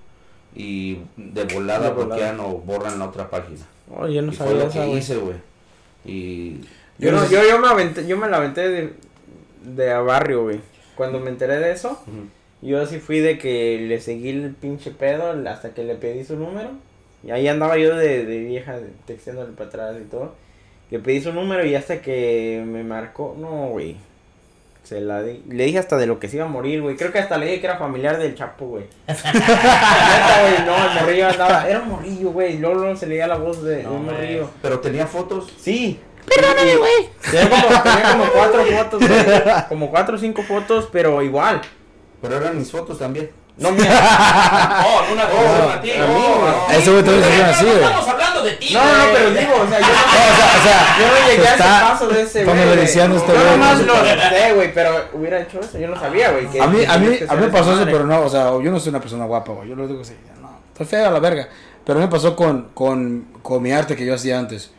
y 0.55 0.99
de 1.17 1.45
volada 1.45 1.89
De 1.89 1.95
volada. 1.95 2.07
bloquean 2.07 2.41
o 2.41 2.59
borran 2.59 2.99
la 2.99 3.07
otra 3.07 3.29
página. 3.31 3.67
Oh, 3.91 4.07
yo 4.07 4.23
no 4.23 4.33
y 4.33 4.37
fue 4.37 4.47
sabía 4.47 4.63
lo 4.65 4.69
esa, 4.71 4.85
que 4.85 4.91
hice, 4.93 5.17
güey. 5.17 5.37
Y 6.05 6.61
Yo, 6.99 7.13
no, 7.13 7.29
yo, 7.31 7.41
yo 7.49 7.59
me 7.59 7.69
aventé, 7.69 8.07
yo 8.07 8.17
me 8.17 8.29
la 8.29 8.39
aventé 8.39 8.69
de, 8.69 8.93
de 9.65 9.91
a 9.93 10.01
barrio, 10.01 10.43
güey. 10.45 10.61
Cuando 10.97 11.21
me 11.21 11.31
enteré 11.31 11.59
de 11.59 11.73
eso, 11.73 12.01
yo 12.61 12.81
así 12.83 12.99
fui 12.99 13.21
de 13.21 13.39
que 13.39 13.79
le 13.89 14.01
seguí 14.01 14.31
el 14.31 14.55
pinche 14.55 14.91
pedo 14.91 15.31
hasta 15.49 15.75
que 15.75 15.85
le 15.85 15.95
pedí 15.95 16.25
su 16.25 16.37
número. 16.37 16.71
Y 17.25 17.31
ahí 17.31 17.49
andaba 17.49 17.79
yo 17.79 17.97
de, 17.97 18.25
de 18.25 18.39
vieja 18.41 18.79
texteándole 19.07 19.53
para 19.53 19.69
atrás 19.69 19.97
y 20.01 20.05
todo. 20.09 20.35
Le 20.91 20.99
pedí 20.99 21.21
su 21.21 21.33
número 21.33 21.65
y 21.67 21.75
hasta 21.75 22.01
que 22.01 22.63
me 22.67 22.83
marcó, 22.83 23.37
no, 23.39 23.69
güey. 23.69 23.97
Se 24.85 25.03
la 25.03 25.23
di. 25.23 25.43
Le 25.51 25.65
dije 25.65 25.79
hasta 25.79 25.99
de 25.99 26.07
lo 26.07 26.19
que 26.19 26.29
se 26.29 26.37
iba 26.37 26.47
a 26.47 26.49
morir, 26.49 26.81
güey. 26.81 26.97
Creo 26.97 27.13
que 27.13 27.19
hasta 27.19 27.37
le 27.37 27.45
dije 27.45 27.61
que 27.61 27.67
era 27.67 27.77
familiar 27.77 28.17
del 28.17 28.35
Chapo, 28.35 28.67
güey. 28.69 28.85
No, 30.67 30.77
el 30.77 30.95
morrillo 31.01 31.29
andaba. 31.29 31.69
Era 31.69 31.81
un 31.81 31.89
morrillo, 31.91 32.31
güey. 32.31 32.59
Luego, 32.59 32.77
luego 32.77 32.97
se 32.97 33.07
leía 33.07 33.27
la 33.27 33.37
voz 33.37 33.63
de, 33.63 33.83
No, 33.83 33.93
un 33.93 34.07
morrillo. 34.07 34.49
pero 34.63 34.81
tenía 34.81 35.07
fotos. 35.07 35.53
Sí. 35.61 36.01
Perdóname, 36.27 36.77
güey. 36.77 37.09
Tenía 37.31 37.51
como, 37.51 37.83
tenía 37.83 38.11
como 38.13 38.25
cuatro 38.33 38.65
fotos, 38.65 39.09
güey. 39.09 39.25
Como 39.69 39.91
cuatro 39.91 40.17
o 40.17 40.19
cinco 40.19 40.43
fotos, 40.43 40.89
pero 40.91 41.21
igual. 41.23 41.61
Pero 42.23 42.37
eran 42.39 42.59
mis 42.59 42.71
fotos 42.71 42.99
también. 42.99 43.31
No, 43.59 43.73
mira. 43.73 43.91
Oh, 44.87 45.13
una 45.13 45.27
cosa 45.29 45.81
oh. 46.09 46.71
Ese 46.71 46.91
güey 46.91 47.03
también 47.03 47.25
se 47.25 47.31
Pero 47.31 47.39
llama 47.39 47.51
así, 47.51 47.65
güey. 47.65 48.18
De 48.51 48.57
ti. 48.57 48.75
No, 48.75 48.85
no, 48.85 49.05
pero 49.13 49.31
digo, 49.31 49.53
o 49.55 49.69
sea, 49.69 49.81
yo 49.81 49.87
no, 49.93 49.93
o 49.93 50.37
sea, 50.37 50.59
o 50.59 50.63
sea, 50.63 50.97
yo 50.99 51.07
no 51.09 51.15
llegué 51.29 51.49
a 51.49 51.55
ese 51.55 51.63
está 51.63 51.81
paso 51.81 52.09
de 52.09 52.23
ese 52.23 52.45
güey. 52.45 52.57
familiarizando 52.57 53.19
güey. 53.21 53.31
este 53.31 53.45
Yo 53.45 53.51
nomás 53.51 53.81
lo 53.81 53.95
sé, 53.95 54.53
güey, 54.55 54.75
pero 54.75 54.91
hubiera 55.15 55.41
hecho 55.41 55.61
eso. 55.61 55.79
Yo 55.79 55.89
no 55.89 55.99
sabía, 55.99 56.31
güey. 56.33 56.47
A 56.61 56.67
mí, 56.67 56.85
a 56.85 56.99
mí, 56.99 57.19
a 57.29 57.35
mí 57.35 57.41
me 57.41 57.49
pasó 57.49 57.73
eso, 57.75 57.85
pero 57.85 58.05
no, 58.07 58.21
o 58.23 58.29
sea, 58.31 58.51
yo 58.63 58.71
no 58.71 58.81
soy 58.81 58.91
una 58.91 59.01
persona 59.01 59.25
guapa, 59.25 59.53
güey. 59.53 59.69
Yo 59.69 59.77
lo 59.77 59.87
digo 59.87 60.01
así, 60.03 60.15
no, 60.41 60.51
estoy 60.73 60.87
fea 60.87 61.09
a 61.09 61.11
la 61.11 61.21
verga. 61.21 61.49
Pero 61.85 61.99
a 61.99 62.03
mí 62.03 62.07
me 62.07 62.13
pasó 62.13 62.37
con, 62.37 62.69
con, 62.75 63.27
con 63.43 63.63
mi 63.63 63.73
arte 63.73 63.97
que 63.97 64.05
yo 64.05 64.15
hacía 64.15 64.39
antes. 64.39 64.71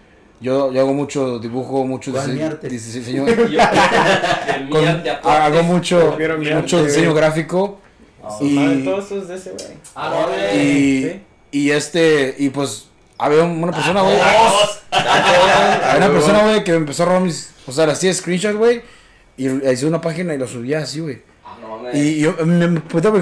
Yo, 0.41 0.71
yo 0.71 0.79
hago 0.81 0.93
mucho 0.93 1.39
dibujo, 1.39 1.83
mucho 1.85 2.11
diseño. 2.11 2.57
Con- 4.69 5.03
hago 5.23 5.63
mucho, 5.63 6.17
mucho 6.55 6.83
diseño 6.83 7.13
gráfico. 7.13 7.79
Ah, 8.23 8.37
madre, 8.41 8.75
Y, 8.75 8.83
todo 8.85 8.99
eso 8.99 9.17
es 9.17 9.27
de 9.27 9.35
ese 9.35 9.51
güey. 9.51 9.67
Ah, 9.95 10.27
y, 10.53 10.57
Sí. 11.03 11.21
y 11.51 11.71
este, 11.71 12.35
y 12.37 12.49
pues, 12.49 12.88
había 13.19 13.43
una 13.43 13.71
persona, 13.71 14.01
güey. 14.01 14.17
Había 14.91 15.97
una 15.97 16.09
persona, 16.09 16.43
güey, 16.43 16.63
que 16.63 16.71
me 16.71 16.77
empezó 16.77 17.03
a 17.03 17.05
robar 17.07 17.21
mis. 17.21 17.51
O 17.67 17.71
sea, 17.71 17.85
le 17.85 17.91
hacía 17.91 18.13
screenshots, 18.13 18.55
güey. 18.55 18.81
Y 19.37 19.47
hice 19.47 19.85
una 19.85 20.01
página 20.01 20.33
y 20.33 20.37
lo 20.37 20.47
subía 20.47 20.79
así, 20.79 21.01
güey. 21.01 21.21
Ah, 21.45 21.55
no. 21.61 21.97
Y 21.97 22.21
yo, 22.21 22.35
me, 22.45 22.67
me, 22.67 22.81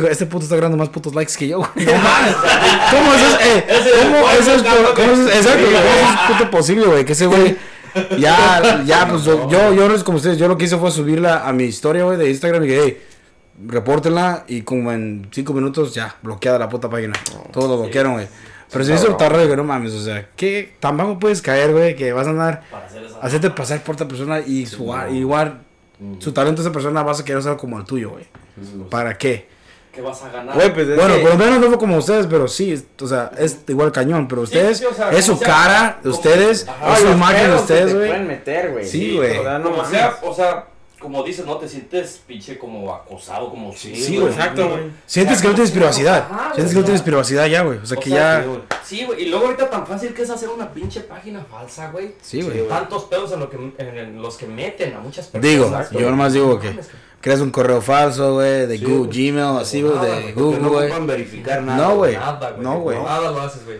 este 0.09 0.25
puto 0.27 0.43
está 0.43 0.55
grabando 0.55 0.77
más 0.77 0.89
putos 0.89 1.13
likes 1.15 1.33
que 1.37 1.47
yo, 1.47 1.57
güey. 1.57 1.85
No 1.85 1.93
mames. 1.93 2.35
¿Cómo 2.91 3.13
eso 3.13 3.27
es? 3.27 3.45
Eh, 3.45 3.65
¿Cómo 4.03 4.29
eso 4.29 4.53
es? 4.53 4.63
¿Cómo 4.63 5.11
eso 5.11 5.29
es? 5.29 5.35
Exacto, 5.35 5.65
¿cómo 5.65 5.77
eso 5.77 6.31
es 6.31 6.37
puto 6.37 6.51
posible, 6.51 6.85
güey? 6.85 7.05
Que 7.05 7.13
ese 7.13 7.25
güey. 7.25 7.57
Ya, 8.19 8.83
ya, 8.85 9.07
pues 9.09 9.23
yo, 9.23 9.49
yo, 9.49 9.73
yo 9.73 9.87
no 9.87 9.95
es 9.95 10.03
como 10.03 10.17
ustedes. 10.17 10.37
Yo 10.37 10.47
lo 10.47 10.57
que 10.57 10.65
hice 10.65 10.77
fue 10.77 10.91
subirla 10.91 11.47
a 11.47 11.53
mi 11.53 11.63
historia, 11.63 12.03
güey, 12.03 12.17
de 12.17 12.29
Instagram 12.29 12.63
y 12.65 12.67
que, 12.67 12.81
hey, 12.83 13.01
repórtenla. 13.65 14.45
Y 14.47 14.61
como 14.61 14.91
en 14.91 15.27
cinco 15.31 15.53
minutos, 15.53 15.93
ya, 15.93 16.15
bloqueada 16.21 16.59
la 16.59 16.69
puta 16.69 16.89
página. 16.89 17.13
Todos 17.51 17.69
lo 17.69 17.77
bloquearon, 17.79 18.13
güey. 18.13 18.27
Pero 18.71 18.85
me 18.85 18.93
hizo 18.95 19.15
tan 19.15 19.31
raro 19.31 19.47
que 19.47 19.55
no 19.55 19.63
mames, 19.63 19.93
o 19.93 20.03
sea, 20.03 20.27
¿qué 20.35 20.73
tan 20.79 20.97
bajo 20.97 21.17
puedes 21.19 21.41
caer, 21.41 21.71
güey? 21.71 21.95
Que 21.95 22.11
vas 22.13 22.27
a 22.27 22.31
andar 22.31 22.63
Para 22.69 22.85
hacer 22.85 23.03
esa. 23.03 23.19
hacerte 23.19 23.49
pasar 23.51 23.81
por 23.81 23.95
otra 23.95 24.07
persona 24.07 24.39
y 24.41 24.65
su, 24.65 24.93
igual 25.11 25.59
su 26.19 26.31
talento 26.33 26.61
esa 26.61 26.71
persona 26.71 27.01
vas 27.01 27.19
a 27.21 27.25
querer 27.25 27.39
usar 27.39 27.55
como 27.57 27.77
el 27.79 27.85
tuyo, 27.85 28.09
güey. 28.11 28.25
¿Para 28.89 29.17
qué? 29.17 29.47
¿Qué 29.93 30.01
vas 30.01 30.21
a 30.21 30.29
ganar? 30.29 30.53
Güey, 30.53 30.73
pues 30.73 30.87
es 30.89 30.95
Bueno, 30.95 31.15
que- 31.15 31.21
por 31.21 31.29
lo 31.31 31.37
menos 31.37 31.59
no 31.59 31.67
fue 31.69 31.77
como 31.79 31.97
ustedes, 31.97 32.27
pero 32.27 32.47
sí, 32.47 32.71
es- 32.73 32.85
o 33.01 33.07
sea, 33.07 33.31
es 33.37 33.59
igual 33.67 33.91
cañón, 33.91 34.27
pero 34.27 34.41
ustedes, 34.43 34.77
sí, 34.77 34.85
o 34.85 34.93
sea, 34.93 35.09
es 35.11 35.25
su 35.25 35.39
cara 35.39 35.97
de 36.03 36.09
como- 36.09 36.15
ustedes, 36.15 36.67
Ajá. 36.67 36.93
es 36.93 36.99
su 36.99 37.07
imagen 37.07 37.43
de 37.43 37.49
que 37.55 37.61
ustedes, 37.61 37.85
te 37.87 37.93
güey. 37.95 38.07
pueden 38.09 38.27
meter, 38.27 38.71
güey. 38.73 38.85
Sí, 38.85 39.15
güey. 39.15 39.37
O 39.39 39.59
no 39.59 39.85
sea, 39.85 40.17
o 40.21 40.33
sea, 40.35 40.65
como 40.99 41.23
dices, 41.23 41.45
¿no? 41.45 41.57
Te 41.57 41.67
sientes 41.67 42.21
pinche 42.25 42.57
como 42.57 42.93
acosado, 42.93 43.49
como 43.49 43.71
sí, 43.73 44.17
güey. 44.17 44.31
Exacto, 44.31 44.69
güey. 44.69 44.83
Sientes 45.05 45.41
que 45.41 45.47
no 45.47 45.53
tienes 45.53 45.71
privacidad. 45.71 46.27
Ajá, 46.29 46.51
Sientes 46.53 46.73
que 46.73 46.79
no 46.79 46.85
tienes 46.85 47.01
privacidad 47.01 47.45
ya, 47.47 47.61
güey. 47.63 47.77
O 47.79 47.85
sea, 47.85 47.97
O 47.97 48.01
que 48.01 48.09
sea, 48.09 48.39
ya. 48.39 48.43
Sí, 48.43 48.47
güey. 48.49 48.61
Sí, 48.83 49.05
güey. 49.05 49.23
Y 49.23 49.29
luego 49.29 49.45
ahorita 49.45 49.69
tan 49.69 49.85
fácil 49.85 50.13
que 50.13 50.21
es 50.23 50.29
hacer 50.29 50.49
una 50.49 50.71
pinche 50.73 51.01
página 51.01 51.43
falsa, 51.49 51.91
güey. 51.91 52.09
Sí, 52.21 52.41
Sí, 52.41 52.41
güey. 52.41 52.67
Tantos 52.67 53.03
pedos 53.05 53.31
en, 53.31 53.39
lo 53.39 53.49
que, 53.49 53.57
en, 53.57 53.97
en 53.97 54.21
los 54.21 54.37
que 54.37 54.47
meten 54.47 54.93
a 54.95 54.99
muchas 54.99 55.27
personas. 55.27 55.89
Digo, 55.91 56.01
yo 56.01 56.09
nomás 56.09 56.33
digo 56.33 56.59
que 56.59 56.75
creas 57.21 57.39
un 57.41 57.51
correo 57.51 57.81
falso, 57.81 58.35
güey, 58.35 58.65
de 58.67 58.77
Sí, 58.77 58.85
Google, 58.85 59.07
güey. 59.07 59.31
Gmail, 59.31 59.57
así, 59.61 59.81
güey, 59.81 59.99
de 59.99 60.33
Google, 60.33 60.59
no 60.61 60.69
güey. 60.69 60.85
ocupan 60.87 61.07
verificar 61.07 61.61
nada. 61.63 61.87
No, 61.89 61.95
güey. 61.97 62.15
Nada, 62.15 62.51
güey. 62.51 62.63
No, 62.63 62.79
güey. 62.79 62.97
Nada 62.97 63.31
lo 63.31 63.41
haces, 63.41 63.65
güey. 63.65 63.77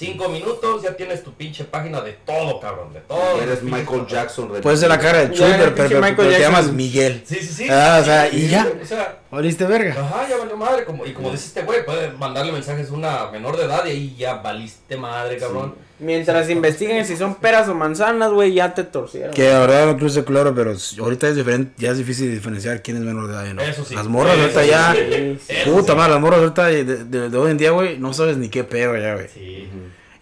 Cinco 0.00 0.30
minutos, 0.30 0.82
ya 0.82 0.96
tienes 0.96 1.22
tu 1.22 1.34
pinche 1.34 1.62
página 1.64 2.00
de 2.00 2.12
todo, 2.14 2.58
cabrón. 2.58 2.90
De 2.94 3.00
todo. 3.00 3.38
Eres 3.42 3.58
Pinche 3.58 3.76
Michael. 3.82 4.06
Jackson. 4.06 4.48
Puedes 4.62 4.80
ser 4.80 4.88
la 4.88 4.98
cara 4.98 5.18
de 5.26 5.30
Chuy, 5.36 5.44
eres 5.44 5.56
pero, 5.58 5.74
pero- 5.74 6.00
Michael 6.00 6.16
pero 6.16 6.30
te 6.30 6.40
llamas 6.40 6.72
Miguel. 6.72 7.22
Sí, 7.26 7.34
sí, 7.40 7.52
sí. 7.52 7.66
Ah, 7.70 7.98
o 8.00 8.04
sea, 8.06 8.26
y 8.32 8.48
ya. 8.48 8.66
O 8.82 8.86
sea, 8.86 9.19
¿Oliste 9.32 9.64
verga? 9.64 9.94
Ajá, 9.96 10.28
ya 10.28 10.36
valió 10.38 10.56
madre. 10.56 10.84
Como, 10.84 11.06
y 11.06 11.12
como 11.12 11.30
dice 11.30 11.46
este 11.46 11.62
güey, 11.62 11.84
puede 11.84 12.10
mandarle 12.12 12.50
mensajes 12.52 12.90
a 12.90 12.92
una 12.94 13.30
menor 13.30 13.56
de 13.56 13.64
edad 13.64 13.84
y 13.86 13.90
ahí 13.90 14.16
ya 14.18 14.34
valiste 14.34 14.96
madre, 14.96 15.36
cabrón. 15.38 15.74
Mientras 16.00 16.48
investiguen 16.50 17.04
si 17.06 17.16
son 17.16 17.34
peras 17.36 17.68
o 17.68 17.74
manzanas, 17.74 18.32
güey, 18.32 18.54
ya 18.54 18.74
te 18.74 18.82
torcieron. 18.84 19.32
Que 19.34 19.50
la 19.52 19.60
verdad 19.60 19.86
no 19.86 19.96
cruce 19.98 20.24
claro, 20.24 20.54
pero 20.54 20.74
ahorita 21.00 21.28
es 21.28 21.36
diferente, 21.36 21.72
ya 21.76 21.90
es 21.92 21.98
difícil 21.98 22.30
diferenciar 22.32 22.82
quién 22.82 22.96
es 22.96 23.02
menor 23.04 23.28
de 23.28 23.34
edad 23.34 23.46
y 23.50 23.54
no. 23.54 23.62
Eso 23.62 23.84
sí. 23.84 23.94
Las 23.94 24.08
morras 24.08 24.32
Eso 24.36 24.42
ahorita 24.58 24.62
sí. 24.62 24.68
ya. 24.68 24.94
Sí, 24.94 25.38
sí. 25.46 25.52
Eso 25.62 25.72
Puta 25.76 25.92
sí. 25.92 25.98
madre, 25.98 26.12
las 26.14 26.20
morras 26.20 26.40
ahorita 26.40 26.66
de, 26.66 26.84
de- 26.84 27.28
de 27.30 27.36
hoy 27.38 27.50
en 27.52 27.58
día, 27.58 27.70
güey, 27.70 27.98
no 27.98 28.12
sabes 28.14 28.36
ni 28.38 28.48
qué 28.48 28.64
pedo 28.64 28.96
ya, 28.96 29.14
güey. 29.14 29.28
Sí. 29.28 29.68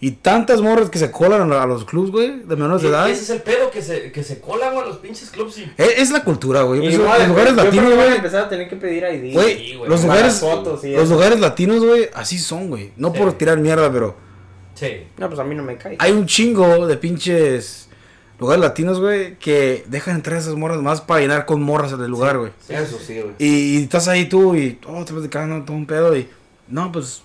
Y 0.00 0.12
tantas 0.12 0.60
morras 0.60 0.90
que 0.90 0.98
se 0.98 1.10
colan 1.10 1.52
a 1.52 1.66
los 1.66 1.84
clubs, 1.84 2.12
güey, 2.12 2.40
de 2.44 2.54
menores 2.56 2.82
de 2.82 2.88
Y 2.88 2.90
edad. 2.92 3.10
ese 3.10 3.22
es 3.22 3.30
el 3.30 3.42
pedo 3.42 3.68
que 3.70 3.82
se, 3.82 4.12
que 4.12 4.22
se 4.22 4.40
colan 4.40 4.72
güey, 4.74 4.84
a 4.84 4.88
los 4.88 4.98
pinches 4.98 5.30
clubs 5.30 5.58
y. 5.58 5.64
Es, 5.76 5.98
es 5.98 6.10
la 6.12 6.22
cultura, 6.22 6.62
güey. 6.62 6.84
Los 6.84 6.94
lugares 7.28 7.56
latinos, 7.56 7.94
güey. 7.94 8.14
empezar 8.16 8.44
a 8.44 8.48
tener 8.48 8.68
que 8.68 8.76
pedir 8.76 9.02
ID. 9.02 9.32
Güey, 9.34 9.58
Sí, 9.58 9.74
güey. 9.74 9.90
los 9.90 10.02
lugares, 10.04 10.38
fotos 10.38 10.84
y 10.84 10.92
los 10.92 11.08
lugares 11.10 11.40
latinos, 11.40 11.84
güey, 11.84 12.08
así 12.14 12.38
son, 12.38 12.68
güey. 12.68 12.92
No 12.96 13.12
Sí. 13.12 13.18
por 13.18 13.32
tirar 13.32 13.58
mierda, 13.58 13.90
pero 13.92 14.14
Sí. 14.74 15.02
No, 15.16 15.26
pues 15.28 15.40
a 15.40 15.44
mí 15.44 15.56
no 15.56 15.64
me 15.64 15.76
cae. 15.76 15.96
hay 15.98 16.12
un 16.12 16.26
chingo 16.26 16.86
de 16.86 16.96
pinches 16.96 17.88
lugares 18.38 18.62
latinos, 18.62 19.00
güey, 19.00 19.36
que 19.38 19.82
dejan 19.88 20.14
entrar 20.14 20.36
a 20.36 20.38
esas 20.38 20.54
morras 20.54 20.80
más 20.80 21.00
para 21.00 21.22
llenar 21.22 21.44
con 21.44 21.60
morras 21.60 21.98
del 21.98 22.08
lugar, 22.08 22.38
güey. 22.38 22.52
Eso 22.68 22.96
sí, 23.04 23.20
güey. 23.20 23.34
Y, 23.40 23.78
y 23.78 23.82
estás 23.82 24.06
ahí 24.06 24.28
tú 24.28 24.54
y, 24.54 24.78
oh, 24.86 25.04
te 25.04 25.12
platicando 25.12 25.64
todo 25.64 25.76
un 25.76 25.86
pedo 25.86 26.16
y, 26.16 26.28
no, 26.68 26.92
pues, 26.92 27.22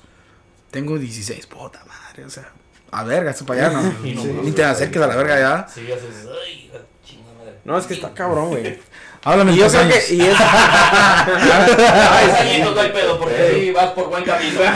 tengo 0.71 0.97
16, 0.97 1.45
puta 1.45 1.84
madre, 1.88 2.26
o 2.26 2.30
sea, 2.32 2.51
a 2.94 3.04
verga, 3.04 3.32
esto 3.32 3.46
para 3.46 3.68
allá, 3.68 3.82
¿no? 3.82 3.94
Sí, 4.04 4.14
no, 4.16 4.24
Ni 4.44 4.52
te 4.52 4.64
acerques 4.64 5.02
a 5.02 5.08
la 5.08 5.16
verga 5.16 5.39
ya. 5.39 5.68
Sí, 5.74 5.82
haces. 5.91 6.28
Ay, 6.46 6.70
la 6.74 6.80
chingada 7.08 7.34
madre. 7.38 7.54
No, 7.64 7.78
es 7.78 7.86
que 7.86 7.94
está 7.96 8.14
cabrón, 8.14 8.50
güey. 8.50 8.80
Háblame 9.26 9.54
Y 9.54 9.56
yo 9.56 9.68
creo 9.70 9.80
años. 9.82 9.96
que, 9.96 10.14
y 10.16 10.22
es, 10.22 10.36
Ay, 10.39 12.62
no 12.62 12.78
hay 12.80 12.89
pedo, 12.91 13.18
porque 13.18 13.52
sí 13.54 13.72
vas 13.72 13.91
por 13.91 14.10
buen 14.10 14.24
camino. 14.26 14.60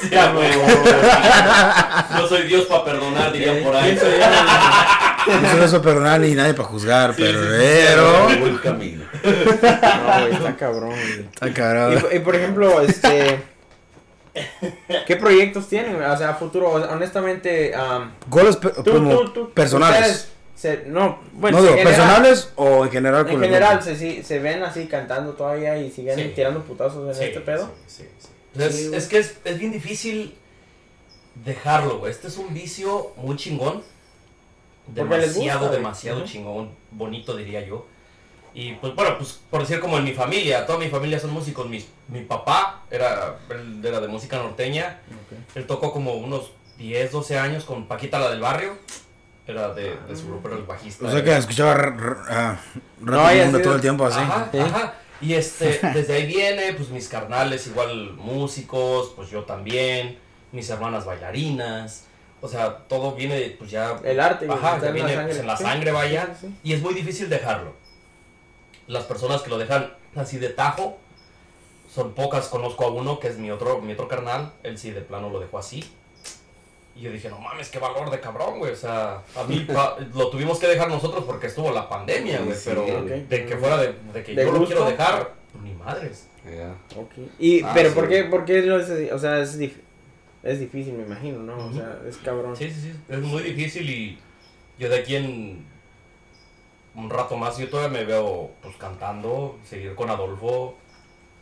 Sí. 0.00 0.10
No 2.10 2.28
soy 2.28 2.42
Dios 2.42 2.64
para 2.66 2.84
perdonar, 2.84 3.32
dirían 3.32 3.62
por 3.62 3.74
ahí. 3.76 3.94
No 3.94 4.00
soy 5.50 5.60
eso 5.64 5.80
perdonar 5.82 6.20
ni 6.20 6.34
nadie 6.34 6.54
para 6.54 6.68
juzgar, 6.68 7.14
Sí, 7.14 7.22
sí, 7.22 7.28
pero, 7.32 8.28
sí, 8.28 8.36
pero, 8.36 8.40
Buen 8.40 8.58
camino. 8.58 9.04
no, 9.22 10.20
güey, 10.20 10.32
está 10.32 10.56
cabrón, 10.56 10.90
güey. 10.90 11.20
está 11.32 11.52
cabrón. 11.52 12.04
Y, 12.12 12.16
y, 12.16 12.18
por 12.20 12.36
ejemplo, 12.36 12.80
este, 12.82 13.42
¿qué 15.06 15.16
proyectos 15.16 15.68
tienen? 15.68 15.96
O 16.02 16.16
sea, 16.16 16.30
a 16.30 16.34
futuro, 16.34 16.70
honestamente, 16.72 17.74
am, 17.74 18.12
Goles 18.28 18.56
pe- 18.56 18.70
tú, 18.70 18.92
como 18.92 19.10
tú, 19.20 19.28
tú, 19.32 19.50
personales. 19.52 20.30
se- 20.56 20.84
no, 20.86 21.18
bueno, 21.34 21.58
no 21.58 21.62
digo, 21.62 21.74
en 21.76 21.78
general- 21.86 22.04
personales 22.06 22.52
o 22.56 22.84
en 22.84 22.90
general 22.90 23.20
En 23.26 23.32
con 23.34 23.40
general, 23.42 23.82
se, 23.82 23.96
sí, 23.96 24.22
se 24.22 24.38
ven 24.40 24.62
así 24.62 24.86
cantando 24.86 25.32
todavía 25.34 25.76
y 25.78 25.90
siguen 25.90 26.18
Sí. 26.18 26.32
tirando 26.34 26.62
putazos 26.62 27.08
en 27.08 27.14
Sí, 27.14 27.24
este 27.28 27.40
pedo. 27.40 27.70
sí, 27.86 28.02
sí, 28.02 28.08
sí. 28.18 28.60
Es, 28.62 28.74
Sí, 28.74 28.86
güey. 28.88 28.98
es 28.98 29.06
que 29.08 29.18
es, 29.18 29.36
es 29.44 29.58
bien 29.58 29.72
difícil 29.72 30.34
dejarlo, 31.44 31.98
güey. 31.98 32.10
Este 32.12 32.28
es 32.28 32.36
un 32.38 32.52
vicio 32.54 33.12
muy 33.16 33.36
chingón. 33.36 33.82
Demasiado, 34.86 35.70
demasiado 35.70 36.24
chingón. 36.24 36.70
Bonito, 36.90 37.36
diría 37.36 37.64
yo. 37.66 37.86
Y 38.54 38.72
pues 38.74 38.94
bueno, 38.94 39.18
pues 39.18 39.40
por 39.50 39.60
decir 39.62 39.80
como 39.80 39.98
en 39.98 40.04
mi 40.04 40.12
familia, 40.12 40.64
toda 40.64 40.78
mi 40.78 40.88
familia 40.88 41.18
son 41.18 41.30
músicos. 41.30 41.68
Mi, 41.68 41.84
mi 42.08 42.20
papá 42.20 42.82
era, 42.90 43.36
él 43.50 43.80
era 43.84 44.00
de 44.00 44.06
música 44.08 44.36
norteña. 44.38 45.00
Él 45.54 45.66
tocó 45.66 45.92
como 45.92 46.14
unos 46.14 46.52
10, 46.78 47.10
12 47.12 47.38
años 47.38 47.64
con 47.64 47.86
Paquita 47.88 48.18
la 48.18 48.30
del 48.30 48.40
barrio. 48.40 48.74
Era 49.46 49.74
de, 49.74 49.96
de 50.08 50.16
su 50.16 50.28
grupo, 50.28 50.48
era 50.48 50.56
el 50.56 50.62
bajista. 50.62 51.06
O 51.06 51.10
sea 51.10 51.22
que 51.22 51.36
escuchaba 51.36 51.72
r- 51.74 51.92
ah, 52.30 52.56
rap 53.02 53.50
No, 53.52 53.60
todo 53.60 53.74
el 53.74 53.80
tiempo 53.80 54.06
así. 54.06 54.20
Ajá, 54.20 54.48
ajá. 54.58 54.94
Y 55.20 55.34
este, 55.34 55.80
desde 55.94 56.14
ahí 56.14 56.26
viene, 56.26 56.72
pues 56.74 56.88
mis 56.90 57.08
carnales 57.08 57.66
igual 57.66 58.12
músicos, 58.14 59.12
pues 59.16 59.30
yo 59.30 59.42
también, 59.44 60.18
mis 60.52 60.70
hermanas 60.70 61.04
bailarinas, 61.04 62.04
o 62.40 62.48
sea, 62.48 62.78
todo 62.88 63.12
viene 63.14 63.54
pues 63.58 63.70
ya... 63.70 63.98
El 64.04 64.18
arte, 64.20 64.46
Ajá, 64.48 64.78
ya 64.78 64.86
la 64.86 64.90
viene 64.92 65.08
sangre. 65.14 65.24
pues, 65.26 65.38
en 65.40 65.46
la 65.46 65.56
Sí. 65.56 65.62
sangre, 65.64 65.90
vaya, 65.92 66.28
Sí, 66.40 66.46
sí. 66.46 66.54
y 66.62 66.72
es 66.72 66.80
muy 66.82 66.94
difícil 66.94 67.28
dejarlo. 67.28 67.74
Las 68.86 69.04
personas 69.04 69.42
que 69.42 69.50
lo 69.50 69.58
dejan 69.58 69.92
así 70.14 70.38
de 70.38 70.48
tajo, 70.50 70.98
son 71.92 72.12
pocas, 72.12 72.48
conozco 72.48 72.84
a 72.84 72.90
uno 72.90 73.18
que 73.20 73.28
es 73.28 73.38
mi 73.38 73.50
otro, 73.50 73.80
mi 73.80 73.92
otro 73.92 74.08
carnal, 74.08 74.52
él 74.62 74.78
sí 74.78 74.90
de 74.90 75.00
plano 75.00 75.30
lo 75.30 75.40
dejó 75.40 75.58
así. 75.58 75.84
Y 76.96 77.00
yo 77.02 77.10
dije, 77.10 77.28
no 77.28 77.38
mames, 77.40 77.70
qué 77.70 77.78
valor 77.80 78.10
de 78.10 78.20
cabrón, 78.20 78.58
güey. 78.60 78.72
O 78.72 78.76
sea, 78.76 79.22
a 79.36 79.44
mí 79.48 79.60
pa- 79.72 79.96
lo 80.14 80.28
tuvimos 80.30 80.58
que 80.58 80.68
dejar 80.68 80.88
nosotros 80.88 81.24
porque 81.24 81.46
estuvo 81.48 81.70
la 81.72 81.88
pandemia, 81.88 82.40
güey. 82.40 82.56
Sí, 82.56 82.62
pero 82.66 82.82
ok. 82.84 83.06
de 83.08 83.46
que 83.46 83.56
fuera 83.56 83.78
de, 83.78 83.94
de 84.12 84.22
que 84.22 84.34
¿De 84.34 84.44
yo 84.44 84.52
lo 84.52 84.58
gusto? 84.60 84.74
quiero 84.76 84.90
dejar, 84.90 85.34
ni 85.62 85.72
madres. 85.74 86.28
Ya. 86.44 86.74
Ok. 87.00 87.12
Y, 87.38 87.62
Ah, 87.62 87.72
pero 87.74 87.88
sí, 87.88 87.94
¿por 87.94 88.08
qué, 88.08 88.24
por 88.24 88.44
qué 88.44 88.62
lo 88.62 88.78
es 88.78 88.90
así? 88.90 89.10
O 89.10 89.18
sea, 89.18 89.40
es, 89.40 89.58
dif- 89.58 89.80
es 90.42 90.60
difícil, 90.60 90.92
me 90.94 91.04
imagino, 91.04 91.38
¿no? 91.40 91.56
O 91.56 91.66
Ujú. 91.66 91.74
sea, 91.76 91.98
es 92.08 92.16
cabrón. 92.18 92.54
Sí, 92.56 92.70
sí, 92.70 92.80
sí. 92.80 92.92
Es 93.08 93.18
muy 93.20 93.42
difícil 93.42 93.88
y 93.88 94.18
yo 94.78 94.88
de 94.88 94.98
aquí 94.98 95.16
en 95.16 95.64
un 96.96 97.10
rato 97.10 97.36
más 97.36 97.58
yo 97.58 97.68
todavía 97.68 97.98
me 98.00 98.04
veo 98.04 98.50
pues 98.62 98.76
cantando, 98.76 99.58
seguir 99.68 99.94
con 99.94 100.10
Adolfo 100.10 100.76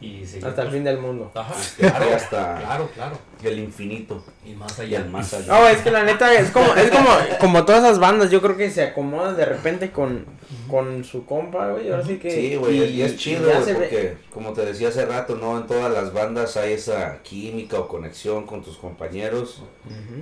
y 0.01 0.27
seguir 0.27 0.47
Hasta 0.49 0.63
el 0.63 0.69
pues, 0.69 0.75
fin 0.79 0.85
del 0.85 0.99
mundo. 0.99 1.31
Ajá, 1.33 1.55
claro, 1.79 2.15
hasta- 2.17 2.59
claro, 2.59 2.91
claro. 2.93 3.17
Y 3.41 3.47
el 3.47 3.59
infinito. 3.61 4.25
Y 4.45 4.53
más 4.55 4.77
Y 4.79 4.83
allá. 4.83 4.99
el 4.99 5.11
más 5.11 5.33
allá. 5.33 5.47
No, 5.47 5.69
es 5.69 5.79
que 5.79 5.93
la 5.93 6.03
neta 6.03 6.35
es 6.35 6.51
como, 6.51 6.75
es 6.75 6.91
como, 6.91 7.09
como 7.39 7.65
todas 7.65 7.85
esas 7.85 8.01
bandas, 8.01 8.29
yo 8.31 8.43
creo 8.43 8.57
que 8.57 8.69
se 8.71 8.83
acomodan 8.83 9.37
de 9.37 9.45
repente 9.45 9.93
con, 9.93 10.25
con 10.69 11.05
su 11.05 11.25
compa, 11.25 11.69
güey. 11.69 11.89
Ahora 11.91 12.05
sí 12.05 12.19
que. 12.19 12.31
Sí, 12.33 12.57
güey, 12.57 12.83
y, 12.83 13.03
es 13.03 13.17
chido, 13.17 13.47
ya 13.47 13.61
güey, 13.61 13.65
se 13.65 13.73
ve- 13.75 13.79
porque 13.79 14.17
como 14.33 14.53
te 14.55 14.65
decía 14.65 14.89
hace 14.89 15.07
rato, 15.07 15.37
no 15.37 15.57
en 15.59 15.69
todas 15.69 15.93
las 15.93 16.13
bandas 16.13 16.57
hay 16.57 16.73
esa 16.73 17.23
química 17.23 17.79
o 17.79 17.87
conexión 17.87 18.45
con 18.45 18.63
tus 18.65 18.77
compañeros 18.79 19.63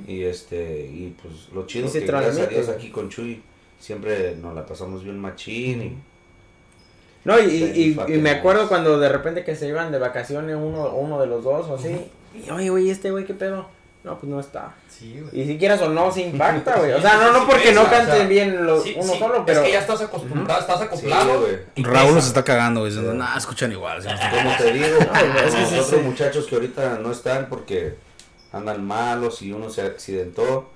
y 0.06 0.24
este 0.24 0.82
y 0.92 1.16
pues 1.22 1.48
lo 1.54 1.64
chido 1.66 1.86
Y 1.86 1.90
se 1.90 2.00
que 2.00 2.06
gracias 2.06 2.36
a 2.38 2.46
Dios 2.46 2.68
aquí 2.68 2.90
con 2.90 3.08
Chuy 3.08 3.42
siempre 3.80 4.36
nos 4.36 4.54
la 4.54 4.64
pasamos 4.64 5.02
bien 5.02 5.18
machín 5.18 5.82
y 5.82 5.98
No, 7.24 7.40
y, 7.40 7.96
y, 8.08 8.18
me 8.18 8.30
acuerdo 8.30 8.68
cuando 8.68 9.00
de 9.00 9.08
repente 9.08 9.42
que 9.42 9.56
se 9.56 9.66
iban 9.66 9.90
de 9.90 9.98
vacaciones 9.98 10.56
uno, 10.56 10.94
uno 10.94 11.20
de 11.20 11.26
los 11.26 11.42
dos 11.42 11.66
o 11.68 11.74
así. 11.74 12.10
Y 12.34 12.50
oye, 12.50 12.70
güey, 12.70 12.90
este 12.90 13.10
güey, 13.10 13.24
¿qué 13.24 13.34
pedo? 13.34 13.66
No, 14.02 14.18
pues 14.18 14.30
no 14.30 14.40
está. 14.40 14.74
Sí, 14.88 15.20
güey. 15.20 15.42
Y 15.42 15.46
si 15.46 15.58
quieras 15.58 15.82
o 15.82 15.90
no, 15.90 16.10
se 16.10 16.22
impacta, 16.22 16.78
güey. 16.78 16.92
O 16.94 17.00
sea, 17.00 17.16
no, 17.16 17.32
no 17.32 17.46
porque 17.46 17.72
no 17.72 17.82
o 17.82 17.88
sea, 17.88 17.98
canten 17.98 18.28
bien 18.28 18.64
los, 18.64 18.82
Sí, 18.82 18.94
uno 18.96 19.12
sí, 19.12 19.18
solo, 19.18 19.44
pero. 19.44 19.60
Es 19.60 19.66
que 19.66 19.72
ya 19.72 19.80
estás 19.80 20.00
acostumbrado, 20.00 20.60
estás 20.60 20.80
acoplado. 20.80 21.40
güey. 21.40 21.58
Raúl 21.76 22.20
se 22.22 22.28
está 22.28 22.42
cagando, 22.42 22.80
güey, 22.80 22.92
diciendo, 22.92 23.14
nah, 23.14 23.36
escuchan 23.36 23.72
igual. 23.72 24.02
no 24.02 24.10
sé". 24.10 24.22
Como 24.30 24.56
te 24.56 24.72
digo, 24.72 24.86
es 25.46 25.54
que 25.54 25.80
otros 25.80 25.86
sí. 25.90 25.96
muchachos 25.96 26.46
que 26.46 26.54
ahorita 26.54 26.98
no 26.98 27.12
están 27.12 27.48
porque 27.50 27.96
andan 28.52 28.84
malos 28.84 29.42
y 29.42 29.52
uno 29.52 29.68
se 29.68 29.82
accidentó, 29.82 30.70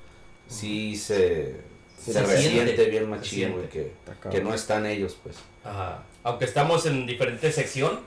sí 0.49 0.97
se, 0.97 1.61
se 2.05 2.13
se 2.13 2.21
resiente 2.23 2.65
siente, 2.75 2.85
bien 2.87 3.09
machín, 3.11 3.53
güey, 3.53 3.69
que, 3.69 3.93
que 4.31 4.41
no 4.43 4.53
están 4.55 4.87
ellos, 4.87 5.17
pues. 5.23 5.37
Ajá. 5.65 6.03
Aunque 6.23 6.45
estamos 6.45 6.87
en 6.87 7.07
diferente 7.07 7.51
sección, 7.53 8.01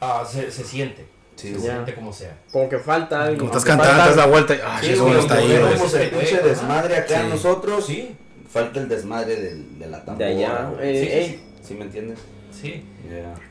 ah, 0.00 0.24
se, 0.30 0.50
se 0.50 0.64
siente. 0.64 1.06
Sí, 1.36 1.52
se 1.54 1.60
siente 1.60 1.94
como 1.94 2.12
sea. 2.12 2.36
Como 2.50 2.68
que 2.68 2.78
falta 2.78 3.20
alguien. 3.22 3.38
Como 3.38 3.50
estás 3.50 3.64
cantando, 3.64 3.96
das 4.06 4.16
la 4.16 4.26
vuelta 4.26 4.54
y, 4.54 4.58
ah, 4.64 4.78
Sí, 4.82 4.90
eso 4.92 5.08
no 5.08 5.18
está 5.18 5.34
ahí, 5.34 5.48
vemos 5.48 5.94
el 5.94 6.10
pinche 6.10 6.38
desmadre 6.38 6.96
acá 6.96 7.22
Sí. 7.22 7.28
nosotros, 7.28 7.86
Sí, 7.86 8.16
falta 8.50 8.80
el 8.80 8.88
desmadre 8.88 9.36
del- 9.36 9.78
de, 9.78 9.86
la 9.86 10.02
tambora. 10.04 10.26
De 10.26 10.32
allá. 10.34 10.72
Eh, 10.80 11.00
Sí, 11.00 11.06
sí, 11.06 11.12
eh, 11.34 11.40
¿Sí 11.62 11.74
me 11.74 11.84
entiendes? 11.84 12.18
sí. 12.52 12.84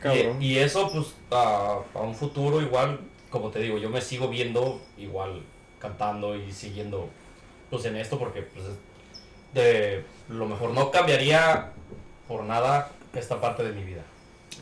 Cabrón. 0.02 0.42
Y, 0.42 0.54
y 0.54 0.58
eso, 0.58 0.90
pues, 0.92 1.08
a, 1.32 1.78
a 1.94 2.00
un 2.02 2.16
futuro 2.16 2.62
igual, 2.62 3.00
como 3.30 3.50
te 3.52 3.60
digo, 3.60 3.78
yo 3.78 3.90
me 3.90 4.02
sigo 4.02 4.30
viendo 4.30 4.82
igual 4.98 5.44
cantando 5.80 6.36
y 6.36 6.52
siguiendo, 6.52 7.08
pues, 7.70 7.86
en 7.86 7.98
esto 7.98 8.18
porque, 8.18 8.42
pues, 8.42 8.66
es- 8.66 8.72
de 9.56 10.04
lo 10.30 10.46
mejor. 10.46 10.70
No 10.72 10.92
cambiaría 10.92 11.72
por 12.28 12.44
nada 12.44 12.92
esta 13.16 13.42
parte 13.42 13.64
de 13.64 13.72
mi 13.72 13.84
vida. 13.84 14.02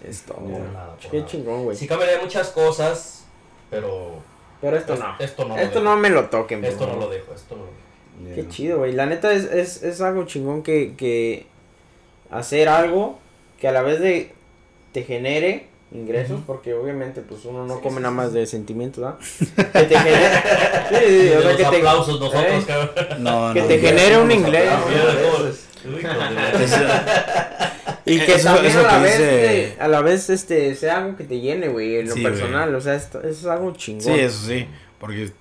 Es 0.08 0.22
todo. 0.24 0.38
Por 0.38 0.50
nada, 0.62 0.96
por 0.96 1.12
Qué 1.12 1.18
nada. 1.18 1.30
chingón, 1.30 1.64
güey. 1.66 1.76
Sí 1.76 1.88
cambiaría 1.88 2.22
muchas 2.22 2.50
cosas, 2.50 3.26
pero 3.70 4.22
Pero 4.62 4.78
esto 4.78 4.96
no. 4.96 5.16
esto 5.20 5.46
no, 5.46 5.58
Esto 5.58 5.80
lo 5.82 5.92
no 5.96 5.98
me 5.98 6.10
lo 6.10 6.30
toquen, 6.30 6.64
Esto 6.64 6.86
no 6.86 6.94
favor. 6.94 7.04
lo 7.06 7.10
dejo, 7.10 7.34
esto 7.34 7.56
no 7.58 7.64
lo 7.66 8.26
dejo. 8.30 8.36
Qué 8.36 8.48
chido, 8.48 8.78
güey. 8.80 8.94
La 8.94 9.06
neta 9.06 9.34
es, 9.34 9.46
es, 9.46 9.84
es 9.84 10.00
algo 10.02 10.26
chingón 10.26 10.62
que, 10.64 10.96
que 10.96 11.48
hacer 12.30 12.70
algo 12.70 13.20
que 13.60 13.68
a 13.68 13.72
la 13.72 13.82
vez 13.82 14.00
de 14.00 14.32
te 14.92 15.04
genere 15.04 15.68
ingresos, 15.94 16.40
porque 16.48 16.74
obviamente 16.74 17.22
pues 17.22 17.46
uno 17.46 17.66
no 17.66 17.76
Sí, 17.76 17.80
come 17.84 17.96
sí, 17.98 18.02
nada 18.02 18.12
sí, 18.12 18.18
más 18.18 18.34
de 18.34 18.46
sentimientos, 18.48 19.04
¿ah? 19.04 19.18
Que 19.74 19.84
te 19.84 19.98
genere... 20.00 20.30
Sí, 20.90 20.96
sí, 20.96 21.06
sí, 21.08 21.26
De 21.30 21.38
o 21.38 21.42
sea, 21.42 21.52
que 21.58 21.64
te... 21.64 21.78
aplausos 21.78 22.20
nosotros, 22.20 22.44
¿eh? 22.46 22.64
cabrón. 22.68 23.24
No, 23.24 23.54
Que 23.54 23.62
no. 23.62 23.68
te 23.68 23.80
genere 23.80 24.18
un 24.18 24.32
inglés. 24.32 24.70
Y 28.06 28.20
que 28.20 28.36
Eso- 28.36 28.44
también 28.46 28.66
eso 28.68 28.80
a 28.80 28.84
la 28.84 28.90
que 28.98 29.04
vez, 29.04 29.18
dice- 29.18 29.64
este, 29.70 29.82
a 29.82 29.88
la 29.88 30.02
vez 30.02 30.30
este 30.30 30.76
sea 30.76 30.98
algo 30.98 31.16
que 31.16 31.24
te 31.24 31.40
llene, 31.40 31.70
güey, 31.70 31.98
en 32.00 32.10
lo 32.10 32.14
Sí, 32.16 32.22
personal, 32.22 32.76
o 32.76 32.82
sea, 32.82 32.96
esto, 32.96 33.20
eso 33.20 33.30
es 33.30 33.46
algo 33.46 33.72
chingón. 33.74 34.04
Sí, 34.04 34.20
eso 34.20 34.46
sí. 34.48 34.68
Porque. 35.04 35.34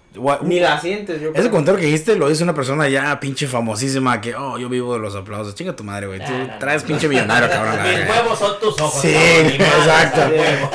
Ni 0.43 0.59
la 0.59 0.81
sientes, 0.81 1.21
yo 1.21 1.29
Ese 1.29 1.39
creo. 1.39 1.51
comentario 1.53 1.79
que 1.79 1.87
dijiste 1.87 2.17
lo 2.17 2.29
dice 2.29 2.43
una 2.43 2.53
persona 2.53 2.89
ya 2.89 3.21
pinche 3.21 3.47
famosísima 3.47 4.21
que, 4.21 4.35
oh, 4.35 4.59
yo 4.59 4.69
vivo 4.69 4.95
de 4.95 4.99
los 4.99 5.15
aplausos. 5.15 5.55
Chinga 5.55 5.77
tu 5.77 5.85
madre, 5.85 6.09
güey. 6.09 6.19
Tú 6.19 6.33
traes 6.59 6.83
pinche 6.83 7.07
millonario, 7.07 7.49
cabrón. 7.49 7.79
Mis 7.85 8.11
huevos 8.11 8.37
son 8.41 8.59
tus 8.59 8.81
ojos. 8.81 9.01
Sí, 9.01 9.13
cabrón, 9.13 9.61
exacto. 9.61 10.21
huevo. 10.33 10.71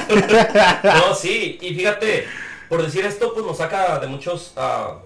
No, 0.86 1.14
sí, 1.14 1.58
y 1.62 1.76
fíjate, 1.76 2.28
por 2.70 2.82
decir 2.82 3.06
esto, 3.06 3.34
pues 3.34 3.46
nos 3.46 3.58
saca 3.58 4.00
de 4.00 4.08
muchos 4.08 4.54
ah, 4.56 5.00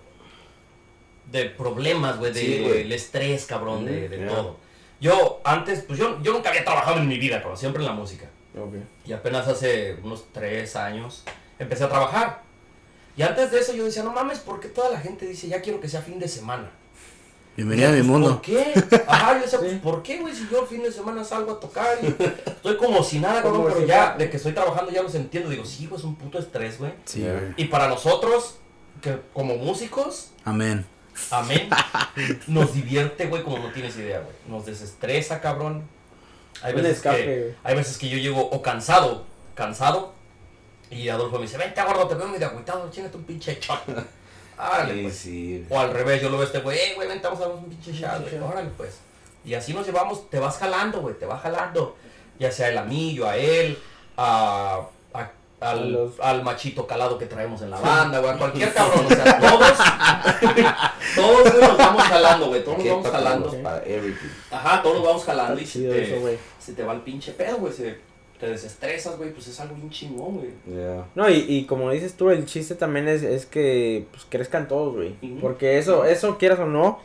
de 1.32 1.46
problemas, 1.46 2.20
güey, 2.20 2.36
Sí, 2.36 2.60
güey. 2.62 2.84
del 2.84 2.92
estrés, 2.92 3.48
cabrón, 3.48 3.86
de, 3.86 4.28
todo. 4.30 4.58
Yo 5.00 5.42
antes, 5.44 5.86
pues 5.88 5.98
yo, 5.98 6.22
yo 6.22 6.34
nunca 6.34 6.50
había 6.50 6.64
trabajado 6.64 6.98
en 7.00 7.08
mi 7.08 7.18
vida, 7.18 7.40
cabrón, 7.40 7.58
siempre 7.58 7.82
en 7.82 7.88
la 7.88 7.96
música. 7.96 8.28
Y 9.08 9.12
apenas 9.12 9.48
hace 9.48 9.98
unos 10.04 10.26
tres 10.32 10.76
años 10.76 11.24
empecé 11.58 11.86
a 11.86 11.90
trabajar. 11.90 12.51
Y 13.18 13.24
antes 13.24 13.52
de 13.52 13.60
eso 13.60 13.74
yo 13.74 13.86
decía, 13.86 14.04
no 14.04 14.12
mames, 14.12 14.40
¿por 14.40 14.60
qué 14.60 14.70
toda 14.70 14.90
la 14.90 15.00
gente 15.00 15.26
dice, 15.26 15.48
ya 15.48 15.62
quiero 15.62 15.82
que 15.82 15.90
sea 15.90 16.02
fin 16.02 16.20
de 16.20 16.28
semana? 16.28 16.72
Bienvenida 17.58 17.90
a 17.90 17.92
mi 17.92 18.02
mundo. 18.02 18.30
¿Por 18.36 18.42
qué? 18.42 18.74
Ajá, 19.08 19.36
yo 19.36 19.42
decía, 19.42 19.60
pues. 19.60 19.74
¿por 19.80 20.02
qué, 20.02 20.20
güey? 20.20 20.34
Si 20.34 20.48
yo 20.50 20.62
el 20.62 20.68
fin 20.68 20.82
de 20.82 20.92
semana 20.92 21.22
salgo 21.24 21.52
a 21.52 21.60
tocar 21.60 21.98
y 22.02 22.08
estoy 22.50 22.78
como 22.78 23.04
si 23.04 23.20
nada, 23.20 23.42
cabrón, 23.42 23.64
Como 23.64 23.74
pero 23.74 23.86
ya 23.86 24.16
de 24.16 24.30
que 24.30 24.38
estoy 24.38 24.54
trabajando 24.54 24.90
ya 24.90 25.04
los 25.04 25.14
entiendo. 25.16 25.50
Digo, 25.50 25.66
sí, 25.66 25.88
güey, 25.88 26.00
es 26.00 26.06
un 26.06 26.16
puto 26.16 26.40
estrés, 26.40 26.80
güey. 26.80 26.94
Sí, 27.04 27.22
güey. 27.22 27.54
Y 27.58 27.66
para 27.66 27.90
nosotros, 27.90 28.56
que 29.02 29.20
como 29.34 29.58
músicos, 29.58 30.32
Amén. 30.46 30.86
amén, 31.30 31.70
nos 32.48 32.74
divierte, 32.74 33.26
güey, 33.26 33.44
como 33.44 33.60
no 33.60 33.72
tienes 33.74 33.98
idea, 33.98 34.22
güey. 34.22 34.36
Nos 34.48 34.66
desestresa, 34.66 35.42
cabrón. 35.42 35.84
Hay 36.64 36.74
veces, 36.74 36.98
escape, 36.98 37.26
que, 37.26 37.56
hay 37.64 37.76
veces 37.76 37.98
que 37.98 38.08
yo 38.08 38.18
llego 38.18 38.50
o 38.50 38.62
cansado, 38.62 39.26
cansado, 39.56 40.14
y 40.92 41.10
Adolfo 41.10 41.38
me 41.38 41.44
dice, 41.44 41.58
vente, 41.58 41.82
gordo, 41.82 42.08
te 42.08 42.16
veo 42.16 42.28
medio 42.28 42.48
agüitado, 42.48 42.90
chingate 42.92 43.18
un 43.18 43.24
pinche 43.24 43.58
shot. 43.60 43.80
Árale, 44.58 44.94
Sí, 44.98 45.02
pues. 45.04 45.16
sí. 45.18 45.66
O 45.70 45.80
al 45.80 45.92
revés, 45.92 46.22
yo 46.22 46.30
lo 46.30 46.38
veo 46.38 46.44
a 46.44 46.46
este 46.48 46.60
güey, 46.60 46.78
eh, 46.78 46.94
güey, 46.96 47.08
vente, 47.08 47.24
vamos 47.26 47.40
a 47.42 47.46
darnos 47.48 47.64
un 47.64 47.70
pinche 47.70 47.92
shot, 47.94 48.22
güey. 48.22 48.40
Órale, 48.42 48.70
pues. 48.78 49.00
Y 49.44 49.54
así 49.56 49.74
nos 49.74 49.86
llevamos, 49.88 50.30
te 50.30 50.38
vas 50.40 50.58
jalando, 50.58 51.02
güey, 51.02 51.18
te 51.18 51.26
vas 51.26 51.42
jalando. 51.42 51.96
Ya 52.38 52.52
sea 52.52 52.70
él 52.70 52.78
a 52.78 52.84
mí, 52.84 53.14
yo 53.16 53.28
a 53.28 53.38
él, 53.38 53.78
a, 54.18 54.82
al, 55.62 55.92
los- 55.92 56.20
al 56.20 56.44
machito 56.44 56.86
calado 56.88 57.18
que 57.20 57.26
traemos 57.28 57.62
en 57.62 57.70
la 57.72 57.80
banda, 57.80 58.20
güey, 58.20 58.32
a 58.34 58.38
cualquier 58.38 58.74
cabrón. 58.74 59.06
O 59.06 59.10
sea, 59.10 59.40
todos, 59.40 59.78
todos 61.16 61.52
güey, 61.52 61.62
nos 61.68 61.78
vamos 61.78 62.04
jalando, 62.04 62.48
güey, 62.48 62.64
todos 62.64 62.78
nos 62.80 62.88
vamos 62.88 63.10
jalando. 63.12 63.48
todos, 63.48 63.62
para 63.64 63.78
everything. 63.86 64.28
Ajá, 64.52 64.82
todos 64.82 64.96
nos 64.98 65.06
vamos 65.06 65.24
jalando 65.24 65.62
y 65.62 65.66
se 65.66 65.80
te, 65.88 66.04
eso, 66.14 66.22
güey. 66.22 66.38
se 66.60 66.74
te 66.74 66.84
va 66.84 66.94
el 66.94 67.02
pinche 67.02 67.32
pedo, 67.34 67.58
güey, 67.58 67.74
se 67.74 68.00
te 68.42 68.48
desestresas, 68.48 69.18
güey, 69.18 69.30
pues 69.32 69.48
es 69.48 69.60
algo 69.60 69.76
bien 69.76 69.92
chingón, 69.92 70.38
güey. 70.38 70.50
Yeah. 70.68 71.06
No, 71.14 71.30
y, 71.30 71.46
y 71.48 71.66
como 71.66 71.92
dices 71.92 72.16
tú, 72.16 72.32
el 72.32 72.46
chiste 72.48 72.74
también 72.74 73.08
es, 73.08 73.22
es 73.22 73.46
que 73.46 74.06
pues, 74.10 74.26
crezcan 74.28 74.68
todos, 74.68 74.96
güey. 74.96 75.14
Porque 75.40 75.78
eso, 75.78 76.06
eso 76.06 76.40
quieras 76.40 76.58
o 76.60 76.66
no, 76.66 77.00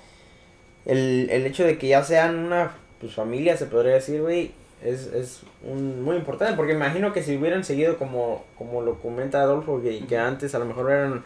el, 0.86 1.28
el 1.30 1.44
hecho 1.46 1.62
de 1.64 1.76
que 1.76 1.88
ya 1.88 2.02
sean 2.02 2.36
una 2.36 2.72
pues, 3.00 3.14
familia, 3.14 3.58
se 3.58 3.66
podría 3.66 3.92
decir, 3.94 4.22
güey, 4.22 4.52
es, 4.82 5.08
es 5.08 5.40
un, 5.62 6.02
muy 6.02 6.16
importante. 6.16 6.54
Porque 6.56 6.72
imagino 6.72 7.12
que 7.12 7.22
si 7.22 7.36
hubieran 7.36 7.64
seguido 7.64 7.98
como, 7.98 8.46
como 8.56 8.80
lo 8.80 8.98
comenta 9.00 9.42
Adolfo, 9.42 9.82
que, 9.82 10.06
que 10.06 10.16
antes 10.16 10.54
a 10.54 10.58
lo 10.58 10.64
mejor 10.64 10.90
eran... 10.90 11.22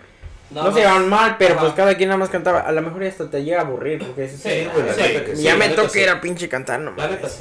Nada 0.51 0.67
no 0.67 0.75
se 0.75 0.81
llevaban 0.81 1.09
mal, 1.09 1.37
pero 1.39 1.55
Ajá. 1.55 1.61
pues 1.63 1.75
cada 1.75 1.95
quien 1.97 2.09
nada 2.09 2.19
más 2.19 2.31
cantaba. 2.31 2.63
A 2.63 2.73
lo 2.73 2.83
mejor 2.83 3.03
ya 3.05 3.09
hasta 3.11 3.31
te 3.31 3.45
llega 3.45 3.61
a 3.61 3.65
aburrir, 3.65 4.05
porque 4.05 4.23
dices, 4.23 4.41
Sí, 4.41 4.67
"Ah, 4.69 4.73
güey, 4.75 4.87
la 4.87 5.37
sí, 5.37 5.43
ya 5.45 5.55
me 5.55 5.69
toca 5.69 6.01
ir 6.01 6.09
a 6.09 6.21
pinche 6.21 6.49
cantar, 6.49 6.81
no 6.81 6.91
La 6.97 7.07
neta 7.07 7.29
mames, 7.29 7.33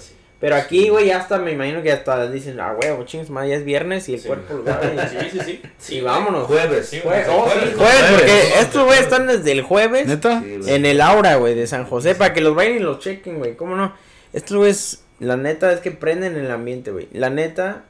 sí, 0.00 0.14
otra 0.38 0.50
la 0.50 0.56
vez". 0.56 0.56
neta 0.56 0.56
sí. 0.56 0.56
Pero 0.56 0.56
aquí, 0.56 0.88
güey, 0.88 1.06
ya 1.06 1.18
hasta 1.18 1.38
me 1.38 1.50
imagino 1.52 1.82
que 1.82 1.90
hasta 1.90 2.30
dicen, 2.30 2.60
ah, 2.60 2.72
huevo, 2.80 3.04
chingos, 3.04 3.28
ma, 3.28 3.44
ya 3.46 3.56
es 3.56 3.64
viernes 3.64 4.08
y 4.08 4.14
el 4.14 4.20
Sí. 4.20 4.28
cuerpo 4.28 4.54
lo 4.54 4.62
da. 4.64 4.80
y- 4.84 5.08
Sí, 5.08 5.28
sí, 5.32 5.38
sí. 5.44 5.62
Sí, 5.78 5.94
Y 5.96 6.00
güey. 6.00 6.12
vámonos. 6.14 6.46
Jueves. 6.46 6.88
Sí, 6.88 6.98
Jue- 6.98 7.02
güey, 7.02 7.20
oh, 7.28 7.44
sí, 7.46 7.50
jueves, 7.58 7.74
jueves, 7.76 8.02
porque 8.10 8.24
jueves. 8.26 8.54
estos 8.60 8.84
güeyes 8.84 9.02
están 9.04 9.26
desde 9.26 9.50
el 9.52 9.62
jueves 9.62 10.06
¿Neta? 10.06 10.40
Güey. 10.40 10.70
en 10.74 10.86
el 10.86 11.00
aura, 11.00 11.34
güey, 11.36 11.54
de 11.54 11.66
San 11.66 11.84
José, 11.86 12.14
para 12.14 12.32
que 12.32 12.40
los 12.40 12.54
vayan 12.54 12.76
y 12.76 12.78
los 12.78 13.00
chequen, 13.00 13.38
güey, 13.38 13.56
¿cómo 13.56 13.74
no? 13.74 13.92
Estos 14.32 14.56
güeyes, 14.56 15.02
la 15.18 15.36
neta, 15.36 15.72
es 15.72 15.80
que 15.80 15.90
prenden 15.90 16.36
el 16.36 16.50
ambiente, 16.50 16.92
güey. 16.92 17.08
La 17.12 17.30
neta, 17.30 17.82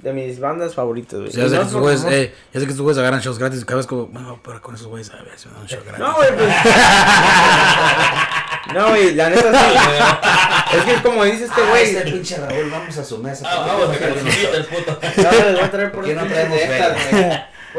de 0.00 0.12
mis 0.12 0.38
bandas 0.40 0.74
favoritas, 0.74 1.20
güey. 1.20 1.30
Pues 1.32 1.36
ya 1.36 1.48
sé 1.48 1.64
que 1.64 1.72
por 1.72 1.80
güeyes, 1.80 2.04
eh, 2.10 2.34
ya 2.52 2.60
sé 2.60 2.66
que 2.66 2.72
estos 2.72 2.82
güeyes 2.82 2.98
agarran 2.98 3.20
shows 3.20 3.38
gratis. 3.38 3.64
Cada 3.64 3.78
vez 3.78 3.86
como, 3.86 4.08
bueno, 4.08 4.38
pero 4.44 4.60
con 4.60 4.74
esos 4.74 4.88
güeyes, 4.88 5.08
a 5.10 5.22
ver 5.22 5.32
si 5.38 5.48
me 5.48 5.54
dan 5.54 5.62
un 5.62 5.68
show 5.68 5.80
gratis. 5.86 5.98
No, 6.06 6.14
güey, 6.16 6.28
pues. 6.36 6.48
no, 8.72 8.88
güey, 8.90 9.14
la 9.14 9.30
neta 9.30 9.52
sí. 9.52 10.76
es 10.78 10.84
que 10.84 11.02
como 11.02 11.24
dice 11.24 11.44
este 11.44 11.60
Ah, 11.60 11.70
güey, 11.70 11.82
ese 11.90 12.00
pinche 12.02 12.36
Raúl, 12.36 12.70
vamos 12.70 12.96
a 12.96 13.04
su 13.04 13.18
mesa. 13.18 13.46
Ah, 13.48 13.64
vamos 13.66 13.94
a 13.94 13.98
que 13.98 14.06
nos 14.06 14.54
el 14.54 14.64
puto. 14.64 14.98
no, 15.02 15.30
les 15.30 15.52
voy 15.52 15.60
a 15.62 15.70
traer 15.70 15.92
por 15.92 16.00
¿Por 16.00 16.04
qué 16.04 16.14
no 16.14 16.26
traemos 16.26 16.58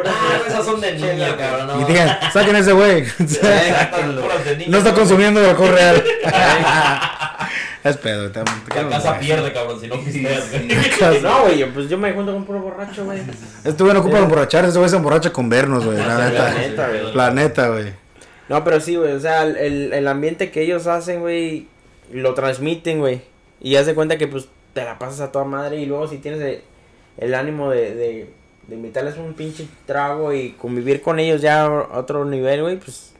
Ah, 0.05 0.39
esas 0.45 0.65
son 0.65 0.81
de 0.81 0.91
niña, 0.93 1.37
cabrón. 1.37 1.81
Y 1.81 1.85
digan, 1.85 2.17
saquen 2.33 2.55
ese 2.57 2.73
güey. 2.73 3.05
Puras 3.17 4.67
no 4.67 4.77
está 4.77 4.93
consumiendo 4.93 5.39
el 5.39 5.49
alcohol 5.51 5.69
real. 5.69 6.03
es 7.83 7.97
pedo, 7.97 8.29
te, 8.29 8.39
La 8.75 8.89
casa 8.89 9.17
pierde, 9.19 9.53
cabrón, 9.53 9.79
si 9.79 9.87
no 9.87 9.97
pisteas, 10.03 10.51
güey. 10.51 11.21
No, 11.21 11.43
güey, 11.43 11.57
yo- 11.59 11.73
pues 11.73 11.89
yo 11.89 11.97
me 11.97 12.11
junto 12.11 12.33
con 12.33 12.43
puro 12.45 12.59
borracho, 12.59 13.05
güey. 13.05 13.21
Este 13.63 13.83
güey 13.83 13.93
no 13.93 14.01
ocupa 14.01 14.17
emborracharse, 14.19 14.67
este 14.67 14.79
güey 14.79 14.89
se 14.89 14.97
emborracha 14.97 15.31
con 15.31 15.47
vernos, 15.49 15.85
güey. 15.85 15.97
La 15.97 16.07
La 16.17 16.29
neta. 16.29 16.49
neta, 16.53 16.87
güey. 16.89 17.13
La 17.15 17.31
neta, 17.31 17.67
güey. 17.69 18.04
No, 18.49 18.63
pero 18.63 18.79
sí, 18.79 18.95
güey, 18.95 19.11
o 19.13 19.19
sea, 19.19 19.43
el- 19.43 19.91
el, 19.93 20.07
ambiente 20.07 20.51
que 20.51 20.61
ellos 20.61 20.87
hacen, 20.87 21.21
güey, 21.21 21.67
lo 22.11 22.33
transmiten, 22.35 22.99
güey. 22.99 23.21
Y 23.61 23.75
haz 23.75 23.85
de 23.87 23.95
cuenta 23.95 24.17
que, 24.17 24.27
pues, 24.27 24.47
te 24.73 24.83
la 24.83 24.99
pasas 24.99 25.21
a 25.21 25.31
toda 25.31 25.45
madre 25.45 25.77
y 25.77 25.85
luego 25.85 26.07
si 26.07 26.17
tienes 26.19 26.61
el, 27.17 27.33
ánimo 27.33 27.71
de, 27.71 27.95
de, 27.95 28.29
de 28.67 28.75
invitarles 28.75 29.17
un 29.17 29.33
pinche 29.33 29.65
trago 29.87 30.33
y 30.33 30.51
convivir 30.51 31.01
con 31.01 31.19
ellos 31.19 31.41
ya 31.41 31.63
a 31.65 31.97
otro 31.99 32.23
nivel, 32.25 32.61
güey, 32.61 32.77
pues, 32.77 33.13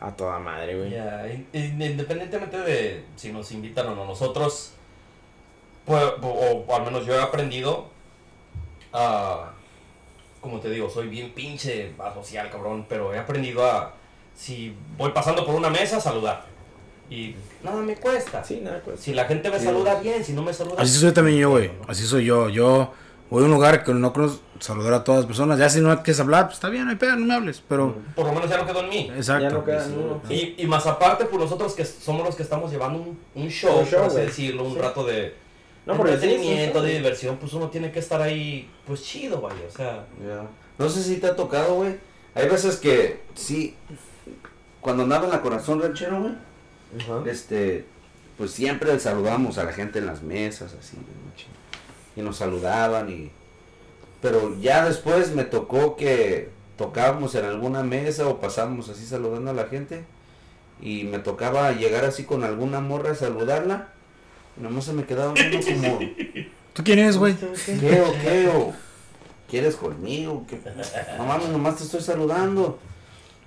a 0.00 0.10
toda 0.16 0.38
madre, 0.38 0.76
güey. 0.76 0.90
Ya, 0.90 1.26
in- 1.28 1.46
in- 1.52 1.82
independientemente 1.82 2.58
de 2.58 3.04
si 3.16 3.30
nos 3.32 3.52
invitan 3.52 3.86
o 3.88 3.94
no, 3.94 4.04
nosotros, 4.06 4.72
pues, 5.84 6.02
o, 6.22 6.64
o 6.66 6.74
al 6.74 6.84
menos 6.84 7.04
yo 7.04 7.14
he 7.14 7.20
aprendido 7.20 7.90
a, 8.92 9.52
como 10.40 10.60
te 10.60 10.70
digo, 10.70 10.88
soy 10.88 11.08
bien 11.08 11.32
pinche 11.32 11.92
asocial, 11.98 12.50
cabrón, 12.50 12.86
pero 12.88 13.12
he 13.14 13.18
aprendido 13.18 13.64
a, 13.64 13.94
si 14.36 14.74
voy 14.96 15.10
pasando 15.12 15.44
por 15.46 15.54
una 15.54 15.70
mesa, 15.70 16.00
saludar. 16.00 16.44
Y 17.10 17.34
nada 17.62 17.76
me 17.82 17.94
cuesta. 17.96 18.42
Sí, 18.42 18.60
nada, 18.62 18.80
pues. 18.84 19.00
Si 19.00 19.12
la 19.12 19.24
gente 19.26 19.50
me 19.50 19.58
Sí. 19.58 19.66
saluda 19.66 20.00
bien, 20.00 20.24
si 20.24 20.32
no 20.32 20.42
me 20.42 20.52
saluda 20.54 20.76
Así 20.82 20.98
soy 20.98 21.12
también 21.12 21.38
yo, 21.38 21.50
güey. 21.50 21.70
Así 21.86 22.06
soy 22.06 22.24
yo. 22.24 22.48
Yo 22.48 22.92
voy 23.28 23.42
a 23.42 23.44
un 23.46 23.50
lugar 23.52 23.84
que 23.84 23.92
no 23.92 24.12
conozco, 24.12 24.40
saludar 24.60 24.94
a 24.94 25.04
todas 25.04 25.20
las 25.20 25.26
personas. 25.26 25.58
Ya 25.58 25.68
si 25.68 25.80
no 25.80 25.94
quieres 26.02 26.20
hablar, 26.20 26.44
pues 26.46 26.54
está 26.54 26.70
bien, 26.70 26.84
no 26.84 26.90
hay 26.90 26.96
pedo, 26.96 27.16
no 27.16 27.26
me 27.26 27.34
hables. 27.34 27.62
Pero, 27.68 27.96
por 28.14 28.26
lo 28.26 28.32
menos 28.32 28.48
ya 28.48 28.56
no 28.58 28.66
quedó 28.66 28.80
en 28.80 28.88
mí. 28.88 29.12
exacto. 29.14 29.42
Ya 29.44 29.50
no 29.50 29.64
queda 29.64 29.86
ni 29.86 29.94
uno. 29.96 30.22
Y, 30.30 30.54
y 30.56 30.66
más 30.66 30.86
aparte, 30.86 31.26
pues 31.26 31.42
nosotros 31.42 31.74
que 31.74 31.84
somos 31.84 32.24
los 32.24 32.34
que 32.34 32.42
estamos 32.44 32.70
llevando 32.70 32.98
un, 33.00 33.18
un 33.34 33.48
show, 33.50 33.80
Un 33.80 33.84
show, 33.86 33.98
por 33.98 34.06
así 34.06 34.14
güey. 34.16 34.26
decirlo, 34.26 34.64
un 34.64 34.74
Sí. 34.74 34.80
rato 34.80 35.04
de 35.04 35.34
No, 35.84 35.94
entretenimiento, 35.94 36.80
de 36.80 36.92
diversión, 36.94 37.36
pues 37.36 37.52
uno 37.52 37.68
tiene 37.68 37.90
que 37.92 37.98
estar 37.98 38.22
ahí, 38.22 38.70
pues 38.86 39.02
chido, 39.02 39.40
vaya, 39.42 39.56
o 39.68 39.76
sea. 39.76 40.06
Ya. 40.26 40.46
No 40.78 40.88
sé 40.88 41.02
si 41.02 41.16
te 41.16 41.26
ha 41.26 41.36
tocado, 41.36 41.74
güey. 41.74 41.96
Hay 42.34 42.48
veces 42.48 42.76
que 42.76 43.20
sí, 43.34 43.74
cuando 44.82 45.04
andaba 45.04 45.24
en 45.24 45.30
la 45.30 45.40
corazón 45.40 45.80
ranchero, 45.80 46.20
güey, 46.20 46.34
este, 47.26 47.86
pues 48.36 48.50
siempre 48.50 48.98
saludamos 49.00 49.56
a 49.56 49.64
la 49.64 49.72
gente 49.72 50.00
en 50.00 50.06
las 50.06 50.22
mesas, 50.22 50.74
así, 50.78 50.98
y 52.14 52.20
nos 52.20 52.36
saludaban 52.36 53.08
y, 53.08 53.30
pero 54.20 54.54
ya 54.60 54.84
después 54.84 55.34
me 55.34 55.44
tocó 55.44 55.96
que 55.96 56.50
tocábamos 56.76 57.34
en 57.36 57.46
alguna 57.46 57.82
mesa 57.82 58.28
o 58.28 58.40
pasábamos 58.40 58.90
así 58.90 59.06
saludando 59.06 59.52
a 59.52 59.54
la 59.54 59.66
gente 59.66 60.04
y 60.80 61.04
me 61.04 61.20
tocaba 61.20 61.72
llegar 61.72 62.04
así 62.04 62.24
con 62.24 62.44
alguna 62.44 62.80
morra 62.80 63.12
a 63.12 63.14
saludarla, 63.14 63.88
y 64.58 64.62
nomás 64.62 64.84
se 64.84 64.92
me 64.92 65.04
quedaba 65.04 65.32
viendo 65.32 65.58
como 65.64 65.98
¿Tú 66.72 66.82
quién 66.82 66.98
eres, 66.98 67.18
güey? 67.18 67.36
¿Qué 67.36 68.00
o 68.00 68.12
qué 68.20 68.48
o 68.48 68.72
quieres 69.48 69.76
conmigo? 69.76 70.44
¿Qué? 70.48 70.58
No 71.18 71.26
mames, 71.26 71.48
nomás 71.50 71.76
te 71.76 71.84
estoy 71.84 72.00
saludando. 72.00 72.78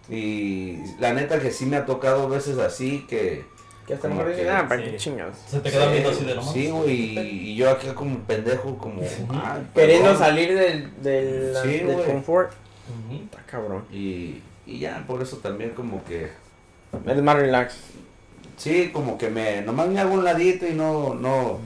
Y 0.09 0.77
la 0.99 1.13
neta 1.13 1.39
que 1.39 1.51
sí 1.51 1.65
me 1.65 1.77
ha 1.77 1.85
tocado 1.85 2.29
veces 2.29 2.57
así 2.59 3.05
que 3.09 3.43
Que 3.87 3.95
hasta 3.95 4.07
mejor 4.07 4.25
que- 4.27 4.31
dicen, 4.37 4.49
ah, 4.51 4.65
¿para 4.67 4.83
sí. 4.83 4.91
qué 4.91 4.97
chingados? 4.97 5.37
Se 5.47 5.59
te 5.59 5.71
quedan 5.71 5.91
viendo 5.91 6.09
así 6.11 6.25
de 6.25 6.35
nomás. 6.35 6.53
Sí, 6.53 6.69
güey, 6.69 6.91
y, 6.91 7.19
y 7.51 7.55
yo 7.55 7.69
acá 7.69 7.93
como 7.95 8.19
pendejo, 8.19 8.77
como... 8.77 9.01
ah, 9.31 9.59
Queriendo 9.73 10.09
perdón. 10.09 10.19
salir 10.19 10.53
del, 10.57 11.01
del, 11.01 11.53
Sí, 11.63 11.79
del 11.79 12.03
confort. 12.03 12.51
Está 13.11 13.41
cabrón. 13.47 13.83
Y, 13.91 14.41
y 14.67 14.79
ya, 14.79 15.03
por 15.07 15.21
eso 15.21 15.37
también 15.37 15.71
como 15.71 16.03
que... 16.05 16.29
Eres 17.05 17.23
más 17.23 17.35
relax. 17.35 17.75
Sí, 18.57 18.89
como 18.93 19.17
que 19.17 19.29
me... 19.29 19.61
Nomás 19.63 19.87
me 19.89 19.99
hago 19.99 20.13
un 20.13 20.23
ladito 20.23 20.67
y 20.67 20.73
no, 20.73 21.13
no, 21.15 21.59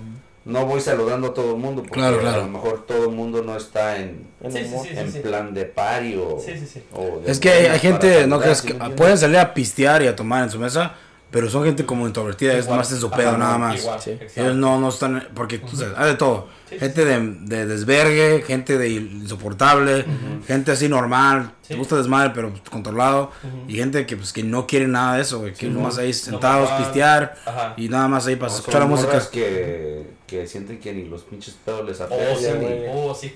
no 0.45 0.65
voy 0.65 0.79
saludando 0.81 1.27
a 1.27 1.33
todo 1.33 1.51
el 1.55 1.57
mundo. 1.61 1.81
Porque 1.83 1.99
Claro, 1.99 2.19
claro. 2.19 2.41
a 2.41 2.45
lo 2.45 2.51
mejor 2.51 2.85
todo 2.85 3.09
el 3.09 3.15
mundo 3.15 3.43
no 3.43 3.55
está 3.55 3.97
en, 3.97 4.27
En 4.41 4.51
Sí, 4.51 4.59
sí, 4.59 4.65
humor. 4.65 4.87
sí. 4.87 4.93
en 4.97 5.21
plan 5.21 5.53
de 5.53 5.65
party 5.65 6.15
o... 6.15 6.39
Sí, 6.43 6.53
sí, 6.57 6.65
sí. 6.65 6.83
o 6.93 7.19
de 7.23 7.31
Es 7.31 7.39
que 7.39 7.49
hay, 7.51 7.79
gente, 7.79 8.25
no 8.27 8.39
creas 8.39 8.59
¿sí 8.59 8.67
que 8.67 8.73
pueden 8.73 9.17
salir 9.17 9.37
a 9.37 9.53
pistear 9.53 10.01
y 10.01 10.07
a 10.07 10.15
tomar 10.15 10.43
en 10.43 10.49
su 10.49 10.57
mesa, 10.59 10.93
pero 11.29 11.49
son 11.49 11.63
gente 11.65 11.85
como 11.85 12.07
introvertida, 12.07 12.53
es 12.53 12.65
Igual. 12.65 12.79
más 12.79 12.91
en 12.91 12.99
su 12.99 13.11
pedo 13.11 13.37
nada 13.37 13.57
más. 13.57 13.79
Igual, 13.81 14.01
Sí. 14.01 14.11
exacto. 14.11 14.41
Ellos 14.41 14.55
no, 14.55 14.79
no 14.79 14.89
están, 14.89 15.27
porque 15.35 15.59
tú 15.59 15.75
sabes, 15.75 15.93
hay 15.97 16.07
de 16.11 16.15
todo. 16.15 16.47
Sí, 16.69 16.75
sí, 16.75 16.79
gente 16.79 17.03
de, 17.05 17.19
de 17.41 17.65
desvergue, 17.65 18.43
gente 18.47 18.77
de 18.77 18.89
insoportable, 18.89 20.05
gente 20.47 20.71
así 20.71 20.87
normal, 20.89 21.51
Sí. 21.61 21.69
te 21.69 21.75
gusta 21.75 21.97
desmadre 21.97 22.31
pero 22.33 22.51
controlado, 22.71 23.31
Ujú. 23.43 23.69
y 23.69 23.75
gente 23.75 24.05
que 24.05 24.15
pues 24.17 24.31
que 24.33 24.43
no 24.43 24.65
quiere 24.67 24.87
nada 24.87 25.15
de 25.17 25.21
eso, 25.23 25.39
güey, 25.39 25.51
que 25.53 25.67
Sí, 25.67 25.71
nomás 25.71 25.95
no. 25.97 26.01
ahí 26.01 26.13
sentados, 26.13 26.69
pistear, 26.81 27.35
Ajá. 27.45 27.73
y 27.77 27.89
nada 27.89 28.07
más 28.07 28.25
ahí 28.27 28.35
para 28.35 28.51
O 28.51 28.55
escuchar 28.55 28.81
la 28.81 28.87
música. 28.87 29.21
que, 29.31 30.07
que 30.25 30.47
sienten 30.47 30.79
que 30.79 30.93
ni 30.93 31.05
los 31.05 31.23
pinches 31.23 31.55
pedos 31.65 31.85
les 31.87 31.99
Oh, 31.99 32.05
afectan. 32.05 32.37
sí, 32.37 32.45
güey. 32.59 32.79
oh, 32.93 33.13
sí. 33.15 33.35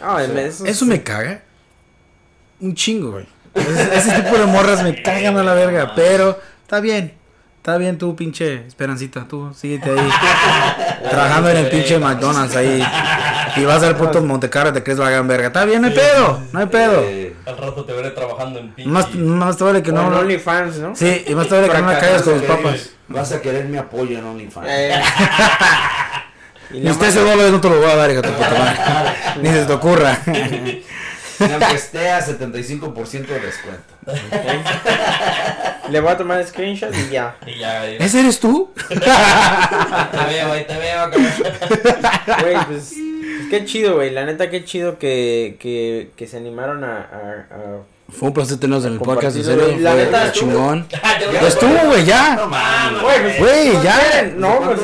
Ah, 0.00 0.14
O 0.14 0.24
sea, 0.24 0.46
eso, 0.46 0.64
Eso 0.66 0.86
me 0.86 1.02
caga. 1.02 1.42
Un 2.60 2.74
chingo, 2.74 3.12
güey. 3.12 3.26
Ese, 3.54 3.96
ese 3.96 4.22
tipo 4.22 4.38
de 4.38 4.46
morras 4.46 4.82
me 4.82 5.02
cagan 5.02 5.36
a 5.36 5.42
la 5.42 5.54
verga. 5.54 5.92
Pero 5.94 6.38
está 6.62 6.80
bien. 6.80 7.14
Está 7.58 7.76
bien 7.76 7.96
tú, 7.96 8.16
pinche 8.16 8.66
Esperancita. 8.66 9.26
Tú, 9.28 9.52
síguete 9.54 9.90
ahí. 9.90 10.10
trabajando 11.10 11.50
en 11.50 11.58
el 11.58 11.68
pinche 11.68 11.98
McDonald's 11.98 12.56
ahí. 12.56 12.82
Y 13.56 13.64
vas 13.64 13.82
al 13.82 13.96
puto 13.96 14.20
Montecarlo 14.22 14.70
y 14.70 14.72
te 14.72 14.82
crees 14.82 14.98
la 14.98 15.10
gran 15.10 15.28
verga. 15.28 15.48
Está 15.48 15.64
bien, 15.64 15.82
no 15.82 15.88
hay 15.88 15.94
pedo. 15.94 16.40
No 16.52 16.58
hay 16.58 16.66
pedo. 16.66 17.02
Eh, 17.04 17.36
Al 17.46 17.56
rato 17.58 17.84
te 17.84 17.92
veré 17.92 18.10
trabajando 18.10 18.58
en 18.58 18.72
pinche. 18.72 18.90
Más, 18.90 19.14
más 19.14 19.56
te 19.56 19.64
vale 19.64 19.82
que 19.82 19.92
no. 19.92 20.06
OnlyFans, 20.08 20.78
¿no? 20.78 20.96
Sí, 20.96 21.24
y 21.26 21.34
más 21.34 21.48
te 21.48 21.54
vale 21.54 21.68
que 21.68 21.78
no 21.78 21.86
la 21.86 21.98
caigas 22.00 22.22
con 22.22 22.38
tus 22.38 22.42
papas. 22.48 22.90
Vas 23.08 23.30
a 23.32 23.40
querer 23.40 23.66
mi 23.66 23.76
apoyo 23.76 24.18
en 24.18 24.24
OnlyFans. 24.24 24.66
Eh. 24.68 25.00
y 26.72 26.80
la 26.80 26.90
usted 26.92 27.08
ese 27.08 27.20
dólar 27.20 27.50
no 27.50 27.60
te 27.60 27.68
lo 27.68 27.76
voy 27.80 27.90
a 27.90 27.96
dar, 27.96 28.10
hija 28.10 28.22
puta 28.22 28.38
madre. 28.50 29.12
Ni 29.42 29.48
se 29.50 29.64
te 29.64 29.72
ocurra. 29.72 30.18
Aunque 31.40 31.74
esté 31.74 32.10
a 32.10 32.24
75% 32.24 33.26
de 33.26 33.40
descuento. 33.40 33.82
Le 35.88 36.00
voy 36.00 36.12
a 36.12 36.16
tomar 36.16 36.44
screenshot 36.46 36.94
y 36.94 37.10
ya. 37.10 37.36
Y 37.46 37.58
ya, 37.58 37.80
ahí 37.80 37.96
¿Ese 37.98 38.20
eres 38.20 38.38
tú? 38.38 38.72
te 38.88 38.94
veo, 38.96 40.52
ahí 40.52 40.64
te 40.64 40.76
veo. 40.78 41.10
Güey, 41.10 42.54
pues, 42.66 42.66
pues 42.68 42.92
qué 43.50 43.64
chido, 43.64 43.96
güey. 43.96 44.10
La 44.10 44.24
neta, 44.24 44.50
qué 44.50 44.64
chido 44.64 44.98
que, 44.98 45.56
que, 45.58 46.10
que 46.16 46.26
se 46.28 46.36
animaron 46.36 46.84
a, 46.84 46.98
a, 46.98 47.54
a- 47.54 47.82
Fue 48.12 48.28
un 48.28 48.34
placer 48.34 48.58
tenerlos 48.58 48.84
en 48.84 48.92
el 48.92 48.98
podcast, 49.00 49.36
en 49.36 49.44
serio. 49.44 49.76
La 49.78 49.92
Fue 49.92 50.04
neta, 50.04 50.32
chingón. 50.32 50.86
Ah, 51.02 51.18
ya 51.32 51.48
estuvo, 51.48 51.74
güey, 51.86 52.04
ya. 52.04 52.36
No 52.36 52.46
mames. 52.46 53.02
Güey, 53.02 53.22
pues, 53.22 53.38
Güey, 53.38 53.68
¿no 53.72 53.82
ya. 53.82 54.32
No, 54.36 54.60
pues. 54.60 54.80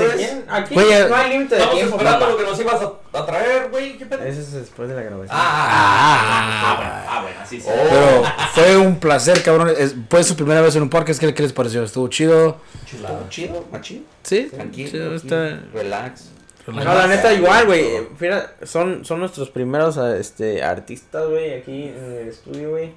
Aquí 0.49 0.75
no 0.75 1.17
hay 1.17 1.31
límite 1.31 1.55
de 1.55 1.61
Estamos 1.61 1.75
tiempo, 1.77 1.97
esperando 1.97 2.19
papá. 2.21 2.33
lo 2.33 2.37
que 2.39 2.45
nos 2.45 2.61
ibas 2.61 2.81
a, 2.83 3.19
a 3.19 3.27
traer, 3.27 3.69
güey. 3.71 3.99
¿Qué 3.99 4.07
pedo? 4.07 4.25
Eso 4.25 4.41
es 4.41 4.53
después 4.53 4.89
de 4.89 4.95
la 4.97 5.03
grabación. 5.03 5.29
Ah, 5.31 5.69
ah, 5.71 6.63
ah, 6.65 6.75
bueno, 6.77 6.93
ah, 7.09 7.23
bueno, 7.23 7.37
así 7.43 7.61
sí. 7.61 7.69
Pero 7.69 8.23
fue 8.55 8.77
un 8.77 8.97
placer, 8.99 9.43
cabrón. 9.43 9.73
Es- 9.77 9.95
Fue 10.09 10.25
su 10.25 10.35
primera 10.35 10.61
vez 10.61 10.75
en 10.77 10.83
un 10.83 10.91
podcast. 10.91 11.21
¿Qué, 11.21 11.33
qué 11.35 11.43
les 11.43 11.53
pareció? 11.53 11.83
¿Estuvo 11.85 12.09
chido? 12.09 12.57
Chulada. 12.91 13.15
Estuvo 13.15 13.29
chido, 13.31 13.65
machín. 13.71 14.07
Sí. 14.23 14.49
Tranquilo. 14.53 15.15
Está- 15.15 15.61
Relax. 15.73 16.31
No, 16.67 16.83
la 16.85 17.07
neta, 17.07 17.33
igual, 17.33 17.65
güey. 17.67 18.09
Fíjate, 18.19 18.67
son, 18.67 19.03
son 19.05 19.21
nuestros 19.21 19.49
primeros 19.49 19.97
este, 19.97 20.63
artistas, 20.63 21.27
güey, 21.27 21.55
aquí 21.61 21.85
en 21.85 22.13
el 22.21 22.29
estudio, 22.29 22.71
güey. 22.71 22.93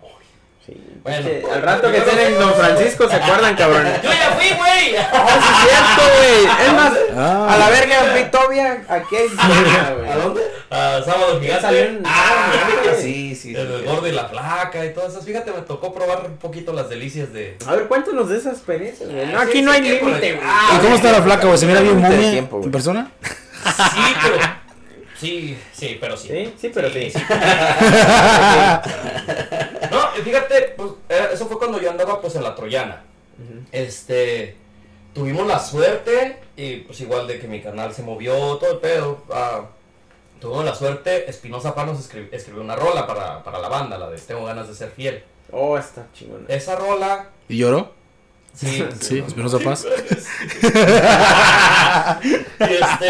Sí. 0.66 0.74
Bueno, 1.02 1.28
pues, 1.28 1.54
al 1.56 1.62
rato 1.64 1.92
que 1.92 1.98
estén 1.98 2.20
en 2.20 2.40
Don 2.40 2.54
Francisco, 2.54 3.10
¿se 3.10 3.16
acuerdan, 3.16 3.56
cabrón? 3.56 3.84
Yo 4.04 4.10
ya 4.12 4.32
fui, 4.38 4.50
güey. 4.56 4.96
¡Oh, 4.96 5.28
sí 5.42 5.50
es 5.50 5.70
cierto, 5.70 6.04
güey! 6.18 6.68
Es 6.68 6.74
más, 6.74 6.94
Ah. 7.18 7.48
a 7.54 7.58
la 7.58 7.70
verga, 7.70 8.14
Victoria, 8.16 8.84
aquí 8.88 9.16
hay 9.16 9.28
güey. 9.28 10.10
¿A 10.12 10.16
dónde? 10.18 10.42
Ah, 10.70 11.02
sábado 11.04 11.40
gigante. 11.42 11.82
en- 11.84 12.04
Ah, 12.06 12.52
Ah, 12.54 12.94
sí, 13.00 13.36
sí. 13.36 13.56
El 13.56 13.68
sí. 13.80 13.86
gordo 13.86 14.08
y 14.08 14.12
la 14.12 14.26
flaca 14.26 14.86
y 14.86 14.94
todas 14.94 15.12
esas. 15.14 15.26
Fíjate, 15.26 15.52
me 15.52 15.62
tocó 15.62 15.92
probar 15.94 16.26
un 16.28 16.38
poquito 16.38 16.72
las 16.74 16.88
delicias 16.90 17.34
de. 17.34 17.58
A 17.66 17.72
ver, 17.74 17.88
cuéntanos 17.88 18.30
de 18.30 18.38
esa 18.38 18.52
experiencia, 18.52 19.08
güey. 19.08 19.26
No, 19.26 19.40
Ah, 19.40 19.44
aquí 19.44 19.54
sí, 19.54 19.62
no 19.64 19.72
sí, 19.74 19.78
hay 19.78 19.84
¿qué 19.84 19.96
por 19.98 20.10
límite, 20.10 20.34
güey. 20.34 20.46
Ah, 20.48 20.74
¿Y 20.76 20.80
cómo 20.84 20.96
está 20.96 21.12
la 21.12 21.22
flaca, 21.24 21.48
güey? 21.48 21.58
¿Se 21.58 21.66
mira 21.66 21.82
bien 21.82 22.00
momia 22.00 22.38
en 22.38 22.48
persona? 22.72 23.10
Sí, 23.66 24.14
pero. 24.24 24.38
Sí, 25.20 25.58
sí, 25.72 25.98
pero 26.02 26.18
sí. 26.18 26.28
Sí, 26.30 26.54
sí, 26.60 26.72
pero 26.74 26.90
sí. 26.90 27.00
Y 27.00 27.12
fíjate, 30.24 30.74
pues 30.78 30.92
eh, 31.10 31.30
eso 31.34 31.48
fue 31.48 31.58
cuando 31.58 31.80
yo 31.82 31.90
andaba 31.90 32.20
pues 32.22 32.36
en 32.36 32.44
la 32.44 32.56
Troyana. 32.56 33.04
Este, 33.72 34.56
tuvimos 35.14 35.48
la 35.48 35.60
suerte 35.60 36.40
y 36.56 36.78
pues 36.78 37.00
igual 37.02 37.26
de 37.28 37.40
que 37.40 37.48
mi 37.48 37.62
canal 37.62 37.94
se 37.94 38.04
movió, 38.04 38.58
todo 38.58 38.72
el 38.74 38.78
pedo. 38.80 39.24
ah, 39.32 39.62
tuvimos 40.40 40.66
la 40.66 40.76
suerte, 40.76 41.30
Espinosa 41.30 41.74
Paz 41.76 41.86
nos 41.88 42.00
escri- 42.00 42.30
escribió 42.32 42.62
una 42.62 42.76
rola 42.76 43.06
para, 43.08 43.44
para 43.44 43.60
la 43.60 43.68
banda, 43.70 43.98
la 43.98 44.10
de 44.10 44.18
Tengo 44.20 44.46
ganas 44.46 44.68
de 44.68 44.76
ser 44.76 44.92
fiel. 44.92 45.24
Oh, 45.52 45.78
está 45.78 46.06
chingón. 46.14 46.46
Esa 46.48 46.76
rola, 46.76 47.30
¿Y 47.50 47.58
lloró? 47.58 47.92
sí, 48.56 48.86
Sí, 49.00 49.20
Espinosa 49.26 49.60
Paz. 49.60 49.86
Y 52.24 52.74
este, 52.74 53.10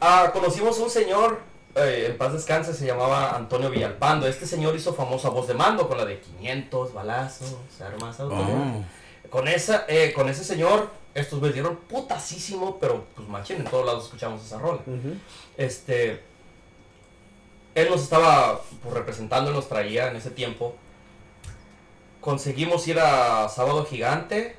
ah, 0.00 0.30
conocimos 0.32 0.78
un 0.78 0.88
señor, 0.90 1.38
eh, 1.76 2.08
en 2.10 2.18
paz 2.18 2.32
descanse, 2.32 2.74
se 2.74 2.86
llamaba 2.86 3.36
Antonio 3.36 3.70
Villalpando. 3.70 4.26
Este 4.26 4.46
señor 4.46 4.74
hizo 4.74 4.92
famosa 4.92 5.28
voz 5.28 5.46
de 5.46 5.54
mando 5.54 5.86
con 5.86 5.96
la 5.96 6.04
de 6.04 6.20
500 6.20 6.92
balazos, 6.92 7.56
armas 7.80 8.18
autónomas. 8.18 8.84
Oh. 8.84 9.28
Con, 9.30 9.46
esa, 9.46 9.84
eh, 9.88 10.12
con 10.12 10.28
ese 10.28 10.42
señor, 10.42 10.90
estos 11.14 11.38
güeyes 11.38 11.54
dieron 11.54 11.76
putasísimo, 11.76 12.78
pero 12.80 13.04
pues 13.14 13.28
machín, 13.28 13.58
en 13.58 13.64
todos 13.64 13.86
lados 13.86 14.04
escuchamos 14.04 14.44
esa 14.44 14.58
rola. 14.58 14.80
Este, 15.56 16.20
él 17.74 17.88
nos 17.88 18.02
estaba 18.02 18.60
pues, 18.82 18.94
representando, 18.94 19.52
nos 19.52 19.68
traía 19.68 20.08
en 20.08 20.16
ese 20.16 20.30
tiempo. 20.30 20.74
Conseguimos 22.20 22.86
ir 22.88 22.98
a 22.98 23.48
Sábado 23.48 23.84
Gigante. 23.84 24.56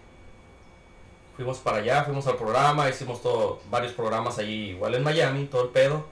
Fuimos 1.36 1.60
para 1.60 1.78
allá, 1.78 2.04
fuimos 2.04 2.28
al 2.28 2.36
programa, 2.36 2.90
hicimos 2.90 3.22
todo, 3.22 3.62
varios 3.70 3.94
programas 3.94 4.38
allí, 4.38 4.72
igual 4.72 4.96
en 4.96 5.04
Miami, 5.04 5.46
todo 5.46 5.64
el 5.64 5.70
pedo. 5.70 6.06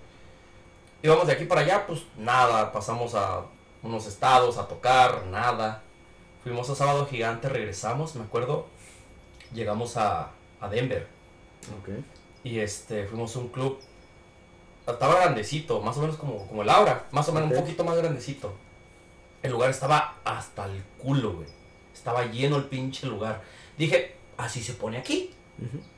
Íbamos 1.01 1.27
de 1.27 1.33
aquí 1.33 1.45
para 1.45 1.61
allá, 1.61 1.85
pues 1.87 2.01
nada, 2.17 2.71
pasamos 2.71 3.15
a 3.15 3.41
unos 3.83 4.05
estados 4.07 4.57
a 4.57 4.67
tocar, 4.67 5.25
nada. 5.27 5.81
Fuimos 6.43 6.69
a 6.69 6.75
Sábado 6.75 7.05
Gigante, 7.05 7.47
regresamos, 7.49 8.15
me 8.15 8.23
acuerdo, 8.23 8.67
llegamos 9.53 9.95
a, 9.97 10.31
a 10.59 10.69
Denver. 10.69 11.07
Ok. 11.81 11.89
Y 12.43 12.59
este, 12.59 13.05
fuimos 13.07 13.35
a 13.35 13.39
un 13.39 13.49
club. 13.49 13.79
Estaba 14.87 15.15
grandecito, 15.21 15.81
más 15.81 15.95
o 15.97 16.01
menos 16.01 16.17
como, 16.17 16.47
como 16.47 16.63
el 16.63 16.69
Aura, 16.69 17.05
más 17.11 17.27
o 17.29 17.31
menos 17.33 17.51
un 17.51 17.57
poquito 17.57 17.83
más 17.83 17.95
grandecito. 17.97 18.53
El 19.43 19.51
lugar 19.51 19.69
estaba 19.69 20.15
hasta 20.25 20.65
el 20.65 20.83
culo, 20.97 21.33
güey. 21.33 21.47
Estaba 21.93 22.25
lleno 22.25 22.57
el 22.57 22.65
pinche 22.65 23.05
lugar. 23.07 23.41
Dije, 23.77 24.15
así 24.37 24.61
se 24.63 24.73
pone 24.73 24.97
aquí. 24.97 25.33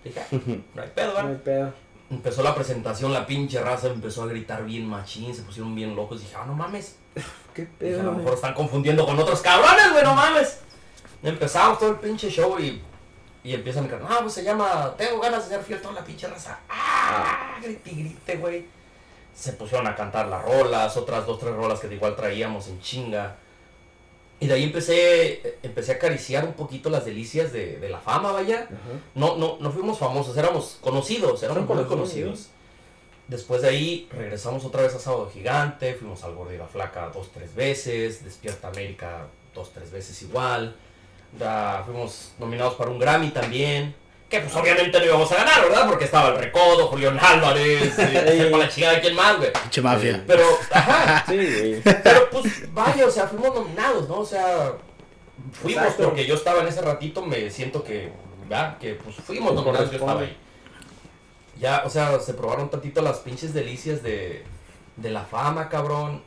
Dije, 0.03 0.19
"Ah, 0.19 0.27
no 0.75 0.81
hay 0.81 0.89
pedo, 0.89 1.13
No 1.13 1.19
hay 1.19 1.25
¿verdad?". 1.27 1.41
pedo. 1.43 1.73
Empezó 2.11 2.43
la 2.43 2.53
presentación, 2.53 3.13
la 3.13 3.25
pinche 3.25 3.61
raza 3.61 3.87
empezó 3.87 4.23
a 4.23 4.27
gritar 4.27 4.65
bien 4.65 4.85
machín, 4.85 5.33
se 5.33 5.43
pusieron 5.43 5.73
bien 5.73 5.95
locos. 5.95 6.19
Dije, 6.19 6.35
ah, 6.37 6.43
no 6.45 6.53
mames. 6.53 6.97
¿Qué 7.55 7.61
Dije, 7.61 7.71
a 7.71 7.79
pedo, 7.79 8.03
lo 8.03 8.11
mejor 8.11 8.33
están 8.33 8.53
confundiendo 8.53 9.05
con 9.05 9.17
otros 9.17 9.39
cabrones, 9.39 9.93
güey, 9.93 10.03
no 10.03 10.13
mames. 10.13 10.59
Empezamos 11.23 11.79
todo 11.79 11.91
el 11.91 11.95
pinche 11.95 12.29
show 12.29 12.59
y, 12.59 12.81
y 13.45 13.53
empiezan 13.53 13.85
a 13.85 13.87
gritar, 13.87 14.07
ah, 14.09 14.19
pues 14.21 14.33
se 14.33 14.43
llama, 14.43 14.93
tengo 14.97 15.21
ganas 15.21 15.47
de 15.47 15.55
ser 15.55 15.63
fiel 15.63 15.81
toda 15.81 15.93
la 15.93 16.03
pinche 16.03 16.27
raza. 16.27 16.59
Ah, 16.69 17.57
grite 17.61 17.91
y 17.91 17.95
grite, 17.95 18.35
güey. 18.35 18.65
Se 19.33 19.53
pusieron 19.53 19.87
a 19.87 19.95
cantar 19.95 20.27
las 20.27 20.43
rolas, 20.43 20.97
otras 20.97 21.25
dos, 21.25 21.39
tres 21.39 21.55
rolas 21.55 21.79
que 21.79 21.93
igual 21.93 22.17
traíamos 22.17 22.67
en 22.67 22.81
chinga. 22.81 23.37
Y 24.41 24.47
de 24.47 24.55
ahí 24.55 24.63
empecé, 24.63 25.57
empecé 25.63 25.91
a 25.93 25.95
acariciar 25.95 26.43
un 26.45 26.53
poquito 26.53 26.89
las 26.89 27.05
delicias 27.05 27.53
de, 27.53 27.77
de 27.77 27.89
la 27.89 27.99
fama, 27.99 28.31
vaya. 28.33 28.63
Ajá. 28.63 28.99
No, 29.15 29.37
no, 29.37 29.57
no 29.59 29.71
fuimos 29.71 29.97
famosos, 29.99 30.35
éramos 30.35 30.77
conocidos, 30.81 31.41
éramos 31.43 31.59
muy 31.67 31.83
conocidos. 31.85 32.47
Después 33.27 33.61
de 33.61 33.69
ahí 33.69 34.09
regresamos 34.11 34.65
otra 34.65 34.81
vez 34.81 34.93
a 34.95 34.99
Sábado 34.99 35.29
Gigante, 35.33 35.93
fuimos 35.93 36.23
al 36.25 36.33
Gordo 36.35 36.53
y 36.53 36.57
la 36.57 36.65
Flaca 36.67 37.09
dos, 37.13 37.29
tres 37.33 37.55
veces, 37.55 38.25
Despierta 38.25 38.67
América 38.67 39.27
dos, 39.55 39.71
tres 39.71 39.89
veces 39.91 40.21
igual. 40.23 40.75
Da- 41.39 41.83
fuimos 41.85 42.33
nominados 42.39 42.73
para 42.73 42.89
un 42.89 42.99
Grammy 42.99 43.29
también. 43.29 43.95
Que 44.31 44.39
pues 44.39 44.55
obviamente 44.55 44.97
no 44.97 45.05
íbamos 45.05 45.31
a 45.33 45.35
ganar, 45.35 45.61
¿verdad? 45.61 45.87
Porque 45.87 46.05
estaba 46.05 46.29
el 46.29 46.37
Recodo, 46.37 46.87
Julián 46.87 47.19
Álvarez, 47.19 47.93
eh, 47.99 48.37
sepa 48.37 48.57
la 48.57 48.69
chingada 48.69 48.93
de 48.95 49.01
quién 49.01 49.15
más, 49.15 49.37
güey. 49.37 49.51
Pinche 49.51 49.81
mafia. 49.81 50.23
Pero, 50.25 50.43
ajá, 50.71 51.25
Sí, 51.27 51.35
güey. 51.35 51.81
pero 52.01 52.29
pues 52.31 52.73
vaya, 52.73 53.05
o 53.05 53.11
sea, 53.11 53.27
fuimos 53.27 53.53
nominados, 53.53 54.07
¿no? 54.07 54.19
O 54.19 54.25
sea, 54.25 54.71
fuimos 55.51 55.83
Exacto. 55.83 56.05
porque 56.05 56.25
yo 56.25 56.35
estaba 56.35 56.61
en 56.61 56.67
ese 56.67 56.81
ratito, 56.81 57.21
me 57.25 57.49
siento 57.49 57.83
que 57.83 58.13
¿verdad? 58.47 58.77
Que 58.79 58.95
pues 58.95 59.15
fuimos 59.17 59.53
nominados, 59.53 59.91
yo 59.91 59.97
estaba 59.97 60.21
ahí. 60.21 60.37
Ya, 61.59 61.83
o 61.85 61.89
sea, 61.89 62.19
se 62.19 62.33
probaron 62.33 62.69
tantito 62.69 63.01
las 63.01 63.19
pinches 63.19 63.53
delicias 63.53 64.01
de, 64.01 64.43
de 64.95 65.09
la 65.09 65.23
fama, 65.23 65.69
cabrón. 65.69 66.23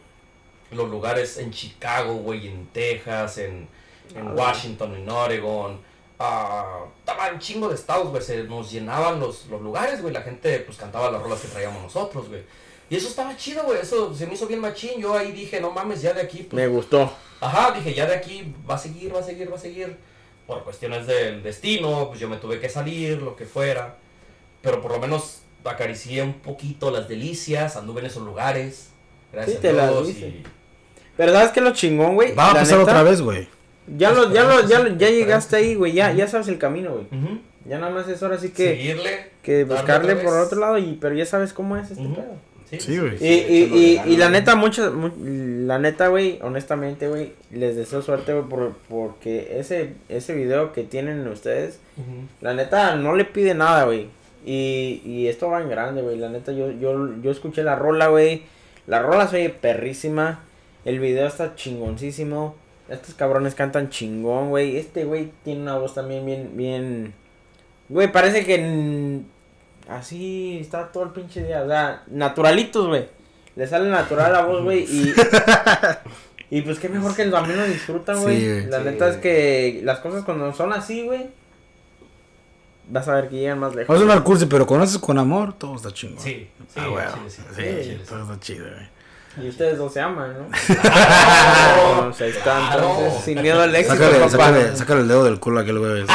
Los 0.71 0.89
lugares 0.91 1.39
en 1.39 1.51
Chicago, 1.51 2.15
güey, 2.15 2.49
en 2.49 2.67
Texas, 2.69 3.39
en, 3.39 3.69
en 4.15 4.37
Washington, 4.39 4.95
en 4.95 5.11
Oregon. 5.11 5.81
Ah, 6.19 6.85
estaba 7.01 7.31
un 7.33 7.39
chingo 7.41 7.69
de 7.69 7.75
estados, 7.75 8.09
güey. 8.09 8.23
Se 8.23 8.45
nos 8.45 8.71
llenaban 8.71 9.19
los, 9.21 9.47
los 9.47 9.61
lugares, 9.61 10.01
güey. 10.01 10.13
La 10.15 10.23
gente, 10.23 10.59
pues, 10.61 10.79
cantaba 10.79 11.11
las 11.11 11.23
rolas 11.23 11.41
que 11.41 11.49
traíamos 11.49 11.83
nosotros, 11.83 12.29
güey. 12.29 12.43
Y 12.91 12.97
eso 12.97 13.09
estaba 13.09 13.37
chido, 13.37 13.65
güey. 13.65 13.81
Eso 13.81 14.15
se 14.15 14.27
me 14.27 14.35
hizo 14.35 14.47
bien 14.47 14.61
machín. 14.61 15.01
Yo 15.01 15.15
ahí 15.17 15.33
dije, 15.33 15.61
no 15.61 15.71
mames, 15.71 16.03
ya 16.03 16.13
de 16.13 16.23
aquí, 16.23 16.39
pues, 16.45 16.53
Me 16.55 16.69
gustó. 16.69 17.13
Ajá, 17.41 17.73
dije, 17.73 17.95
ya 17.95 18.07
de 18.07 18.15
aquí 18.15 18.55
va 18.69 18.75
a 18.75 18.79
seguir, 18.79 19.15
va 19.15 19.21
a 19.21 19.23
seguir, 19.25 19.51
va 19.51 19.57
a 19.57 19.61
seguir. 19.61 19.97
Por 20.47 20.63
cuestiones 20.63 21.07
del 21.07 21.43
destino, 21.43 22.09
pues 22.09 22.21
yo 22.21 22.29
me 22.29 22.37
tuve 22.37 22.61
que 22.61 22.69
salir, 22.69 23.21
lo 23.23 23.35
que 23.35 23.47
fuera. 23.47 23.97
Pero 24.63 24.81
por 24.83 24.93
lo 24.93 24.99
menos 24.99 25.39
acaricié 25.65 26.23
un 26.23 26.35
poquito 26.35 26.91
las 26.91 27.09
delicias, 27.09 27.77
anduve 27.77 28.01
en 28.01 28.07
esos 28.07 28.23
lugares. 28.23 28.89
Gracias 29.33 29.57
Sí, 29.57 29.63
te 29.63 29.71
a 29.71 29.73
las 29.73 29.91
Dios. 29.91 30.07
dice. 30.09 30.29
y- 30.29 30.43
Pero 31.17 31.33
¿sabes 31.33 31.51
qué 31.51 31.61
es 31.61 31.65
lo 31.65 31.73
chingón, 31.73 32.15
güey? 32.15 32.35
Va 32.35 32.51
a 32.51 32.55
pasar 32.55 32.79
neta, 32.79 32.91
otra 32.91 33.03
vez, 33.03 33.21
güey. 33.23 33.49
Ya 33.99 34.13
lo, 34.13 34.33
ya 34.33 34.45
lo, 34.45 34.67
ya, 34.67 34.79
lo- 34.81 34.97
ya 34.97 35.11
llegaste 35.11 35.57
ahí, 35.57 35.75
güey. 35.75 35.93
Ya, 35.93 36.13
ya 36.13 36.27
sabes 36.29 36.49
el 36.49 36.59
camino, 36.59 36.93
güey. 36.93 37.07
Ya 37.67 37.79
nada 37.79 37.93
más 37.93 38.09
es 38.09 38.23
ahora 38.23 38.39
sí 38.39 38.51
que, 38.51 38.77
Seguirle. 38.77 39.27
que 39.43 39.65
buscarle 39.65 40.17
por 40.17 40.39
otro 40.39 40.61
lado, 40.61 40.79
y 40.79 40.99
pero 41.01 41.15
ya 41.15 41.25
sabes 41.27 41.53
cómo 41.53 41.77
es 41.77 41.91
este 41.91 42.03
pedo. 42.05 42.37
Sí, 42.71 42.81
Sí, 42.81 42.99
güey. 42.99 43.17
Y, 43.21 43.27
y, 43.27 44.03
y, 44.07 44.13
y 44.13 44.17
la 44.17 44.29
neta, 44.31 44.55
muchas, 44.57 44.93
mu- 44.93 45.11
la 45.19 45.79
neta, 45.79 46.09
güey, 46.09 46.39
honestamente, 46.43 47.09
güey, 47.09 47.33
les 47.53 47.77
deseo 47.77 48.03
suerte, 48.03 48.33
güey, 48.33 48.45
por, 48.49 48.73
porque 48.89 49.59
ese, 49.61 49.93
ese 50.09 50.35
video 50.35 50.73
que 50.73 50.83
tienen 50.83 51.27
ustedes, 51.29 51.79
la 52.41 52.53
neta, 52.55 52.97
no 52.97 53.15
le 53.15 53.25
pide 53.27 53.55
nada, 53.55 53.85
güey. 53.85 54.09
Y, 54.47 55.01
y 55.07 55.29
esto 55.29 55.49
va 55.49 55.63
en 55.63 55.69
grande, 55.71 56.03
güey. 56.03 56.19
La 56.19 56.29
neta, 56.29 56.53
yo, 56.53 56.71
yo, 56.71 57.15
yo 57.23 57.31
escuché 57.31 57.63
la 57.63 57.77
rola, 57.77 58.09
güey. 58.09 58.43
La 58.87 59.01
rola 59.01 59.27
se 59.29 59.37
oye 59.37 59.49
perrísima. 59.51 60.41
El 60.85 61.01
video 61.01 61.27
está 61.27 61.55
chingoncísimo. 61.55 62.57
Estos 62.89 63.15
cabrones 63.15 63.55
cantan 63.55 63.89
chingón, 63.91 64.51
güey. 64.51 64.77
Este 64.77 65.05
güey 65.05 65.33
tiene 65.43 65.63
una 65.63 65.77
voz 65.79 65.95
también 65.95 66.25
bien, 66.27 66.51
bien... 66.55 67.15
Güey, 67.89 68.11
parece 68.13 68.45
que... 68.45 69.21
Así 69.89 70.59
está 70.61 70.91
todo 70.93 71.05
el 71.05 71.11
pinche 71.11 71.43
día. 71.45 71.63
O 71.63 71.69
sea, 71.69 72.03
naturalitos, 72.09 72.87
güey. 72.89 73.07
Le 73.57 73.67
sale 73.67 73.89
natural 73.91 74.33
la 74.33 74.43
voz, 74.45 74.63
güey. 74.65 74.85
Y... 74.85 75.15
Y 76.51 76.61
pues 76.63 76.79
qué 76.79 76.89
mejor 76.89 77.17
que 77.17 77.25
también 77.25 77.59
lo 77.59 77.65
disfrutan, 77.67 78.21
güey. 78.21 78.39
Sí, 78.39 78.67
la 78.69 78.79
Sí. 78.79 78.85
neta 78.85 79.09
es 79.09 79.17
que 79.17 79.81
las 79.83 79.99
cosas 80.01 80.23
cuando 80.25 80.53
son 80.53 80.73
así, 80.73 81.03
güey. 81.03 81.27
Vas 82.89 83.09
a 83.09 83.15
ver 83.15 83.29
que 83.29 83.37
llegan 83.37 83.59
más 83.59 83.75
lejos. 83.75 83.93
Va 83.93 83.99
a 83.99 84.01
sonar 84.01 84.23
cursi, 84.23 84.47
pero 84.47 84.65
con 84.67 84.81
eso 84.83 85.01
con 85.01 85.19
amor, 85.19 85.55
todo 85.55 85.75
está 85.75 85.91
chingón. 85.91 86.23
Sí, 86.23 86.47
sí, 86.69 86.81
Ah, 86.81 87.15
sí, 87.27 87.31
sí, 87.31 87.43
Sí, 87.57 87.63
sí, 87.63 87.83
sí, 87.85 87.97
sí. 87.99 88.03
todo 88.09 88.23
está 88.23 88.39
chido, 88.39 88.67
güey. 88.67 88.87
Y 89.43 89.49
ustedes 89.49 89.77
dos 89.79 89.93
se 89.93 90.01
aman, 90.01 90.33
¿no? 90.39 90.47
Claro. 90.81 92.09
o 92.09 92.13
sea, 92.13 92.27
están 92.29 92.67
Claro. 92.69 92.97
entonces 92.99 93.25
sin 93.25 93.43
miedo 93.43 93.61
al 93.63 93.75
éxito, 93.75 93.97
Sácale, 93.97 94.19
papá. 94.19 94.31
sácale, 94.31 94.77
sácale 94.77 95.01
el 95.01 95.09
dedo 95.09 95.25
del 95.25 95.41
culo 95.41 95.59
a 95.59 95.63
aquel 95.63 95.79
güey. 95.81 96.05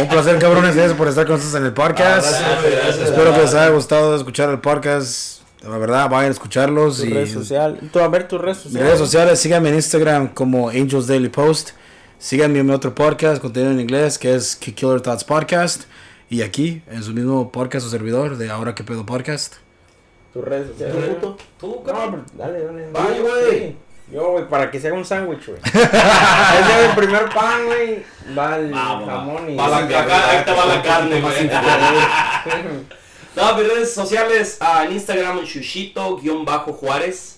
Un 0.00 0.08
placer, 0.08 0.38
cabrones, 0.38 0.74
gracias 0.76 0.96
por 0.96 1.08
estar 1.08 1.26
con 1.26 1.36
nosotros 1.36 1.60
en 1.60 1.66
el 1.66 1.72
podcast. 1.72 2.26
Ah, 2.34 2.58
gracias, 2.62 2.72
gracias. 2.84 3.08
Espero 3.10 3.34
que 3.34 3.40
les 3.40 3.54
haya 3.54 3.68
gustado 3.70 4.16
escuchar 4.16 4.48
el 4.50 4.58
podcast. 4.60 5.39
La 5.62 5.76
verdad, 5.78 6.08
vayan 6.08 6.30
a 6.30 6.32
escucharlos. 6.32 6.98
Tu 7.00 7.06
y 7.06 7.10
red 7.12 7.28
social. 7.32 7.78
Tú, 7.92 7.98
a 8.00 8.08
ver 8.08 8.26
tu 8.26 8.38
red 8.38 8.54
Mis 8.54 8.62
social. 8.62 8.82
redes 8.82 8.98
sociales, 8.98 9.38
síganme 9.40 9.68
en 9.68 9.74
Instagram 9.76 10.28
como 10.28 10.68
Angels 10.70 11.06
Daily 11.06 11.28
Post. 11.28 11.70
Síganme 12.18 12.58
en 12.60 12.66
mi 12.66 12.72
otro 12.72 12.94
podcast, 12.94 13.40
contenido 13.40 13.72
en 13.72 13.80
inglés, 13.80 14.18
que 14.18 14.34
es 14.34 14.56
Kick 14.56 14.74
Killer 14.74 15.00
Thoughts 15.00 15.24
Podcast. 15.24 15.82
Y 16.30 16.42
aquí, 16.42 16.82
en 16.90 17.02
su 17.02 17.12
mismo 17.12 17.50
podcast 17.52 17.86
o 17.86 17.90
servidor 17.90 18.36
de 18.38 18.50
Ahora 18.50 18.74
que 18.74 18.84
pedo 18.84 19.04
podcast. 19.04 19.54
Tu 20.32 20.40
red 20.42 20.66
social. 20.68 21.18
Tú, 21.58 21.82
cabrón. 21.82 22.24
dale, 22.34 22.60
dale. 22.64 22.86
Sí, 22.86 23.20
güey. 23.20 23.58
sí. 23.58 23.76
Yo, 24.12 24.32
güey, 24.32 24.48
para 24.48 24.70
que 24.70 24.80
se 24.80 24.88
haga 24.88 24.96
un 24.96 25.04
sándwich, 25.04 25.46
güey. 25.46 25.58
Ese 25.64 26.86
el 26.88 26.94
primer 26.96 27.28
pan, 27.28 27.66
güey. 27.66 28.02
Va 28.36 28.56
el 28.58 28.72
jamón 28.74 29.50
y... 29.50 29.56
va 29.56 29.68
la- 29.68 29.76
acá- 29.78 30.30
ahí 30.30 30.44
te 30.44 30.52
va 30.52 30.66
la 30.66 30.82
carne, 30.82 31.20
güey. 31.20 31.50
No, 33.36 33.54
mis 33.56 33.68
redes 33.68 33.94
sociales, 33.94 34.58
ah, 34.60 34.84
en 34.84 34.92
Instagram, 34.92 35.40
Shushito-Juárez. 35.40 37.36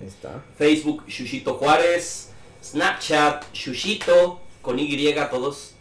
Ahí 0.00 0.08
está. 0.08 0.42
Facebook, 0.56 1.04
Shushito 1.06 1.54
Juárez. 1.54 2.30
Snapchat, 2.62 3.44
Shushito, 3.52 4.40
con 4.62 4.78
Y 4.78 5.14
todos. 5.30 5.72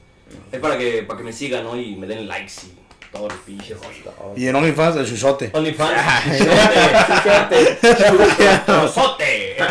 Es 0.52 0.60
para 0.60 0.78
que, 0.78 1.04
para 1.04 1.18
que 1.18 1.24
me 1.24 1.34
sigan, 1.34 1.64
¿no? 1.64 1.80
Y 1.80 1.96
me 1.96 2.06
den 2.06 2.28
likes 2.28 2.54
y 2.66 2.76
todo 3.12 3.28
el 3.28 3.36
pinche. 3.38 3.76
Y 4.36 4.48
en 4.48 4.56
OnlyFans, 4.56 4.98
el 4.98 5.08
chuchote. 5.08 5.52
OnlyFans, 5.54 5.94
Fíjate. 7.24 7.78
Shushitote. 8.72 9.58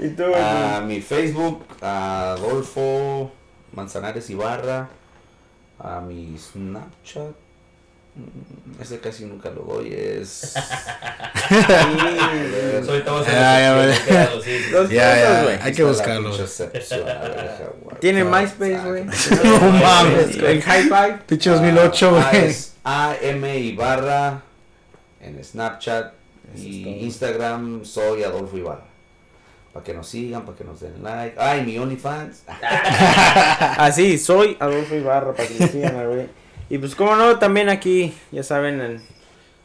Y 0.00 0.10
tú, 0.10 0.26
güey. 0.26 0.40
A 0.40 0.80
mi 0.80 1.00
Facebook, 1.00 1.64
a 1.82 2.34
Adolfo 2.34 3.32
Manzanares 3.72 4.30
Ibarra, 4.30 4.88
a 5.80 6.00
mi 6.00 6.36
Snapchat, 6.38 7.32
mm, 8.16 8.80
ese 8.82 8.98
casi 9.00 9.24
nunca 9.24 9.50
lo 9.50 9.62
doy, 9.62 9.92
es... 9.94 10.54
Güey. 14.28 15.58
hay 15.60 15.72
que 15.72 15.84
buscarlo. 15.84 16.30
Tiene 18.00 18.24
MySpace, 18.24 18.80
güey. 18.84 19.04
No 19.04 19.72
mames, 19.72 20.36
El 20.36 20.58
Hi-Fi. 20.62 21.22
Pinche 21.26 21.50
2008, 21.50 22.06
Ah, 22.16 22.30
güey. 22.30 22.44
es 22.46 22.72
AM 22.84 23.44
Ibarra 23.44 24.42
en 25.20 25.42
Snapchat 25.42 26.12
y. 26.56 27.04
Instagram 27.04 27.84
soy 27.84 28.22
Adolfo 28.24 28.56
Ibarra. 28.56 28.87
Para 29.72 29.84
que 29.84 29.94
nos 29.94 30.08
sigan, 30.08 30.44
para 30.44 30.56
que 30.56 30.64
nos 30.64 30.80
den 30.80 31.02
like. 31.02 31.36
Ay, 31.38 31.64
mi 31.64 31.78
OnlyFans. 31.78 32.42
Así, 33.78 34.14
Ah, 34.18 34.18
soy 34.18 34.56
Adolfo 34.58 34.94
Ibarra, 34.94 35.34
para 35.34 35.48
que 35.48 35.54
me 35.58 35.68
sigan, 35.68 36.08
güey. 36.08 36.26
Y 36.70 36.78
pues, 36.78 36.94
como 36.94 37.16
no, 37.16 37.38
también 37.38 37.68
aquí, 37.68 38.14
ya 38.32 38.42
saben, 38.42 38.80
en, 38.80 39.02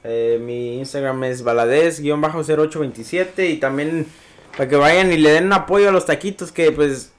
eh, 0.04 0.40
mi 0.42 0.80
Instagram 0.80 1.24
es 1.24 1.44
baladez-0827. 1.44 3.50
Y 3.50 3.58
también 3.58 4.08
para 4.56 4.70
que 4.70 4.76
vayan 4.76 5.12
y 5.12 5.18
le 5.18 5.32
den 5.32 5.52
apoyo 5.52 5.90
a 5.90 5.92
los 5.92 6.06
taquitos, 6.06 6.52
que 6.52 6.72
pues, 6.72 7.12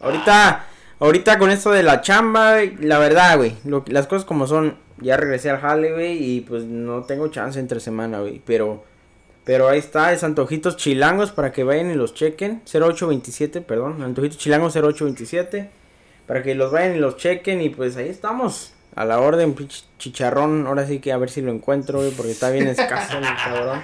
ahorita, 0.00 0.66
ahorita 0.98 1.38
con 1.38 1.50
esto 1.50 1.70
de 1.70 1.82
la 1.82 2.00
chamba, 2.00 2.56
la 2.80 2.98
verdad, 2.98 3.36
güey, 3.36 3.56
las 3.86 4.06
cosas 4.06 4.24
como 4.24 4.46
son, 4.46 4.78
ya 5.00 5.16
regresé 5.16 5.50
al 5.50 5.60
jale, 5.60 5.92
güey, 5.92 6.22
y 6.22 6.40
pues 6.40 6.64
no 6.64 7.04
tengo 7.04 7.28
chance 7.28 7.60
entre 7.60 7.80
semana, 7.80 8.20
güey, 8.20 8.40
pero... 8.44 8.84
Pero 9.48 9.66
ahí 9.66 9.78
está, 9.78 10.12
es 10.12 10.24
Antojitos 10.24 10.76
Chilangos 10.76 11.32
para 11.32 11.52
que 11.52 11.64
vayan 11.64 11.90
y 11.90 11.94
los 11.94 12.12
chequen. 12.12 12.60
0827, 12.70 13.62
perdón. 13.62 14.02
Antojitos 14.02 14.36
Chilangos 14.36 14.74
0827. 14.74 15.70
Para 16.26 16.42
que 16.42 16.54
los 16.54 16.70
vayan 16.70 16.96
y 16.96 16.98
los 16.98 17.16
chequen. 17.16 17.62
Y 17.62 17.70
pues 17.70 17.96
ahí 17.96 18.10
estamos. 18.10 18.74
A 18.94 19.06
la 19.06 19.20
orden, 19.20 19.56
chicharrón. 19.96 20.66
Ahora 20.66 20.86
sí 20.86 20.98
que 20.98 21.12
a 21.12 21.16
ver 21.16 21.30
si 21.30 21.40
lo 21.40 21.50
encuentro. 21.50 22.02
Porque 22.14 22.32
está 22.32 22.50
bien 22.50 22.66
escaso 22.66 23.16
el 23.18 23.24
cabrón. 23.24 23.80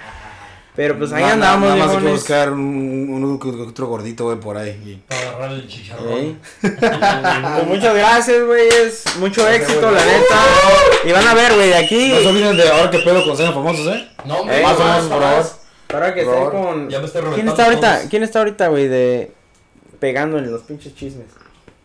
Pero 0.77 0.99
pues 0.99 1.13
ahí 1.13 1.23
Nada- 1.23 1.35
andamos, 1.35 1.69
Nada 1.71 1.87
más 1.87 1.97
hay 1.97 2.03
que 2.03 2.11
buscar 2.11 2.51
un, 2.53 2.61
un- 2.61 3.25
un- 3.25 3.67
otro 3.69 3.87
gordito, 3.87 4.25
güey, 4.25 4.41
por 4.41 4.57
ahí. 4.57 5.01
Para 5.07 5.21
agarrar 5.21 5.53
el 5.53 5.69
chicharrón. 5.69 6.09
Ey. 6.13 6.39
Pues 6.63 7.67
muchas 7.69 7.95
gracias, 7.95 8.45
güey. 8.45 8.69
Mucho 9.21 9.49
éxito, 9.49 9.91
la 9.91 10.05
neta. 10.05 10.41
Y 11.05 11.13
van 11.13 11.27
a 11.29 11.35
ver, 11.35 11.55
güey, 11.55 11.69
de 11.69 11.77
aquí. 11.77 12.09
No 12.09 12.19
se 12.21 12.27
olviden 12.29 12.57
de 12.57 12.69
ahora 12.69 12.91
que 12.91 12.99
pedo 12.99 13.25
con 13.25 13.37
sean 13.37 13.55
famosos, 13.55 13.87
¿eh? 13.95 14.09
No, 14.25 14.51
Ey, 14.51 14.63
más 14.65 14.79
menos, 14.79 15.05
por 15.07 15.23
favor. 15.23 15.47
Para 15.87 16.13
que 16.15 16.23
Por 16.25 16.35
esté 16.35 16.45
favor. 16.51 16.53
con. 16.67 16.91
Ya 16.91 16.99
me 16.99 17.07
estoy 17.07 17.23
¿Quién 17.35 17.49
está 17.49 17.65
ahorita? 17.67 17.97
todos. 17.97 18.11
¿Quién 18.11 18.23
está 18.25 18.39
ahorita, 18.41 18.69
güey, 18.69 18.89
de. 18.89 19.33
pegando 20.01 20.39
en 20.39 20.51
los 20.51 20.63
pinches 20.63 20.95
chismes? 20.97 21.27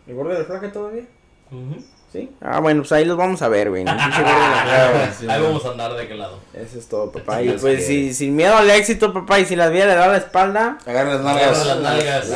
¿El 0.08 0.14
gordo 0.16 0.30
del 0.34 0.44
flaque 0.46 0.68
todavía? 0.68 1.04
Ujú. 1.52 1.76
¿Sí? 2.12 2.28
Ah, 2.40 2.58
bueno, 2.58 2.82
pues 2.82 2.90
ahí 2.92 3.04
los 3.04 3.16
vamos 3.16 3.40
a 3.42 3.48
ver, 3.48 3.70
güey. 3.70 3.84
de 3.84 3.92
la. 3.92 5.12
Sí, 5.18 5.28
Ahí 5.28 5.40
vamos 5.40 5.64
a 5.64 5.68
andar 5.70 5.92
de 5.94 6.02
aquel 6.02 6.18
lado. 6.18 6.38
Eso 6.52 6.78
es 6.78 6.88
todo, 6.88 7.12
papá. 7.12 7.40
Y 7.42 7.50
es 7.50 7.60
pues 7.60 7.86
si, 7.86 8.12
sin 8.12 8.34
miedo 8.34 8.56
al 8.56 8.68
éxito, 8.70 9.12
papá, 9.12 9.38
y 9.38 9.44
si 9.46 9.54
la 9.54 9.68
vida 9.68 9.86
le 9.86 9.94
da 9.94 10.08
la 10.08 10.16
espalda, 10.16 10.78
Agarren 10.86 11.22
las 11.24 11.36
Agarra 11.36 11.46
nalgas. 11.46 11.66
las 11.66 11.78
nalgas. 11.78 12.26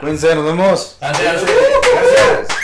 Cuídense, 0.00 0.34
nos 0.34 0.44
vemos. 0.44 0.96
Gracias. 1.00 1.42
Gracias. 1.44 2.55